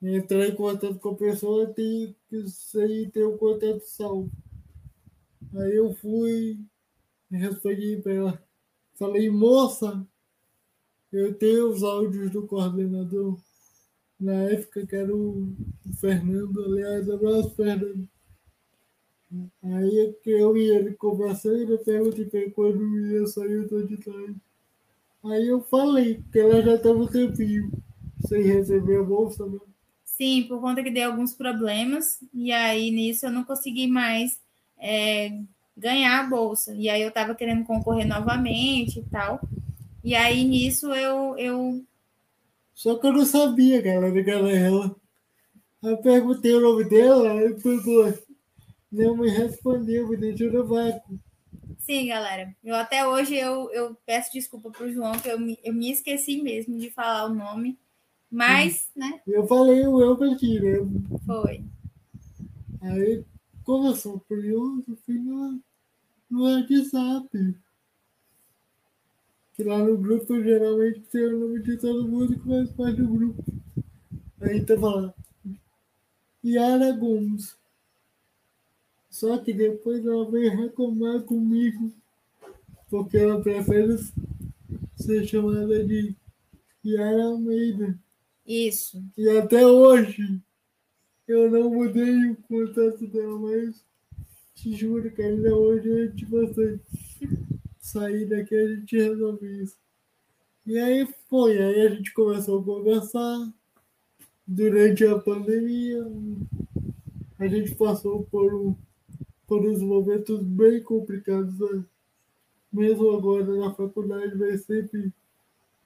entrar 0.00 0.46
em 0.46 0.54
contato 0.54 0.98
com 0.98 1.10
a 1.10 1.16
pessoa 1.16 1.72
que 1.72 2.14
ser 2.48 3.10
ter 3.10 3.24
o 3.24 3.38
contato 3.38 3.80
salvo. 3.80 4.30
Aí 5.54 5.76
eu 5.76 5.94
fui 5.94 6.58
respondi 7.36 8.00
para 8.02 8.12
ela. 8.12 8.42
Falei, 8.94 9.30
moça, 9.30 10.06
eu 11.12 11.34
tenho 11.34 11.70
os 11.70 11.82
áudios 11.82 12.30
do 12.30 12.46
coordenador. 12.46 13.38
Na 14.18 14.32
época 14.44 14.86
que 14.86 14.96
era 14.96 15.14
o 15.14 15.52
Fernando, 16.00 16.64
aliás, 16.64 17.10
abraço, 17.10 17.54
Fernando. 17.54 18.08
Aí 19.62 20.14
que 20.22 20.30
eu 20.30 20.56
e 20.56 20.70
ele 20.70 20.94
conversando, 20.94 21.72
eu 21.72 21.78
perguntei 21.78 22.50
quando 22.50 22.80
o 22.82 23.68
tô 23.68 23.82
de 23.82 23.96
tarde. 23.96 24.36
Aí 25.24 25.48
eu 25.48 25.62
falei 25.62 26.22
que 26.32 26.38
ela 26.38 26.60
já 26.62 26.74
estava 26.74 26.98
um 26.98 27.06
tempinho 27.06 27.70
sem 28.26 28.42
receber 28.42 28.98
a 28.98 29.02
bolsa, 29.02 29.46
né? 29.46 29.58
Sim, 30.04 30.44
por 30.44 30.60
conta 30.60 30.82
que 30.82 30.90
deu 30.90 31.10
alguns 31.10 31.34
problemas, 31.34 32.22
e 32.34 32.52
aí 32.52 32.90
nisso 32.90 33.26
eu 33.26 33.30
não 33.30 33.44
consegui 33.44 33.86
mais 33.86 34.40
é, 34.78 35.38
ganhar 35.76 36.20
a 36.20 36.28
bolsa. 36.28 36.74
E 36.74 36.88
aí 36.88 37.02
eu 37.02 37.08
estava 37.08 37.34
querendo 37.34 37.64
concorrer 37.64 38.06
novamente 38.06 39.00
e 39.00 39.04
tal. 39.04 39.40
E 40.02 40.14
aí 40.14 40.44
nisso 40.44 40.92
eu. 40.92 41.36
eu... 41.36 41.84
Só 42.74 42.98
que 42.98 43.06
eu 43.06 43.12
não 43.12 43.24
sabia, 43.24 43.80
galera, 43.80 44.12
que 44.12 44.30
era 44.30 44.50
ela. 44.50 44.96
Eu 45.82 45.98
perguntei 45.98 46.54
o 46.54 46.60
nome 46.60 46.84
dela, 46.84 47.32
aí 47.32 47.54
pegou. 47.54 48.12
Não 48.90 49.16
me 49.16 49.30
respondeu, 49.30 50.08
me 50.08 50.16
deixou 50.16 50.52
no 50.52 50.66
vácuo. 50.66 51.18
Sim, 51.78 52.08
galera. 52.08 52.54
Eu 52.62 52.76
até 52.76 53.06
hoje 53.06 53.36
eu, 53.36 53.70
eu 53.72 53.96
peço 54.06 54.32
desculpa 54.32 54.70
pro 54.70 54.92
João, 54.92 55.12
que 55.12 55.28
eu 55.28 55.38
me, 55.38 55.58
eu 55.64 55.72
me 55.72 55.90
esqueci 55.90 56.40
mesmo 56.42 56.78
de 56.78 56.90
falar 56.90 57.26
o 57.26 57.34
nome. 57.34 57.78
Mas, 58.30 58.88
hum. 58.96 59.00
né? 59.00 59.20
Eu 59.26 59.46
falei 59.46 59.86
o 59.86 60.00
eu 60.00 60.36
ti, 60.36 60.60
né? 60.60 60.78
Foi. 61.26 61.64
Aí 62.80 63.24
como 63.64 63.88
eu 63.88 63.96
sou 63.96 64.20
curioso, 64.20 64.98
fui 65.04 65.18
no, 65.18 65.60
no 66.28 66.42
WhatsApp. 66.44 67.28
Que 69.54 69.64
lá 69.64 69.78
no 69.78 69.96
grupo 69.98 70.42
geralmente 70.42 71.00
tem 71.10 71.26
o 71.26 71.40
nome 71.40 71.62
de 71.62 71.76
todo 71.76 72.08
mundo 72.08 72.38
que 72.38 72.48
faz 72.48 72.70
parte 72.72 73.02
do 73.02 73.08
grupo. 73.08 73.44
Aí 74.40 74.64
tava 74.64 74.88
lá. 74.88 75.14
Yara 76.44 76.92
Gomes. 76.92 77.56
Só 79.10 79.36
que 79.38 79.52
depois 79.52 80.04
ela 80.04 80.30
veio 80.30 80.56
reclamar 80.56 81.22
comigo. 81.22 81.92
Porque 82.90 83.18
ela 83.18 83.42
prefere 83.42 83.98
ser 84.96 85.26
chamada 85.26 85.84
de 85.84 86.14
Yara 86.84 87.24
Almeida. 87.24 87.98
Isso. 88.46 89.02
E 89.16 89.28
até 89.30 89.66
hoje 89.66 90.40
eu 91.28 91.50
não 91.50 91.70
mudei 91.70 92.30
o 92.30 92.36
contato 92.36 93.06
dela, 93.06 93.38
mas 93.38 93.84
te 94.54 94.74
juro 94.74 95.10
que 95.10 95.22
ainda 95.22 95.54
hoje, 95.54 95.90
antes 95.90 96.16
de 96.16 96.24
você 96.26 96.80
sair 97.92 98.26
daqui, 98.26 98.54
a 98.54 98.74
gente 98.74 98.96
resolve 98.96 99.62
isso. 99.62 99.76
E 100.66 100.78
aí 100.78 101.06
foi, 101.28 101.58
aí 101.58 101.86
a 101.86 101.90
gente 101.90 102.12
começou 102.12 102.60
a 102.60 102.64
conversar 102.64 103.52
durante 104.46 105.04
a 105.04 105.18
pandemia. 105.18 106.06
A 107.38 107.48
gente 107.48 107.74
passou 107.74 108.24
por, 108.30 108.54
um, 108.54 108.76
por 109.46 109.66
uns 109.66 109.82
momentos 109.82 110.42
bem 110.42 110.82
complicados, 110.82 111.58
né? 111.58 111.84
mesmo 112.72 113.10
agora 113.10 113.44
na 113.44 113.74
faculdade, 113.74 114.36
vai 114.36 114.56
sempre 114.56 115.12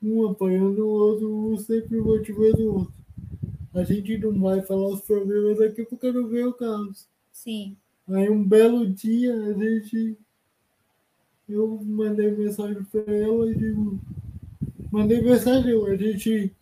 um 0.02 0.28
apanhando 0.28 0.86
o 0.86 0.88
outro, 0.88 1.52
um 1.52 1.56
sempre 1.56 1.98
motivando 2.00 2.62
o 2.62 2.74
outro. 2.78 2.94
A 3.74 3.82
gente 3.84 4.16
não 4.18 4.40
vai 4.40 4.62
falar 4.62 4.88
os 4.88 5.00
problemas 5.00 5.60
aqui 5.60 5.84
porque 5.84 6.12
não 6.12 6.28
vê 6.28 6.44
o 6.44 6.52
caso. 6.52 7.06
Sim. 7.32 7.76
Aí 8.08 8.30
um 8.30 8.42
belo 8.42 8.86
dia 8.86 9.34
a 9.34 9.52
gente. 9.52 10.16
Eu 11.48 11.80
mandei 11.84 12.30
mensagem 12.30 12.82
para 12.84 13.12
ela 13.14 13.50
e 13.50 13.54
digo. 13.54 14.00
Mandei 14.90 15.20
mensagem, 15.20 15.72
a 15.86 15.96
gente. 15.96 16.52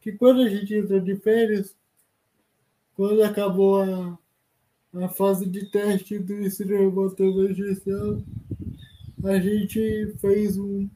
Que 0.00 0.12
quando 0.12 0.40
a 0.40 0.48
gente 0.48 0.74
entra 0.74 1.00
de 1.00 1.14
férias, 1.16 1.76
quando 2.94 3.22
acabou 3.22 3.82
a, 3.82 4.18
a 4.94 5.08
fase 5.08 5.46
de 5.46 5.66
teste 5.66 6.18
do 6.18 6.34
ensino 6.34 6.74
emergencial, 7.18 8.22
a 9.24 9.38
gente 9.38 10.14
fez 10.18 10.56
um, 10.56 10.88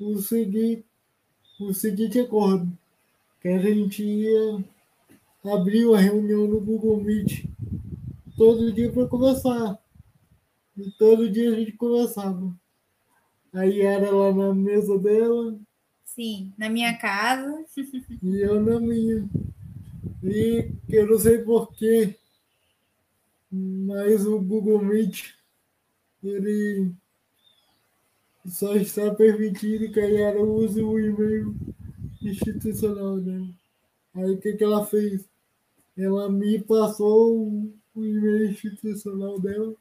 o 0.00 0.18
seguinte, 0.18 0.84
o 1.60 1.72
seguinte 1.72 2.18
acordo, 2.20 2.70
que 3.40 3.48
a 3.48 3.58
gente 3.58 4.02
ia 4.02 4.64
abrir 5.44 5.86
uma 5.86 6.00
reunião 6.00 6.46
no 6.46 6.60
Google 6.60 7.02
Meet 7.02 7.44
todo 8.36 8.72
dia 8.72 8.92
para 8.92 9.06
conversar. 9.06 9.78
E 10.78 10.90
todo 10.92 11.30
dia 11.30 11.50
a 11.50 11.54
gente 11.54 11.72
conversava. 11.72 12.54
Aí 13.52 13.80
era 13.80 14.10
lá 14.10 14.32
na 14.32 14.54
mesa 14.54 14.98
dela. 14.98 15.58
Sim, 16.04 16.52
na 16.56 16.68
minha 16.68 16.96
casa. 16.96 17.64
E 18.22 18.40
eu 18.40 18.60
na 18.60 18.80
minha. 18.80 19.28
E 20.22 20.72
eu 20.88 21.06
não 21.06 21.18
sei 21.18 21.38
porquê, 21.38 22.16
mas 23.50 24.26
o 24.26 24.40
Google 24.40 24.82
Meet, 24.82 25.34
ele 26.22 26.92
só 28.46 28.74
está 28.74 29.14
permitindo 29.14 29.92
que 29.92 30.00
a 30.00 30.06
Yara 30.06 30.42
use 30.42 30.82
o 30.82 30.98
e-mail 30.98 31.54
institucional 32.20 33.20
dela. 33.20 33.48
Aí 34.14 34.30
o 34.32 34.38
que, 34.38 34.54
que 34.54 34.64
ela 34.64 34.84
fez? 34.84 35.24
Ela 35.96 36.30
me 36.30 36.58
passou 36.60 37.72
o 37.94 38.04
e-mail 38.04 38.50
institucional 38.50 39.40
dela, 39.40 39.74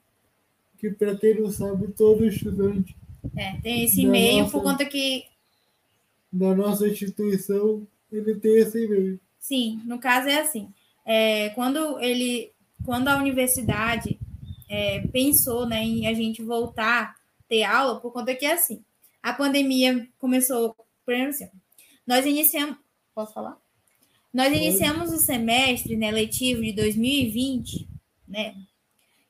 que 0.79 0.91
para 0.91 1.15
quem 1.15 1.41
não 1.41 1.51
sabe, 1.51 1.87
todo 1.89 2.25
estudante. 2.25 2.95
É, 3.35 3.59
tem 3.61 3.83
esse 3.83 4.01
e-mail 4.01 4.39
nossa, 4.39 4.51
por 4.51 4.63
conta 4.63 4.85
que. 4.85 5.25
Da 6.31 6.53
nossa 6.55 6.87
instituição, 6.87 7.87
ele 8.11 8.35
tem 8.35 8.57
esse 8.57 8.85
e-mail. 8.85 9.19
Sim, 9.39 9.81
no 9.85 9.99
caso 9.99 10.27
é 10.29 10.39
assim. 10.39 10.69
É, 11.05 11.49
quando 11.49 11.99
ele. 11.99 12.51
Quando 12.85 13.07
a 13.07 13.17
universidade 13.17 14.19
é, 14.69 15.01
pensou 15.07 15.65
né, 15.65 15.83
em 15.83 16.07
a 16.07 16.13
gente 16.13 16.43
voltar 16.43 17.03
a 17.03 17.15
ter 17.49 17.63
aula, 17.63 17.99
por 17.99 18.11
conta 18.11 18.35
que 18.35 18.45
é 18.45 18.53
assim. 18.53 18.83
A 19.21 19.33
pandemia 19.33 20.07
começou. 20.19 20.75
Por 21.03 21.13
exemplo, 21.13 21.31
assim, 21.31 21.49
nós 22.05 22.25
iniciamos. 22.25 22.77
Posso 23.15 23.33
falar? 23.33 23.57
Nós 24.31 24.53
iniciamos 24.53 25.11
o 25.11 25.17
semestre 25.17 25.95
né, 25.95 26.11
letivo 26.11 26.61
de 26.61 26.71
2020, 26.73 27.87
né? 28.27 28.55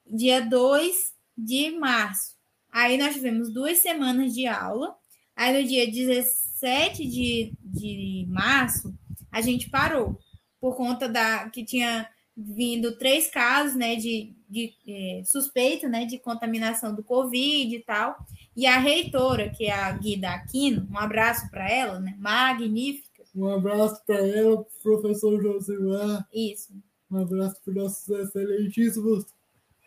Dia 0.06 0.42
2 0.42 1.17
de 1.38 1.72
março. 1.72 2.36
Aí 2.72 2.98
nós 2.98 3.14
tivemos 3.14 3.52
duas 3.52 3.80
semanas 3.80 4.34
de 4.34 4.48
aula. 4.48 4.96
Aí 5.36 5.62
no 5.62 5.68
dia 5.68 5.90
17 5.90 7.06
de, 7.06 7.54
de 7.62 8.26
março, 8.30 8.94
a 9.32 9.42
gente 9.42 9.70
parou. 9.70 10.20
Por 10.60 10.76
conta 10.76 11.08
da 11.08 11.50
que 11.50 11.64
tinha 11.64 12.10
vindo 12.36 12.98
três 12.98 13.30
casos 13.30 13.76
né, 13.76 13.96
de, 13.96 14.36
de 14.50 14.74
é, 14.88 15.24
suspeito 15.24 15.88
né, 15.88 16.06
de 16.06 16.18
contaminação 16.20 16.94
do 16.94 17.04
Covid 17.04 17.76
e 17.76 17.80
tal. 17.80 18.18
E 18.56 18.66
a 18.66 18.80
reitora, 18.80 19.50
que 19.50 19.66
é 19.66 19.74
a 19.74 19.92
Guida 19.92 20.30
Aquino, 20.30 20.88
um 20.92 20.98
abraço 20.98 21.50
para 21.52 21.70
ela, 21.70 22.00
né? 22.00 22.16
Magnífica 22.18 23.08
um 23.38 23.50
abraço 23.50 24.04
para 24.04 24.18
ela, 24.28 24.66
professor 24.82 25.40
Josimar. 25.40 26.28
Isso. 26.34 26.74
Um 27.10 27.20
abraço 27.20 27.62
para 27.64 27.74
nossos 27.76 28.10
excelentíssimos 28.10 29.26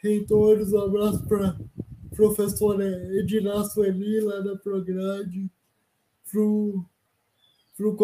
reitores. 0.03 0.73
Um 0.73 0.81
abraço 0.81 1.27
para 1.27 1.59
professora 2.15 2.85
Edina 3.19 3.65
Sueli, 3.65 4.21
lá 4.21 4.41
da 4.41 4.57
Prograde. 4.57 5.51
Para 6.31 6.41
o 6.41 6.85
pro, 7.77 7.97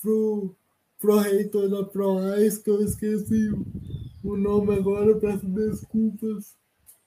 pro, 0.00 0.56
pro 0.98 1.18
reitor 1.18 1.68
da 1.68 1.84
ProAIS, 1.84 2.58
que 2.58 2.70
eu 2.70 2.82
esqueci 2.82 3.50
o 4.24 4.36
nome 4.36 4.74
agora, 4.74 5.18
peço 5.18 5.46
desculpas. 5.46 6.56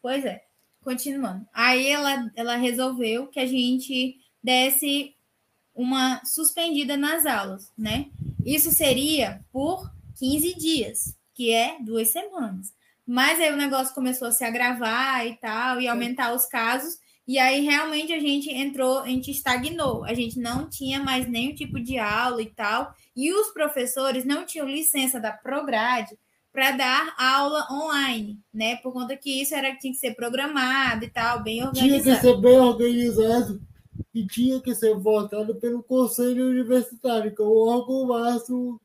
Pois 0.02 0.24
é, 0.24 0.44
continuando. 0.82 1.46
Aí 1.54 1.88
ela, 1.88 2.32
ela 2.36 2.56
resolveu 2.56 3.28
que 3.28 3.40
a 3.40 3.46
gente 3.46 4.18
desse 4.42 5.16
uma 5.76 6.24
suspendida 6.26 6.98
nas 6.98 7.26
aulas, 7.26 7.72
né? 7.78 8.10
Isso 8.46 8.72
seria 8.72 9.44
por 9.52 9.92
15 10.18 10.56
dias, 10.56 11.16
que 11.34 11.54
é 11.54 11.78
duas 11.82 12.10
semanas. 12.10 12.74
Mas 13.10 13.40
aí 13.40 13.52
o 13.52 13.58
negócio 13.58 13.96
começou 13.96 14.28
a 14.28 14.32
se 14.32 14.44
agravar 14.44 15.26
e 15.26 15.36
tal, 15.38 15.82
e 15.82 15.88
aumentar 15.88 16.32
os 16.32 16.46
casos, 16.46 16.96
e 17.28 17.40
aí 17.40 17.62
realmente 17.62 18.14
a 18.14 18.20
gente 18.20 18.52
entrou, 18.52 19.00
a 19.00 19.08
gente 19.08 19.32
estagnou, 19.32 20.06
a 20.06 20.14
gente 20.14 20.40
não 20.40 20.70
tinha 20.70 21.02
mais 21.04 21.28
nenhum 21.28 21.56
tipo 21.56 21.80
de 21.80 21.98
aula 21.98 22.40
e 22.40 22.54
tal, 22.54 22.94
e 23.16 23.34
os 23.34 23.48
professores 23.48 24.24
não 24.26 24.46
tinham 24.46 24.68
licença 24.68 25.20
da 25.20 25.32
Prograde 25.32 26.16
para 26.54 26.70
dar 26.70 27.16
aula 27.18 27.66
online, 27.72 28.38
né? 28.54 28.76
Por 28.76 28.94
conta 28.94 29.18
que 29.18 29.42
isso 29.42 29.56
era 29.56 29.76
tinha 29.76 29.92
que 29.92 29.98
ser 29.98 30.14
programado 30.14 31.04
e 31.04 31.10
tal, 31.10 31.42
bem 31.42 31.66
organizado. 31.66 32.04
Tinha 32.04 32.16
que 32.16 32.22
ser 32.22 32.38
bem 32.40 32.60
organizado 32.60 33.60
e 34.14 34.28
tinha 34.28 34.62
que 34.62 34.76
ser 34.76 34.94
votado 34.94 35.56
pelo 35.56 35.82
Conselho 35.82 36.48
Universitário, 36.48 37.34
que 37.36 37.42
é 37.42 37.46
o 37.46 37.58
órgão 37.58 38.06
máximo 38.06 38.80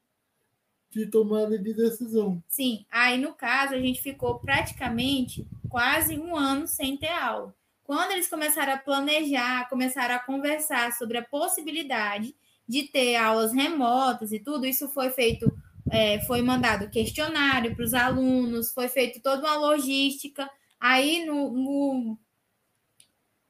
de 0.95 1.07
tomada 1.07 1.59
de 1.59 1.75
decisão. 1.75 2.43
Sim, 2.49 2.85
aí 2.91 3.19
no 3.19 3.35
caso 3.35 3.75
a 3.75 3.79
gente 3.79 4.01
ficou 4.01 4.39
praticamente 4.39 5.47
quase 5.69 6.19
um 6.19 6.37
ano 6.37 6.67
sem 6.67 6.97
ter 6.97 7.13
aula. 7.13 7.55
Quando 7.83 8.13
eles 8.13 8.29
começaram 8.29 8.73
a 8.73 8.79
planejar, 8.79 9.69
começaram 9.69 10.15
a 10.15 10.19
conversar 10.19 10.93
sobre 10.93 11.19
a 11.19 11.25
possibilidade 11.25 12.35
de 12.67 12.85
ter 12.85 13.17
aulas 13.17 13.53
remotas 13.53 14.33
e 14.33 14.39
tudo, 14.39 14.67
isso 14.67 14.89
foi 14.89 15.11
feito, 15.11 15.53
é, 15.91 16.21
foi 16.21 16.41
mandado 16.41 16.89
questionário 16.89 17.75
para 17.75 17.85
os 17.85 17.93
alunos, 17.93 18.73
foi 18.73 18.89
feito 18.89 19.21
toda 19.21 19.43
uma 19.43 19.57
logística. 19.57 20.49
Aí 20.81 21.27
no, 21.27 21.51
no 21.51 22.19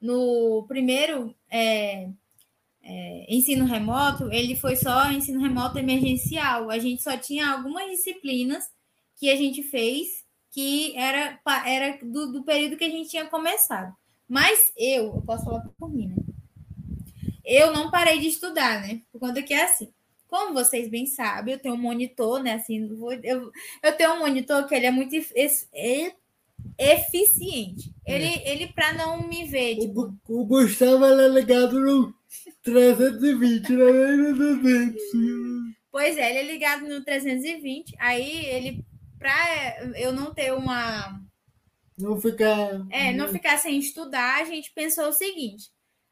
no 0.01 0.65
primeiro 0.67 1.35
é, 1.49 2.09
é, 2.85 3.25
ensino 3.27 3.65
remoto, 3.65 4.31
ele 4.31 4.55
foi 4.55 4.75
só 4.75 5.11
ensino 5.11 5.41
remoto 5.41 5.79
emergencial. 5.79 6.69
A 6.69 6.77
gente 6.77 7.01
só 7.01 7.17
tinha 7.17 7.49
algumas 7.49 7.89
disciplinas 7.89 8.63
que 9.17 9.29
a 9.29 9.35
gente 9.35 9.63
fez 9.63 10.23
que 10.51 10.95
era, 10.95 11.39
era 11.65 11.99
do, 12.01 12.31
do 12.31 12.43
período 12.43 12.77
que 12.77 12.85
a 12.85 12.89
gente 12.89 13.09
tinha 13.09 13.25
começado. 13.25 13.93
Mas 14.27 14.71
eu, 14.77 15.15
eu 15.15 15.21
posso 15.21 15.43
falar 15.43 15.67
por 15.77 15.89
mim, 15.89 16.07
né? 16.07 16.15
Eu 17.43 17.73
não 17.73 17.91
parei 17.91 18.19
de 18.19 18.27
estudar, 18.27 18.81
né? 18.81 19.01
Por 19.11 19.19
conta 19.19 19.41
que 19.43 19.53
é 19.53 19.63
assim. 19.63 19.91
Como 20.27 20.53
vocês 20.53 20.89
bem 20.89 21.05
sabem, 21.05 21.53
eu 21.53 21.59
tenho 21.59 21.75
um 21.75 21.81
monitor, 21.81 22.41
né? 22.41 22.53
Assim, 22.53 22.89
eu, 23.23 23.51
eu 23.83 23.97
tenho 23.97 24.13
um 24.13 24.19
monitor 24.19 24.65
que 24.65 24.73
ele 24.73 24.85
é 24.85 24.91
muito 24.91 25.15
eficiente. 26.77 27.93
Ele, 28.05 28.25
é. 28.25 28.51
ele 28.51 28.67
para 28.67 28.93
não 28.93 29.27
me 29.27 29.45
ver. 29.45 29.77
Tipo... 29.77 30.15
O, 30.27 30.41
o 30.41 30.45
Gustavo 30.45 31.05
é 31.05 31.27
ligado 31.27 31.79
no 31.79 32.13
320, 32.63 33.69
não 33.71 33.87
é 33.87 34.15
no 34.15 34.35
200. 34.35 35.01
Pois 35.91 36.17
é, 36.17 36.29
ele 36.29 36.39
é 36.39 36.53
ligado 36.53 36.87
no 36.87 37.03
320. 37.03 37.95
Aí 37.99 38.45
ele, 38.47 38.85
para 39.17 39.93
eu 39.95 40.11
não 40.11 40.33
ter 40.33 40.53
uma. 40.53 41.21
Não 41.97 42.19
ficar. 42.19 42.85
É, 42.91 43.13
não 43.13 43.29
ficar 43.29 43.57
sem 43.57 43.79
estudar, 43.79 44.41
a 44.41 44.45
gente 44.45 44.73
pensou 44.73 45.07
o 45.07 45.13
seguinte. 45.13 45.69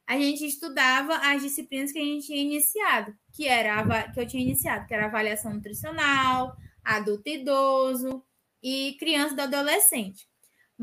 A 0.08 0.18
gente 0.18 0.46
estudava 0.46 1.16
as 1.16 1.42
disciplinas 1.42 1.92
que 1.92 2.00
a 2.00 2.04
gente 2.04 2.28
tinha 2.28 2.42
iniciado, 2.42 3.14
que 3.34 3.48
era 3.48 3.80
a, 3.80 4.12
que 4.12 4.20
eu 4.20 4.28
tinha 4.28 4.44
iniciado, 4.44 4.86
que 4.86 4.94
era 4.94 5.06
avaliação 5.06 5.54
nutricional, 5.54 6.56
adulto 6.84 7.28
e 7.28 7.42
idoso 7.42 8.24
e 8.62 8.96
criança 9.00 9.36
e 9.36 9.42
adolescente. 9.42 10.28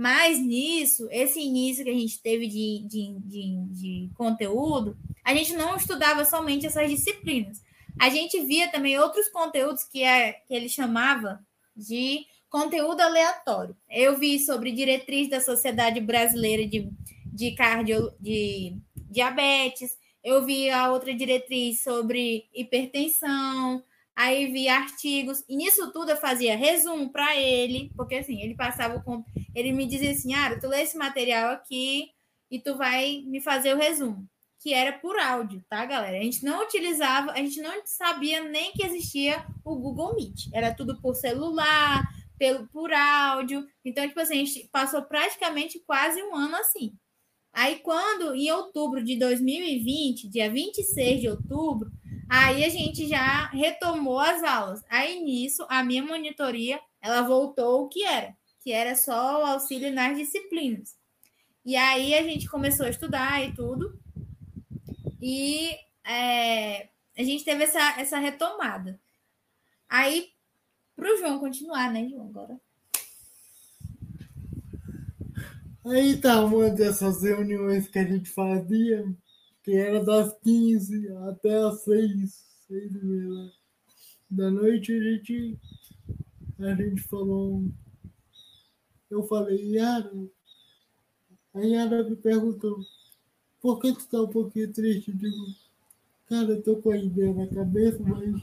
Mas 0.01 0.39
nisso, 0.39 1.07
esse 1.11 1.39
início 1.39 1.85
que 1.85 1.91
a 1.91 1.95
gente 1.95 2.23
teve 2.23 2.49
de, 2.49 2.87
de, 2.89 3.19
de, 3.19 3.65
de 3.69 4.11
conteúdo, 4.15 4.97
a 5.23 5.35
gente 5.35 5.53
não 5.53 5.77
estudava 5.77 6.25
somente 6.25 6.65
essas 6.65 6.89
disciplinas. 6.89 7.61
A 8.01 8.09
gente 8.09 8.41
via 8.41 8.71
também 8.73 8.99
outros 8.99 9.29
conteúdos 9.29 9.85
que, 9.85 10.03
é, 10.03 10.33
que 10.33 10.55
ele 10.55 10.71
chamava 10.71 11.39
de 11.77 12.25
conteúdo 12.49 13.03
aleatório. 13.03 13.77
Eu 13.91 14.19
vi 14.19 14.39
sobre 14.39 14.73
diretriz 14.73 15.29
da 15.29 15.39
Sociedade 15.39 16.01
Brasileira 16.01 16.67
de, 16.67 16.91
de, 17.27 17.51
cardio, 17.51 18.11
de 18.19 18.79
Diabetes, 18.97 19.99
eu 20.25 20.47
vi 20.47 20.71
a 20.71 20.91
outra 20.91 21.13
diretriz 21.13 21.83
sobre 21.83 22.49
hipertensão, 22.55 23.85
aí 24.17 24.53
vi 24.53 24.69
artigos, 24.69 25.43
e 25.49 25.57
nisso 25.57 25.93
tudo 25.93 26.11
eu 26.11 26.17
fazia 26.17 26.57
resumo 26.57 27.11
para 27.11 27.37
ele, 27.37 27.91
porque 27.97 28.17
assim, 28.17 28.41
ele 28.41 28.55
passava 28.55 29.01
com. 29.03 29.25
Ele 29.55 29.73
me 29.73 29.87
dizia 29.87 30.11
assim: 30.11 30.35
ah, 30.35 30.59
tu 30.59 30.69
lê 30.69 30.83
esse 30.83 30.97
material 30.97 31.53
aqui 31.53 32.11
e 32.51 32.61
tu 32.61 32.77
vai 32.77 33.23
me 33.27 33.41
fazer 33.41 33.75
o 33.75 33.79
resumo. 33.79 34.29
Que 34.63 34.75
era 34.75 34.93
por 34.99 35.19
áudio, 35.19 35.65
tá, 35.71 35.87
galera? 35.87 36.19
A 36.19 36.23
gente 36.23 36.45
não 36.45 36.63
utilizava, 36.63 37.33
a 37.33 37.37
gente 37.39 37.63
não 37.63 37.73
sabia 37.87 38.43
nem 38.43 38.73
que 38.73 38.85
existia 38.85 39.43
o 39.65 39.75
Google 39.77 40.15
Meet. 40.17 40.51
Era 40.53 40.75
tudo 40.75 41.01
por 41.01 41.15
celular, 41.15 42.03
pelo, 42.39 42.67
por 42.69 42.93
áudio. 42.93 43.67
Então, 43.85 44.07
tipo 44.07 44.21
assim, 44.21 44.35
a 44.35 44.45
gente 44.45 44.69
passou 44.71 45.03
praticamente 45.03 45.79
quase 45.87 46.23
um 46.23 46.35
ano 46.35 46.57
assim. 46.57 46.93
Aí, 47.53 47.81
quando, 47.81 48.35
em 48.35 48.51
outubro 48.51 49.03
de 49.03 49.19
2020, 49.19 50.29
dia 50.29 50.51
26 50.51 51.21
de 51.21 51.29
outubro, 51.29 51.91
aí 52.31 52.65
a 52.65 52.69
gente 52.69 53.09
já 53.09 53.49
retomou 53.49 54.21
as 54.21 54.43
aulas. 54.43 54.83
Aí, 54.89 55.21
nisso, 55.21 55.67
a 55.69 55.83
minha 55.83 56.03
monitoria, 56.03 56.81
ela 57.03 57.23
voltou 57.23 57.83
o 57.83 57.89
que 57.89 58.05
era, 58.05 58.37
que 58.61 58.73
era 58.73 58.95
só 58.95 59.43
o 59.43 59.47
auxílio 59.47 59.93
nas 59.93 60.17
disciplinas. 60.17 60.97
E 61.67 61.77
aí, 61.77 62.15
a 62.15 62.23
gente 62.23 62.49
começou 62.49 62.87
a 62.87 62.91
estudar 62.91 63.45
e 63.45 63.53
tudo. 63.53 64.01
E 65.21 65.77
é, 66.05 66.89
a 67.19 67.23
gente 67.23 67.45
teve 67.45 67.65
essa, 67.65 68.01
essa 68.01 68.19
retomada. 68.19 68.99
Aí, 69.89 70.31
para 70.95 71.13
o 71.13 71.17
João 71.19 71.39
continuar, 71.41 71.93
né, 71.93 72.09
João, 72.09 72.29
agora. 72.29 72.61
Aí 75.85 76.21
tá 76.21 76.45
uma 76.45 76.69
dessas 76.71 77.23
reuniões 77.23 77.89
que 77.89 77.99
a 77.99 78.05
gente 78.05 78.31
fazia, 78.31 79.05
que 79.63 79.73
era 79.73 80.05
das 80.05 80.37
15 80.41 81.09
até 81.29 81.57
as 81.63 81.83
6, 81.83 82.45
6 82.69 82.95
e 82.95 83.05
meia 83.05 83.53
da 84.31 84.51
noite, 84.51 84.93
a 84.93 85.03
gente, 85.03 85.59
a 86.59 86.75
gente 86.75 87.03
falou. 87.03 87.65
Eu 89.11 89.25
falei, 89.25 89.73
Yara. 89.73 90.13
A 91.53 91.61
Yara 91.61 92.05
me 92.05 92.15
perguntou, 92.15 92.79
por 93.61 93.81
que 93.81 93.93
tu 93.93 94.07
tá 94.07 94.23
um 94.23 94.29
pouquinho 94.29 94.73
triste? 94.73 95.11
Eu 95.11 95.17
digo, 95.17 95.47
cara, 96.29 96.51
eu 96.53 96.63
tô 96.63 96.77
com 96.77 96.91
a 96.91 96.97
ideia 96.97 97.35
na 97.35 97.47
cabeça, 97.49 97.99
mas 98.01 98.41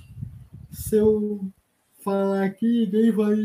se 0.72 0.98
eu 0.98 1.50
falar 2.04 2.44
aqui, 2.44 2.86
ninguém 2.86 3.12
vai 3.12 3.36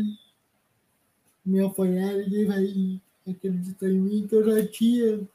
me 1.45 1.63
apoiar, 1.63 2.13
ninguém 2.17 2.45
vai 2.45 3.01
acreditar 3.25 3.87
em 3.87 3.99
mim, 3.99 4.27
que 4.27 4.35
eu 4.35 4.43
já 4.43 4.67
tinha 4.67 5.27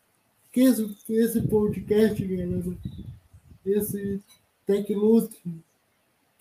que 0.59 0.64
esse, 0.64 0.96
esse 1.11 1.42
podcast, 1.42 2.24
galera, 2.24 2.76
esse 3.64 4.20
TecLut 4.66 5.28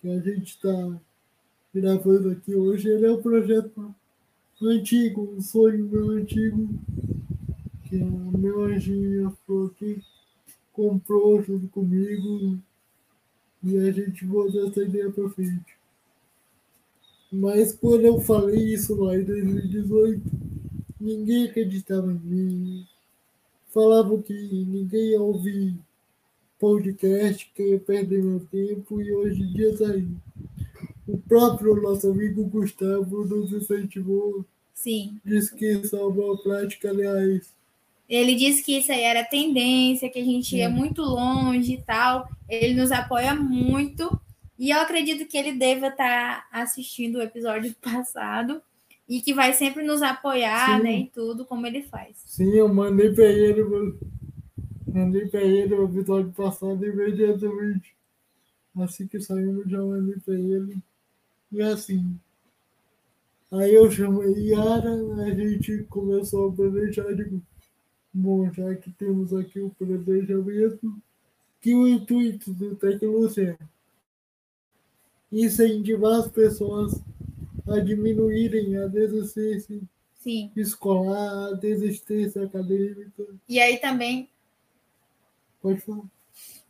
que 0.02 0.10
a 0.10 0.20
gente 0.20 0.48
está 0.48 1.00
gravando 1.72 2.32
aqui 2.32 2.56
hoje, 2.56 2.90
ele 2.90 3.06
é 3.06 3.12
um 3.12 3.22
projeto 3.22 3.94
antigo, 4.60 5.36
um 5.38 5.40
sonho 5.40 5.86
meu 5.86 6.10
antigo, 6.10 6.68
que 7.84 8.02
a 8.02 8.38
meu 8.38 8.64
anjinho 8.64 9.38
falou 9.46 9.70
que 9.70 10.02
comprou 10.74 11.44
junto 11.44 11.68
comigo 11.68 12.58
e 13.64 13.78
a 13.78 13.92
gente 13.92 14.26
botou 14.26 14.68
essa 14.68 14.82
ideia 14.82 15.12
para 15.12 15.30
frente. 15.30 15.78
Mas 17.32 17.72
quando 17.72 18.06
eu 18.06 18.20
falei 18.20 18.74
isso 18.74 18.96
lá 18.96 19.16
em 19.16 19.24
2018, 19.24 20.24
ninguém 21.00 21.46
acreditava 21.46 22.12
em 22.12 22.20
mim. 22.20 22.88
Falavam 23.78 24.20
que 24.24 24.34
ninguém 24.34 25.12
ia 25.12 25.22
ouvir 25.22 25.76
podcast, 26.58 27.48
que 27.54 27.62
ia 27.62 27.80
perder 27.80 28.24
meu 28.24 28.40
tempo, 28.40 29.00
e 29.00 29.14
hoje 29.14 29.44
em 29.44 29.54
dia 29.54 29.70
está 29.70 29.86
aí. 29.92 30.08
O 31.08 31.16
próprio 31.16 31.80
nosso 31.80 32.10
amigo 32.10 32.44
Gustavo 32.46 33.24
nos 33.24 33.54
incentivou. 33.54 34.44
Sim. 34.74 35.22
Disse 35.24 35.54
que 35.54 35.74
isso 35.74 35.96
é 35.96 36.02
uma 36.02 36.10
boa 36.10 36.42
prática, 36.42 36.90
aliás. 36.90 37.54
Ele 38.10 38.34
disse 38.34 38.64
que 38.64 38.80
isso 38.80 38.92
aí 38.92 39.02
era 39.02 39.24
tendência, 39.24 40.10
que 40.10 40.18
a 40.18 40.26
gente 40.26 40.56
ia 40.56 40.72
muito 40.72 41.04
longe 41.04 41.74
e 41.74 41.82
tal. 41.84 42.28
Ele 42.50 42.74
nos 42.74 42.92
apoia 42.92 43.36
muito. 43.36 44.10
E 44.58 44.72
eu 44.72 44.80
acredito 44.80 45.28
que 45.28 45.38
ele 45.38 45.52
deva 45.52 45.90
estar 45.90 46.48
assistindo 46.52 47.18
o 47.18 47.22
episódio 47.22 47.76
passado 47.80 48.60
e 49.08 49.22
que 49.22 49.34
vai 49.34 49.54
sempre 49.54 49.84
nos 49.84 50.02
apoiar, 50.02 50.78
Sim. 50.78 50.84
né, 50.84 50.92
em 50.92 51.06
tudo 51.08 51.46
como 51.46 51.66
ele 51.66 51.84
faz. 51.84 52.18
Sim, 52.26 52.52
eu 52.56 52.68
mandei 52.68 53.14
para 53.14 53.26
ele, 53.26 53.64
mandei 54.86 55.28
para 55.28 55.42
ele 55.42 55.74
o 55.74 55.86
episódio 55.86 56.32
passado 56.34 56.86
imediatamente. 56.86 57.96
Assim 58.76 59.08
que 59.08 59.20
saímos, 59.20 59.70
já 59.70 59.82
mandei 59.82 60.18
para 60.20 60.36
ele. 60.36 60.78
E 61.52 61.62
assim. 61.62 62.20
Aí 63.52 63.74
eu 63.74 63.90
chamei 63.90 64.50
Yara, 64.50 64.94
a 65.24 65.30
gente 65.34 65.84
começou 65.90 66.50
a 66.50 66.52
planejar, 66.54 67.14
digo, 67.14 67.42
bom, 68.14 68.52
já 68.52 68.76
que 68.76 68.92
temos 68.92 69.34
aqui 69.34 69.62
o 69.62 69.70
planejamento, 69.70 70.94
que 71.62 71.74
o 71.74 71.88
intuito 71.88 72.54
do 72.54 72.76
Tecnologia 72.76 73.58
incentivar 75.32 76.20
as 76.20 76.28
pessoas 76.28 77.02
a 77.68 77.80
diminuírem 77.80 78.78
a 78.78 78.88
desistência 78.88 79.80
Sim. 80.20 80.52
escolar, 80.56 81.50
a 81.50 81.54
desistência 81.54 82.44
acadêmica. 82.44 83.24
E 83.48 83.60
aí 83.60 83.78
também. 83.78 84.30
Pode 85.62 85.82
falar. 85.82 86.04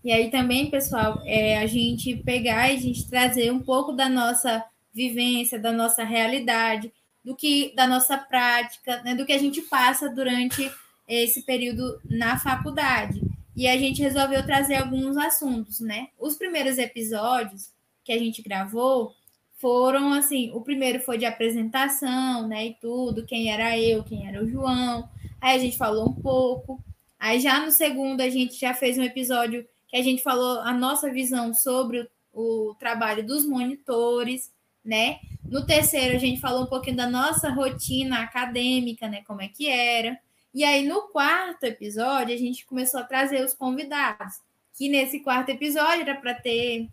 E 0.04 0.12
aí 0.12 0.30
também, 0.30 0.70
pessoal, 0.70 1.22
é 1.26 1.58
a 1.58 1.66
gente 1.66 2.16
pegar 2.18 2.72
e 2.72 2.78
a 2.78 2.80
gente 2.80 3.10
trazer 3.10 3.52
um 3.52 3.60
pouco 3.60 3.92
da 3.92 4.08
nossa 4.08 4.64
vivência, 4.94 5.60
da 5.60 5.72
nossa 5.72 6.04
realidade, 6.04 6.92
do 7.24 7.36
que 7.36 7.74
da 7.76 7.86
nossa 7.86 8.18
prática, 8.18 9.02
né, 9.04 9.14
do 9.16 9.26
que 9.26 9.34
a 9.34 9.38
gente 9.38 9.62
passa 9.64 10.10
durante 10.10 10.72
esse 11.08 11.42
período 11.44 12.00
na 12.10 12.40
faculdade. 12.40 13.22
E 13.56 13.68
a 13.68 13.78
gente 13.78 14.02
resolveu 14.02 14.46
trazer 14.46 14.76
alguns 14.76 15.18
assuntos, 15.18 15.80
né? 15.80 16.10
Os 16.20 16.36
primeiros 16.36 16.78
episódios 16.78 17.72
que 18.04 18.12
a 18.12 18.18
gente 18.18 18.42
gravou 18.42 19.14
foram 19.58 20.14
assim, 20.14 20.52
o 20.54 20.62
primeiro 20.62 21.00
foi 21.00 21.18
de 21.18 21.26
apresentação, 21.26 22.48
né, 22.48 22.68
e 22.68 22.74
tudo, 22.76 23.26
quem 23.26 23.52
era 23.52 23.78
eu, 23.78 24.04
quem 24.04 24.28
era 24.28 24.44
o 24.44 24.48
João. 24.48 25.10
Aí 25.42 25.56
a 25.56 25.60
gente 25.60 25.78
falou 25.78 26.10
um 26.10 26.14
pouco. 26.14 26.84
Aí 27.20 27.40
já 27.40 27.60
no 27.60 27.72
segundo 27.72 28.22
a 28.22 28.30
gente 28.30 28.60
já 28.60 28.74
fez 28.74 28.98
um 28.98 29.04
episódio 29.04 29.68
que 29.88 29.98
a 29.98 30.04
gente 30.04 30.22
falou 30.22 30.60
a 30.62 30.74
nossa 30.74 31.12
visão 31.12 31.54
sobre 31.54 32.02
o, 32.34 32.70
o 32.70 32.76
trabalho 32.76 33.26
dos 33.26 33.48
monitores, 33.48 34.52
né? 34.86 35.20
No 35.44 35.66
terceiro 35.66 36.16
a 36.16 36.20
gente 36.20 36.40
falou 36.40 36.64
um 36.64 36.68
pouquinho 36.68 36.98
da 36.98 37.10
nossa 37.10 37.50
rotina 37.50 38.20
acadêmica, 38.22 39.08
né, 39.08 39.24
como 39.26 39.42
é 39.42 39.48
que 39.48 39.68
era. 39.68 40.18
E 40.54 40.64
aí 40.64 40.88
no 40.88 41.04
quarto 41.10 41.64
episódio 41.64 42.34
a 42.34 42.38
gente 42.38 42.66
começou 42.66 43.00
a 43.00 43.04
trazer 43.04 43.44
os 43.44 43.54
convidados, 43.56 44.36
que 44.78 44.88
nesse 44.88 45.20
quarto 45.22 45.50
episódio 45.50 46.02
era 46.02 46.16
para 46.16 46.36
ter 46.36 46.90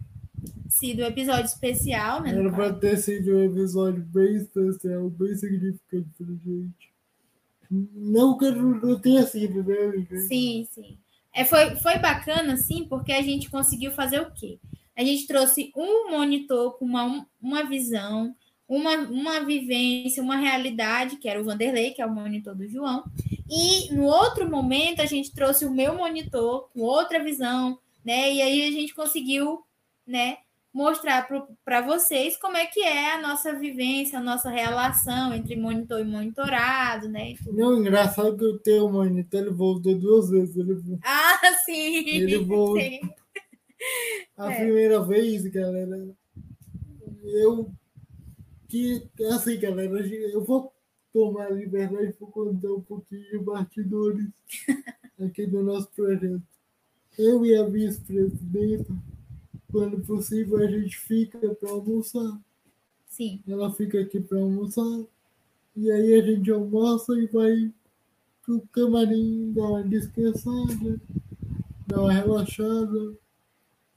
sido 0.75 1.03
um 1.03 1.07
episódio 1.07 1.45
especial, 1.45 2.21
né? 2.21 2.31
Era 2.31 2.53
para 2.53 2.73
ter 2.73 2.97
sido 2.97 3.37
um 3.37 3.45
episódio 3.45 4.03
bem 4.03 4.37
especial, 4.37 5.09
bem 5.09 5.37
significante 5.37 6.09
para 6.19 6.27
gente. 6.27 6.93
Não 7.71 8.37
que 8.37 8.51
não 8.51 8.99
tenha 8.99 9.23
sido, 9.23 9.63
né, 9.63 9.85
amiga? 9.85 10.19
Sim, 10.19 10.67
sim. 10.73 10.99
É, 11.33 11.45
foi, 11.45 11.77
foi 11.77 11.99
bacana, 11.99 12.57
sim, 12.57 12.87
porque 12.89 13.13
a 13.13 13.23
gente 13.23 13.49
conseguiu 13.51 13.93
fazer 13.93 14.21
o 14.21 14.33
quê? 14.33 14.59
A 14.97 15.05
gente 15.05 15.29
trouxe 15.29 15.73
um 15.77 16.11
monitor 16.11 16.77
com 16.77 16.85
uma, 16.85 17.25
uma 17.41 17.63
visão, 17.65 18.35
uma, 18.69 18.97
uma 18.97 19.41
vivência, 19.45 20.23
uma 20.23 20.37
realidade, 20.37 21.17
que 21.17 21.29
era 21.29 21.41
o 21.41 21.45
Vanderlei, 21.45 21.93
que 21.93 22.03
é 22.03 22.07
o 22.07 22.13
monitor 22.13 22.55
do 22.55 22.69
João. 22.69 23.05
E 23.49 23.93
no 23.95 24.05
outro 24.05 24.51
momento, 24.51 25.01
a 25.01 25.07
gente 25.07 25.33
trouxe 25.33 25.65
o 25.65 25.73
meu 25.73 25.95
monitor 25.97 26.69
com 26.73 26.81
outra 26.81 27.23
visão, 27.23 27.79
né? 28.05 28.33
E 28.33 28.43
aí 28.43 28.67
a 28.67 28.71
gente 28.71 28.95
conseguiu, 28.95 29.65
né, 30.07 30.39
mostrar 30.75 31.29
para 31.65 31.81
vocês 31.83 32.37
como 32.37 32.57
é 32.57 32.67
que 32.67 32.81
é 32.81 33.13
a 33.13 33.23
nossa 33.23 33.55
vivência, 33.55 34.19
a 34.19 34.23
nossa 34.23 34.51
relação 34.51 35.33
entre 35.33 35.55
monitor 35.55 36.01
e 36.01 36.05
monitorado, 36.05 37.09
né? 37.09 37.37
Não, 37.47 37.79
engraçado 37.79 38.37
que 38.37 38.45
o 38.45 38.59
teu 38.59 38.91
monitor 38.91 39.41
ele 39.41 39.51
voltou 39.51 39.97
duas 39.97 40.31
vezes. 40.31 40.57
Ele... 40.57 40.99
Ah, 41.05 41.39
sim! 41.65 42.09
Ele 42.09 42.39
voltou. 42.39 42.81
Sim. 42.81 43.01
A 44.37 44.53
é. 44.53 44.57
primeira 44.57 45.01
vez, 45.05 45.47
galera, 45.47 46.09
eu 47.23 47.71
que 48.69 49.07
assim, 49.31 49.61
galera, 49.61 50.05
eu 50.05 50.43
vou 50.43 50.75
tomar 51.13 51.47
a 51.47 51.51
liberdade 51.51 52.15
para 52.15 52.27
contar 52.27 52.73
um 52.73 52.81
pouquinho 52.81 53.31
de 53.31 53.39
bastidores 53.39 54.27
aqui 55.25 55.47
do 55.47 55.63
nosso 55.63 55.89
projeto. 55.95 56.43
Eu 57.17 57.47
e 57.47 57.57
a 57.57 57.63
vice-presidenta 57.63 58.93
quando 59.75 60.01
possível, 60.07 60.59
a 60.59 60.69
gente 60.69 60.97
fica 60.97 61.37
para 61.57 61.69
almoçar. 61.69 62.41
Sim. 63.09 63.43
Ela 63.45 63.73
fica 63.73 64.01
aqui 64.01 64.21
para 64.21 64.39
almoçar. 64.39 65.05
E 65.75 65.91
aí 65.91 66.15
a 66.15 66.25
gente 66.25 66.49
almoça 66.53 67.13
e 67.19 67.27
vai 67.27 67.73
pro 68.45 68.61
camarim 68.71 69.53
dar 69.53 69.65
uma 69.65 69.83
descansada, 69.83 71.01
dar 71.89 72.03
uma 72.03 72.13
relaxada 72.13 73.17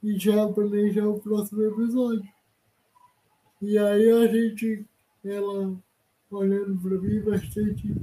e 0.02 0.18
já 0.18 0.48
planejar 0.48 1.06
o 1.06 1.20
próximo 1.20 1.62
episódio. 1.62 2.28
E 3.62 3.78
aí 3.78 4.10
a 4.10 4.26
gente, 4.26 4.84
ela 5.24 5.76
olhando 6.28 6.76
para 6.80 6.98
mim 6.98 7.20
bastante 7.20 7.94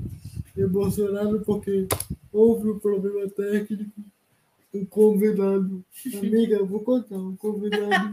emocionada 0.56 1.40
porque 1.40 1.90
houve 2.32 2.70
um 2.70 2.80
problema 2.80 3.30
técnico. 3.32 4.02
O 4.76 4.86
convidado, 4.88 5.86
amiga, 6.18 6.56
eu 6.56 6.66
vou 6.66 6.82
contar, 6.82 7.18
o 7.18 7.38
convidado 7.38 8.12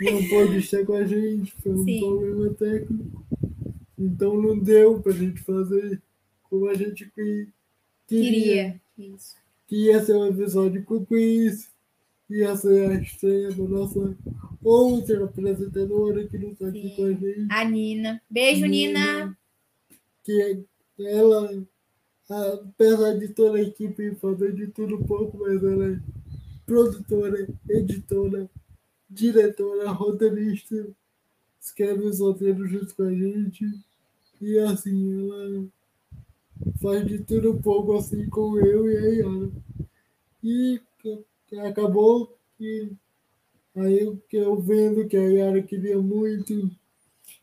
não 0.00 0.28
pode 0.28 0.58
estar 0.58 0.84
com 0.86 0.94
a 0.94 1.04
gente, 1.04 1.52
foi 1.62 1.72
um 1.72 1.84
Sim. 1.84 2.00
problema 2.00 2.54
técnico. 2.54 3.26
Então 3.98 4.40
não 4.40 4.58
deu 4.58 5.00
para 5.00 5.12
a 5.12 5.16
gente 5.16 5.40
fazer 5.42 6.00
como 6.44 6.68
a 6.68 6.74
gente 6.74 7.10
queria. 7.10 7.48
Queria, 8.06 8.80
isso. 8.96 9.36
Que 9.66 9.86
ia 9.86 10.02
ser 10.02 10.14
um 10.14 10.26
episódio 10.26 10.84
com 10.84 11.04
quiz, 11.04 11.70
ia 12.30 12.56
ser 12.56 12.90
a 12.90 12.94
estreia 12.94 13.50
da 13.50 13.64
nossa 13.64 14.16
outra 14.62 15.24
apresentadora 15.24 16.26
que 16.26 16.38
não 16.38 16.52
está 16.52 16.68
aqui 16.68 16.96
com 16.96 17.04
a 17.04 17.12
gente. 17.12 17.46
A 17.50 17.64
Nina. 17.64 18.22
Beijo, 18.30 18.66
Nina. 18.66 19.00
Nina. 19.00 19.38
Que 20.24 20.64
ela, 21.00 21.66
apesar 22.28 23.18
de 23.18 23.28
toda 23.28 23.58
a 23.58 23.62
equipe 23.62 24.14
fazer 24.16 24.54
de 24.54 24.66
tudo 24.68 24.96
um 24.96 25.04
pouco, 25.04 25.38
mas 25.38 25.62
ela 25.62 25.92
é 25.92 26.00
produtora, 26.64 27.46
editora, 27.68 28.50
diretora, 29.08 29.90
roteirista, 29.90 30.88
escreve 31.60 32.04
os 32.04 32.20
roteiros 32.20 32.70
junto 32.70 32.94
com 32.94 33.04
a 33.04 33.10
gente. 33.12 33.64
E 34.40 34.58
assim, 34.58 35.30
ela 35.30 35.66
faz 36.82 37.06
de 37.06 37.20
tudo 37.20 37.52
um 37.52 37.62
pouco 37.62 37.96
assim 37.96 38.28
com 38.28 38.58
eu 38.58 38.90
e 38.90 38.96
a 38.96 39.08
Yara. 39.08 39.50
E 40.42 40.80
acabou 41.68 42.36
que 42.58 42.92
aí 43.76 44.16
que 44.28 44.36
eu 44.36 44.60
vendo 44.60 45.06
que 45.06 45.16
a 45.16 45.22
Yara 45.22 45.62
queria 45.62 45.98
muito. 45.98 46.70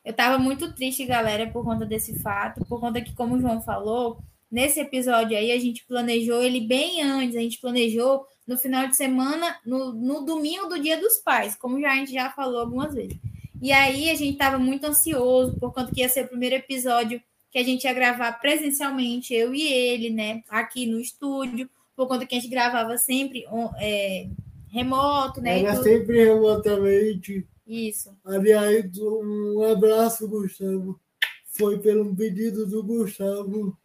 Eu 0.03 0.13
tava 0.13 0.37
muito 0.37 0.73
triste, 0.73 1.05
galera, 1.05 1.49
por 1.49 1.63
conta 1.63 1.85
desse 1.85 2.19
fato, 2.19 2.65
por 2.65 2.79
conta 2.79 3.01
que, 3.01 3.13
como 3.13 3.35
o 3.35 3.39
João 3.39 3.61
falou, 3.61 4.21
nesse 4.53 4.79
episódio 4.79 5.35
aí 5.35 5.51
a 5.51 5.59
gente 5.59 5.83
planejou 5.83 6.43
ele 6.43 6.61
bem 6.61 7.01
antes, 7.01 7.35
a 7.35 7.39
gente 7.39 7.59
planejou 7.59 8.23
no 8.45 8.55
final 8.55 8.87
de 8.87 8.95
semana, 8.95 9.57
no, 9.65 9.91
no 9.91 10.21
domingo 10.21 10.67
do 10.67 10.79
Dia 10.79 10.99
dos 10.99 11.17
Pais, 11.17 11.55
como 11.55 11.81
já 11.81 11.91
a 11.91 11.95
gente 11.95 12.13
já 12.13 12.29
falou 12.29 12.59
algumas 12.59 12.93
vezes. 12.93 13.17
E 13.59 13.71
aí 13.71 14.11
a 14.11 14.15
gente 14.15 14.33
estava 14.33 14.59
muito 14.59 14.85
ansioso, 14.85 15.57
por 15.59 15.73
conta 15.73 15.91
que 15.91 16.01
ia 16.01 16.09
ser 16.09 16.25
o 16.25 16.27
primeiro 16.27 16.55
episódio 16.55 17.19
que 17.49 17.57
a 17.57 17.63
gente 17.63 17.85
ia 17.85 17.93
gravar 17.93 18.33
presencialmente, 18.33 19.33
eu 19.33 19.55
e 19.55 19.63
ele, 19.63 20.11
né, 20.11 20.43
aqui 20.49 20.85
no 20.85 20.99
estúdio, 20.99 21.67
por 21.95 22.07
conta 22.07 22.25
que 22.25 22.35
a 22.35 22.39
gente 22.39 22.49
gravava 22.49 22.97
sempre 22.97 23.45
é, 23.79 24.27
remoto, 24.69 25.41
né? 25.41 25.61
Era 25.61 25.81
sempre 25.81 26.25
remotamente. 26.25 27.47
Isso. 27.65 28.15
Aliás, 28.23 28.85
um 28.99 29.63
abraço, 29.63 30.27
Gustavo. 30.27 30.99
Foi 31.45 31.79
pelo 31.79 32.15
pedido 32.15 32.65
do 32.65 32.83
Gustavo 32.83 33.77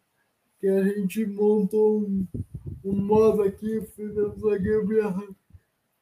que 0.59 0.67
a 0.67 0.83
gente 0.83 1.25
montou 1.25 2.01
um, 2.01 2.27
um 2.83 2.95
modo 2.95 3.43
aqui, 3.43 3.81
fizemos 3.95 4.43
a 4.45 4.57
gambiarra 4.57 5.23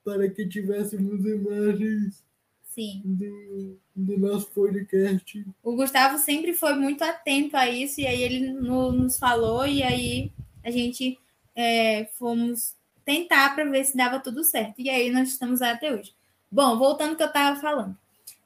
para 0.03 0.29
que 0.29 0.47
tivéssemos 0.47 1.25
imagens 1.25 2.23
Sim. 2.63 3.01
Do, 3.03 3.79
do, 3.95 4.19
nosso 4.19 4.51
podcast. 4.51 5.45
O 5.63 5.75
Gustavo 5.75 6.17
sempre 6.17 6.53
foi 6.53 6.75
muito 6.75 7.03
atento 7.03 7.57
a 7.57 7.69
isso, 7.69 7.99
e 8.01 8.07
aí 8.07 8.21
ele 8.21 8.51
no, 8.51 8.91
nos 8.91 9.17
falou, 9.17 9.65
e 9.65 9.81
aí 9.81 10.31
a 10.63 10.69
gente 10.69 11.17
é, 11.55 12.05
fomos 12.13 12.75
tentar 13.03 13.55
para 13.55 13.65
ver 13.65 13.83
se 13.85 13.97
dava 13.97 14.19
tudo 14.19 14.43
certo. 14.43 14.79
E 14.79 14.89
aí 14.89 15.09
nós 15.09 15.29
estamos 15.29 15.61
até 15.61 15.93
hoje. 15.93 16.13
Bom, 16.51 16.77
voltando 16.77 17.11
ao 17.11 17.15
que 17.15 17.23
eu 17.23 17.27
estava 17.27 17.59
falando. 17.59 17.97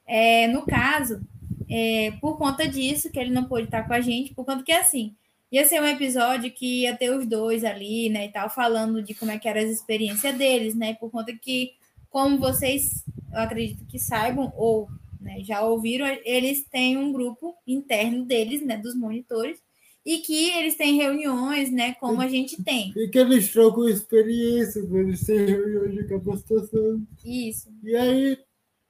É, 0.07 0.47
no 0.47 0.65
caso, 0.65 1.21
é, 1.69 2.11
por 2.21 2.37
conta 2.37 2.67
disso, 2.67 3.11
que 3.11 3.19
ele 3.19 3.31
não 3.31 3.45
pôde 3.45 3.65
estar 3.65 3.87
com 3.87 3.93
a 3.93 4.01
gente, 4.01 4.33
por 4.33 4.45
conta 4.45 4.63
que 4.63 4.71
assim, 4.71 5.15
ia 5.51 5.67
ser 5.67 5.81
um 5.81 5.85
episódio 5.85 6.51
que 6.51 6.83
ia 6.83 6.95
ter 6.95 7.09
os 7.09 7.27
dois 7.27 7.63
ali, 7.63 8.09
né, 8.09 8.27
e 8.27 8.31
tal, 8.31 8.49
falando 8.49 9.01
de 9.03 9.13
como 9.13 9.31
é 9.31 9.37
que 9.37 9.49
eram 9.49 9.61
as 9.61 9.69
experiências 9.69 10.35
deles, 10.37 10.73
né, 10.75 10.93
por 10.93 11.11
conta 11.11 11.33
que, 11.33 11.73
como 12.09 12.39
vocês 12.39 13.03
eu 13.33 13.39
acredito 13.39 13.85
que 13.85 13.99
saibam 13.99 14.51
ou 14.55 14.89
né, 15.19 15.43
já 15.43 15.61
ouviram, 15.61 16.05
eles 16.25 16.63
têm 16.65 16.97
um 16.97 17.11
grupo 17.11 17.55
interno 17.67 18.25
deles, 18.25 18.65
né, 18.65 18.77
dos 18.77 18.95
monitores, 18.95 19.59
e 20.03 20.17
que 20.17 20.49
eles 20.51 20.75
têm 20.75 20.95
reuniões, 20.95 21.71
né, 21.71 21.93
como 21.95 22.21
a 22.21 22.27
gente 22.27 22.61
tem. 22.63 22.91
E 22.95 23.07
que 23.07 23.19
eles 23.19 23.51
trocam 23.51 23.87
experiência, 23.87 24.79
eles 24.79 25.23
têm 25.23 25.45
reuniões 25.45 25.93
de 25.93 26.07
capacitação. 26.07 27.05
Isso. 27.23 27.71
E 27.83 27.95
aí, 27.95 28.37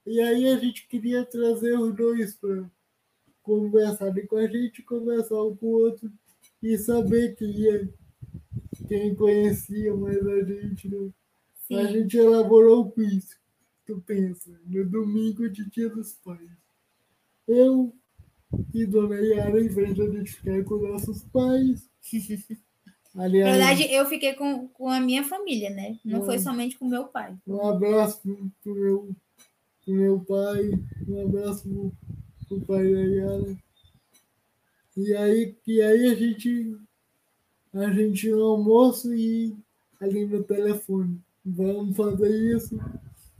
e 0.06 0.22
aí 0.22 0.48
a 0.48 0.58
gente 0.58 0.88
queria 0.88 1.26
trazer 1.26 1.78
os 1.78 1.94
dois 1.94 2.34
para 2.36 2.64
conversarem 3.44 4.26
com 4.26 4.38
a 4.38 4.48
gente, 4.48 4.82
conversar 4.84 5.44
um 5.44 5.56
com 5.56 5.66
o 5.66 5.84
outro 5.84 6.10
e 6.62 6.78
saber 6.78 7.36
que 7.36 7.46
ia, 7.46 7.90
quem 8.88 9.16
conhecia 9.16 9.96
mais 9.96 10.26
a 10.26 10.44
gente. 10.44 10.88
Né? 10.90 11.12
A 11.72 11.86
gente 11.86 12.18
elaborou 12.18 12.82
o 12.82 12.92
quiz 12.92 13.42
tu 13.92 14.02
pensa, 14.02 14.58
no 14.66 14.86
domingo 14.86 15.50
de 15.50 15.70
Dia 15.70 15.90
dos 15.90 16.14
Pais. 16.14 16.50
Eu 17.48 17.94
e 18.74 18.86
Dona 18.86 19.16
Yara, 19.16 19.62
em 19.62 19.68
vez 19.68 19.96
de 19.96 20.02
a 20.02 20.10
gente 20.10 20.34
ficar 20.34 20.64
com 20.64 20.88
nossos 20.88 21.24
pais. 21.26 21.90
Aliás, 23.14 23.58
Na 23.58 23.68
verdade, 23.68 23.94
eu 23.94 24.06
fiquei 24.06 24.34
com, 24.34 24.70
com 24.70 24.88
a 24.88 25.02
minha 25.02 25.24
família, 25.24 25.70
né? 25.70 26.00
Não 26.06 26.22
um, 26.22 26.26
foi 26.26 26.40
somente 26.40 26.78
com 26.78 26.88
meu 26.88 27.06
pai. 27.06 27.38
Um 27.46 27.68
abraço 27.68 28.22
pro, 28.22 28.52
pro 28.64 28.74
meu, 28.74 29.16
pro 29.84 29.94
meu 29.94 30.20
pai, 30.22 30.72
um 31.06 31.22
abraço 31.22 31.64
pro, 31.68 31.92
pro 32.48 32.62
pai 32.62 32.90
da 32.90 33.00
Yara. 33.02 33.58
E 34.98 35.14
aí, 35.16 35.56
e 35.66 35.82
aí 35.82 36.08
a 36.08 36.16
gente 36.16 36.78
a 37.74 37.92
gente 37.92 38.30
no 38.30 38.44
almoço 38.44 39.14
e 39.14 39.56
ali 40.00 40.26
no 40.26 40.44
telefone. 40.44 41.20
Vamos 41.46 41.96
fazer 41.96 42.56
isso 42.56 42.78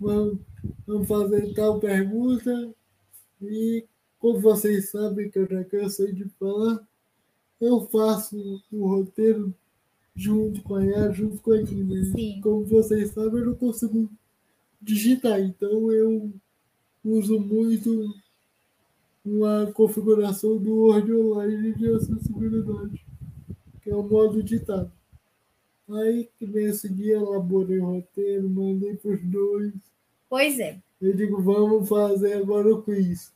vamos, 0.02 0.40
vamos 0.86 1.08
fazer 1.08 1.54
tal 1.54 1.80
pergunta. 1.80 2.74
E 3.42 3.86
como 4.20 4.40
vocês 4.42 4.90
sabem, 4.90 5.30
que 5.30 5.40
eu 5.40 5.48
já 5.48 5.64
cansei 5.64 6.12
de 6.12 6.28
falar, 6.40 6.86
eu 7.60 7.82
faço 7.88 8.62
o 8.72 8.88
roteiro 8.88 9.54
junto 10.16 10.62
com 10.64 10.76
a 10.76 10.84
Yara, 10.84 11.14
junto 11.14 11.42
com 11.42 11.52
a 11.52 11.62
Nina. 11.62 12.04
Sim. 12.06 12.42
Como 12.42 12.66
vocês 12.66 13.12
sabem, 13.12 13.40
eu 13.40 13.46
não 13.48 13.56
consigo 13.56 14.10
digitar, 14.82 15.40
então 15.40 15.92
eu 15.92 16.34
uso 17.04 17.40
muito 17.40 18.14
uma 19.24 19.72
configuração 19.74 20.58
do 20.58 20.74
Word 20.74 21.14
Online 21.14 21.74
de 21.74 21.94
acessibilidade, 21.94 23.06
que 23.82 23.90
é 23.90 23.96
o 23.96 24.04
modo 24.04 24.42
ditado. 24.42 24.92
Aí, 25.90 26.30
nesse 26.40 26.88
dia, 26.94 27.18
elaborei 27.18 27.80
o 27.80 27.86
roteiro, 27.86 28.50
mandei 28.50 28.96
para 28.96 29.12
os 29.12 29.22
dois. 29.24 29.74
Pois 30.30 30.60
é. 30.60 30.80
Eu 31.02 31.16
digo, 31.16 31.42
vamos 31.42 31.90
fazer 31.90 32.34
agora 32.34 32.74
o 32.74 32.82
quiz. 32.82 33.34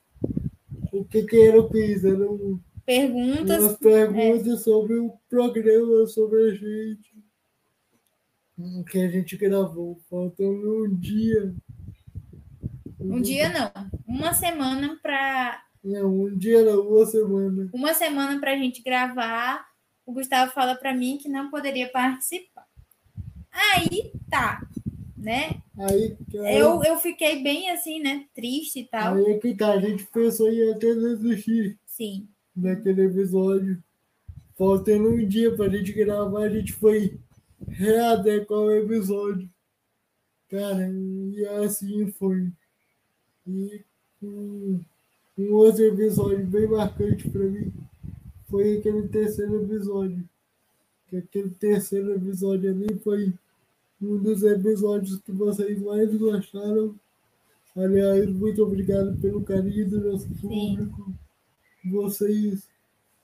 O 0.94 1.04
que, 1.04 1.24
que 1.24 1.36
era 1.36 1.60
o 1.60 1.70
quiz? 1.70 2.06
Eram 2.06 2.62
perguntas, 2.86 3.64
umas 3.64 3.78
perguntas 3.78 4.60
é. 4.60 4.64
sobre 4.64 4.94
o 5.00 5.14
programa, 5.30 6.08
sobre 6.08 6.44
a 6.44 6.54
gente. 6.54 7.16
Que 8.90 9.00
a 9.00 9.10
gente 9.10 9.36
gravou. 9.36 10.00
Faltando 10.10 10.86
um 10.86 10.96
dia. 10.96 11.54
Um 12.98 13.20
dia 13.20 13.50
não. 13.50 13.90
Uma 14.08 14.34
semana 14.34 14.98
para. 15.02 15.65
Não, 15.86 16.24
um 16.24 16.38
dia 16.38 16.64
não, 16.64 16.82
uma 16.82 17.06
semana. 17.06 17.70
Uma 17.72 17.94
semana 17.94 18.40
para 18.40 18.52
a 18.52 18.58
gente 18.58 18.82
gravar. 18.82 19.66
O 20.06 20.12
Gustavo 20.12 20.52
fala 20.52 20.76
para 20.76 20.94
mim 20.94 21.18
que 21.18 21.30
não 21.30 21.50
poderia 21.50 21.88
participar. 21.90 22.66
Aí 23.52 24.12
tá 24.30 24.62
né? 25.26 25.60
Aí, 25.76 26.16
aí, 26.40 26.60
eu, 26.60 26.84
eu 26.84 26.98
fiquei 26.98 27.42
bem 27.42 27.72
assim, 27.72 28.00
né? 28.00 28.28
Triste 28.36 28.82
e 28.82 28.86
tal. 28.86 29.16
Aí 29.16 29.26
é 29.26 29.40
que 29.40 29.56
tá, 29.56 29.72
a 29.72 29.80
gente 29.80 30.06
pensou 30.06 30.48
em 30.52 30.72
até 30.72 30.94
desistir. 30.94 31.80
Sim. 31.88 32.28
Naquele 32.56 33.08
episódio. 33.08 33.84
Faltando 34.56 35.10
um 35.10 35.28
dia 35.28 35.54
pra 35.54 35.68
gente 35.68 35.92
gravar, 35.92 36.44
a 36.44 36.50
gente 36.50 36.72
foi 36.74 37.20
readequar 37.68 38.60
o 38.60 38.72
episódio. 38.72 39.50
Cara, 40.48 40.88
e 40.88 41.46
assim 41.64 42.12
foi. 42.12 42.52
E 43.48 43.84
um, 44.22 44.80
um 45.38 45.54
outro 45.54 45.84
episódio 45.84 46.46
bem 46.48 46.68
marcante 46.68 47.30
pra 47.30 47.44
mim 47.44 47.72
foi 48.50 48.78
aquele 48.78 49.08
terceiro 49.08 49.64
episódio. 49.64 50.24
Que 51.08 51.18
aquele 51.18 51.50
terceiro 51.52 52.14
episódio 52.14 52.70
ali 52.72 52.98
foi 53.00 53.34
um 54.02 54.18
dos 54.18 54.44
episódios 54.44 55.20
que 55.22 55.32
vocês 55.32 55.82
mais 55.82 56.16
gostaram. 56.16 56.96
Aliás, 57.76 58.30
muito 58.30 58.64
obrigado 58.64 59.18
pelo 59.20 59.44
carinho 59.44 59.90
do 59.90 60.12
nosso 60.12 60.28
público. 60.36 61.06
Sim. 61.06 61.92
Vocês 61.92 62.68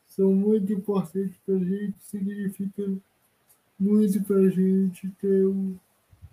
são 0.07 0.33
muito 0.33 0.71
importantes 0.73 1.37
para 1.45 1.55
a 1.55 1.59
gente, 1.59 1.95
significa 2.01 2.91
muito 3.79 4.21
para 4.23 4.37
a 4.37 4.49
gente 4.49 5.09
ter 5.19 5.47
um, 5.47 5.75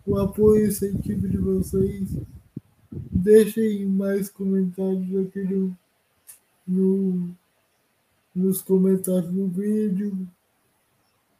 o 0.04 0.18
apoio 0.18 0.64
e 0.64 0.68
incentivo 0.68 1.28
de 1.28 1.38
vocês. 1.38 2.16
Deixem 2.90 3.84
mais 3.86 4.30
comentários 4.30 5.26
aqui 5.26 5.40
no, 5.40 5.76
no, 6.66 7.30
nos 8.34 8.62
comentários 8.62 9.30
do 9.30 9.48
vídeo. 9.48 10.26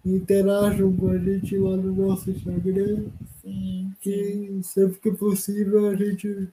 Interajam 0.05 0.95
com 0.97 1.09
a 1.09 1.19
gente 1.19 1.57
lá 1.57 1.77
no 1.77 1.95
nosso 1.95 2.31
Instagram. 2.31 3.07
Sim, 3.43 3.93
que 4.01 4.61
sempre 4.63 4.99
que 4.99 5.13
possível 5.13 5.89
a 5.89 5.95
gente 5.95 6.49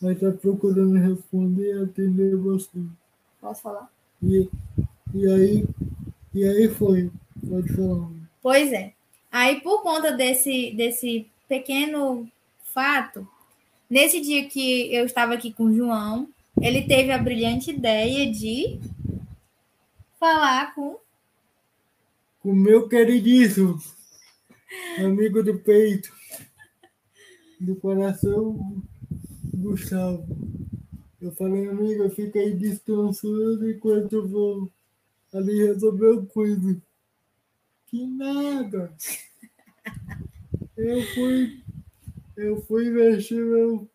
vai 0.00 0.14
estar 0.14 0.32
procurando 0.32 0.94
responder 0.94 1.74
e 1.74 1.82
atender 1.84 2.36
vocês. 2.36 2.84
Posso 3.40 3.62
falar? 3.62 3.90
E, 4.22 4.48
e 5.14 5.26
aí 5.26 5.66
e 6.34 6.44
aí 6.44 6.68
foi. 6.68 7.10
Pode 7.46 7.72
falar. 7.74 8.08
Pois 8.40 8.72
é. 8.72 8.94
Aí, 9.30 9.60
por 9.60 9.82
conta 9.82 10.12
desse, 10.12 10.72
desse 10.74 11.26
pequeno 11.48 12.28
fato, 12.72 13.26
nesse 13.92 14.22
dia 14.22 14.48
que 14.48 14.92
eu 14.92 15.04
estava 15.04 15.34
aqui 15.34 15.52
com 15.52 15.64
o 15.64 15.74
João, 15.74 16.26
ele 16.58 16.82
teve 16.82 17.12
a 17.12 17.18
brilhante 17.18 17.70
ideia 17.70 18.32
de 18.32 18.80
falar 20.18 20.74
com. 20.74 20.98
Com 22.40 22.54
meu 22.54 22.88
queridíssimo 22.88 23.78
amigo 24.98 25.42
do 25.42 25.58
peito, 25.58 26.10
do 27.60 27.76
coração, 27.76 28.82
Gustavo. 29.52 30.26
Eu 31.20 31.30
falei, 31.32 31.68
amiga, 31.68 32.08
fica 32.08 32.38
aí 32.38 32.54
descansando 32.54 33.70
enquanto 33.70 34.14
eu 34.14 34.26
vou 34.26 34.72
ali 35.34 35.66
resolver 35.66 36.08
o 36.08 36.26
coisa. 36.26 36.82
Que 37.86 38.06
nada! 38.06 38.92
Eu 40.74 41.02
fui, 41.14 41.61
eu 42.36 42.60
fui 42.62 42.90
mexer 42.90 43.44
meu, 43.44 43.88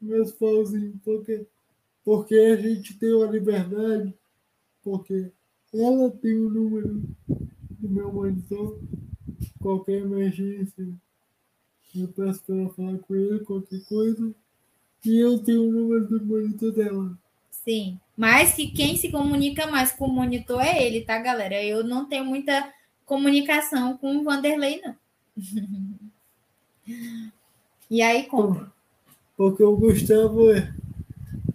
meus 0.00 0.32
pauzinhos, 0.32 0.96
porque, 1.04 1.46
porque 2.04 2.34
a 2.34 2.56
gente 2.56 2.98
tem 2.98 3.12
uma 3.12 3.26
liberdade, 3.26 4.12
porque 4.82 5.30
ela 5.72 6.10
tem 6.10 6.36
o 6.36 6.50
número 6.50 7.02
do 7.70 7.88
meu 7.88 8.12
monitor, 8.12 8.80
qualquer 9.60 10.00
emergência, 10.00 10.88
eu 11.94 12.08
peço 12.08 12.42
para 12.44 12.56
ela 12.56 12.70
falar 12.70 12.98
com 12.98 13.14
ele, 13.14 13.40
qualquer 13.40 13.84
coisa, 13.84 14.34
e 15.04 15.18
eu 15.18 15.42
tenho 15.42 15.68
o 15.68 15.72
número 15.72 16.06
do 16.06 16.24
monitor 16.24 16.72
dela. 16.72 17.18
Sim, 17.50 18.00
mas 18.16 18.54
que 18.54 18.68
quem 18.68 18.96
se 18.96 19.10
comunica 19.10 19.66
mais 19.66 19.92
com 19.92 20.06
o 20.06 20.12
monitor 20.12 20.62
é 20.62 20.84
ele, 20.84 21.02
tá, 21.02 21.18
galera? 21.18 21.62
Eu 21.62 21.84
não 21.84 22.08
tenho 22.08 22.24
muita 22.24 22.72
comunicação 23.04 23.98
com 23.98 24.16
o 24.16 24.24
Vanderlei, 24.24 24.80
não. 24.80 24.96
e 27.90 28.00
aí, 28.00 28.24
como? 28.24 28.70
Porque 29.36 29.62
o 29.62 29.76
Gustavo 29.76 30.52
é, 30.52 30.72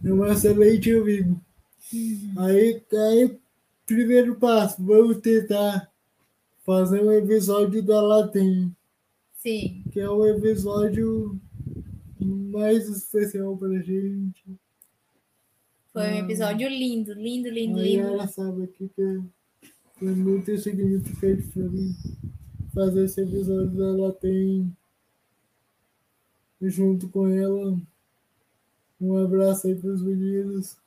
é 0.03 0.14
um 0.14 0.26
excelente 0.26 0.91
amigo. 0.91 1.40
Uhum. 1.94 2.34
Aí, 2.38 2.82
aí, 2.91 3.40
primeiro 3.86 4.36
passo, 4.36 4.84
vamos 4.84 5.20
tentar 5.20 5.90
fazer 6.66 7.02
um 7.02 7.12
episódio 7.12 7.82
da 7.82 8.02
Latem. 8.02 8.76
Sim. 9.36 9.84
Que 9.91 9.99
é 9.99 10.10
o 10.10 10.26
episódio 10.26 11.40
mais 12.20 12.90
especial 12.90 13.56
pra 13.56 13.80
gente. 13.82 14.44
Foi 15.94 16.02
um 16.02 16.16
ah. 16.16 16.18
episódio 16.18 16.68
lindo, 16.68 17.14
lindo, 17.14 17.49
lindo, 17.49 17.80
aí 17.80 17.95
lindo. 17.95 18.07
ela 18.07 18.28
sabe 18.28 18.64
aqui 18.64 18.90
que 18.94 19.02
é, 19.02 19.22
é 20.02 20.12
muito 20.12 20.57
significante 20.57 21.44
pra 21.48 21.64
mim 21.64 21.95
fazer 22.74 23.06
esse 23.06 23.22
episódio. 23.22 23.82
Ela 23.82 24.12
tem 24.12 24.76
junto 26.69 27.07
com 27.09 27.27
ela 27.27 27.77
um 28.99 29.17
abraço 29.23 29.67
aí 29.67 29.75
pros 29.75 30.01
meninos. 30.01 30.77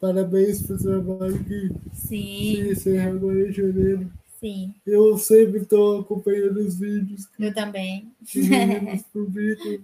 Parabéns 0.00 0.62
pelo 0.62 0.78
trabalho 0.78 1.44
que 1.44 1.70
Sim. 1.94 2.56
se 2.56 2.70
encerra 2.70 3.10
agora 3.10 3.48
em 3.48 3.52
janeiro. 3.52 4.12
Sim. 4.40 4.74
Eu 4.84 5.16
sempre 5.16 5.58
estou 5.60 6.00
acompanhando 6.00 6.58
os 6.58 6.78
vídeos. 6.78 7.28
Eu 7.38 7.54
também. 7.54 8.12
Que 8.26 8.40
os 8.40 8.48
meninos 8.48 9.02
publicam. 9.12 9.78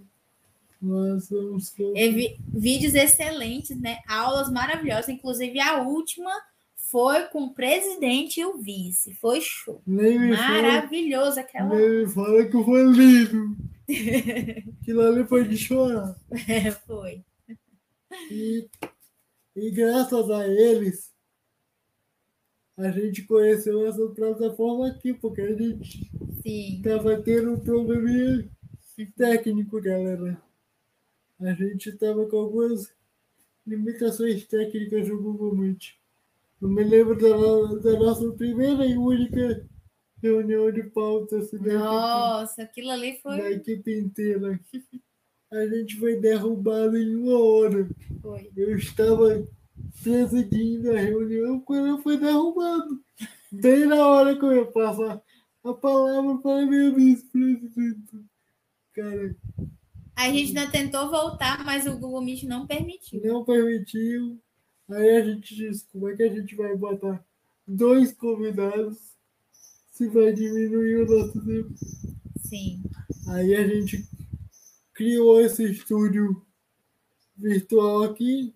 Nós 0.83 1.29
vamos. 1.31 1.75
Vídeos 2.53 2.95
excelentes, 2.95 3.81
né? 3.81 3.99
Aulas 4.09 4.51
maravilhosas. 4.51 5.09
Inclusive, 5.09 5.59
a 5.61 5.83
última 5.83 6.31
foi 6.77 7.23
com 7.27 7.45
o 7.45 7.55
presidente 7.55 8.41
e 8.41 8.45
o 8.45 8.59
vice. 8.59 9.15
Foi 9.15 9.41
show. 9.41 9.81
Maravilhoso 9.87 11.41
aquela. 11.41 11.75
Nem 11.75 11.89
me 11.89 12.07
fala 12.09 12.45
que 12.45 12.65
foi 12.65 12.85
lindo. 12.85 13.57
Aquilo 13.89 15.01
ali 15.03 15.27
foi 15.27 15.49
de 15.49 15.57
chorar. 15.57 16.19
É, 16.49 16.71
foi. 16.71 17.25
E, 18.31 18.69
e 19.57 19.71
graças 19.71 20.31
a 20.31 20.47
eles, 20.47 21.13
a 22.77 22.91
gente 22.91 23.23
conheceu 23.25 23.87
essa 23.87 24.07
plataforma 24.09 24.89
aqui, 24.89 25.15
porque 25.15 25.41
a 25.41 25.55
gente 25.55 26.11
estava 26.45 27.21
tendo 27.23 27.55
um 27.55 27.61
probleminha 27.61 28.49
técnico, 29.17 29.81
galera 29.81 30.43
a 31.41 31.53
gente 31.53 31.91
estava 31.91 32.27
com 32.27 32.37
algumas 32.37 32.93
limitações 33.67 34.45
técnicas 34.47 35.09
no 35.09 35.23
Google 35.23 35.55
Meet. 35.55 35.95
Eu 36.61 36.69
me 36.69 36.83
lembro 36.83 37.17
da, 37.17 37.79
da 37.81 37.99
nossa 37.99 38.33
primeira 38.33 38.85
e 38.85 38.97
única 38.97 39.65
reunião 40.23 40.71
de 40.71 40.83
pauta. 40.85 41.39
Assim, 41.39 41.59
Nossa, 41.59 42.63
aquilo 42.63 42.91
ali 42.91 43.19
foi. 43.23 43.39
Da 43.39 43.51
equipe 43.51 43.99
inteira. 43.99 44.61
A 45.51 45.67
gente 45.67 45.97
foi 45.97 46.17
derrubado 46.21 46.97
em 46.97 47.17
uma 47.17 47.39
hora. 47.39 47.89
Foi. 48.21 48.51
Eu 48.57 48.77
estava 48.77 49.47
presidindo 50.03 50.93
a 50.93 50.99
reunião 50.99 51.61
quando 51.61 51.89
eu 51.89 51.99
fui 52.03 52.19
derrubado. 52.19 53.01
Bem 53.51 53.87
na 53.87 54.07
hora 54.07 54.39
que 54.39 54.45
eu 54.45 54.53
ia 54.53 54.67
passar 54.67 55.23
a 55.65 55.75
palavra 55.75 56.39
para 56.39 56.63
a 56.63 56.67
minha 56.67 56.95
vice-presidenta. 56.95 58.23
Cara, 58.95 59.37
a 60.17 60.33
gente 60.33 60.49
ainda 60.49 60.71
tentou 60.71 61.11
voltar, 61.11 61.65
mas 61.65 61.87
o 61.87 61.97
Google 61.99 62.23
Meet 62.23 62.43
não 62.43 62.67
permitiu. 62.67 63.21
Não 63.23 63.45
permitiu. 63.45 64.39
Aí 64.91 65.17
a 65.17 65.25
gente 65.25 65.55
disse, 65.55 65.87
como 65.93 66.09
é 66.09 66.17
que 66.17 66.23
a 66.23 66.29
gente 66.29 66.57
vai 66.57 66.77
botar 66.77 67.25
dois 67.67 68.13
convidados 68.13 69.18
se 69.99 70.07
vai 70.09 70.33
diminuir 70.33 71.03
o 71.03 71.07
nosso 71.07 71.45
tempo? 71.45 71.75
Sim. 72.39 72.83
Aí 73.31 73.55
a 73.57 73.67
gente 73.67 74.09
criou 74.95 75.41
esse 75.41 75.65
estúdio 75.65 76.47
virtual 77.37 78.05
aqui 78.05 78.55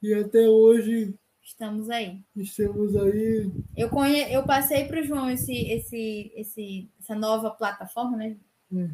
e 0.00 0.14
até 0.14 0.48
hoje 0.48 1.18
estamos 1.42 1.90
aí. 1.90 2.22
Estamos 2.36 2.94
aí. 2.94 3.50
Eu 3.76 3.90
conhe... 3.90 4.32
eu 4.32 4.44
passei 4.44 4.84
para 4.86 5.00
o 5.00 5.04
João 5.04 5.28
esse, 5.28 5.52
esse, 5.52 6.32
esse, 6.36 6.88
essa 7.00 7.16
nova 7.16 7.50
plataforma, 7.50 8.16
né? 8.16 8.36
É 8.72 8.88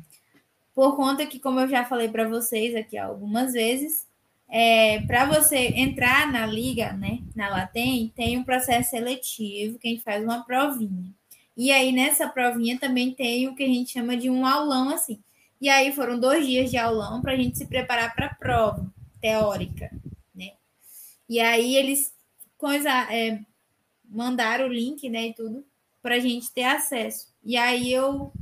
por 0.75 0.97
conta 0.97 1.27
que, 1.27 1.39
como 1.39 1.61
eu 1.61 1.69
já 1.69 1.85
falei 1.85 2.09
para 2.09 2.27
vocês 2.27 2.75
aqui 2.75 2.97
algumas 2.97 3.53
vezes, 3.53 4.09
é, 4.51 5.01
para 5.03 5.27
você 5.27 5.69
entrar 5.77 6.31
na 6.31 6.45
liga, 6.45 6.93
né, 6.93 7.21
na 7.37 7.49
Latem, 7.49 8.13
tem 8.17 8.37
um 8.37 8.43
processo 8.43 8.91
seletivo 8.91 9.79
que 9.79 9.87
a 9.87 9.91
gente 9.93 10.03
faz 10.03 10.23
uma 10.23 10.45
provinha. 10.45 11.15
E 11.57 11.71
aí, 11.71 11.93
nessa 11.93 12.29
provinha 12.29 12.79
também 12.79 13.13
tem 13.13 13.47
o 13.47 13.55
que 13.55 13.63
a 13.63 13.69
gente 13.69 13.93
chama 13.93 14.17
de 14.17 14.29
um 14.29 14.45
aulão, 14.45 14.89
assim. 14.89 15.23
E 15.61 15.69
aí 15.69 15.93
foram 15.93 16.19
dois 16.19 16.47
dias 16.47 16.71
de 16.71 16.77
aulão 16.77 17.21
para 17.21 17.33
a 17.33 17.37
gente 17.37 17.59
se 17.59 17.67
preparar 17.67 18.15
para 18.15 18.27
a 18.27 18.35
prova 18.35 18.93
teórica, 19.21 19.91
né? 20.35 20.53
E 21.29 21.39
aí 21.39 21.77
eles 21.77 22.15
coisa, 22.57 22.91
é, 23.13 23.41
mandaram 24.05 24.67
o 24.67 24.73
link, 24.73 25.09
né, 25.09 25.29
e 25.29 25.35
tudo, 25.35 25.65
para 26.03 26.17
a 26.17 26.21
gente 26.21 26.51
ter 26.51 26.65
acesso. 26.65 27.29
E 27.45 27.57
aí 27.57 27.93
eu 27.93 28.33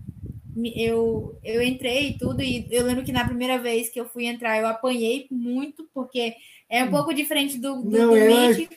eu, 0.75 1.39
eu 1.43 1.63
entrei 1.63 2.11
e 2.11 2.19
tudo, 2.19 2.43
e 2.43 2.67
eu 2.71 2.85
lembro 2.85 3.05
que 3.05 3.13
na 3.13 3.25
primeira 3.25 3.59
vez 3.59 3.89
que 3.89 4.01
eu 4.01 4.09
fui 4.09 4.27
entrar, 4.27 4.59
eu 4.59 4.67
apanhei 4.67 5.27
muito, 5.31 5.89
porque 5.95 6.35
é 6.69 6.85
um 6.85 6.91
pouco 6.91 7.15
diferente 7.15 7.59
do, 7.59 7.83
do, 7.83 7.91
Não, 7.91 8.11
do 8.11 8.17
ela, 8.17 8.49
Meet. 8.49 8.71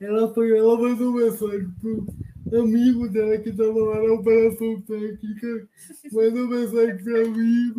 Ela, 0.00 0.32
foi, 0.34 0.56
ela 0.56 0.76
mandou 0.76 1.12
mensagem 1.12 1.68
pro 1.80 2.06
amigo 2.60 3.08
dela 3.08 3.38
que 3.38 3.50
estava 3.50 3.72
lá 3.72 4.02
na 4.02 4.14
operação 4.14 4.80
técnica, 4.82 5.68
mandou 6.12 6.48
mensagem 6.48 7.04
para 7.04 7.24
mim. 7.28 7.72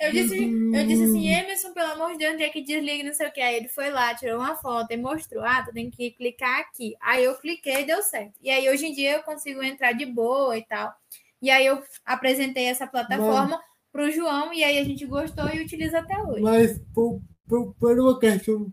Eu 0.00 0.12
disse, 0.12 0.38
eu 0.38 0.86
disse 0.86 1.04
assim, 1.04 1.28
Emerson, 1.28 1.72
pelo 1.72 1.92
amor 1.92 2.12
de 2.12 2.18
Deus, 2.18 2.34
onde 2.34 2.44
é 2.44 2.48
que 2.50 2.62
desliga, 2.62 3.02
não 3.02 3.12
sei 3.12 3.26
o 3.26 3.32
que. 3.32 3.40
Aí 3.40 3.56
ele 3.56 3.68
foi 3.68 3.90
lá, 3.90 4.14
tirou 4.14 4.38
uma 4.38 4.54
foto 4.54 4.92
e 4.92 4.96
mostrou, 4.96 5.42
ah, 5.42 5.64
tu 5.64 5.72
tem 5.72 5.90
que 5.90 6.12
clicar 6.12 6.60
aqui. 6.60 6.94
Aí 7.00 7.24
eu 7.24 7.34
cliquei 7.36 7.80
e 7.82 7.86
deu 7.86 8.00
certo. 8.02 8.34
E 8.40 8.48
aí 8.48 8.70
hoje 8.70 8.86
em 8.86 8.92
dia 8.92 9.16
eu 9.16 9.22
consigo 9.24 9.62
entrar 9.62 9.92
de 9.92 10.06
boa 10.06 10.56
e 10.56 10.64
tal. 10.64 10.94
E 11.40 11.50
aí 11.50 11.66
eu 11.66 11.82
apresentei 12.04 12.64
essa 12.64 12.86
plataforma 12.86 13.60
para 13.92 14.04
o 14.04 14.10
João 14.10 14.52
e 14.52 14.62
aí 14.64 14.78
a 14.78 14.84
gente 14.84 15.06
gostou 15.06 15.48
e 15.48 15.62
utiliza 15.62 15.98
até 15.98 16.20
hoje. 16.22 16.42
Mas 16.42 16.78
por, 16.94 17.22
por, 17.46 17.74
por 17.74 17.98
uma 17.98 18.18
questão 18.18 18.72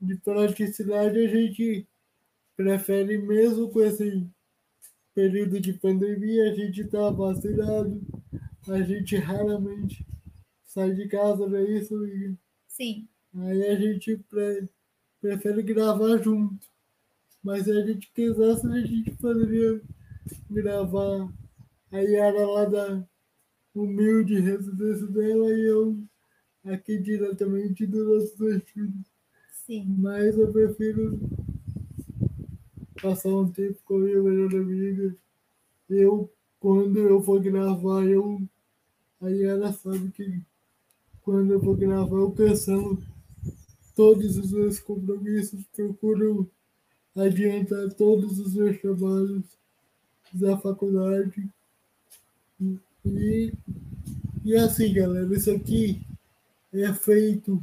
de 0.00 0.16
praticidade, 0.16 1.18
a 1.18 1.28
gente 1.28 1.86
prefere 2.56 3.18
mesmo 3.18 3.70
com 3.70 3.80
esse 3.80 4.26
período 5.14 5.60
de 5.60 5.72
pandemia, 5.72 6.50
a 6.50 6.54
gente 6.54 6.82
está 6.82 7.10
vacinado, 7.10 8.00
a 8.68 8.80
gente 8.82 9.16
raramente 9.16 10.06
sai 10.64 10.92
de 10.92 11.08
casa, 11.08 11.48
não 11.48 11.56
é 11.56 11.64
isso, 11.64 11.94
amiga? 11.94 12.38
Sim. 12.68 13.08
Aí 13.34 13.66
a 13.66 13.74
gente 13.74 14.16
pre 14.28 14.68
prefere 15.20 15.62
gravar 15.62 16.18
junto. 16.18 16.66
Mas 17.42 17.64
se 17.64 17.72
a 17.72 17.84
gente 17.84 18.10
quisesse, 18.12 18.66
a 18.66 18.80
gente 18.80 19.10
poderia 19.16 19.80
gravar 20.50 21.28
a 21.90 21.98
Yara 21.98 22.46
lá 22.46 22.64
da 22.64 23.08
humilde 23.74 24.40
residência 24.40 25.06
dela 25.06 25.52
e 25.52 25.68
eu 25.68 25.98
aqui 26.64 26.98
diretamente 26.98 27.86
do 27.86 28.04
nosso 28.04 28.36
dois 28.36 28.62
filhos. 28.64 29.06
Sim. 29.66 29.96
Mas 29.98 30.36
eu 30.38 30.52
prefiro 30.52 31.18
passar 33.00 33.28
um 33.28 33.50
tempo 33.50 33.78
com 33.84 33.96
a 33.96 34.00
minha 34.00 34.22
melhor 34.22 34.54
amiga. 34.54 35.16
Eu, 35.88 36.30
quando 36.60 36.98
eu 36.98 37.22
for 37.22 37.40
gravar, 37.40 38.04
eu. 38.06 38.42
Aí 39.20 39.42
ela 39.42 39.72
sabe 39.72 40.10
que 40.10 40.40
quando 41.22 41.52
eu 41.52 41.60
vou 41.60 41.74
gravar, 41.74 42.16
eu 42.16 42.30
cancelo 42.32 43.02
todos 43.94 44.36
os 44.36 44.52
meus 44.52 44.78
compromissos, 44.78 45.64
procuro 45.74 46.48
adiantar 47.16 47.92
todos 47.94 48.38
os 48.38 48.54
meus 48.54 48.80
trabalhos 48.80 49.44
da 50.32 50.56
faculdade. 50.56 51.50
E, 53.16 53.52
e 54.44 54.56
assim, 54.56 54.92
galera, 54.92 55.34
isso 55.34 55.50
aqui 55.50 56.00
é 56.72 56.92
feito 56.92 57.62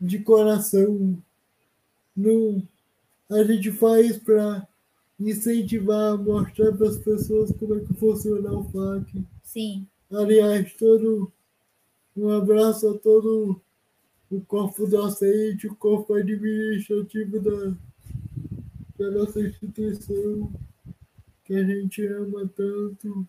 de 0.00 0.18
coração. 0.20 1.20
Não, 2.16 2.62
a 3.30 3.42
gente 3.44 3.70
faz 3.72 4.16
para 4.18 4.66
incentivar, 5.18 6.16
mostrar 6.16 6.72
para 6.72 6.88
as 6.88 6.98
pessoas 6.98 7.52
como 7.52 7.76
é 7.76 7.80
que 7.80 7.94
funciona 7.94 8.52
o 8.52 8.64
FAC. 8.64 9.24
Sim. 9.42 9.86
Aliás, 10.10 10.72
todo 10.74 11.30
um 12.16 12.30
abraço 12.30 12.88
a 12.88 12.98
todo 12.98 13.60
o 14.30 14.40
corpo 14.42 14.86
docente, 14.86 15.66
o 15.66 15.74
corpo 15.74 16.14
administrativo 16.14 17.40
da, 17.40 17.74
da 18.98 19.10
nossa 19.10 19.40
instituição, 19.40 20.52
que 21.44 21.54
a 21.54 21.64
gente 21.64 22.06
ama 22.06 22.48
tanto. 22.54 23.26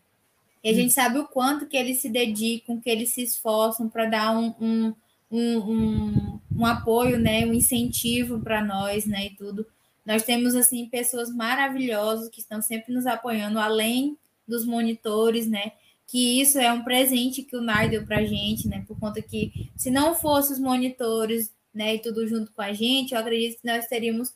E 0.64 0.70
a 0.70 0.74
gente 0.74 0.92
sabe 0.92 1.20
o 1.20 1.28
quanto 1.28 1.68
que 1.68 1.78
eles 1.78 2.02
se 2.02 2.10
dedicam, 2.10 2.80
que 2.80 2.90
eles 2.90 3.14
se 3.14 3.24
esforçam 3.24 3.88
para 3.88 4.06
dar 4.06 4.38
um, 4.38 4.54
um, 4.60 4.94
um, 5.32 6.40
um, 6.58 6.66
apoio, 6.66 7.18
né, 7.18 7.46
um 7.46 7.54
incentivo 7.54 8.40
para 8.40 8.64
nós, 8.64 9.06
né, 9.06 9.28
e 9.28 9.36
tudo. 9.36 9.66
Nós 10.06 10.24
temos, 10.24 10.56
assim, 10.56 10.86
pessoas 10.88 11.34
maravilhosas 11.34 12.30
que 12.30 12.42
estão 12.42 12.62
sempre 12.62 12.94
nos 12.94 13.06
apoiando, 13.06 13.60
além 13.60 14.18
dos 14.48 14.66
monitores, 14.66 15.48
né, 15.48 15.72
que 16.08 16.42
isso 16.42 16.58
é 16.60 16.72
um 16.74 16.84
presente 16.84 17.44
que 17.44 17.56
o 17.56 17.62
NAR 17.62 17.90
deu 17.90 18.06
para 18.06 18.18
a 18.18 18.26
gente, 18.26 18.68
né, 18.68 18.84
por 18.86 19.00
conta 19.00 19.22
que 19.22 19.70
se 19.78 19.90
não 19.90 20.14
fosse 20.14 20.52
os 20.52 20.60
monitores, 20.60 21.54
né, 21.74 21.96
e 21.96 22.00
tudo 22.00 22.28
junto 22.28 22.52
com 22.52 22.62
a 22.62 22.74
gente, 22.74 23.14
eu 23.14 23.20
acredito 23.20 23.62
que 23.62 23.68
nós 23.68 23.88
teríamos 23.88 24.34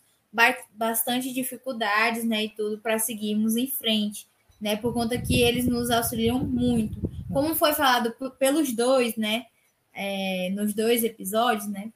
bastante 0.74 1.34
dificuldades, 1.34 2.24
né, 2.24 2.46
e 2.46 2.50
tudo 2.50 2.78
para 2.78 2.98
seguirmos 2.98 3.58
em 3.58 3.68
frente 3.68 4.26
né? 4.64 4.78
Por 4.78 4.94
conta 4.94 5.22
que 5.22 5.42
eles 5.42 5.66
nos 5.68 5.92
auxiliam 5.92 6.40
muito. 6.40 7.02
Como 7.32 7.54
foi 7.54 7.74
falado 7.74 8.16
pelos 8.40 8.72
dois, 8.74 9.18
né? 9.18 9.46
É, 9.94 10.50
nos 10.56 10.74
dois 10.74 11.04
episódios, 11.04 11.68
né? 11.68 11.92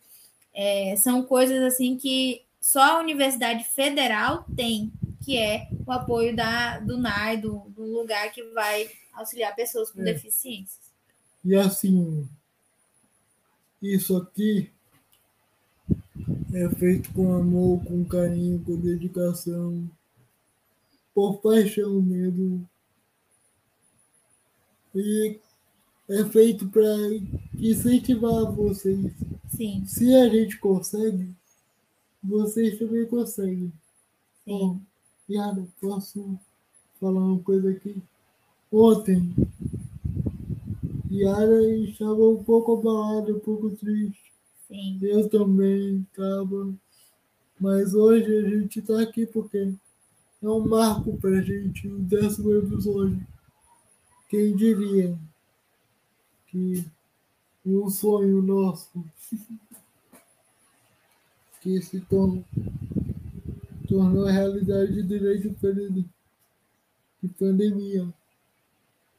É, 0.54 0.96
são 0.98 1.24
coisas 1.24 1.64
assim 1.64 1.98
que 1.98 2.44
só 2.60 2.98
a 2.98 3.00
Universidade 3.00 3.64
Federal 3.64 4.46
tem, 4.54 4.92
que 5.24 5.38
é 5.38 5.70
o 5.86 5.92
apoio 5.94 6.36
da, 6.36 6.80
do 6.80 6.98
NAI, 6.98 7.38
do, 7.38 7.60
do 7.70 7.84
lugar 7.84 8.30
que 8.34 8.44
vai 8.52 8.90
auxiliar 9.14 9.56
pessoas 9.56 9.90
com 9.90 10.02
é. 10.02 10.04
deficiências. 10.04 10.92
E 11.46 11.56
assim, 11.56 12.28
isso 13.82 14.18
aqui 14.18 14.70
é 16.54 16.70
feito 16.76 17.14
com 17.14 17.34
amor, 17.34 17.82
com 17.86 18.04
carinho, 18.04 18.62
com 18.66 18.76
dedicação 18.76 19.90
por 21.18 21.40
paixão 21.40 22.00
mesmo. 22.00 22.70
E 24.94 25.40
é 26.08 26.24
feito 26.26 26.70
para 26.70 26.86
incentivar 27.56 28.52
vocês. 28.52 29.12
Sim. 29.48 29.84
Se 29.88 30.14
a 30.14 30.30
gente 30.30 30.60
consegue, 30.60 31.28
vocês 32.24 32.78
também 32.78 33.08
conseguem. 33.08 33.74
Sim. 34.46 34.60
Bom, 34.60 34.80
Yara, 35.28 35.68
posso 35.82 36.38
falar 37.00 37.20
uma 37.20 37.40
coisa 37.40 37.72
aqui? 37.72 37.96
Ontem, 38.72 39.34
Yara 41.12 41.68
estava 41.80 42.30
um 42.30 42.44
pouco 42.44 42.78
abalada, 42.78 43.34
um 43.34 43.40
pouco 43.40 43.72
triste. 43.72 44.32
Sim. 44.68 45.00
Eu 45.02 45.28
também 45.28 46.06
estava. 46.12 46.72
Mas 47.60 47.96
hoje 47.96 48.38
a 48.38 48.50
gente 48.52 48.78
está 48.78 49.02
aqui 49.02 49.26
porque 49.26 49.74
é 50.42 50.48
um 50.48 50.68
marco 50.68 51.18
para 51.18 51.40
a 51.40 51.42
gente, 51.42 51.88
o 51.88 52.00
décimo 52.00 52.54
episódio. 52.54 53.26
Quem 54.30 54.56
diria 54.56 55.18
que 56.48 56.86
um 57.66 57.90
sonho 57.90 58.42
nosso 58.42 59.04
que 61.62 61.82
se 61.82 62.00
tornou, 62.02 62.46
tornou 63.88 64.26
realidade 64.26 65.02
durante 65.04 65.50
de 67.22 67.30
pandemia. 67.30 68.14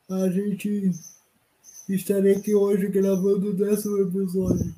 A 0.09 0.31
gente 0.31 0.93
estaria 1.89 2.36
aqui 2.39 2.55
hoje 2.55 2.89
gravando 2.89 3.51
o 3.51 3.55
décimo 3.55 3.99
episódio. 3.99 4.74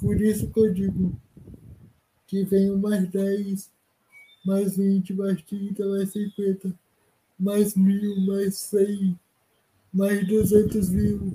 Por 0.00 0.20
isso 0.20 0.50
que 0.50 0.60
eu 0.60 0.72
digo 0.72 1.20
que 2.26 2.44
venham 2.44 2.78
mais 2.78 3.08
10 3.10 3.73
mais 4.44 4.76
20, 4.76 5.14
mais 5.14 5.42
30, 5.42 5.86
mais 5.86 6.12
50, 6.12 6.74
mais 7.38 7.74
mil, 7.74 8.20
mais 8.26 8.56
100, 8.56 9.18
mais 9.92 10.26
200 10.26 10.90
mil, 10.90 11.32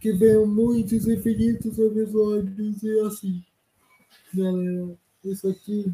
que 0.00 0.12
venham 0.12 0.46
muitos 0.46 1.06
infinitos 1.08 1.78
episódios 1.78 2.82
e 2.82 3.00
assim. 3.00 3.44
Galera, 4.34 4.96
isso 5.24 5.48
aqui, 5.48 5.92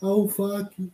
a 0.00 0.14
UFAC 0.14 0.92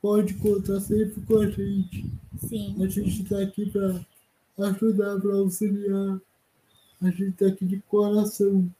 pode 0.00 0.34
contar 0.34 0.80
sempre 0.80 1.20
com 1.22 1.40
a 1.40 1.50
gente. 1.50 2.10
Sim. 2.48 2.76
A 2.82 2.88
gente 2.88 3.22
está 3.22 3.40
aqui 3.42 3.70
para 3.70 4.68
ajudar, 4.68 5.20
para 5.20 5.34
auxiliar. 5.34 6.20
A 7.02 7.10
gente 7.10 7.30
está 7.30 7.46
aqui 7.46 7.64
de 7.64 7.80
coração, 7.82 8.70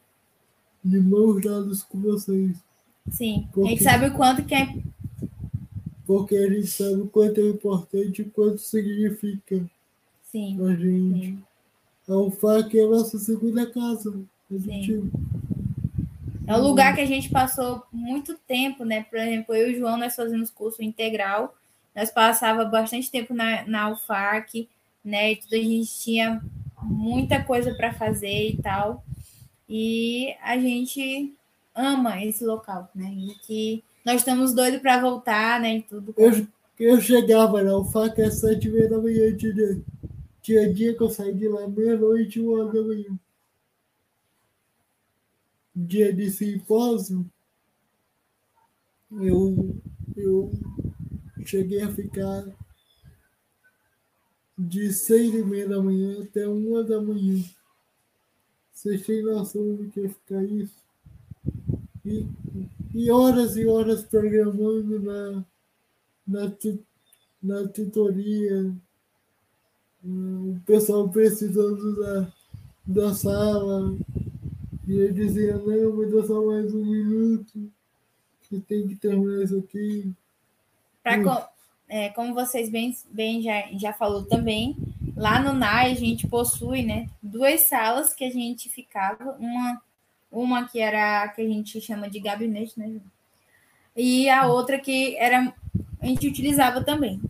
de 0.84 1.00
mãos 1.00 1.42
dadas 1.42 1.82
com 1.82 2.00
vocês. 2.00 2.56
Sim, 3.10 3.48
porque, 3.52 3.68
a 3.68 3.70
gente 3.70 3.82
sabe 3.84 4.06
o 4.06 4.14
quanto 4.14 4.44
que 4.44 4.54
é. 4.54 4.74
Porque 6.06 6.36
a 6.36 6.48
gente 6.48 6.66
sabe 6.66 6.94
o 6.94 7.08
quanto 7.08 7.40
é 7.40 7.48
importante 7.48 8.22
e 8.22 8.24
o 8.24 8.30
quanto 8.30 8.58
significa 8.58 9.64
sim, 10.22 10.58
a 10.64 10.74
gente. 10.74 11.26
Sim. 11.26 11.42
A 12.08 12.16
UFAC 12.16 12.78
é 12.78 12.84
a 12.84 12.88
nossa 12.88 13.18
segunda 13.18 13.66
casa. 13.66 14.14
Sim. 14.48 15.10
É 16.46 16.56
um 16.56 16.62
lugar 16.62 16.94
que 16.94 17.00
a 17.00 17.06
gente 17.06 17.28
passou 17.28 17.82
muito 17.92 18.38
tempo, 18.46 18.84
né? 18.84 19.02
Por 19.02 19.18
exemplo, 19.18 19.54
eu 19.54 19.70
e 19.70 19.74
o 19.74 19.78
João, 19.78 19.96
nós 19.96 20.14
fazemos 20.14 20.48
curso 20.48 20.82
integral. 20.82 21.56
Nós 21.94 22.10
passava 22.10 22.64
bastante 22.64 23.10
tempo 23.10 23.34
na, 23.34 23.66
na 23.66 23.90
UFAC, 23.90 24.68
né? 25.04 25.32
E 25.32 25.36
tudo, 25.36 25.54
a 25.54 25.58
gente 25.58 25.98
tinha 25.98 26.40
muita 26.80 27.42
coisa 27.42 27.74
para 27.74 27.92
fazer 27.92 28.50
e 28.50 28.56
tal. 28.62 29.04
E 29.68 30.36
a 30.40 30.56
gente 30.56 31.34
ama 31.76 32.24
esse 32.24 32.44
local, 32.44 32.90
né? 32.94 33.12
E 33.12 33.34
que 33.46 33.84
nós 34.04 34.16
estamos 34.16 34.54
doidos 34.54 34.80
para 34.80 35.00
voltar, 35.00 35.60
né? 35.60 35.76
E 35.76 35.82
tudo. 35.82 36.14
Eu, 36.16 36.46
eu 36.78 37.00
chegava 37.00 37.60
lá, 37.60 37.76
o 37.76 37.84
fato 37.84 38.20
é 38.20 38.30
sete 38.30 38.68
e 38.68 38.70
meia 38.70 38.88
da 38.88 38.98
manhã, 38.98 39.36
tinha, 39.36 39.82
tinha 40.40 40.72
dia 40.72 40.96
que 40.96 41.02
eu 41.02 41.10
saí 41.10 41.34
de 41.34 41.48
lá 41.48 41.68
meia-noite, 41.68 42.40
uma 42.40 42.72
da 42.72 42.82
manhã. 42.82 43.18
Dia 45.74 46.12
de 46.12 46.30
simpósio, 46.30 47.30
eu, 49.10 49.76
eu 50.16 50.50
cheguei 51.44 51.82
a 51.82 51.92
ficar 51.92 52.46
de 54.56 54.90
seis 54.90 55.34
e 55.34 55.44
meia 55.44 55.68
da 55.68 55.82
manhã 55.82 56.22
até 56.22 56.48
uma 56.48 56.82
da 56.82 57.00
manhã. 57.00 57.44
Vocês 58.72 59.04
têm 59.04 59.22
noção 59.22 59.74
do 59.74 59.90
que 59.90 60.00
é 60.00 60.08
ficar 60.08 60.42
isso? 60.44 60.85
E, 62.06 62.26
e 62.94 63.10
horas 63.10 63.56
e 63.56 63.66
horas 63.66 64.04
programando 64.04 65.00
na, 65.00 65.44
na, 66.26 66.52
na 67.42 67.68
tutoria, 67.68 68.72
o 70.04 70.60
pessoal 70.64 71.08
precisando 71.08 71.96
da, 71.96 72.32
da 72.86 73.14
sala, 73.14 73.96
e 74.86 74.92
ele 74.92 75.12
dizia, 75.12 75.56
não, 75.56 75.96
me 75.96 76.06
dá 76.06 76.24
só 76.24 76.46
mais 76.46 76.72
um 76.72 76.84
minuto, 76.84 77.70
que 78.42 78.60
tem 78.60 78.86
que 78.86 78.94
terminar 78.94 79.42
isso 79.42 79.58
aqui. 79.58 80.12
Para 81.02 81.50
é, 81.88 82.08
como 82.10 82.34
vocês 82.34 82.68
bem, 82.68 82.96
bem 83.10 83.42
já, 83.42 83.68
já 83.72 83.92
falou 83.92 84.24
também, 84.24 84.76
lá 85.16 85.40
no 85.40 85.52
NAI 85.52 85.92
a 85.92 85.94
gente 85.94 86.26
possui 86.26 86.84
né, 86.84 87.08
duas 87.22 87.62
salas 87.62 88.12
que 88.12 88.24
a 88.24 88.30
gente 88.30 88.68
ficava, 88.68 89.36
uma, 89.38 89.80
uma 90.36 90.68
que 90.68 90.78
era 90.78 91.26
que 91.28 91.40
a 91.40 91.48
gente 91.48 91.80
chama 91.80 92.10
de 92.10 92.20
gabinete, 92.20 92.78
né? 92.78 93.00
E 93.96 94.28
a 94.28 94.46
outra 94.46 94.78
que 94.78 95.16
era 95.16 95.54
a 96.00 96.06
gente 96.06 96.28
utilizava 96.28 96.84
também. 96.84 97.20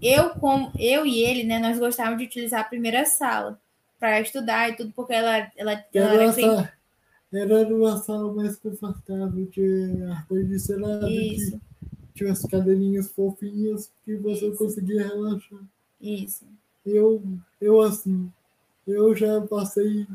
Eu, 0.00 0.30
com, 0.30 0.70
eu 0.78 1.04
e 1.04 1.22
ele, 1.22 1.44
né, 1.44 1.58
nós 1.58 1.78
gostávamos 1.78 2.18
de 2.18 2.26
utilizar 2.26 2.60
a 2.60 2.68
primeira 2.68 3.04
sala 3.04 3.58
para 3.98 4.20
estudar 4.20 4.70
e 4.70 4.76
tudo, 4.76 4.92
porque 4.94 5.12
ela, 5.12 5.50
ela, 5.56 5.84
ela 5.92 6.14
era, 6.14 6.32
sem... 6.32 6.68
era 7.32 7.68
numa 7.68 7.96
sala 7.96 8.32
mais 8.32 8.56
confortável, 8.56 9.46
tinha 9.46 10.12
ar-condicionado, 10.12 11.08
Isso. 11.08 11.60
tinha 12.14 12.30
as 12.30 12.42
cadeirinhas 12.42 13.10
fofinhas 13.10 13.90
que 14.04 14.16
você 14.16 14.48
Isso. 14.48 14.58
conseguia 14.58 15.08
relaxar. 15.08 15.60
Isso. 16.00 16.44
Eu, 16.84 17.22
eu 17.60 17.80
assim, 17.80 18.30
eu 18.86 19.14
já 19.16 19.40
passei 19.40 20.06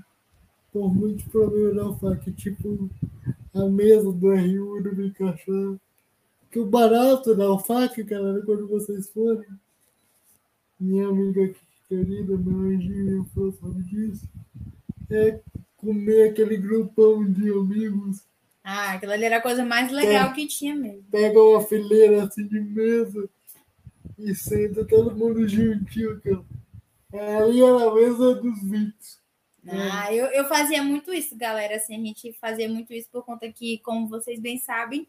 por 0.72 0.94
muitos 0.94 1.26
problemas 1.26 1.76
na 1.76 1.94
faca, 1.96 2.32
tipo 2.32 2.90
a 3.54 3.66
mesa 3.66 4.12
do 4.12 4.34
RU 4.34 4.82
não 4.82 4.96
me 4.96 5.08
encaixava. 5.08 5.80
Que 6.50 6.60
o 6.60 6.66
barato 6.66 7.36
da 7.36 7.46
alfaca, 7.46 8.04
galera, 8.04 8.42
quando 8.46 8.68
vocês 8.68 9.10
forem, 9.10 9.48
minha 10.80 11.08
amiga 11.08 11.54
querida, 11.88 12.38
meu 12.38 12.72
anjinho, 12.72 13.26
falou 13.34 13.54
sabe 13.54 13.84
disso, 13.84 14.28
é 15.10 15.40
comer 15.78 16.30
aquele 16.30 16.58
grupão 16.58 17.30
de 17.30 17.50
amigos. 17.50 18.24
Ah, 18.64 18.94
aquilo 18.94 19.12
ali 19.12 19.26
era 19.26 19.38
a 19.38 19.42
coisa 19.42 19.66
mais 19.66 19.92
legal 19.92 20.34
que 20.34 20.48
tinha 20.48 20.76
mesmo. 20.76 21.04
Pega 21.12 21.42
uma 21.42 21.62
fileira 21.62 22.24
assim 22.24 22.48
de 22.48 22.60
mesa 22.60 23.30
e 24.18 24.36
senta 24.36 24.86
todo 24.86 25.16
mundo 25.16 25.48
juntinho, 25.48 26.22
cara. 26.22 26.44
Ali 27.40 27.62
era 27.62 27.90
a 27.90 27.96
mesa 27.96 28.36
dos 28.36 28.62
vídeos. 28.62 29.21
Ah, 29.68 30.14
eu, 30.14 30.26
eu 30.28 30.46
fazia 30.46 30.84
muito 30.84 31.14
isso, 31.14 31.36
galera. 31.36 31.76
Assim, 31.76 31.96
a 31.96 32.00
gente 32.00 32.34
fazia 32.34 32.68
muito 32.68 32.94
isso 32.94 33.08
por 33.12 33.24
conta 33.24 33.52
que, 33.52 33.78
como 33.80 34.08
vocês 34.08 34.40
bem 34.40 34.58
sabem, 34.58 35.08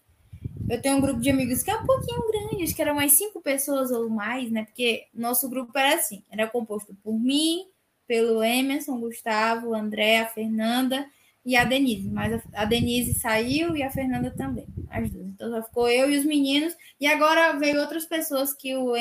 eu 0.69 0.81
tenho 0.81 0.97
um 0.97 1.01
grupo 1.01 1.21
de 1.21 1.31
amigos 1.31 1.63
que 1.63 1.71
é 1.71 1.77
um 1.77 1.87
pouquinho 1.87 2.27
grande, 2.29 2.65
acho 2.65 2.75
que 2.75 2.83
eram 2.83 2.95
umas 2.95 3.13
cinco 3.13 3.41
pessoas 3.41 3.91
ou 3.91 4.09
mais, 4.09 4.51
né? 4.51 4.65
Porque 4.65 5.07
nosso 5.13 5.49
grupo 5.49 5.77
era 5.77 5.95
assim, 5.97 6.23
era 6.31 6.47
composto 6.47 6.95
por 7.03 7.19
mim, 7.19 7.67
pelo 8.07 8.43
Emerson, 8.43 9.01
Gustavo, 9.01 9.75
André, 9.75 10.21
a 10.21 10.27
Fernanda 10.27 11.07
e 11.45 11.57
a 11.57 11.65
Denise. 11.65 12.09
Mas 12.09 12.35
a, 12.35 12.63
a 12.63 12.65
Denise 12.65 13.15
saiu 13.15 13.77
e 13.77 13.83
a 13.83 13.91
Fernanda 13.91 14.31
também, 14.31 14.67
as 14.91 15.11
duas. 15.11 15.27
Então 15.29 15.51
só 15.51 15.63
ficou 15.63 15.89
eu 15.89 16.11
e 16.11 16.19
os 16.19 16.25
meninos. 16.25 16.77
E 17.01 17.07
agora 17.07 17.59
veio 17.59 17.81
outras 17.81 18.05
pessoas 18.05 18.53
que 18.53 18.75
o, 18.77 18.95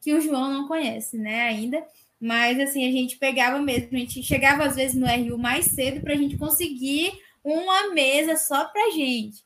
que 0.00 0.14
o 0.14 0.20
João 0.20 0.50
não 0.52 0.68
conhece, 0.68 1.16
né, 1.16 1.42
ainda. 1.42 1.84
Mas 2.20 2.60
assim, 2.60 2.86
a 2.86 2.92
gente 2.92 3.16
pegava 3.16 3.58
mesmo, 3.60 3.88
a 3.92 3.96
gente 3.98 4.22
chegava 4.22 4.64
às 4.64 4.76
vezes 4.76 4.94
no 4.94 5.06
RU 5.06 5.38
mais 5.38 5.66
cedo 5.66 6.00
para 6.02 6.12
a 6.12 6.16
gente 6.16 6.36
conseguir 6.36 7.12
uma 7.42 7.94
mesa 7.94 8.36
só 8.36 8.64
para 8.66 8.90
gente. 8.90 9.42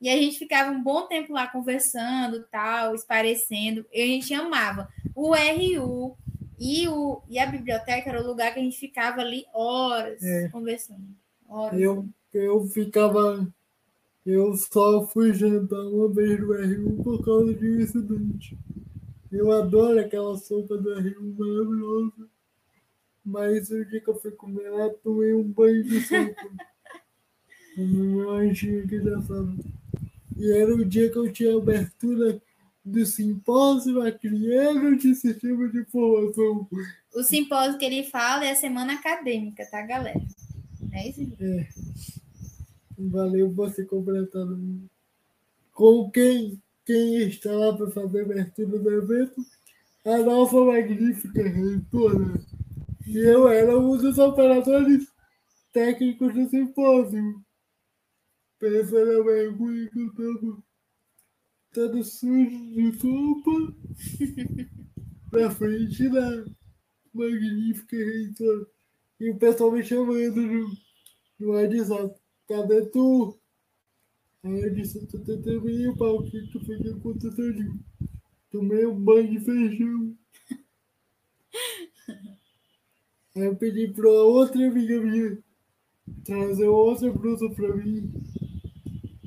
E 0.00 0.08
a 0.08 0.16
gente 0.16 0.38
ficava 0.38 0.70
um 0.70 0.82
bom 0.82 1.06
tempo 1.06 1.32
lá 1.32 1.46
conversando, 1.46 2.44
tal, 2.50 2.94
esparecendo. 2.94 3.84
E 3.92 4.00
a 4.02 4.06
gente 4.06 4.32
amava. 4.32 4.88
O 5.14 5.32
RU 5.34 6.16
e, 6.58 6.88
o, 6.88 7.22
e 7.28 7.38
a 7.38 7.46
biblioteca 7.46 8.08
era 8.10 8.22
o 8.22 8.26
lugar 8.26 8.52
que 8.52 8.60
a 8.60 8.62
gente 8.62 8.78
ficava 8.78 9.20
ali 9.20 9.44
horas 9.52 10.22
É. 10.22 10.48
conversando. 10.48 11.06
Horas. 11.48 11.80
Eu, 11.80 12.08
eu 12.32 12.64
ficava. 12.66 13.46
Eu 14.26 14.54
só 14.54 15.06
fui 15.06 15.32
jantar 15.32 15.80
uma 15.80 16.08
vez 16.12 16.38
no 16.38 16.52
RU 16.52 17.02
por 17.02 17.24
causa 17.24 17.54
de 17.54 17.66
um 17.68 17.80
incidente. 17.80 18.58
Eu 19.30 19.52
adoro 19.52 20.00
aquela 20.00 20.36
sopa 20.36 20.76
do 20.76 20.94
RU 20.94 21.34
maravilhosa. 21.38 22.28
Mas 23.24 23.70
o 23.70 23.84
dia 23.84 24.00
que 24.00 24.08
eu 24.08 24.18
fui 24.18 24.30
comer 24.30 24.70
lá, 24.70 24.88
tomei 25.02 25.34
um 25.34 25.44
banho 25.44 25.84
de 25.84 26.00
sopa. 26.00 26.48
o 27.76 27.86
meu 27.86 28.30
anjinho 28.30 28.88
que 28.88 29.00
já 29.00 29.20
sabe. 29.22 29.64
E 30.36 30.50
era 30.50 30.74
o 30.74 30.84
dia 30.84 31.10
que 31.10 31.18
eu 31.18 31.32
tinha 31.32 31.56
abertura 31.56 32.40
do 32.84 33.04
simpósio 33.04 34.00
acriano 34.00 34.96
de 34.96 35.14
sistema 35.14 35.68
de 35.68 35.80
informação. 35.80 36.66
O 37.14 37.22
simpósio 37.22 37.78
que 37.78 37.84
ele 37.84 38.04
fala 38.04 38.46
é 38.46 38.52
a 38.52 38.56
semana 38.56 38.94
acadêmica, 38.94 39.66
tá, 39.70 39.82
galera? 39.82 40.20
É 40.92 41.08
isso? 41.08 41.20
É. 41.40 41.68
Valeu 42.98 43.50
você 43.50 43.84
completando. 43.84 44.88
Com 45.72 46.10
quem, 46.10 46.60
quem 46.88 47.28
está 47.28 47.52
lá 47.52 47.76
para 47.76 47.90
fazer 47.90 48.22
abertura 48.22 48.78
do 48.78 48.90
evento? 48.90 49.44
A 50.06 50.16
nossa 50.20 50.56
magnífica 50.58 51.42
reitora. 51.42 52.40
E 53.06 53.18
eu 53.18 53.46
era 53.46 53.78
um 53.78 53.94
dos 53.98 54.16
operadores 54.16 55.06
técnicos 55.70 56.32
do 56.32 56.48
simpósio. 56.48 57.44
Pensa 58.58 59.04
na 59.04 59.22
vergonha 59.22 59.90
que 59.90 60.10
tava 60.16 60.62
todo 61.74 62.02
sujo 62.02 62.48
de 62.48 62.92
sopa 62.98 63.76
na 65.30 65.50
frente 65.52 66.08
da 66.08 66.46
magnífica 67.12 67.96
reitora. 67.96 68.66
E 69.20 69.30
o 69.30 69.38
pessoal 69.38 69.72
me 69.72 69.82
chamando 69.84 70.40
no, 70.40 70.70
no 71.38 71.52
WhatsApp. 71.52 72.18
Cadê 72.48 72.86
tu? 72.86 73.37
Aí 74.44 74.60
eu 74.60 74.74
disse, 74.74 75.00
me 75.00 75.72
limpar 75.72 76.10
o 76.10 76.22
que 76.22 76.46
tu 76.52 76.64
fez 76.64 76.86
acontecendo. 76.86 77.78
Tomei 78.50 78.86
um 78.86 78.98
banho 78.98 79.30
de 79.30 79.40
feijão. 79.40 80.16
Aí 83.36 83.44
eu 83.44 83.56
pedi 83.56 83.88
pra 83.88 84.08
outra 84.08 84.66
amiga 84.66 85.00
minha 85.00 85.38
trazer 86.24 86.68
outra 86.68 87.12
blusa 87.12 87.48
pra 87.50 87.76
mim. 87.76 88.10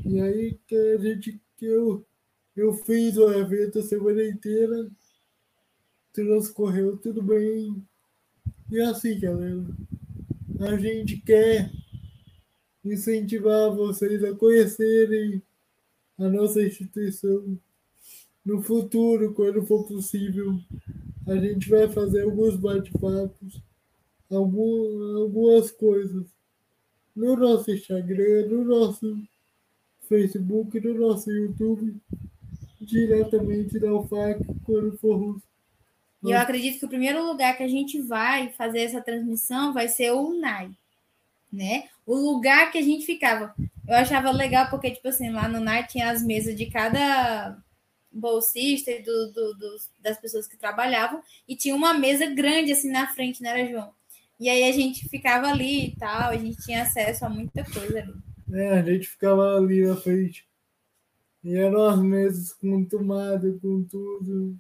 E 0.06 0.20
aí 0.20 0.60
que 0.68 0.76
a 0.76 0.98
gente 0.98 1.40
que 1.58 1.66
eu, 1.66 2.06
eu 2.56 2.74
fiz 2.74 3.18
o 3.18 3.32
evento 3.32 3.80
a 3.80 3.84
semana 3.84 4.24
inteira. 4.24 4.90
Transcorreu 6.14 6.98
tudo 6.98 7.22
bem. 7.22 7.86
E 8.70 8.80
assim, 8.82 9.20
galera, 9.20 9.64
a 10.60 10.78
gente 10.78 11.18
quer 11.18 11.72
incentivar 12.84 13.72
vocês 13.72 14.24
a 14.24 14.34
conhecerem 14.36 15.42
a 16.18 16.28
nossa 16.28 16.62
instituição. 16.62 17.58
No 18.44 18.62
futuro, 18.62 19.34
quando 19.34 19.66
for 19.66 19.86
possível, 19.86 20.60
a 21.28 21.36
gente 21.36 21.70
vai 21.70 21.88
fazer 21.88 22.24
alguns 22.24 22.56
bate-papos, 22.56 23.62
algum, 24.30 25.18
algumas 25.18 25.72
coisas 25.72 26.26
no 27.16 27.36
nosso 27.36 27.70
Instagram, 27.72 28.48
no 28.48 28.64
nosso 28.64 29.22
Facebook, 30.08 30.80
no 30.80 30.94
nosso 30.96 31.32
YouTube, 31.32 31.96
diretamente 32.80 33.80
da 33.80 33.94
UFAC, 33.94 34.44
quando 34.66 34.98
for 34.98 35.40
E 36.24 36.32
eu 36.32 36.40
acredito 36.40 36.80
que 36.80 36.86
o 36.86 36.90
primeiro 36.90 37.26
lugar 37.26 37.56
que 37.56 37.64
a 37.64 37.68
gente 37.68 38.02
vai 38.02 38.50
fazer 38.50 38.80
essa 38.80 39.02
transmissão 39.02 39.74
vai 39.74 39.88
ser 39.88 40.12
o 40.12 40.34
NAI, 40.34 40.72
né? 41.52 41.86
O 42.06 42.16
lugar 42.16 42.72
que 42.72 42.78
a 42.78 42.82
gente 42.82 43.06
ficava. 43.06 43.54
Eu 43.88 43.96
achava 43.96 44.32
legal 44.32 44.70
porque, 44.70 44.92
tipo 44.92 45.08
assim, 45.08 45.30
lá 45.32 45.48
no 45.48 45.60
NAI 45.60 45.86
tinha 45.88 46.10
as 46.12 46.24
mesas 46.24 46.56
de 46.56 46.68
cada 46.68 47.58
bolsista 48.12 48.92
e 48.92 49.02
do, 49.02 49.32
do, 49.32 49.54
dos- 49.58 49.90
das 50.00 50.18
pessoas 50.20 50.48
que 50.48 50.58
trabalhavam, 50.58 51.22
e 51.48 51.56
tinha 51.56 51.76
uma 51.76 51.94
mesa 51.94 52.26
grande 52.26 52.72
assim 52.72 52.92
na 52.92 53.08
frente, 53.08 53.42
não 53.42 53.50
era, 53.52 53.66
João? 53.70 53.92
E 54.40 54.50
aí 54.50 54.64
a 54.64 54.72
gente 54.72 55.08
ficava 55.08 55.48
ali 55.48 55.88
e 55.88 55.96
tal, 55.96 56.30
a 56.32 56.38
gente 56.38 56.58
tinha 56.64 56.82
acesso 56.84 57.26
a 57.26 57.30
muita 57.30 57.64
coisa 57.64 58.00
ali. 58.00 58.14
É, 58.52 58.80
a 58.80 58.82
gente 58.84 59.08
ficava 59.08 59.56
ali 59.56 59.86
na 59.86 59.96
frente. 59.96 60.46
E 61.44 61.56
eram 61.56 61.86
as 61.86 62.00
mesas 62.02 62.52
com 62.54 62.84
tomada, 62.86 63.52
com 63.62 63.84
tudo. 63.84 64.58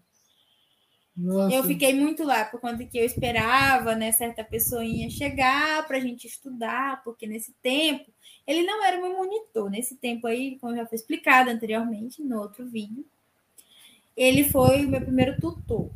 Nossa, 1.21 1.55
Eu 1.55 1.63
fiquei 1.63 1.93
muito 1.93 2.23
lá, 2.23 2.45
por 2.45 2.59
conta 2.59 2.83
que 2.83 2.97
eu 2.97 3.05
esperava, 3.05 3.93
né, 3.93 4.11
certa 4.11 4.43
pessoinha 4.43 5.07
chegar 5.07 5.87
para 5.87 5.97
a 5.97 5.99
gente 5.99 6.25
estudar, 6.25 7.03
porque 7.03 7.27
nesse 7.27 7.53
tempo 7.61 8.11
ele 8.47 8.63
não 8.63 8.83
era 8.83 8.97
o 8.97 9.01
meu 9.01 9.15
monitor. 9.17 9.69
Nesse 9.69 9.95
tempo 9.95 10.25
aí, 10.25 10.57
como 10.59 10.75
já 10.75 10.85
foi 10.85 10.95
explicado 10.95 11.51
anteriormente 11.51 12.23
no 12.23 12.39
outro 12.39 12.65
vídeo, 12.65 13.05
ele 14.17 14.49
foi 14.49 14.83
o 14.83 14.89
meu 14.89 14.99
primeiro 14.99 15.39
tutor, 15.39 15.91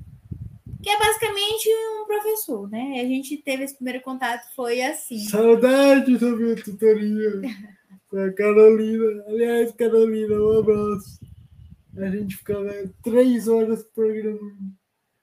que 0.82 0.90
é 0.90 1.00
basicamente 1.00 1.68
um 1.70 2.06
professor, 2.06 2.70
né? 2.70 3.02
A 3.02 3.06
gente 3.06 3.38
teve 3.38 3.64
esse 3.64 3.76
primeiro 3.76 4.02
contato, 4.02 4.48
foi 4.56 4.80
assim. 4.84 5.20
Saudade 5.20 6.18
da 6.20 6.28
minha 6.28 6.56
tutoria 6.56 7.42
com 8.08 8.18
a 8.20 8.32
Carolina. 8.32 9.24
Aliás, 9.28 9.72
Carolina, 9.72 10.36
um 10.36 10.60
abraço. 10.60 11.20
A 11.98 12.10
gente 12.10 12.38
ficava 12.38 12.72
três 13.02 13.48
horas 13.48 13.84
programando. 13.84 14.76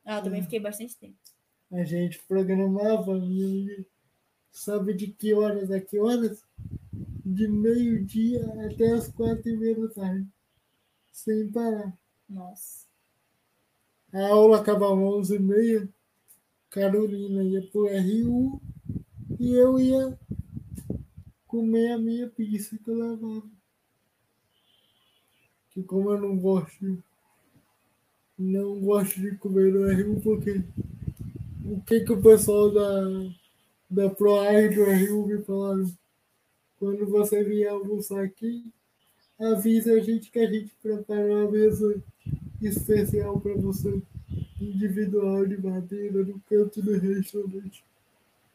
Ah, 0.05 0.19
eu 0.19 0.23
também 0.23 0.43
fiquei 0.43 0.61
bastante 0.61 0.97
tempo. 0.97 1.16
A 1.70 1.85
gente 1.85 2.19
programava, 2.29 3.12
sabe 4.51 4.95
de 4.95 5.07
que 5.09 5.33
horas 5.33 5.70
a 5.70 5.81
que 5.81 5.99
horas? 5.99 6.45
De 7.24 7.49
meio-dia 7.49 8.45
até 8.66 8.93
as 8.93 9.09
quatro 9.09 9.49
e 9.49 9.57
meia 9.57 9.81
da 9.81 9.89
tarde. 9.89 10.27
Sem 11.12 11.51
parar. 11.51 11.97
Nossa. 12.29 12.87
a 14.12 14.29
aula 14.29 14.61
acabava 14.61 14.95
às 14.95 15.31
11h30, 15.31 15.89
Carolina 16.70 17.43
ia 17.45 17.62
pro 17.70 17.87
RU 17.87 18.61
e 19.39 19.53
eu 19.55 19.79
ia 19.79 20.19
comer 21.47 21.93
a 21.93 21.99
minha 21.99 22.29
pizza 22.29 22.79
que 22.79 22.91
eu 22.91 22.95
levava. 22.95 23.51
Que 25.70 25.83
como 25.83 26.11
eu 26.11 26.20
não 26.20 26.39
gosto, 26.39 27.03
não 28.38 28.80
gosto 28.80 29.20
de 29.20 29.36
comer 29.36 29.72
no 29.72 29.90
RU, 29.92 30.20
porque 30.20 30.62
o 31.64 31.80
que, 31.82 32.00
que 32.00 32.12
o 32.12 32.22
pessoal 32.22 32.70
da, 32.72 33.30
da 33.88 34.10
ProAir 34.10 34.74
do 34.74 34.84
RU 34.84 35.26
me 35.26 35.42
falaram? 35.42 35.92
Quando 36.78 37.06
você 37.06 37.44
vier 37.44 37.70
almoçar 37.70 38.24
aqui, 38.24 38.64
avisa 39.38 39.92
a 39.92 40.00
gente 40.00 40.30
que 40.30 40.38
a 40.38 40.50
gente 40.50 40.72
prepara 40.82 41.24
uma 41.24 41.50
mesa 41.50 42.02
especial 42.60 43.40
para 43.40 43.54
você, 43.54 44.02
individual 44.60 45.46
de 45.46 45.60
madeira, 45.60 46.24
no 46.24 46.40
canto 46.48 46.82
do 46.82 46.98
restaurante. 46.98 47.84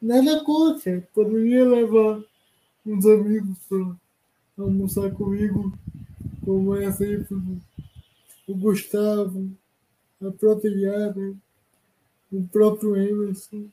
Nada 0.02 0.44
contra, 0.44 1.08
poderia 1.14 1.66
levar 1.66 2.22
uns 2.86 3.06
amigos 3.06 3.58
para 3.68 3.96
almoçar 4.58 5.12
comigo, 5.12 5.74
como 6.44 6.76
é 6.76 6.92
sempre 6.92 7.36
o 8.48 8.56
Gustavo, 8.56 9.52
a 10.22 10.32
própria 10.32 11.36
o 12.32 12.44
próprio 12.48 12.96
Emerson. 12.96 13.68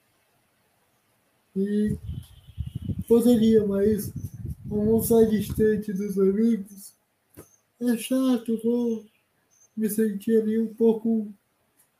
E 1.57 1.97
poderia, 3.07 3.67
mas 3.67 4.13
almoçar 4.71 5.25
distante 5.27 5.93
dos 5.93 6.19
amigos 6.19 6.95
é 7.81 7.97
chato, 7.97 8.61
vou 8.63 9.05
me 9.77 9.89
sentir 9.89 10.41
ali 10.41 10.59
um 10.59 10.73
pouco 10.73 11.33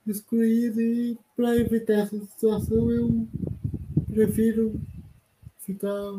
excluído 0.07 0.81
e 0.81 1.19
para 1.37 1.57
evitar 1.57 1.95
essa 1.95 2.19
situação 2.21 2.91
eu 2.91 3.27
prefiro 4.07 4.81
ficar 5.59 6.13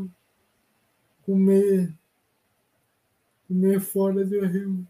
comer 1.25 1.93
comer 3.47 3.79
fora 3.79 4.25
do 4.25 4.45
rio. 4.45 4.87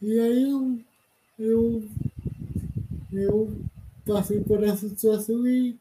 E 0.00 0.18
aí 0.18 0.42
eu, 0.50 0.80
eu, 1.40 1.82
eu 3.12 3.56
passei 4.06 4.44
por 4.44 4.62
essa 4.62 4.88
situação 4.88 5.46
e 5.48 5.76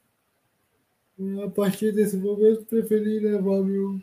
a 1.44 1.50
partir 1.50 1.92
desse 1.92 2.16
momento 2.16 2.66
preferi 2.66 3.20
levar 3.20 3.62
meu, 3.62 4.00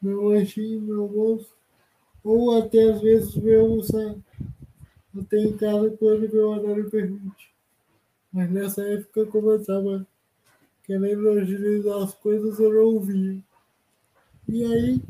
meu 0.00 0.22
lanchinho, 0.28 0.80
meu 0.80 1.02
almoço, 1.02 1.52
ou 2.22 2.56
até 2.56 2.92
às 2.92 3.00
vezes 3.00 3.34
meu 3.34 3.62
almoçar 3.62 4.14
até 5.18 5.38
em 5.38 5.56
casa 5.56 5.90
quando 5.98 6.32
meu 6.32 6.48
horário 6.48 6.88
permite. 6.88 7.52
Mas 8.32 8.48
nessa 8.50 8.82
época, 8.82 9.20
eu 9.20 9.56
estava 9.56 10.06
querendo 10.84 11.28
agilizar 11.30 12.02
as 12.02 12.14
coisas, 12.14 12.60
eu 12.60 12.72
não 12.72 12.84
ouvia. 12.84 13.38
E 14.46 14.64
aí, 14.64 15.02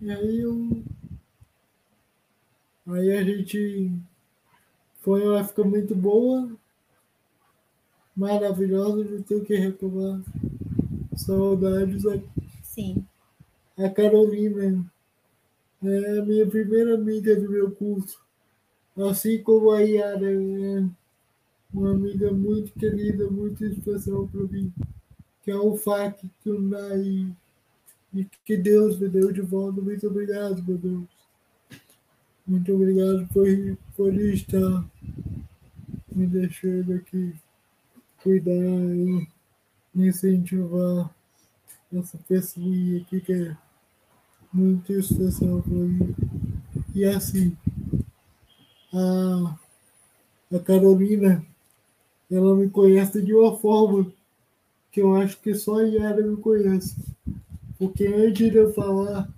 e 0.00 0.10
aí 0.10 0.40
eu. 0.40 0.82
Aí 2.86 3.12
a 3.12 3.22
gente 3.22 3.92
foi 5.08 5.26
uma 5.26 5.40
época 5.40 5.64
muito 5.64 5.96
boa, 5.96 6.50
maravilhosa, 8.14 9.04
não 9.04 9.22
tenho 9.22 9.42
que 9.42 9.56
reclamar. 9.56 10.20
Saudades 11.16 12.04
aqui. 12.04 12.28
Sim. 12.62 13.06
A 13.78 13.88
Carolina 13.88 14.84
é 15.82 16.18
a 16.18 16.24
minha 16.26 16.46
primeira 16.46 16.94
amiga 16.94 17.34
do 17.36 17.50
meu 17.50 17.70
curso. 17.70 18.20
Assim 18.98 19.42
como 19.42 19.70
a 19.70 19.80
Yara 19.80 20.30
é 20.30 20.84
uma 21.72 21.92
amiga 21.92 22.30
muito 22.30 22.78
querida, 22.78 23.30
muito 23.30 23.64
especial 23.64 24.28
para 24.28 24.42
mim, 24.42 24.70
que 25.42 25.50
é 25.50 25.56
o 25.56 25.74
FAC, 25.74 26.28
que 26.42 26.50
o 26.50 26.60
NAI, 26.60 27.34
e 28.12 28.26
que 28.44 28.58
Deus 28.58 28.98
me 28.98 29.08
deu 29.08 29.32
de 29.32 29.40
volta. 29.40 29.80
Muito 29.80 30.06
obrigado, 30.06 30.62
meu 30.62 30.76
Deus. 30.76 31.17
Muito 32.48 32.74
obrigado 32.74 33.28
por, 33.28 33.46
por 33.94 34.14
estar 34.14 34.84
me 36.10 36.26
deixando 36.26 36.94
aqui 36.94 37.34
cuidar 38.22 38.54
e 38.54 39.28
incentivar 39.94 41.14
essa 41.92 42.16
pessoa 42.26 42.66
aqui 43.02 43.20
que 43.20 43.32
é 43.34 43.56
muito 44.50 44.94
especial 44.94 45.60
para 45.60 45.74
mim. 45.74 46.16
E 46.94 47.04
assim, 47.04 47.54
a, 48.94 49.58
a 50.56 50.58
Carolina, 50.60 51.44
ela 52.30 52.56
me 52.56 52.70
conhece 52.70 53.20
de 53.20 53.34
uma 53.34 53.58
forma 53.58 54.10
que 54.90 55.02
eu 55.02 55.14
acho 55.16 55.38
que 55.40 55.54
só 55.54 55.80
a 55.80 55.82
Yara 55.82 56.26
me 56.26 56.38
conhece. 56.38 56.96
Porque 57.78 58.06
antes 58.06 58.50
de 58.50 58.56
eu 58.56 58.72
falar, 58.72 59.28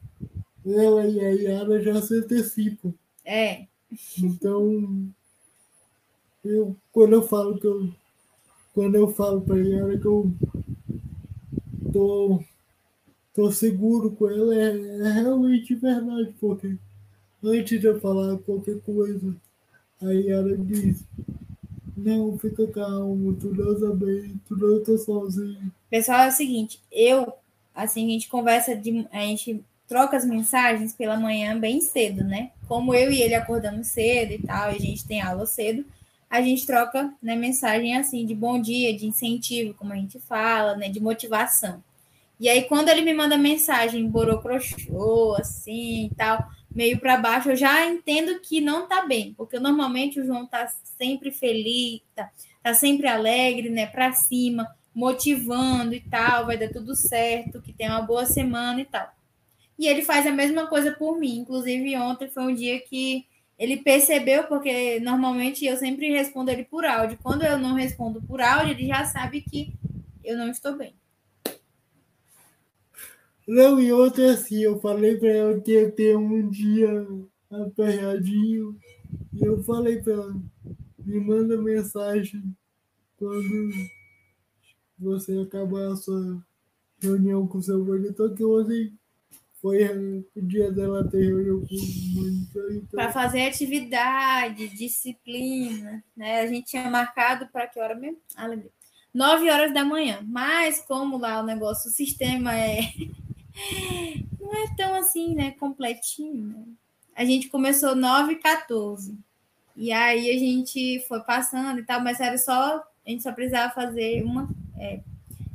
ela 0.64 1.06
e 1.08 1.18
a 1.18 1.30
Yara 1.30 1.82
já 1.82 2.00
se 2.00 2.14
antecipam. 2.14 2.94
É. 3.30 3.68
Então, 4.18 5.08
eu, 6.44 6.76
quando 6.90 7.12
eu 7.12 7.22
falo 7.22 7.60
que 7.60 7.66
eu. 7.66 7.88
Quando 8.74 8.96
eu 8.96 9.06
falo 9.12 9.40
para 9.40 9.56
Yara 9.56 9.98
que 9.98 10.06
eu 10.06 10.32
tô, 11.92 12.42
tô 13.32 13.52
seguro 13.52 14.10
com 14.12 14.28
ela, 14.28 14.54
é, 14.54 14.76
é 14.76 15.12
realmente 15.12 15.74
verdade, 15.76 16.34
porque 16.40 16.76
antes 17.42 17.80
de 17.80 17.86
eu 17.86 18.00
falar 18.00 18.38
qualquer 18.38 18.80
coisa, 18.80 19.36
a 20.00 20.10
Yara 20.10 20.56
diz, 20.56 21.04
não, 21.96 22.38
fica 22.38 22.66
calmo, 22.68 23.34
tu 23.34 23.54
não 23.54 23.78
tá 23.78 23.94
bem, 23.94 24.40
tu 24.46 24.56
não 24.56 24.82
tá 24.82 24.96
sozinho. 24.98 25.72
Pessoal, 25.88 26.20
é 26.20 26.28
o 26.28 26.32
seguinte, 26.32 26.80
eu, 26.90 27.32
assim, 27.74 28.06
a 28.06 28.10
gente 28.10 28.28
conversa, 28.28 28.74
de, 28.74 29.06
a 29.12 29.20
gente 29.20 29.64
troca 29.90 30.16
as 30.16 30.24
mensagens 30.24 30.94
pela 30.94 31.18
manhã 31.18 31.58
bem 31.58 31.80
cedo, 31.80 32.22
né? 32.22 32.52
Como 32.68 32.94
eu 32.94 33.10
e 33.10 33.20
ele 33.20 33.34
acordamos 33.34 33.88
cedo 33.88 34.32
e 34.32 34.38
tal, 34.38 34.70
e 34.70 34.76
a 34.76 34.78
gente 34.78 35.04
tem 35.04 35.20
aula 35.20 35.44
cedo, 35.46 35.84
a 36.30 36.40
gente 36.40 36.64
troca 36.64 37.12
né, 37.20 37.34
mensagem 37.34 37.96
assim, 37.96 38.24
de 38.24 38.32
bom 38.32 38.60
dia, 38.60 38.96
de 38.96 39.04
incentivo, 39.04 39.74
como 39.74 39.92
a 39.92 39.96
gente 39.96 40.20
fala, 40.20 40.76
né? 40.76 40.88
De 40.88 41.00
motivação. 41.00 41.82
E 42.38 42.48
aí, 42.48 42.62
quando 42.62 42.88
ele 42.88 43.02
me 43.02 43.12
manda 43.12 43.36
mensagem, 43.36 44.08
borocrochô, 44.08 45.34
assim 45.40 46.06
e 46.06 46.14
tal, 46.16 46.48
meio 46.70 47.00
para 47.00 47.16
baixo, 47.16 47.50
eu 47.50 47.56
já 47.56 47.84
entendo 47.84 48.38
que 48.38 48.60
não 48.60 48.86
tá 48.86 49.04
bem, 49.04 49.34
porque 49.36 49.58
normalmente 49.58 50.20
o 50.20 50.24
João 50.24 50.46
tá 50.46 50.68
sempre 50.96 51.32
feliz, 51.32 52.00
tá, 52.14 52.30
tá 52.62 52.74
sempre 52.74 53.08
alegre, 53.08 53.68
né, 53.68 53.86
para 53.86 54.12
cima, 54.12 54.68
motivando 54.94 55.94
e 55.94 56.00
tal, 56.00 56.46
vai 56.46 56.56
dar 56.56 56.68
tudo 56.68 56.94
certo, 56.94 57.60
que 57.60 57.72
tem 57.72 57.88
uma 57.88 58.02
boa 58.02 58.24
semana 58.24 58.80
e 58.80 58.84
tal. 58.84 59.19
E 59.80 59.88
ele 59.88 60.02
faz 60.02 60.26
a 60.26 60.30
mesma 60.30 60.66
coisa 60.66 60.92
por 60.92 61.18
mim, 61.18 61.38
inclusive 61.38 61.96
ontem 61.96 62.28
foi 62.28 62.42
um 62.42 62.54
dia 62.54 62.78
que 62.78 63.24
ele 63.58 63.78
percebeu, 63.78 64.44
porque 64.44 65.00
normalmente 65.00 65.64
eu 65.64 65.74
sempre 65.78 66.10
respondo 66.10 66.50
ele 66.50 66.64
por 66.64 66.84
áudio. 66.84 67.18
Quando 67.22 67.44
eu 67.44 67.56
não 67.56 67.72
respondo 67.72 68.20
por 68.20 68.42
áudio, 68.42 68.72
ele 68.72 68.88
já 68.88 69.06
sabe 69.06 69.40
que 69.40 69.72
eu 70.22 70.36
não 70.36 70.50
estou 70.50 70.76
bem. 70.76 70.94
Não, 73.48 73.80
e 73.80 73.90
outra 73.90 74.34
assim, 74.34 74.60
eu 74.60 74.78
falei 74.80 75.16
para 75.16 75.30
ela 75.30 75.60
que 75.62 75.72
ia 75.72 75.90
ter 75.90 76.14
um 76.14 76.50
dia 76.50 77.06
aperreadinho. 77.50 78.78
E 79.32 79.42
eu 79.42 79.62
falei 79.62 80.02
para 80.02 80.12
ela, 80.12 80.36
me 80.98 81.18
manda 81.20 81.56
mensagem 81.56 82.54
quando 83.16 83.70
você 84.98 85.38
acabar 85.38 85.90
a 85.92 85.96
sua 85.96 86.44
reunião 87.00 87.46
com 87.46 87.62
seu 87.62 87.82
monitor, 87.82 88.34
que 88.34 88.44
ontem 88.44 88.99
foi 89.60 89.84
o 90.36 90.42
dia 90.42 90.72
dela 90.72 91.08
ter 91.08 91.24
reunião 91.24 91.60
com 91.60 91.74
o 91.74 92.14
monitor. 92.14 92.72
Então... 92.72 92.90
Para 92.90 93.12
fazer 93.12 93.42
atividade, 93.42 94.68
disciplina, 94.68 96.02
né? 96.16 96.40
A 96.40 96.46
gente 96.46 96.66
tinha 96.66 96.90
marcado 96.90 97.46
para 97.48 97.66
que 97.66 97.78
hora 97.78 97.94
mesmo? 97.94 98.18
Ah, 98.36 98.46
lembrei. 98.46 98.70
9 99.12 99.50
horas 99.50 99.74
da 99.74 99.84
manhã. 99.84 100.20
Mas 100.26 100.80
como 100.86 101.18
lá 101.18 101.40
o 101.40 101.46
negócio, 101.46 101.90
o 101.90 101.92
sistema 101.92 102.56
é 102.56 102.80
não 104.40 104.54
é 104.54 104.74
tão 104.76 104.94
assim, 104.94 105.34
né? 105.34 105.52
Completinho. 105.52 106.48
Né? 106.48 106.64
A 107.14 107.24
gente 107.24 107.48
começou 107.48 107.94
9 107.94 108.32
e 108.32 108.36
14. 108.36 109.18
E 109.76 109.92
aí 109.92 110.30
a 110.30 110.38
gente 110.38 111.04
foi 111.06 111.20
passando 111.20 111.80
e 111.80 111.84
tal, 111.84 112.00
mas 112.00 112.20
era 112.20 112.38
só. 112.38 112.82
A 113.06 113.10
gente 113.10 113.22
só 113.22 113.32
precisava 113.32 113.72
fazer 113.72 114.22
uma. 114.22 114.48
É, 114.78 115.00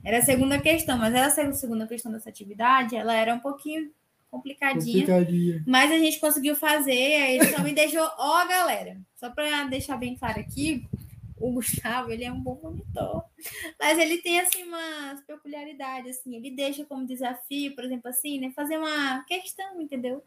era 0.06 0.19
a 0.19 0.22
segunda 0.22 0.61
questão, 0.61 0.99
mas 0.99 1.15
essa 1.15 1.52
segunda 1.53 1.88
questão 1.88 2.11
dessa 2.11 2.30
atividade, 2.30 2.95
ela 2.95 3.15
era 3.15 3.34
um 3.34 3.40
pouquinho 3.40 3.91
complicadinha, 4.30 5.06
complicadinha. 5.06 5.64
Mas 5.65 5.91
a 5.91 5.98
gente 5.98 6.19
conseguiu 6.19 6.56
fazer, 6.56 6.91
aí 6.91 7.38
ele 7.38 7.45
só 7.48 7.64
me 7.64 7.73
deixou, 7.73 8.03
ó, 8.18 8.44
oh, 8.44 8.48
galera, 8.48 8.98
só 9.15 9.32
para 9.32 9.64
deixar 9.64 9.98
bem 9.98 10.15
claro 10.15 10.40
aqui, 10.40 10.88
o 11.38 11.52
Gustavo, 11.52 12.11
ele 12.11 12.23
é 12.23 12.32
um 12.32 12.40
bom 12.40 12.60
monitor. 12.61 13.23
Mas 13.80 13.98
ele 13.98 14.19
tem, 14.19 14.40
assim, 14.40 14.64
umas 14.64 15.22
peculiaridades, 15.22 16.18
assim. 16.18 16.36
Ele 16.36 16.52
deixa 16.52 16.86
como 16.86 17.06
desafio, 17.06 17.76
por 17.76 17.84
exemplo, 17.84 18.10
assim, 18.10 18.40
né? 18.40 18.52
Fazer 18.56 18.77
uma 18.77 19.23
questão, 19.26 19.82
entendeu? 19.82 20.23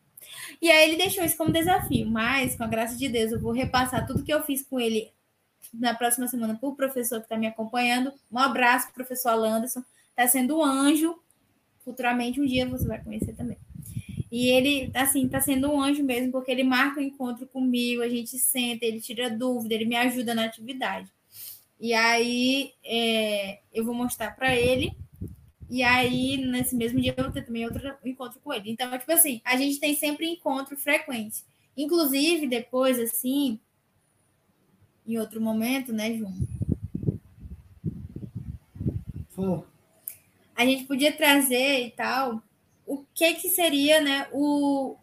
E 0.60 0.70
aí 0.70 0.88
ele 0.88 0.98
deixou 0.98 1.24
isso 1.24 1.36
como 1.36 1.50
desafio. 1.50 2.06
Mas, 2.06 2.56
com 2.56 2.64
a 2.64 2.68
graça 2.68 2.96
de 2.96 3.08
Deus, 3.08 3.32
eu 3.32 3.40
vou 3.40 3.52
repassar 3.52 4.06
tudo 4.06 4.22
que 4.22 4.32
eu 4.32 4.42
fiz 4.42 4.62
com 4.62 4.78
ele 4.78 5.10
na 5.72 5.94
próxima 5.94 6.26
semana 6.28 6.56
para 6.56 6.68
o 6.68 6.74
professor 6.74 7.18
que 7.18 7.26
está 7.26 7.36
me 7.36 7.46
acompanhando. 7.46 8.12
Um 8.30 8.38
abraço, 8.38 8.92
professor 8.92 9.30
Alanderson. 9.30 9.82
Está 10.10 10.26
sendo 10.26 10.58
um 10.58 10.64
anjo. 10.64 11.18
Futuramente, 11.84 12.40
um 12.40 12.44
dia 12.44 12.66
você 12.66 12.86
vai 12.86 13.02
conhecer 13.02 13.34
também. 13.34 13.56
E 14.30 14.48
ele, 14.48 14.90
assim, 14.94 15.24
está 15.24 15.40
sendo 15.40 15.70
um 15.70 15.80
anjo 15.80 16.02
mesmo, 16.02 16.30
porque 16.30 16.50
ele 16.50 16.62
marca 16.62 17.00
o 17.00 17.02
um 17.02 17.06
encontro 17.06 17.46
comigo, 17.46 18.02
a 18.02 18.08
gente 18.08 18.38
senta, 18.38 18.84
ele 18.84 19.00
tira 19.00 19.30
dúvida, 19.30 19.74
ele 19.74 19.86
me 19.86 19.96
ajuda 19.96 20.34
na 20.34 20.44
atividade. 20.44 21.10
E 21.80 21.94
aí 21.94 22.72
é, 22.84 23.60
eu 23.72 23.84
vou 23.84 23.94
mostrar 23.94 24.34
para 24.34 24.54
ele. 24.54 24.92
E 25.70 25.82
aí, 25.82 26.38
nesse 26.38 26.74
mesmo 26.74 27.00
dia, 27.00 27.14
eu 27.16 27.24
vou 27.24 27.32
ter 27.32 27.42
também 27.42 27.64
outro 27.64 27.94
encontro 28.04 28.40
com 28.40 28.52
ele. 28.52 28.70
Então, 28.70 28.90
tipo 28.98 29.12
assim, 29.12 29.40
a 29.44 29.56
gente 29.56 29.78
tem 29.78 29.94
sempre 29.94 30.26
encontro 30.26 30.76
frequente. 30.76 31.44
Inclusive, 31.76 32.46
depois, 32.46 32.98
assim, 32.98 33.60
em 35.08 35.18
outro 35.18 35.40
momento, 35.40 35.92
né, 35.92 36.14
João? 36.14 36.34
Oh. 39.36 39.62
A 40.54 40.64
gente 40.64 40.84
podia 40.84 41.16
trazer 41.16 41.86
e 41.86 41.90
tal 41.90 42.42
o 42.86 43.04
que 43.14 43.34
que 43.34 43.48
seria, 43.48 44.00
né, 44.00 44.26
o 44.32 44.96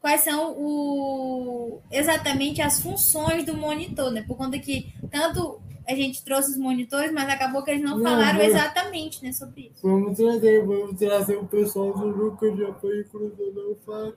quais 0.00 0.22
são 0.22 0.52
o 0.58 1.80
exatamente 1.90 2.60
as 2.60 2.82
funções 2.82 3.44
do 3.44 3.56
monitor, 3.56 4.10
né? 4.10 4.22
Por 4.22 4.36
conta 4.36 4.58
que 4.58 4.92
tanto 5.10 5.60
a 5.86 5.94
gente 5.94 6.24
trouxe 6.24 6.52
os 6.52 6.56
monitores, 6.56 7.12
mas 7.12 7.28
acabou 7.28 7.62
que 7.62 7.70
eles 7.70 7.82
não, 7.82 7.98
não 7.98 8.04
falaram 8.04 8.40
exatamente 8.40 9.22
né, 9.22 9.32
sobre 9.32 9.70
isso. 9.72 9.82
Vamos 9.82 10.16
trazer, 10.16 10.64
vamos 10.64 10.98
trazer 10.98 11.36
o 11.36 11.46
pessoal 11.46 11.92
do 11.92 12.06
Lucas 12.06 12.54
de 12.56 12.64
apoio 12.64 13.04
cruzador 13.08 13.76
FAC. 13.84 14.16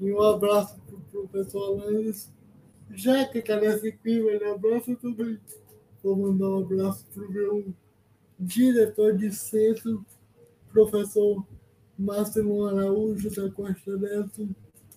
E 0.00 0.12
um 0.12 0.22
abraço 0.22 0.76
para 0.80 0.96
o 0.96 1.28
professor 1.28 1.80
Alanis. 1.80 2.30
Já 2.92 3.24
que 3.26 3.42
nesse 3.56 3.92
clima, 3.92 4.30
um 4.44 4.54
abraço 4.54 4.96
também. 4.96 5.38
Vou 6.02 6.16
mandar 6.16 6.48
um 6.48 6.62
abraço 6.62 7.06
para 7.12 7.24
o 7.24 7.32
meu 7.32 7.74
diretor 8.38 9.16
de 9.16 9.32
centro, 9.32 10.04
professor 10.72 11.46
Márcio 11.98 12.66
Araújo 12.66 13.30
da 13.30 13.50
Costa 13.50 13.96
Neto. 13.96 14.48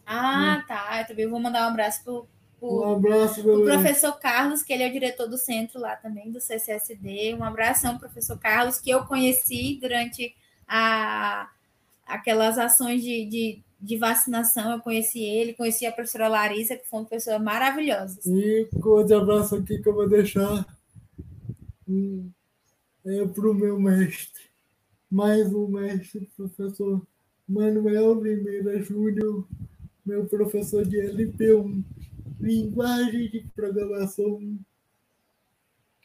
Ah, 0.05 0.63
tá. 0.67 1.01
Eu 1.01 1.07
também 1.07 1.27
vou 1.27 1.39
mandar 1.39 1.67
um 1.67 1.69
abraço 1.69 2.03
pro 2.03 2.27
um 2.61 2.95
abraço, 2.95 3.41
o 3.41 3.63
professor 3.63 4.13
Carlos, 4.13 4.63
que 4.63 4.73
ele 4.73 4.83
é 4.83 4.89
o 4.89 4.91
diretor 4.91 5.27
do 5.27 5.37
centro 5.37 5.79
lá 5.79 5.95
também, 5.95 6.31
do 6.31 6.41
CCSD. 6.41 7.35
Um 7.35 7.43
abração, 7.43 7.99
professor 7.99 8.39
Carlos, 8.39 8.79
que 8.79 8.89
eu 8.89 9.05
conheci 9.05 9.77
durante 9.79 10.35
a, 10.67 11.49
aquelas 12.05 12.57
ações 12.57 13.03
de, 13.03 13.25
de, 13.25 13.63
de, 13.85 13.97
vacinação. 13.97 14.71
Eu 14.71 14.79
conheci 14.79 15.23
ele, 15.23 15.53
conheci 15.53 15.85
a 15.85 15.91
professora 15.91 16.27
Larissa, 16.27 16.75
que 16.75 16.87
foi 16.87 16.99
uma 16.99 17.05
pessoa 17.05 17.39
maravilhosa. 17.39 18.19
E 18.25 18.67
outro 18.83 19.17
abraço 19.17 19.55
aqui 19.55 19.81
que 19.81 19.87
eu 19.87 19.93
vou 19.93 20.09
deixar 20.09 20.65
hum, 21.87 22.29
é 23.05 23.25
para 23.25 23.49
o 23.49 23.53
meu 23.53 23.79
mestre, 23.79 24.41
mais 25.09 25.53
um 25.53 25.67
mestre, 25.67 26.29
professor 26.35 27.01
Manuel 27.47 28.21
Limeira 28.21 28.81
Júnior, 28.81 29.47
meu 30.05 30.25
professor 30.25 30.85
de 30.85 30.97
LP1 30.97 31.83
linguagem 32.39 33.29
de 33.29 33.45
programação. 33.55 34.39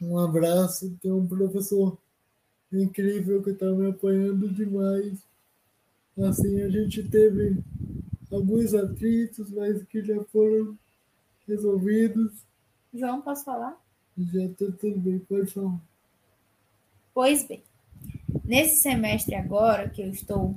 Um 0.01 0.19
abraço, 0.19 0.97
tem 1.03 1.13
um 1.13 1.27
professor 1.27 1.99
incrível 2.73 3.43
que 3.43 3.51
está 3.51 3.67
me 3.67 3.91
apoiando 3.91 4.49
demais. 4.49 5.19
Assim, 6.19 6.63
a 6.63 6.69
gente 6.69 7.03
teve 7.09 7.59
alguns 8.31 8.75
atritos, 8.75 9.51
mas 9.51 9.83
que 9.85 10.03
já 10.03 10.23
foram 10.25 10.77
resolvidos. 11.47 12.33
João, 12.93 13.21
posso 13.21 13.45
falar? 13.45 13.81
Já 14.17 14.45
está 14.45 14.67
tudo 14.79 14.99
bem, 14.99 15.19
pode 15.21 15.53
falar. 15.53 15.81
Pois 17.15 17.47
bem, 17.47 17.63
nesse 18.45 18.83
semestre 18.83 19.35
agora 19.35 19.89
que 19.89 20.03
eu 20.03 20.11
estou, 20.11 20.57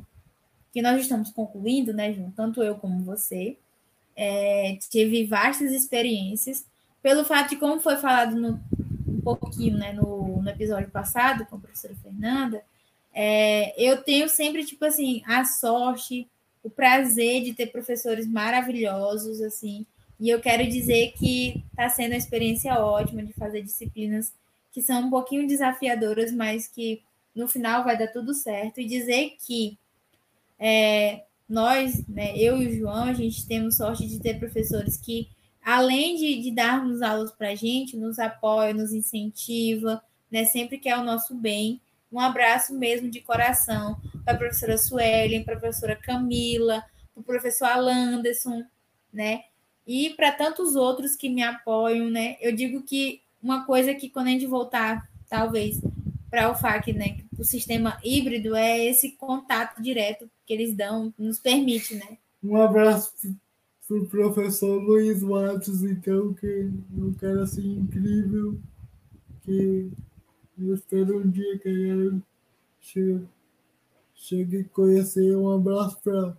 que 0.72 0.82
nós 0.82 1.02
estamos 1.02 1.32
concluindo, 1.32 1.94
né, 1.94 2.14
João? 2.14 2.32
Tanto 2.32 2.62
eu 2.62 2.76
como 2.76 3.04
você, 3.04 3.58
é, 4.16 4.78
tive 4.90 5.26
vastas 5.26 5.72
experiências, 5.72 6.66
pelo 7.02 7.26
fato 7.26 7.50
de 7.52 7.56
como 7.58 7.80
foi 7.80 7.98
falado 7.98 8.36
no, 8.36 8.60
um 9.08 9.22
pouquinho 9.22 9.78
né, 9.78 9.94
no, 9.94 10.42
no 10.42 10.50
episódio 10.50 10.90
passado 10.90 11.46
com 11.46 11.56
a 11.56 11.60
professora 11.60 11.96
Fernanda, 11.96 12.64
é, 13.14 13.74
eu 13.78 14.04
tenho 14.04 14.28
sempre, 14.28 14.66
tipo 14.66 14.84
assim, 14.86 15.22
a 15.26 15.46
sorte, 15.46 16.28
o 16.64 16.70
prazer 16.70 17.44
de 17.44 17.54
ter 17.54 17.68
professores 17.68 18.28
maravilhosos, 18.28 19.42
assim, 19.42 19.86
e 20.20 20.30
eu 20.30 20.40
quero 20.40 20.68
dizer 20.68 21.14
que 21.14 21.64
está 21.72 21.90
sendo 21.90 22.12
uma 22.12 22.18
experiência 22.18 22.74
ótima 22.76 23.24
de 23.24 23.34
fazer 23.34 23.62
disciplinas 23.62 24.34
que 24.72 24.82
são 24.82 25.02
um 25.02 25.10
pouquinho 25.10 25.48
desafiadoras, 25.48 26.32
mas 26.32 26.68
que 26.68 27.02
no 27.36 27.48
final 27.48 27.84
vai 27.84 27.98
dar 27.98 28.08
tudo 28.08 28.34
certo, 28.34 28.80
e 28.80 28.86
dizer 28.86 29.36
que 29.46 29.78
é, 30.60 31.24
nós, 31.48 32.08
né, 32.08 32.36
eu 32.38 32.62
e 32.62 32.68
o 32.68 32.78
João, 32.78 33.04
a 33.04 33.14
gente 33.14 33.46
temos 33.48 33.78
sorte 33.78 34.08
de 34.08 34.20
ter 34.20 34.40
professores 34.40 34.98
que, 34.98 35.28
além 35.64 36.16
de, 36.16 36.42
de 36.42 36.52
darmos 36.52 37.02
aulas 37.02 37.32
para 37.32 37.50
a 37.50 37.56
gente, 37.56 37.98
nos 37.98 38.18
apoia, 38.18 38.74
nos 38.74 38.94
incentiva, 38.94 40.02
né, 40.32 40.46
sempre 40.46 40.78
quer 40.78 40.98
o 40.98 41.04
nosso 41.04 41.36
bem. 41.36 41.80
Um 42.14 42.20
abraço 42.20 42.78
mesmo 42.78 43.10
de 43.10 43.22
coração 43.22 44.00
para 44.24 44.36
a 44.36 44.38
professora 44.38 44.78
Suelen, 44.78 45.44
para 45.44 45.56
a 45.56 45.60
professora 45.60 45.96
Camila, 45.96 46.86
para 47.12 47.22
o 47.22 47.24
professor 47.24 47.66
Alanderson, 47.66 48.64
né? 49.12 49.46
E 49.88 50.12
para 50.12 50.32
tantos 50.32 50.76
outros 50.76 51.16
que 51.16 51.28
me 51.28 51.42
apoiam, 51.42 52.12
né? 52.12 52.38
Eu 52.40 52.56
digo 52.56 52.84
que 52.84 53.22
uma 53.42 53.66
coisa 53.66 53.96
que 53.96 54.12
quando 54.12 54.28
a 54.28 54.30
gente 54.30 54.46
voltar, 54.46 55.10
talvez, 55.28 55.82
para 56.30 56.52
o 56.52 56.56
FAC, 56.56 56.94
né? 56.94 57.18
O 57.36 57.44
sistema 57.44 58.00
híbrido 58.04 58.56
é 58.56 58.86
esse 58.86 59.14
contato 59.14 59.82
direto 59.82 60.30
que 60.46 60.54
eles 60.54 60.76
dão, 60.76 61.12
nos 61.18 61.40
permite, 61.40 61.96
né? 61.96 62.20
Um 62.44 62.56
abraço 62.58 63.12
para 63.88 63.98
o 63.98 64.06
professor 64.08 64.80
Luiz 64.80 65.24
Matos, 65.24 65.84
então, 65.84 66.32
que 66.36 66.46
é 66.46 66.70
um 66.96 67.12
cara 67.14 67.42
assim 67.42 67.80
incrível, 67.80 68.60
que 69.44 69.92
eu 70.58 70.74
espero 70.74 71.20
um 71.20 71.30
dia 71.30 71.58
que 71.60 71.70
ele 71.70 72.22
chegue, 72.80 73.28
chegue 74.16 74.62
a 74.62 74.70
conhecer. 74.70 75.36
Um 75.36 75.52
abraço 75.52 76.00
para 76.04 76.38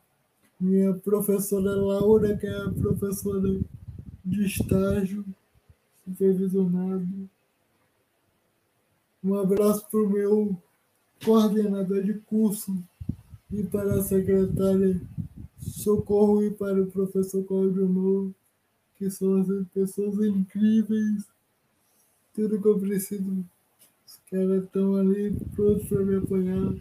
minha 0.60 0.94
professora 0.94 1.74
Laura, 1.74 2.36
que 2.36 2.46
é 2.46 2.56
a 2.56 2.70
professora 2.70 3.60
de 4.24 4.46
estágio, 4.46 5.24
supervisionado. 6.04 7.28
Um 9.22 9.34
abraço 9.34 9.88
para 9.90 10.00
o 10.00 10.08
meu 10.08 10.62
coordenador 11.24 12.02
de 12.02 12.14
curso 12.14 12.76
e 13.50 13.62
para 13.62 13.94
a 13.94 14.02
secretária 14.02 15.00
Socorro 15.58 16.42
e 16.42 16.50
para 16.50 16.82
o 16.82 16.86
professor 16.86 17.42
Cláudio 17.44 17.88
Novo, 17.88 18.34
que 18.96 19.10
são 19.10 19.40
as 19.40 19.48
pessoas 19.68 20.18
incríveis. 20.26 21.24
Tudo 22.34 22.60
que 22.60 22.68
eu 22.68 22.78
preciso, 22.78 23.44
caras 24.34 24.64
estão 24.64 24.96
ali 24.96 25.32
prontos 25.54 25.88
para 25.88 26.02
me 26.02 26.16
apoiar. 26.16 26.74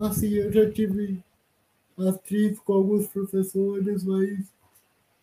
Assim, 0.00 0.28
eu 0.30 0.52
já 0.52 0.68
tive 0.72 1.22
atrito 1.96 2.60
com 2.62 2.72
alguns 2.72 3.06
professores, 3.06 4.02
mas 4.02 4.40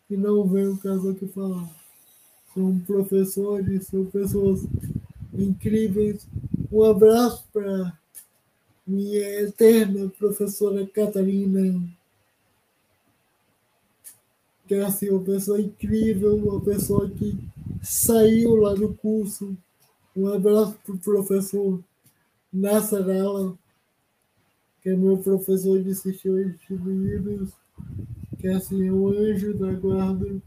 que 0.06 0.16
não 0.16 0.48
vem 0.48 0.68
o 0.68 0.78
caso 0.78 1.10
aqui 1.10 1.28
falar. 1.28 1.68
São 2.54 2.78
professores, 2.80 3.86
são 3.86 4.06
pessoas 4.06 4.62
incríveis. 5.34 6.26
Um 6.72 6.84
abraço 6.84 7.46
para 7.52 7.92
minha 8.86 9.42
eterna 9.42 10.10
professora 10.18 10.86
Catarina, 10.86 11.86
que 14.66 14.74
é 14.74 14.84
assim, 14.84 15.10
uma 15.10 15.22
pessoa 15.22 15.60
incrível, 15.60 16.36
uma 16.36 16.60
pessoa 16.62 17.10
que 17.10 17.38
saiu 17.82 18.56
lá 18.56 18.72
do 18.72 18.94
curso. 18.94 19.54
Um 20.18 20.34
abraço 20.34 20.76
para 20.84 20.94
o 20.96 20.98
professor 20.98 21.80
Nassarala, 22.52 23.56
que 24.82 24.88
é 24.88 24.96
meu 24.96 25.16
professor 25.18 25.80
de 25.80 25.94
sistemas 25.94 26.54
distribuídos, 26.54 27.52
que 28.36 28.48
é 28.48 28.54
assim, 28.54 28.90
um 28.90 29.06
anjo 29.06 29.56
da 29.56 29.72
guarda. 29.74 30.42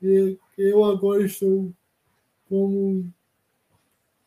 E 0.00 0.38
eu 0.56 0.82
agora 0.82 1.26
estou 1.26 1.70
como 2.48 3.06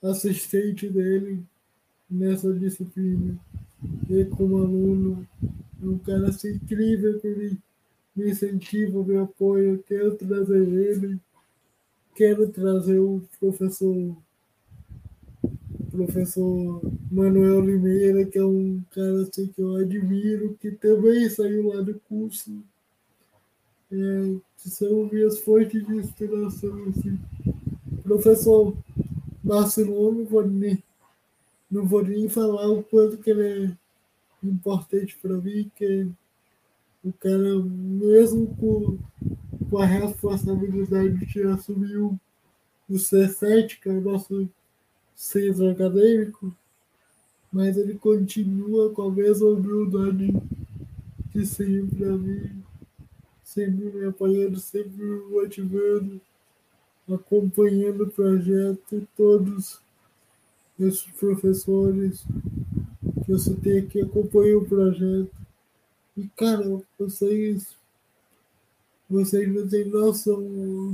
assistente 0.03 0.87
dele 0.87 1.43
nessa 2.07 2.53
disciplina. 2.53 3.39
E 4.07 4.23
como 4.25 4.57
aluno, 4.57 5.27
é 5.81 5.85
um 5.87 5.97
cara 5.97 6.27
assim, 6.27 6.53
incrível 6.53 7.19
que 7.19 7.59
me, 8.15 8.29
incentiva, 8.29 9.03
me 9.03 9.17
apoia. 9.17 9.79
Quero 9.87 10.13
trazer 10.13 10.61
ele, 10.61 11.19
quero 12.13 12.47
trazer 12.49 12.99
o 12.99 13.23
professor 13.39 14.15
professor 15.89 16.81
Manuel 17.11 17.61
Limeira, 17.61 18.25
que 18.25 18.37
é 18.37 18.45
um 18.45 18.81
cara 18.91 19.23
assim, 19.23 19.47
que 19.47 19.61
eu 19.61 19.75
admiro, 19.75 20.57
que 20.59 20.71
também 20.71 21.29
saiu 21.29 21.67
lá 21.67 21.81
do 21.81 21.99
curso. 22.07 22.51
É, 23.91 24.35
são 24.57 25.09
minhas 25.11 25.39
fontes 25.39 25.85
de 25.85 25.95
inspiração 25.95 26.83
assim, 26.89 27.17
professor 28.03 28.75
Marcelo, 29.43 30.11
não 30.11 30.25
vou 30.25 30.47
nem, 30.47 30.83
não 31.71 31.85
vou 31.85 32.03
nem 32.03 32.29
falar 32.29 32.67
o 32.69 32.83
quanto 32.83 33.17
que 33.17 33.31
ele 33.31 33.73
é 34.43 34.47
importante 34.47 35.17
para 35.19 35.35
mim, 35.37 35.71
que 35.75 36.07
o 37.03 37.11
cara, 37.13 37.59
mesmo 37.63 38.55
com, 38.57 38.97
com 39.69 39.77
a 39.77 39.85
responsabilidade 39.85 41.25
de 41.25 41.43
assumir 41.43 41.97
o, 41.97 42.19
o 42.89 42.93
C7, 42.93 43.79
que 43.79 43.89
é 43.89 43.91
o 43.91 44.01
nosso 44.01 44.49
centro 45.19 45.69
acadêmico, 45.69 46.55
mas 47.51 47.75
ele 47.75 47.95
continua 47.95 48.89
com 48.93 49.01
a 49.01 49.11
mesma 49.11 49.49
humildade 49.49 50.33
de 51.35 51.45
sempre 51.45 52.05
a 52.05 52.13
mim, 52.13 52.63
sempre 53.43 53.91
me 53.91 54.05
apoiando, 54.05 54.57
sempre 54.61 55.03
me 55.03 55.29
motivando, 55.29 56.21
acompanhando 57.11 58.05
o 58.05 58.09
projeto 58.09 58.95
e 58.95 59.05
todos 59.17 59.81
esses 60.79 61.03
professores 61.19 62.23
que 63.25 63.33
eu 63.33 63.39
citei 63.39 63.79
aqui 63.79 64.01
acompanham 64.01 64.59
o 64.59 64.65
projeto. 64.65 65.35
E, 66.15 66.29
cara, 66.29 66.81
vocês, 66.97 67.75
vocês 69.09 69.53
não 69.53 69.67
têm 69.67 69.83
noção 69.83 70.41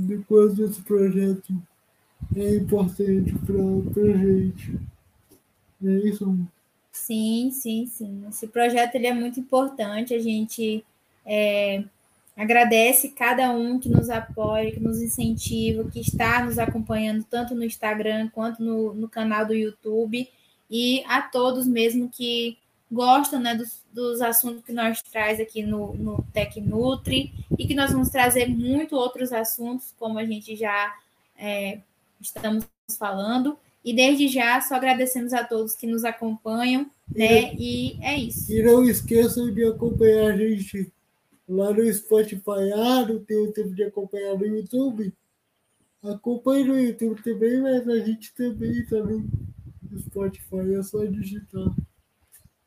de 0.04 0.18
quanto 0.24 0.64
esse 0.64 0.82
projeto 0.82 1.54
é 2.34 2.56
importante 2.56 3.34
para 3.44 4.02
a 4.02 4.16
gente. 4.16 4.78
É 5.84 5.90
isso? 6.08 6.38
Sim, 6.90 7.50
sim, 7.52 7.86
sim. 7.86 8.24
Esse 8.28 8.46
projeto 8.48 8.94
ele 8.94 9.06
é 9.06 9.14
muito 9.14 9.38
importante. 9.38 10.14
A 10.14 10.18
gente 10.18 10.84
é, 11.24 11.84
agradece 12.36 13.10
cada 13.10 13.50
um 13.50 13.78
que 13.78 13.88
nos 13.88 14.10
apoia, 14.10 14.72
que 14.72 14.80
nos 14.80 15.00
incentiva, 15.00 15.88
que 15.90 16.00
está 16.00 16.44
nos 16.44 16.58
acompanhando 16.58 17.24
tanto 17.24 17.54
no 17.54 17.64
Instagram 17.64 18.28
quanto 18.30 18.62
no, 18.62 18.94
no 18.94 19.08
canal 19.08 19.46
do 19.46 19.54
YouTube 19.54 20.28
e 20.70 21.02
a 21.06 21.22
todos 21.22 21.66
mesmo 21.66 22.08
que 22.08 22.58
gostam 22.90 23.40
né, 23.40 23.54
dos, 23.54 23.82
dos 23.92 24.20
assuntos 24.20 24.64
que 24.64 24.72
nós 24.72 25.02
traz 25.02 25.40
aqui 25.40 25.62
no, 25.62 25.94
no 25.94 26.24
Tec 26.32 26.60
Nutri 26.60 27.32
e 27.58 27.66
que 27.66 27.74
nós 27.74 27.90
vamos 27.90 28.10
trazer 28.10 28.46
muito 28.46 28.94
outros 28.94 29.32
assuntos, 29.32 29.92
como 29.98 30.18
a 30.18 30.24
gente 30.24 30.54
já 30.54 30.94
é, 31.36 31.80
estamos 32.20 32.66
falando. 32.98 33.58
E 33.84 33.94
desde 33.94 34.26
já, 34.26 34.60
só 34.60 34.74
agradecemos 34.74 35.32
a 35.32 35.44
todos 35.44 35.76
que 35.76 35.86
nos 35.86 36.04
acompanham, 36.04 36.90
né? 37.08 37.54
E 37.54 37.96
é 38.02 38.18
isso. 38.18 38.52
E 38.52 38.62
não 38.62 38.84
esqueçam 38.84 39.52
de 39.52 39.64
acompanhar 39.64 40.32
a 40.32 40.36
gente 40.36 40.92
lá 41.48 41.72
no 41.72 41.92
Spotify. 41.92 42.72
Ah, 42.74 43.06
não 43.06 43.24
tem 43.24 43.36
o 43.36 43.52
tempo 43.52 43.74
de 43.74 43.84
acompanhar 43.84 44.36
no 44.36 44.44
YouTube? 44.44 45.12
Acompanhe 46.02 46.64
no 46.64 46.78
YouTube 46.78 47.22
também, 47.22 47.60
mas 47.60 47.88
a 47.88 47.98
gente 48.00 48.34
também 48.34 48.72
está 48.72 48.96
no 48.96 49.24
Spotify. 50.00 50.74
É 50.76 50.82
só 50.82 51.04
digitar 51.04 51.74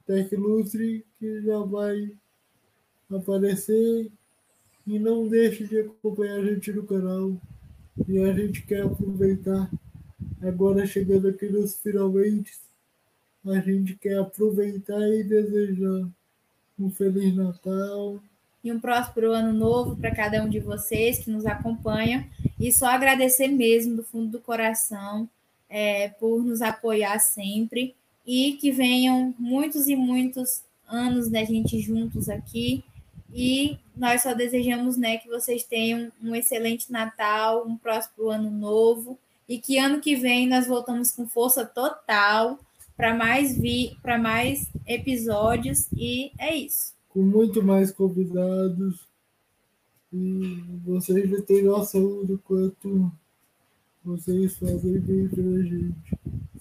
Tecnutri 0.05 1.05
que 1.19 1.41
já 1.41 1.59
vai 1.59 2.11
aparecer. 3.09 4.09
E 4.87 4.97
não 4.97 5.27
deixe 5.27 5.67
de 5.67 5.81
acompanhar 5.81 6.39
a 6.39 6.45
gente 6.45 6.71
no 6.71 6.83
canal. 6.83 7.39
E 8.07 8.19
a 8.19 8.33
gente 8.33 8.61
quer 8.63 8.83
aproveitar 8.83 9.69
Agora 10.41 10.85
chegando 10.85 11.27
aqui 11.27 11.47
nos 11.47 11.75
finalmente, 11.75 12.53
a 13.45 13.59
gente 13.59 13.95
quer 13.95 14.17
aproveitar 14.19 15.01
e 15.09 15.21
desejar 15.21 16.07
um 16.79 16.89
Feliz 16.89 17.35
Natal. 17.35 18.21
E 18.63 18.71
um 18.71 18.79
próspero 18.79 19.33
ano 19.33 19.51
novo 19.51 19.97
para 19.97 20.15
cada 20.15 20.41
um 20.41 20.49
de 20.49 20.59
vocês 20.59 21.19
que 21.19 21.29
nos 21.29 21.45
acompanham. 21.45 22.25
E 22.57 22.71
só 22.71 22.87
agradecer 22.87 23.49
mesmo 23.49 23.97
do 23.97 24.03
fundo 24.03 24.31
do 24.31 24.39
coração 24.39 25.29
é, 25.69 26.07
por 26.07 26.41
nos 26.41 26.61
apoiar 26.61 27.19
sempre. 27.19 27.95
E 28.25 28.53
que 28.53 28.71
venham 28.71 29.33
muitos 29.37 29.89
e 29.89 29.95
muitos 29.95 30.63
anos 30.87 31.29
da 31.29 31.43
gente 31.43 31.79
juntos 31.79 32.29
aqui. 32.29 32.83
E 33.33 33.77
nós 33.95 34.23
só 34.23 34.33
desejamos 34.33 34.97
né, 34.97 35.17
que 35.17 35.27
vocês 35.27 35.63
tenham 35.63 36.11
um 36.21 36.35
excelente 36.35 36.91
Natal, 36.91 37.65
um 37.67 37.77
próspero 37.77 38.29
ano 38.29 38.49
novo 38.49 39.17
e 39.47 39.59
que 39.59 39.77
ano 39.77 39.99
que 39.99 40.15
vem 40.15 40.47
nós 40.47 40.67
voltamos 40.67 41.11
com 41.11 41.27
força 41.27 41.65
total 41.65 42.59
para 42.95 43.13
mais 43.13 43.57
vi 43.57 43.97
para 44.01 44.17
mais 44.17 44.67
episódios 44.85 45.87
e 45.93 46.31
é 46.37 46.55
isso. 46.55 46.93
Com 47.09 47.21
muito 47.21 47.63
mais 47.63 47.91
convidados 47.91 49.07
e 50.11 50.63
vocês 50.83 51.29
já 51.29 51.41
têm 51.41 51.63
noção 51.63 52.25
do 52.25 52.37
quanto 52.39 53.11
vocês 54.03 54.57
fazem 54.57 54.99
bem 54.99 55.29
a 55.31 55.61
gente. 55.63 55.95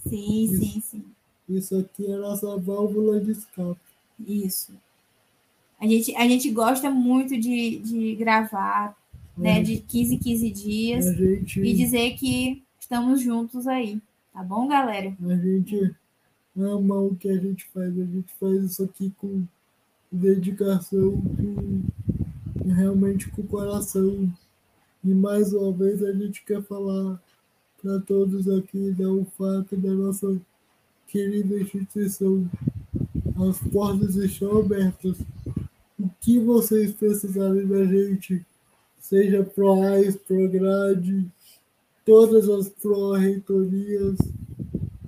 Sim, 0.06 0.44
isso, 0.44 0.60
sim, 0.60 0.80
sim. 0.80 1.04
Isso 1.48 1.78
aqui 1.78 2.06
é 2.06 2.14
a 2.14 2.18
nossa 2.18 2.56
válvula 2.58 3.20
de 3.20 3.32
escape. 3.32 3.80
Isso. 4.20 4.72
A 5.80 5.86
gente, 5.86 6.14
a 6.16 6.26
gente 6.26 6.50
gosta 6.50 6.90
muito 6.90 7.38
de, 7.38 7.78
de 7.78 8.16
gravar, 8.16 8.96
né, 9.36 9.62
de 9.62 9.78
15 9.78 10.14
em 10.14 10.18
15 10.18 10.50
dias 10.50 11.16
gente... 11.16 11.60
e 11.60 11.72
dizer 11.72 12.16
que 12.16 12.62
estamos 12.80 13.20
juntos 13.20 13.66
aí. 13.66 14.00
Tá 14.32 14.42
bom, 14.42 14.66
galera? 14.66 15.16
A 15.24 15.36
gente 15.36 15.94
ama 16.56 16.96
o 16.98 17.14
que 17.14 17.28
a 17.28 17.38
gente 17.38 17.68
faz. 17.72 17.96
A 17.98 18.04
gente 18.04 18.32
faz 18.40 18.64
isso 18.64 18.82
aqui 18.82 19.12
com 19.18 19.44
dedicação, 20.10 21.20
com, 21.20 21.82
realmente 22.72 23.28
com 23.30 23.42
coração. 23.44 24.32
E 25.04 25.08
mais 25.08 25.52
uma 25.52 25.72
vez 25.72 26.02
a 26.02 26.12
gente 26.12 26.44
quer 26.44 26.62
falar 26.62 27.20
para 27.80 28.00
todos 28.00 28.48
aqui 28.48 28.90
da 28.92 29.08
UFAC, 29.08 29.76
da 29.76 29.92
nossa 29.92 30.40
querida 31.06 31.60
instituição. 31.60 32.48
As 33.48 33.58
portas 33.58 34.16
estão 34.16 34.58
abertas. 34.58 35.16
O 36.20 36.24
que 36.24 36.38
vocês 36.38 36.92
precisarem 36.92 37.66
da 37.66 37.84
gente, 37.84 38.44
seja 38.98 39.44
pro 39.44 39.72
AIS, 39.82 40.16
pro 40.16 40.48
grade, 40.48 41.26
todas 42.04 42.48
as 42.48 42.68
pró-reitorias, 42.68 44.18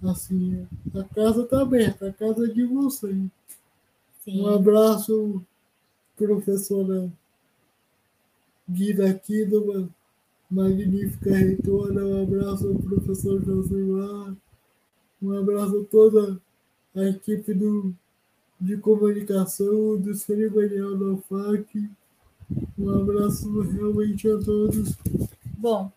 assim, 0.02 0.66
a 0.94 1.02
casa 1.14 1.42
está 1.42 1.62
aberta, 1.62 2.08
a 2.08 2.12
casa 2.12 2.46
é 2.46 2.48
de 2.48 2.64
vocês. 2.64 3.28
Sim. 4.24 4.42
Um 4.42 4.48
abraço, 4.48 5.42
professora 6.16 7.10
Guida 8.68 9.20
uma 9.52 9.90
magnífica 10.48 11.34
reitora, 11.34 12.06
um 12.06 12.22
abraço 12.22 12.68
ao 12.68 12.74
professor 12.74 13.44
Josimar, 13.44 14.36
um 15.20 15.32
abraço 15.32 15.80
a 15.80 15.84
toda 15.84 16.40
a 16.94 17.02
equipe 17.04 17.52
do, 17.52 17.94
de 18.60 18.76
comunicação 18.76 19.96
do 19.98 20.14
cerimonial 20.14 20.96
da 20.96 21.06
UFAC, 21.06 21.88
um 22.78 22.90
abraço 22.90 23.60
realmente 23.62 24.28
a 24.28 24.38
todos. 24.38 24.96
Bom, 25.56 25.90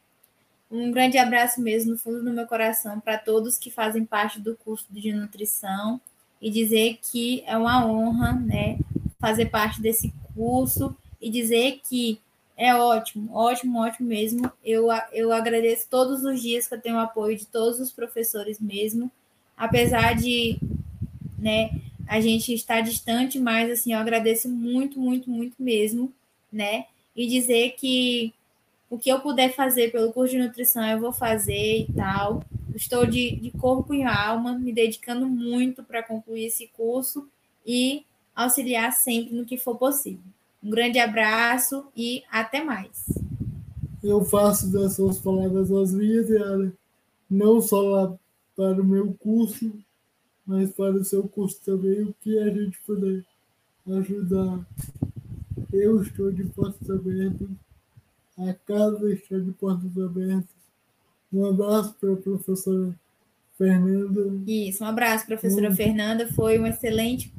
um 0.72 0.92
grande 0.92 1.18
abraço 1.18 1.62
mesmo 1.62 1.92
no 1.92 1.98
fundo 1.98 2.24
do 2.24 2.32
meu 2.32 2.48
coração 2.48 3.00
para 3.00 3.18
todos 3.18 3.58
que 3.58 3.70
fazem 3.70 4.06
parte 4.06 4.40
do 4.40 4.56
curso 4.56 4.86
de 4.90 5.12
nutrição 5.12 6.00
e 6.42 6.50
dizer 6.50 7.00
que 7.02 7.44
é 7.46 7.58
uma 7.58 7.86
honra, 7.86 8.34
né, 8.34 8.78
fazer 9.20 9.48
parte 9.48 9.82
desse 9.82 10.14
curso 10.36 10.96
e 11.22 11.30
dizer 11.30 11.82
que 11.88 12.20
é 12.56 12.76
ótimo, 12.76 13.34
ótimo, 13.34 13.80
ótimo 13.80 14.08
mesmo. 14.08 14.52
Eu, 14.64 14.88
eu 15.12 15.32
agradeço 15.32 15.88
todos 15.90 16.24
os 16.24 16.42
dias 16.42 16.68
que 16.68 16.76
eu 16.76 16.82
tenho 16.82 16.96
o 16.96 17.00
apoio 17.00 17.38
de 17.38 17.48
todos 17.48 17.80
os 17.80 17.92
professores 17.92 18.60
mesmo, 18.60 19.12
apesar 19.58 20.14
de, 20.14 20.58
né, 21.38 21.70
a 22.08 22.20
gente 22.20 22.54
estar 22.54 22.82
distante, 22.82 23.40
mas 23.40 23.72
assim, 23.72 23.94
eu 23.94 24.00
agradeço 24.00 24.50
muito, 24.50 25.00
muito, 25.00 25.30
muito 25.30 25.56
mesmo, 25.62 26.12
né? 26.52 26.86
E 27.16 27.28
dizer 27.28 27.76
que 27.78 28.34
o 28.90 28.98
que 28.98 29.10
eu 29.10 29.20
puder 29.20 29.56
fazer 29.56 29.92
pelo 29.92 30.14
curso 30.14 30.34
de 30.34 30.40
nutrição, 30.40 30.88
eu 30.88 31.00
vou 31.00 31.12
fazer 31.12 31.80
e 31.80 31.94
tal. 31.94 32.44
Estou 32.76 33.06
de, 33.06 33.36
de 33.38 33.52
corpo 33.52 33.94
e 33.94 34.04
alma, 34.04 34.58
me 34.58 34.72
dedicando 34.72 35.28
muito 35.28 35.84
para 35.84 36.04
concluir 36.04 36.46
esse 36.46 36.68
curso 36.68 37.28
e 37.66 38.06
auxiliar 38.36 38.92
sempre 38.92 39.36
no 39.36 39.46
que 39.46 39.58
for 39.58 39.78
possível. 39.78 40.22
Um 40.64 40.70
grande 40.70 41.00
abraço 41.00 41.86
e 41.96 42.24
até 42.32 42.64
mais. 42.64 43.06
Eu 44.04 44.24
faço 44.26 44.72
dessas 44.72 45.18
palavras 45.18 45.72
as 45.72 45.94
minhas, 45.94 46.30
Yara, 46.30 46.74
não 47.30 47.62
só 47.62 47.82
lá 47.82 48.16
para 48.56 48.82
o 48.82 48.86
meu 48.86 49.14
curso, 49.14 49.72
mas 50.46 50.72
para 50.72 50.96
o 50.96 51.04
seu 51.04 51.28
curso 51.28 51.60
também, 51.64 52.04
o 52.04 52.16
que 52.22 52.38
a 52.40 52.50
gente 52.50 52.80
puder 52.86 53.24
ajudar. 53.88 54.66
Eu 55.72 56.02
estou 56.02 56.32
de 56.32 56.44
portas 56.46 56.90
abertas 56.90 57.50
a 58.38 58.54
casa 58.54 59.14
está 59.14 59.38
de 59.38 59.52
portas 59.52 59.96
abertas. 59.98 60.50
Um 61.32 61.46
abraço 61.46 61.96
para 62.00 62.14
a 62.14 62.18
professora 62.18 62.96
Fernanda. 63.58 64.42
Isso, 64.48 64.84
um 64.84 64.88
abraço, 64.88 65.26
professora 65.26 65.74
Fernanda. 65.74 66.28
Foi 66.34 66.60
um 66.60 66.66
excelente, 66.66 67.32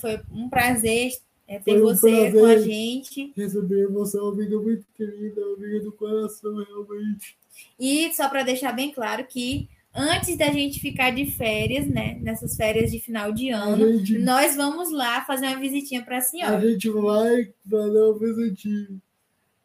foi 0.00 0.20
um 0.30 0.48
prazer 0.48 1.12
é, 1.46 1.58
ter 1.58 1.76
um 1.76 1.82
você 1.82 2.30
com 2.30 2.44
a 2.44 2.58
gente. 2.58 3.32
Receber 3.36 3.88
você 3.88 4.18
é 4.18 4.22
uma 4.22 4.32
amiga 4.32 4.58
muito 4.60 4.86
querida, 4.96 5.40
uma 5.40 5.56
amiga 5.56 5.80
do 5.80 5.92
coração, 5.92 6.54
realmente. 6.54 7.36
E 7.78 8.12
só 8.14 8.28
para 8.28 8.44
deixar 8.44 8.72
bem 8.72 8.92
claro 8.92 9.24
que 9.24 9.68
antes 9.98 10.36
da 10.36 10.52
gente 10.52 10.80
ficar 10.80 11.10
de 11.10 11.26
férias, 11.26 11.86
né? 11.88 12.18
Nessas 12.20 12.56
férias 12.56 12.90
de 12.90 13.00
final 13.00 13.32
de 13.32 13.50
ano, 13.50 13.98
gente, 13.98 14.18
nós 14.18 14.54
vamos 14.54 14.92
lá 14.92 15.24
fazer 15.24 15.46
uma 15.46 15.58
visitinha 15.58 16.04
para 16.04 16.18
a 16.18 16.20
senhora. 16.20 16.56
A 16.56 16.60
gente 16.60 16.88
vai 16.88 17.52
fazer 17.68 17.98
uma 17.98 18.18
visitinha. 18.18 19.00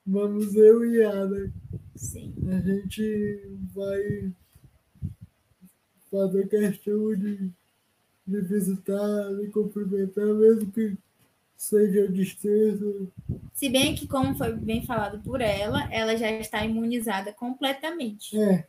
Vamos 0.06 0.56
eu 0.56 0.84
e 0.84 1.02
Ana. 1.02 1.54
Sim. 1.96 2.34
A 2.48 2.60
gente 2.60 3.42
vai 3.74 4.32
fazer 6.12 6.50
questão 6.50 7.16
de, 7.16 7.50
de 8.28 8.42
visitar, 8.42 9.34
de 9.36 9.48
cumprimentar, 9.48 10.26
mesmo 10.26 10.72
que 10.72 10.98
seja 11.56 12.08
distância. 12.10 12.86
Se 13.54 13.70
bem 13.70 13.96
que, 13.96 14.08
como 14.08 14.36
foi 14.36 14.52
bem 14.54 14.86
falado 14.86 15.20
por 15.24 15.40
ela, 15.40 15.88
ela 15.94 16.18
já 16.18 16.30
está 16.32 16.66
imunizada 16.66 17.32
completamente. 17.32 18.38
É. 18.38 18.68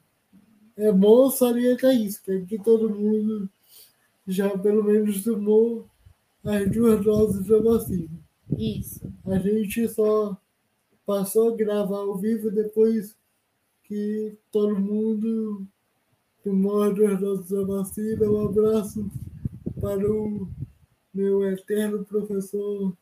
É 0.76 0.90
bom 0.90 1.30
salientar 1.30 1.94
isso, 1.94 2.20
que 2.46 2.58
todo 2.58 2.90
mundo 2.90 3.48
já 4.26 4.56
pelo 4.58 4.82
menos 4.82 5.22
tomou 5.22 5.88
as 6.44 6.70
duas 6.70 7.04
doses 7.04 7.46
da 7.46 7.58
vacina. 7.60 8.10
Isso. 8.58 9.00
A 9.24 9.38
gente 9.38 9.88
só 9.88 10.36
passou 11.06 11.52
a 11.52 11.56
gravar 11.56 11.98
ao 11.98 12.16
vivo 12.16 12.50
depois 12.50 13.16
que 13.84 14.36
todo 14.50 14.78
mundo 14.78 15.66
tomou 16.42 16.82
as 16.82 16.94
duas 16.94 17.20
doses 17.20 17.50
da 17.50 17.62
vacina. 17.64 18.30
Um 18.30 18.48
abraço 18.48 19.10
para 19.80 20.10
o 20.10 20.48
meu 21.12 21.44
eterno 21.44 22.04
professor, 22.04 22.92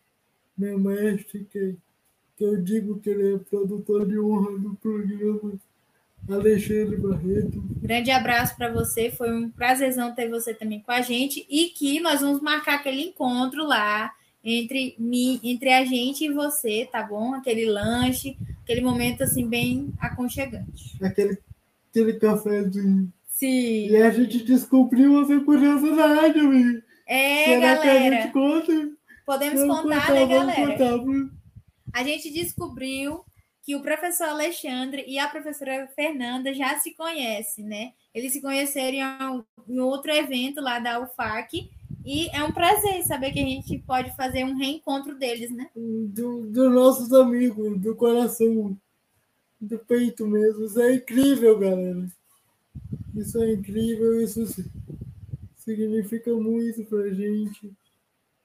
meu 0.56 0.78
mestre, 0.78 1.44
que, 1.44 1.76
que 2.36 2.44
eu 2.44 2.62
digo 2.62 3.00
que 3.00 3.10
ele 3.10 3.34
é 3.34 3.38
produtor 3.38 4.06
de 4.06 4.18
honra 4.18 4.58
do 4.58 4.74
programa, 4.76 5.58
Alexandre 6.28 6.96
Barreto. 6.96 7.62
Grande 7.82 8.10
abraço 8.10 8.56
para 8.56 8.72
você, 8.72 9.10
foi 9.10 9.32
um 9.32 9.50
prazerzão 9.50 10.14
ter 10.14 10.28
você 10.28 10.54
também 10.54 10.80
com 10.80 10.92
a 10.92 11.00
gente 11.00 11.46
e 11.48 11.68
que 11.68 12.00
nós 12.00 12.20
vamos 12.20 12.40
marcar 12.40 12.76
aquele 12.76 13.02
encontro 13.02 13.66
lá 13.66 14.12
entre 14.44 14.94
mim, 14.98 15.40
entre 15.42 15.72
a 15.72 15.84
gente 15.84 16.24
e 16.24 16.32
você, 16.32 16.88
tá 16.90 17.02
bom? 17.02 17.34
Aquele 17.34 17.66
lanche, 17.66 18.36
aquele 18.62 18.80
momento 18.80 19.22
assim 19.22 19.48
bem 19.48 19.92
aconchegante. 20.00 20.96
Aquele, 21.02 21.38
aquele 21.90 22.14
cafezinho. 22.14 23.12
Sim. 23.28 23.88
E 23.88 23.96
a 23.96 24.10
gente 24.10 24.44
descobriu 24.44 25.12
uma 25.12 25.44
curiosidade, 25.44 26.38
amigo. 26.38 26.82
É, 27.06 27.44
Será 27.44 27.74
galera. 27.74 27.82
Que 27.82 27.88
a 27.88 28.20
gente 28.22 28.32
conta? 28.32 28.90
Podemos 29.26 29.60
contar, 29.62 30.06
contar, 30.06 30.12
né, 30.12 30.26
galera? 30.26 30.98
Contar, 30.98 31.30
a 31.92 32.02
gente 32.02 32.32
descobriu 32.32 33.24
que 33.62 33.76
o 33.76 33.82
professor 33.82 34.28
Alexandre 34.28 35.04
e 35.06 35.18
a 35.18 35.28
professora 35.28 35.88
Fernanda 35.94 36.52
já 36.52 36.78
se 36.80 36.92
conhecem, 36.94 37.64
né? 37.64 37.92
Eles 38.12 38.32
se 38.32 38.42
conheceram 38.42 39.44
em 39.68 39.78
outro 39.78 40.10
evento 40.10 40.60
lá 40.60 40.80
da 40.80 41.00
UFAC 41.00 41.70
e 42.04 42.28
é 42.30 42.42
um 42.42 42.50
prazer 42.50 43.02
saber 43.04 43.30
que 43.30 43.38
a 43.38 43.44
gente 43.44 43.78
pode 43.78 44.14
fazer 44.16 44.44
um 44.44 44.56
reencontro 44.56 45.16
deles, 45.16 45.50
né? 45.52 45.70
Do, 45.76 46.50
do 46.50 46.68
nossos 46.68 47.12
amigos, 47.12 47.80
do 47.80 47.94
coração, 47.94 48.76
do 49.60 49.78
peito 49.78 50.26
mesmo. 50.26 50.64
Isso 50.64 50.80
é 50.80 50.96
incrível, 50.96 51.56
galera. 51.56 52.06
Isso 53.14 53.40
é 53.40 53.52
incrível, 53.52 54.20
isso 54.20 54.44
significa 55.56 56.34
muito 56.34 56.84
pra 56.84 57.08
gente. 57.10 57.72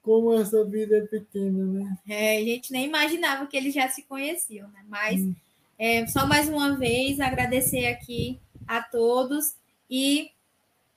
Como 0.08 0.32
essa 0.32 0.64
vida 0.64 0.96
é 0.96 1.00
pequena, 1.02 1.66
né? 1.66 1.98
É, 2.08 2.38
a 2.38 2.40
gente 2.42 2.72
nem 2.72 2.86
imaginava 2.86 3.46
que 3.46 3.54
eles 3.54 3.74
já 3.74 3.86
se 3.90 4.04
conheciam, 4.04 4.66
né? 4.68 4.82
Mas 4.88 5.20
hum. 5.20 5.34
é, 5.78 6.06
só 6.06 6.26
mais 6.26 6.48
uma 6.48 6.78
vez 6.78 7.20
agradecer 7.20 7.84
aqui 7.88 8.40
a 8.66 8.82
todos 8.82 9.54
e 9.90 10.30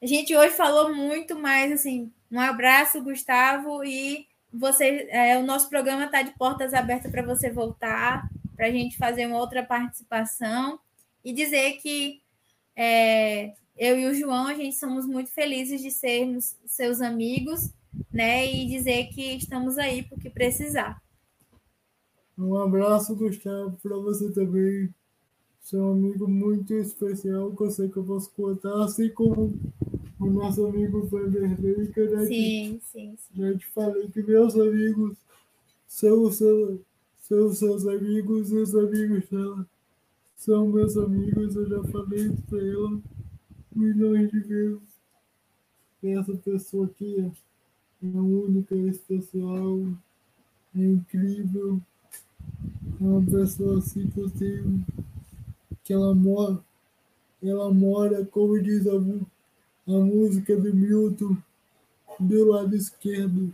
a 0.02 0.06
gente 0.06 0.34
hoje 0.34 0.56
falou 0.56 0.96
muito 0.96 1.38
mais 1.38 1.74
assim. 1.74 2.10
Um 2.32 2.40
abraço, 2.40 3.04
Gustavo, 3.04 3.84
e 3.84 4.26
você, 4.54 5.10
é, 5.12 5.38
o 5.38 5.44
nosso 5.44 5.68
programa 5.68 6.06
está 6.06 6.22
de 6.22 6.32
portas 6.38 6.74
abertas 6.74 7.12
para 7.12 7.22
você 7.22 7.52
voltar, 7.52 8.30
para 8.56 8.68
a 8.68 8.72
gente 8.72 8.98
fazer 8.98 9.26
uma 9.26 9.40
outra 9.40 9.62
participação 9.62 10.80
e 11.22 11.34
dizer 11.34 11.74
que 11.82 12.22
é, 12.78 13.52
eu 13.78 14.00
e 14.00 14.06
o 14.06 14.16
João, 14.16 14.48
a 14.48 14.54
gente 14.54 14.78
somos 14.78 15.06
muito 15.06 15.30
felizes 15.32 15.82
de 15.82 15.92
sermos 15.92 16.56
seus 16.66 17.02
amigos, 17.02 17.74
né? 18.12 18.46
E 18.46 18.68
dizer 18.68 19.08
que 19.08 19.36
estamos 19.36 19.78
aí 19.78 20.04
porque 20.04 20.30
precisar. 20.30 21.02
Um 22.38 22.56
abraço, 22.56 23.16
Gustavo, 23.16 23.78
para 23.82 23.98
você 23.98 24.32
também. 24.32 24.94
É 25.74 25.78
um 25.78 25.92
amigo 25.92 26.28
muito 26.28 26.74
especial 26.74 27.56
que 27.56 27.64
eu 27.64 27.70
sei 27.70 27.88
que 27.88 27.98
eu 27.98 28.04
posso 28.04 28.32
contar, 28.32 28.84
assim 28.84 29.10
como 29.10 29.54
o 30.20 30.26
nosso 30.26 30.66
amigo 30.66 31.06
Vanderlei, 31.06 31.88
que 31.88 32.00
eu 32.00 32.10
já, 32.10 32.26
sim, 32.26 32.78
te, 32.78 32.86
sim, 32.92 33.16
sim. 33.18 33.42
já 33.42 33.58
te 33.58 33.68
falei 33.68 34.10
que 34.10 34.22
meus 34.24 34.56
amigos 34.56 35.18
são, 35.88 36.32
são, 36.32 36.80
são 37.20 37.54
seus 37.54 37.88
amigos 37.88 38.52
e 38.52 38.58
os 38.58 38.76
amigos 38.76 39.30
dela 39.30 39.66
são 40.36 40.68
meus 40.68 40.98
amigos, 40.98 41.56
eu 41.56 41.70
já 41.70 41.84
falei 41.84 42.26
isso 42.26 42.42
para 42.50 42.60
ela 42.60 43.00
milhões 43.76 44.32
de 44.32 44.40
vezes. 44.40 44.82
Essa 46.04 46.34
pessoa 46.38 46.88
aqui 46.88 47.20
é 47.20 47.32
única, 48.08 48.76
é 48.76 48.88
especial, 48.88 49.80
é 50.76 50.80
incrível. 50.80 51.80
É 53.00 53.04
uma 53.04 53.22
pessoa 53.24 53.80
assim 53.80 54.08
que 54.08 54.20
eu 54.20 54.30
tenho, 54.30 54.86
que 55.84 55.94
ela 55.94 56.14
mora, 56.14 56.60
ela 57.44 57.74
mora, 57.74 58.26
como 58.26 58.62
diz 58.62 58.86
a, 58.88 58.94
a 58.94 60.00
música 60.00 60.56
do 60.56 60.74
Milton, 60.74 61.38
do 62.20 62.48
lado 62.52 62.76
esquerdo 62.76 63.54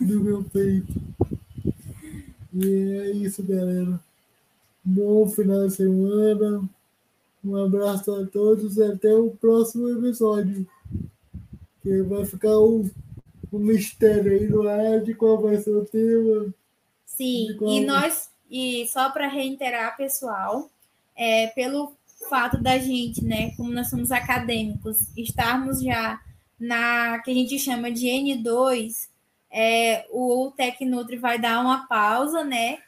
do 0.00 0.20
meu 0.20 0.44
peito. 0.44 0.92
E 2.52 2.66
é 2.66 3.10
isso, 3.12 3.42
galera. 3.42 4.00
Bom 4.84 5.28
final 5.28 5.68
de 5.68 5.74
semana. 5.74 6.68
Um 7.44 7.56
abraço 7.56 8.12
a 8.12 8.26
todos 8.26 8.76
e 8.76 8.82
até 8.82 9.14
o 9.14 9.30
próximo 9.30 9.88
episódio. 9.88 10.66
Que 11.82 12.02
vai 12.02 12.26
ficar 12.26 12.58
um, 12.58 12.90
um 13.52 13.58
mistério 13.58 14.32
aí 14.32 14.48
no 14.48 14.68
ar 14.68 15.00
de 15.00 15.14
qual 15.14 15.40
vai 15.40 15.56
ser 15.58 15.70
o 15.70 15.84
tema. 15.84 16.54
Sim, 17.04 17.56
e 17.60 17.84
nós, 17.84 18.30
e 18.50 18.86
só 18.88 19.10
para 19.10 19.28
reiterar, 19.28 19.96
pessoal, 19.96 20.70
é, 21.16 21.48
pelo 21.48 21.92
fato 22.28 22.62
da 22.62 22.78
gente, 22.78 23.24
né, 23.24 23.50
como 23.56 23.72
nós 23.72 23.90
somos 23.90 24.12
acadêmicos, 24.12 24.98
estarmos 25.16 25.82
já 25.82 26.20
na 26.58 27.18
que 27.20 27.30
a 27.30 27.34
gente 27.34 27.58
chama 27.58 27.90
de 27.90 28.06
N2, 28.06 29.08
é, 29.50 30.06
o 30.10 30.52
Tecnutri 30.56 31.16
vai 31.16 31.38
dar 31.38 31.60
uma 31.60 31.86
pausa, 31.88 32.44
né? 32.44 32.78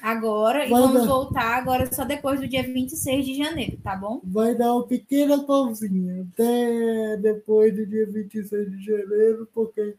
Agora 0.00 0.60
vai 0.60 0.66
e 0.66 0.70
vamos 0.70 1.02
dar... 1.02 1.06
voltar 1.06 1.58
agora 1.58 1.92
só 1.92 2.04
depois 2.04 2.40
do 2.40 2.48
dia 2.48 2.62
26 2.62 3.24
de 3.24 3.36
janeiro, 3.36 3.78
tá 3.82 3.96
bom? 3.96 4.20
Vai 4.24 4.54
dar 4.54 4.74
uma 4.74 4.86
pequena 4.86 5.42
pausinha 5.44 6.26
até 6.32 7.16
depois 7.16 7.74
do 7.74 7.86
dia 7.86 8.06
26 8.06 8.70
de 8.70 8.84
janeiro, 8.84 9.48
porque 9.54 9.94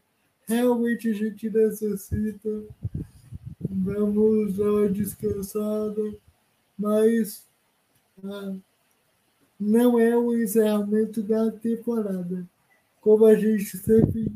realmente 0.46 1.10
a 1.10 1.14
gente 1.14 1.50
necessita. 1.50 2.62
Vamos 3.68 4.56
dar 4.56 4.70
uma 4.70 4.88
descansada, 4.88 6.14
mas 6.78 7.44
ah, 8.22 8.54
não 9.58 9.98
é 9.98 10.16
o 10.16 10.34
encerramento 10.36 11.22
da 11.22 11.50
temporada. 11.50 12.46
Como 13.00 13.24
a 13.26 13.34
gente 13.34 13.76
sempre 13.76 14.30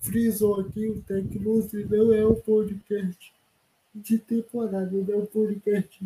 frisou 0.00 0.60
aqui, 0.60 0.86
o 0.86 1.00
Tecnustre 1.00 1.84
não 1.86 2.12
é 2.12 2.26
um 2.26 2.34
podcast 2.34 3.33
de 3.94 4.18
temporada, 4.18 4.90
né? 4.90 5.14
Um 5.14 5.26
podcast 5.26 6.04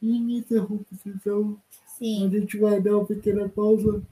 ininterrupto. 0.00 0.96
Então, 1.06 1.56
Sim. 1.98 2.26
a 2.26 2.28
gente 2.30 2.56
vai 2.58 2.80
dar 2.80 2.96
uma 2.96 3.06
pequena 3.06 3.48
pausa 3.48 4.02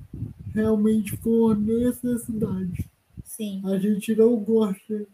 realmente 0.54 1.16
por 1.16 1.58
necessidade. 1.58 2.84
Sim. 3.24 3.62
A 3.64 3.78
gente 3.78 4.14
não 4.14 4.36
gosta 4.36 5.06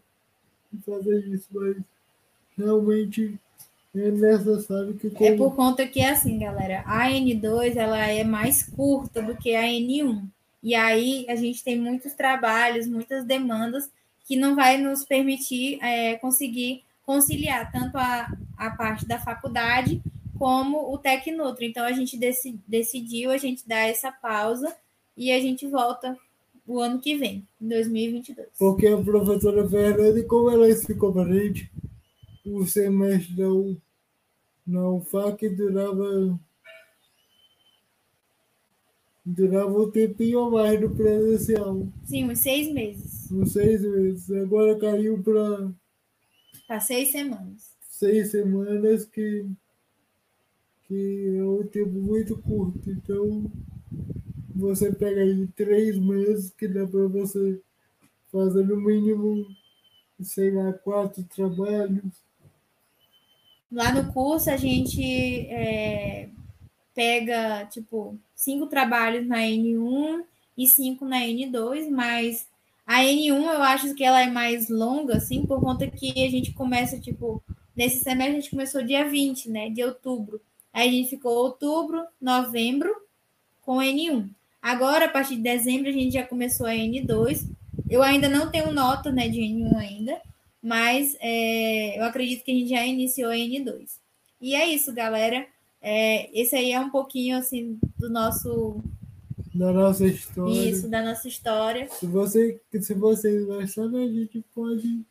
de 0.71 0.81
fazer 0.83 1.25
isso, 1.27 1.47
mas 1.51 1.77
realmente 2.57 3.39
é 3.93 4.11
necessário 4.11 4.93
que... 4.95 5.09
Como... 5.09 5.25
É 5.25 5.37
por 5.37 5.55
conta 5.55 5.87
que, 5.87 6.01
assim, 6.01 6.39
galera, 6.39 6.83
a 6.85 7.09
N2 7.09 7.75
ela 7.75 8.05
é 8.07 8.23
mais 8.23 8.63
curta 8.63 9.21
do 9.21 9.37
que 9.37 9.55
a 9.55 9.63
N1. 9.63 10.23
E 10.61 10.73
aí 10.73 11.25
a 11.29 11.35
gente 11.35 11.63
tem 11.63 11.79
muitos 11.79 12.13
trabalhos, 12.13 12.87
muitas 12.87 13.23
demandas 13.23 13.89
que 14.25 14.35
não 14.35 14.55
vai 14.55 14.77
nos 14.77 15.05
permitir 15.05 15.77
é, 15.81 16.15
conseguir 16.15 16.83
conciliar 17.05 17.71
tanto 17.71 17.97
a, 17.97 18.27
a 18.57 18.71
parte 18.71 19.05
da 19.05 19.19
faculdade 19.19 20.01
como 20.37 20.93
o 20.93 20.97
Tecnutri. 20.97 21.67
Então, 21.67 21.85
a 21.85 21.91
gente 21.91 22.17
dec, 22.17 22.35
decidiu 22.67 23.31
a 23.31 23.37
gente 23.37 23.67
dar 23.67 23.87
essa 23.87 24.11
pausa 24.11 24.75
e 25.15 25.31
a 25.31 25.39
gente 25.39 25.67
volta 25.67 26.17
o 26.67 26.79
ano 26.79 26.99
que 26.99 27.15
vem, 27.15 27.47
em 27.61 27.67
2022. 27.67 28.47
Porque 28.57 28.87
a 28.87 28.97
professora 28.97 29.67
Fernanda, 29.69 30.23
como 30.23 30.49
ela 30.49 30.67
explicou 30.67 31.13
para 31.13 31.31
a 31.31 31.33
gente, 31.33 31.71
o 32.43 32.65
semestre 32.65 33.35
da, 33.35 33.47
U, 33.47 33.79
na 34.65 34.89
UFAC 34.89 35.47
durava 35.49 36.39
durava 39.25 39.81
um 39.81 39.89
tempinho 39.89 40.41
a 40.41 40.51
mais 40.51 40.79
no 40.79 40.95
presencial. 40.95 41.87
Sim, 42.03 42.29
uns 42.29 42.39
seis 42.39 42.71
meses. 42.71 43.31
Uns 43.31 43.53
seis 43.53 43.81
meses. 43.81 44.29
Agora 44.31 44.77
caiu 44.77 45.21
para. 45.23 45.71
Para 46.67 46.79
seis 46.79 47.11
semanas. 47.11 47.75
Seis 47.81 48.31
semanas 48.31 49.05
que, 49.05 49.45
que 50.87 51.37
é 51.37 51.43
um 51.43 51.65
tempo 51.67 51.91
muito 51.91 52.37
curto. 52.37 52.89
Então, 52.89 53.51
você 54.55 54.91
pega 54.91 55.21
aí 55.21 55.47
três 55.55 55.97
meses 55.97 56.51
que 56.51 56.67
dá 56.67 56.87
para 56.87 57.07
você 57.07 57.61
fazer 58.31 58.65
no 58.65 58.77
mínimo, 58.77 59.45
sei 60.21 60.51
lá, 60.51 60.73
quatro 60.73 61.23
trabalhos. 61.23 62.25
Lá 63.71 63.91
no 63.91 64.11
curso 64.11 64.49
a 64.49 64.57
gente 64.57 65.01
é, 65.47 66.29
pega, 66.93 67.65
tipo, 67.65 68.17
cinco 68.35 68.67
trabalhos 68.67 69.27
na 69.27 69.39
N1 69.39 70.23
e 70.57 70.67
cinco 70.67 71.05
na 71.05 71.19
N2, 71.19 71.89
mas 71.89 72.47
a 72.85 73.01
N1 73.01 73.29
eu 73.29 73.63
acho 73.63 73.95
que 73.95 74.03
ela 74.03 74.21
é 74.21 74.29
mais 74.29 74.69
longa, 74.69 75.17
assim, 75.17 75.45
por 75.45 75.59
conta 75.59 75.89
que 75.89 76.23
a 76.23 76.29
gente 76.29 76.53
começa, 76.53 76.99
tipo, 76.99 77.43
nesse 77.75 78.03
semestre 78.03 78.37
a 78.37 78.39
gente 78.39 78.51
começou 78.51 78.83
dia 78.83 79.09
20, 79.09 79.49
né, 79.49 79.69
de 79.69 79.83
outubro. 79.83 80.39
Aí 80.71 80.87
a 80.87 80.91
gente 80.91 81.09
ficou 81.09 81.33
outubro, 81.33 82.05
novembro 82.21 82.93
com 83.61 83.77
N1. 83.77 84.29
Agora, 84.61 85.05
a 85.05 85.09
partir 85.09 85.35
de 85.35 85.41
dezembro, 85.41 85.89
a 85.89 85.91
gente 85.91 86.13
já 86.13 86.23
começou 86.23 86.67
a 86.67 86.73
N2. 86.73 87.49
Eu 87.89 88.03
ainda 88.03 88.29
não 88.29 88.51
tenho 88.51 88.71
nota, 88.71 89.11
né, 89.11 89.29
de 89.29 89.39
N1 89.39 89.77
ainda, 89.77 90.21
mas 90.61 91.15
é, 91.19 91.99
eu 91.99 92.03
acredito 92.03 92.43
que 92.43 92.51
a 92.51 92.55
gente 92.55 92.69
já 92.69 92.85
iniciou 92.85 93.31
a 93.31 93.35
N2. 93.35 93.97
E 94.41 94.53
é 94.53 94.67
isso, 94.67 94.93
galera. 94.93 95.47
É, 95.81 96.29
esse 96.39 96.55
aí 96.55 96.71
é 96.71 96.79
um 96.79 96.89
pouquinho 96.89 97.37
assim 97.37 97.79
do 97.97 98.09
nosso 98.09 98.81
da 99.55 99.71
nossa 99.71 100.05
história. 100.05 100.69
Isso, 100.69 100.89
da 100.89 101.01
nossa 101.01 101.27
história. 101.27 101.87
Se 101.89 102.05
você 102.05 102.59
se 102.81 102.93
vocês 102.93 103.45
gostaram, 103.45 104.03
a 104.03 104.07
gente 104.07 104.43
pode 104.53 105.01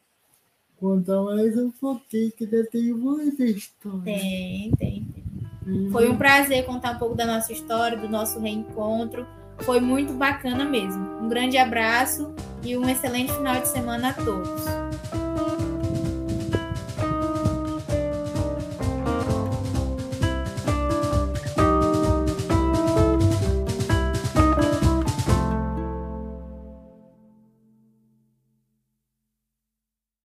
contar 0.79 1.23
mais 1.23 1.57
um 1.57 1.71
pouquinho, 1.71 2.31
que 2.33 2.45
ainda 2.45 2.67
tem 2.67 2.93
muita 2.93 3.43
história. 3.43 4.03
Tem, 4.05 4.71
tem, 4.79 5.05
tem. 5.05 5.91
Foi 5.91 6.11
um 6.11 6.17
prazer 6.17 6.67
contar 6.67 6.93
um 6.93 6.99
pouco 6.99 7.15
da 7.15 7.25
nossa 7.25 7.53
história, 7.53 7.97
do 7.97 8.09
nosso 8.09 8.39
reencontro. 8.39 9.27
Foi 9.61 9.81
muito 9.81 10.13
bacana 10.13 10.65
mesmo. 10.65 11.03
Um 11.23 11.29
grande 11.29 11.57
abraço 11.57 12.35
e 12.63 12.77
um 12.77 12.87
excelente 12.89 13.33
final 13.33 13.61
de 13.61 13.69
semana 13.69 14.11
a 14.11 14.13
todos. 14.13 14.94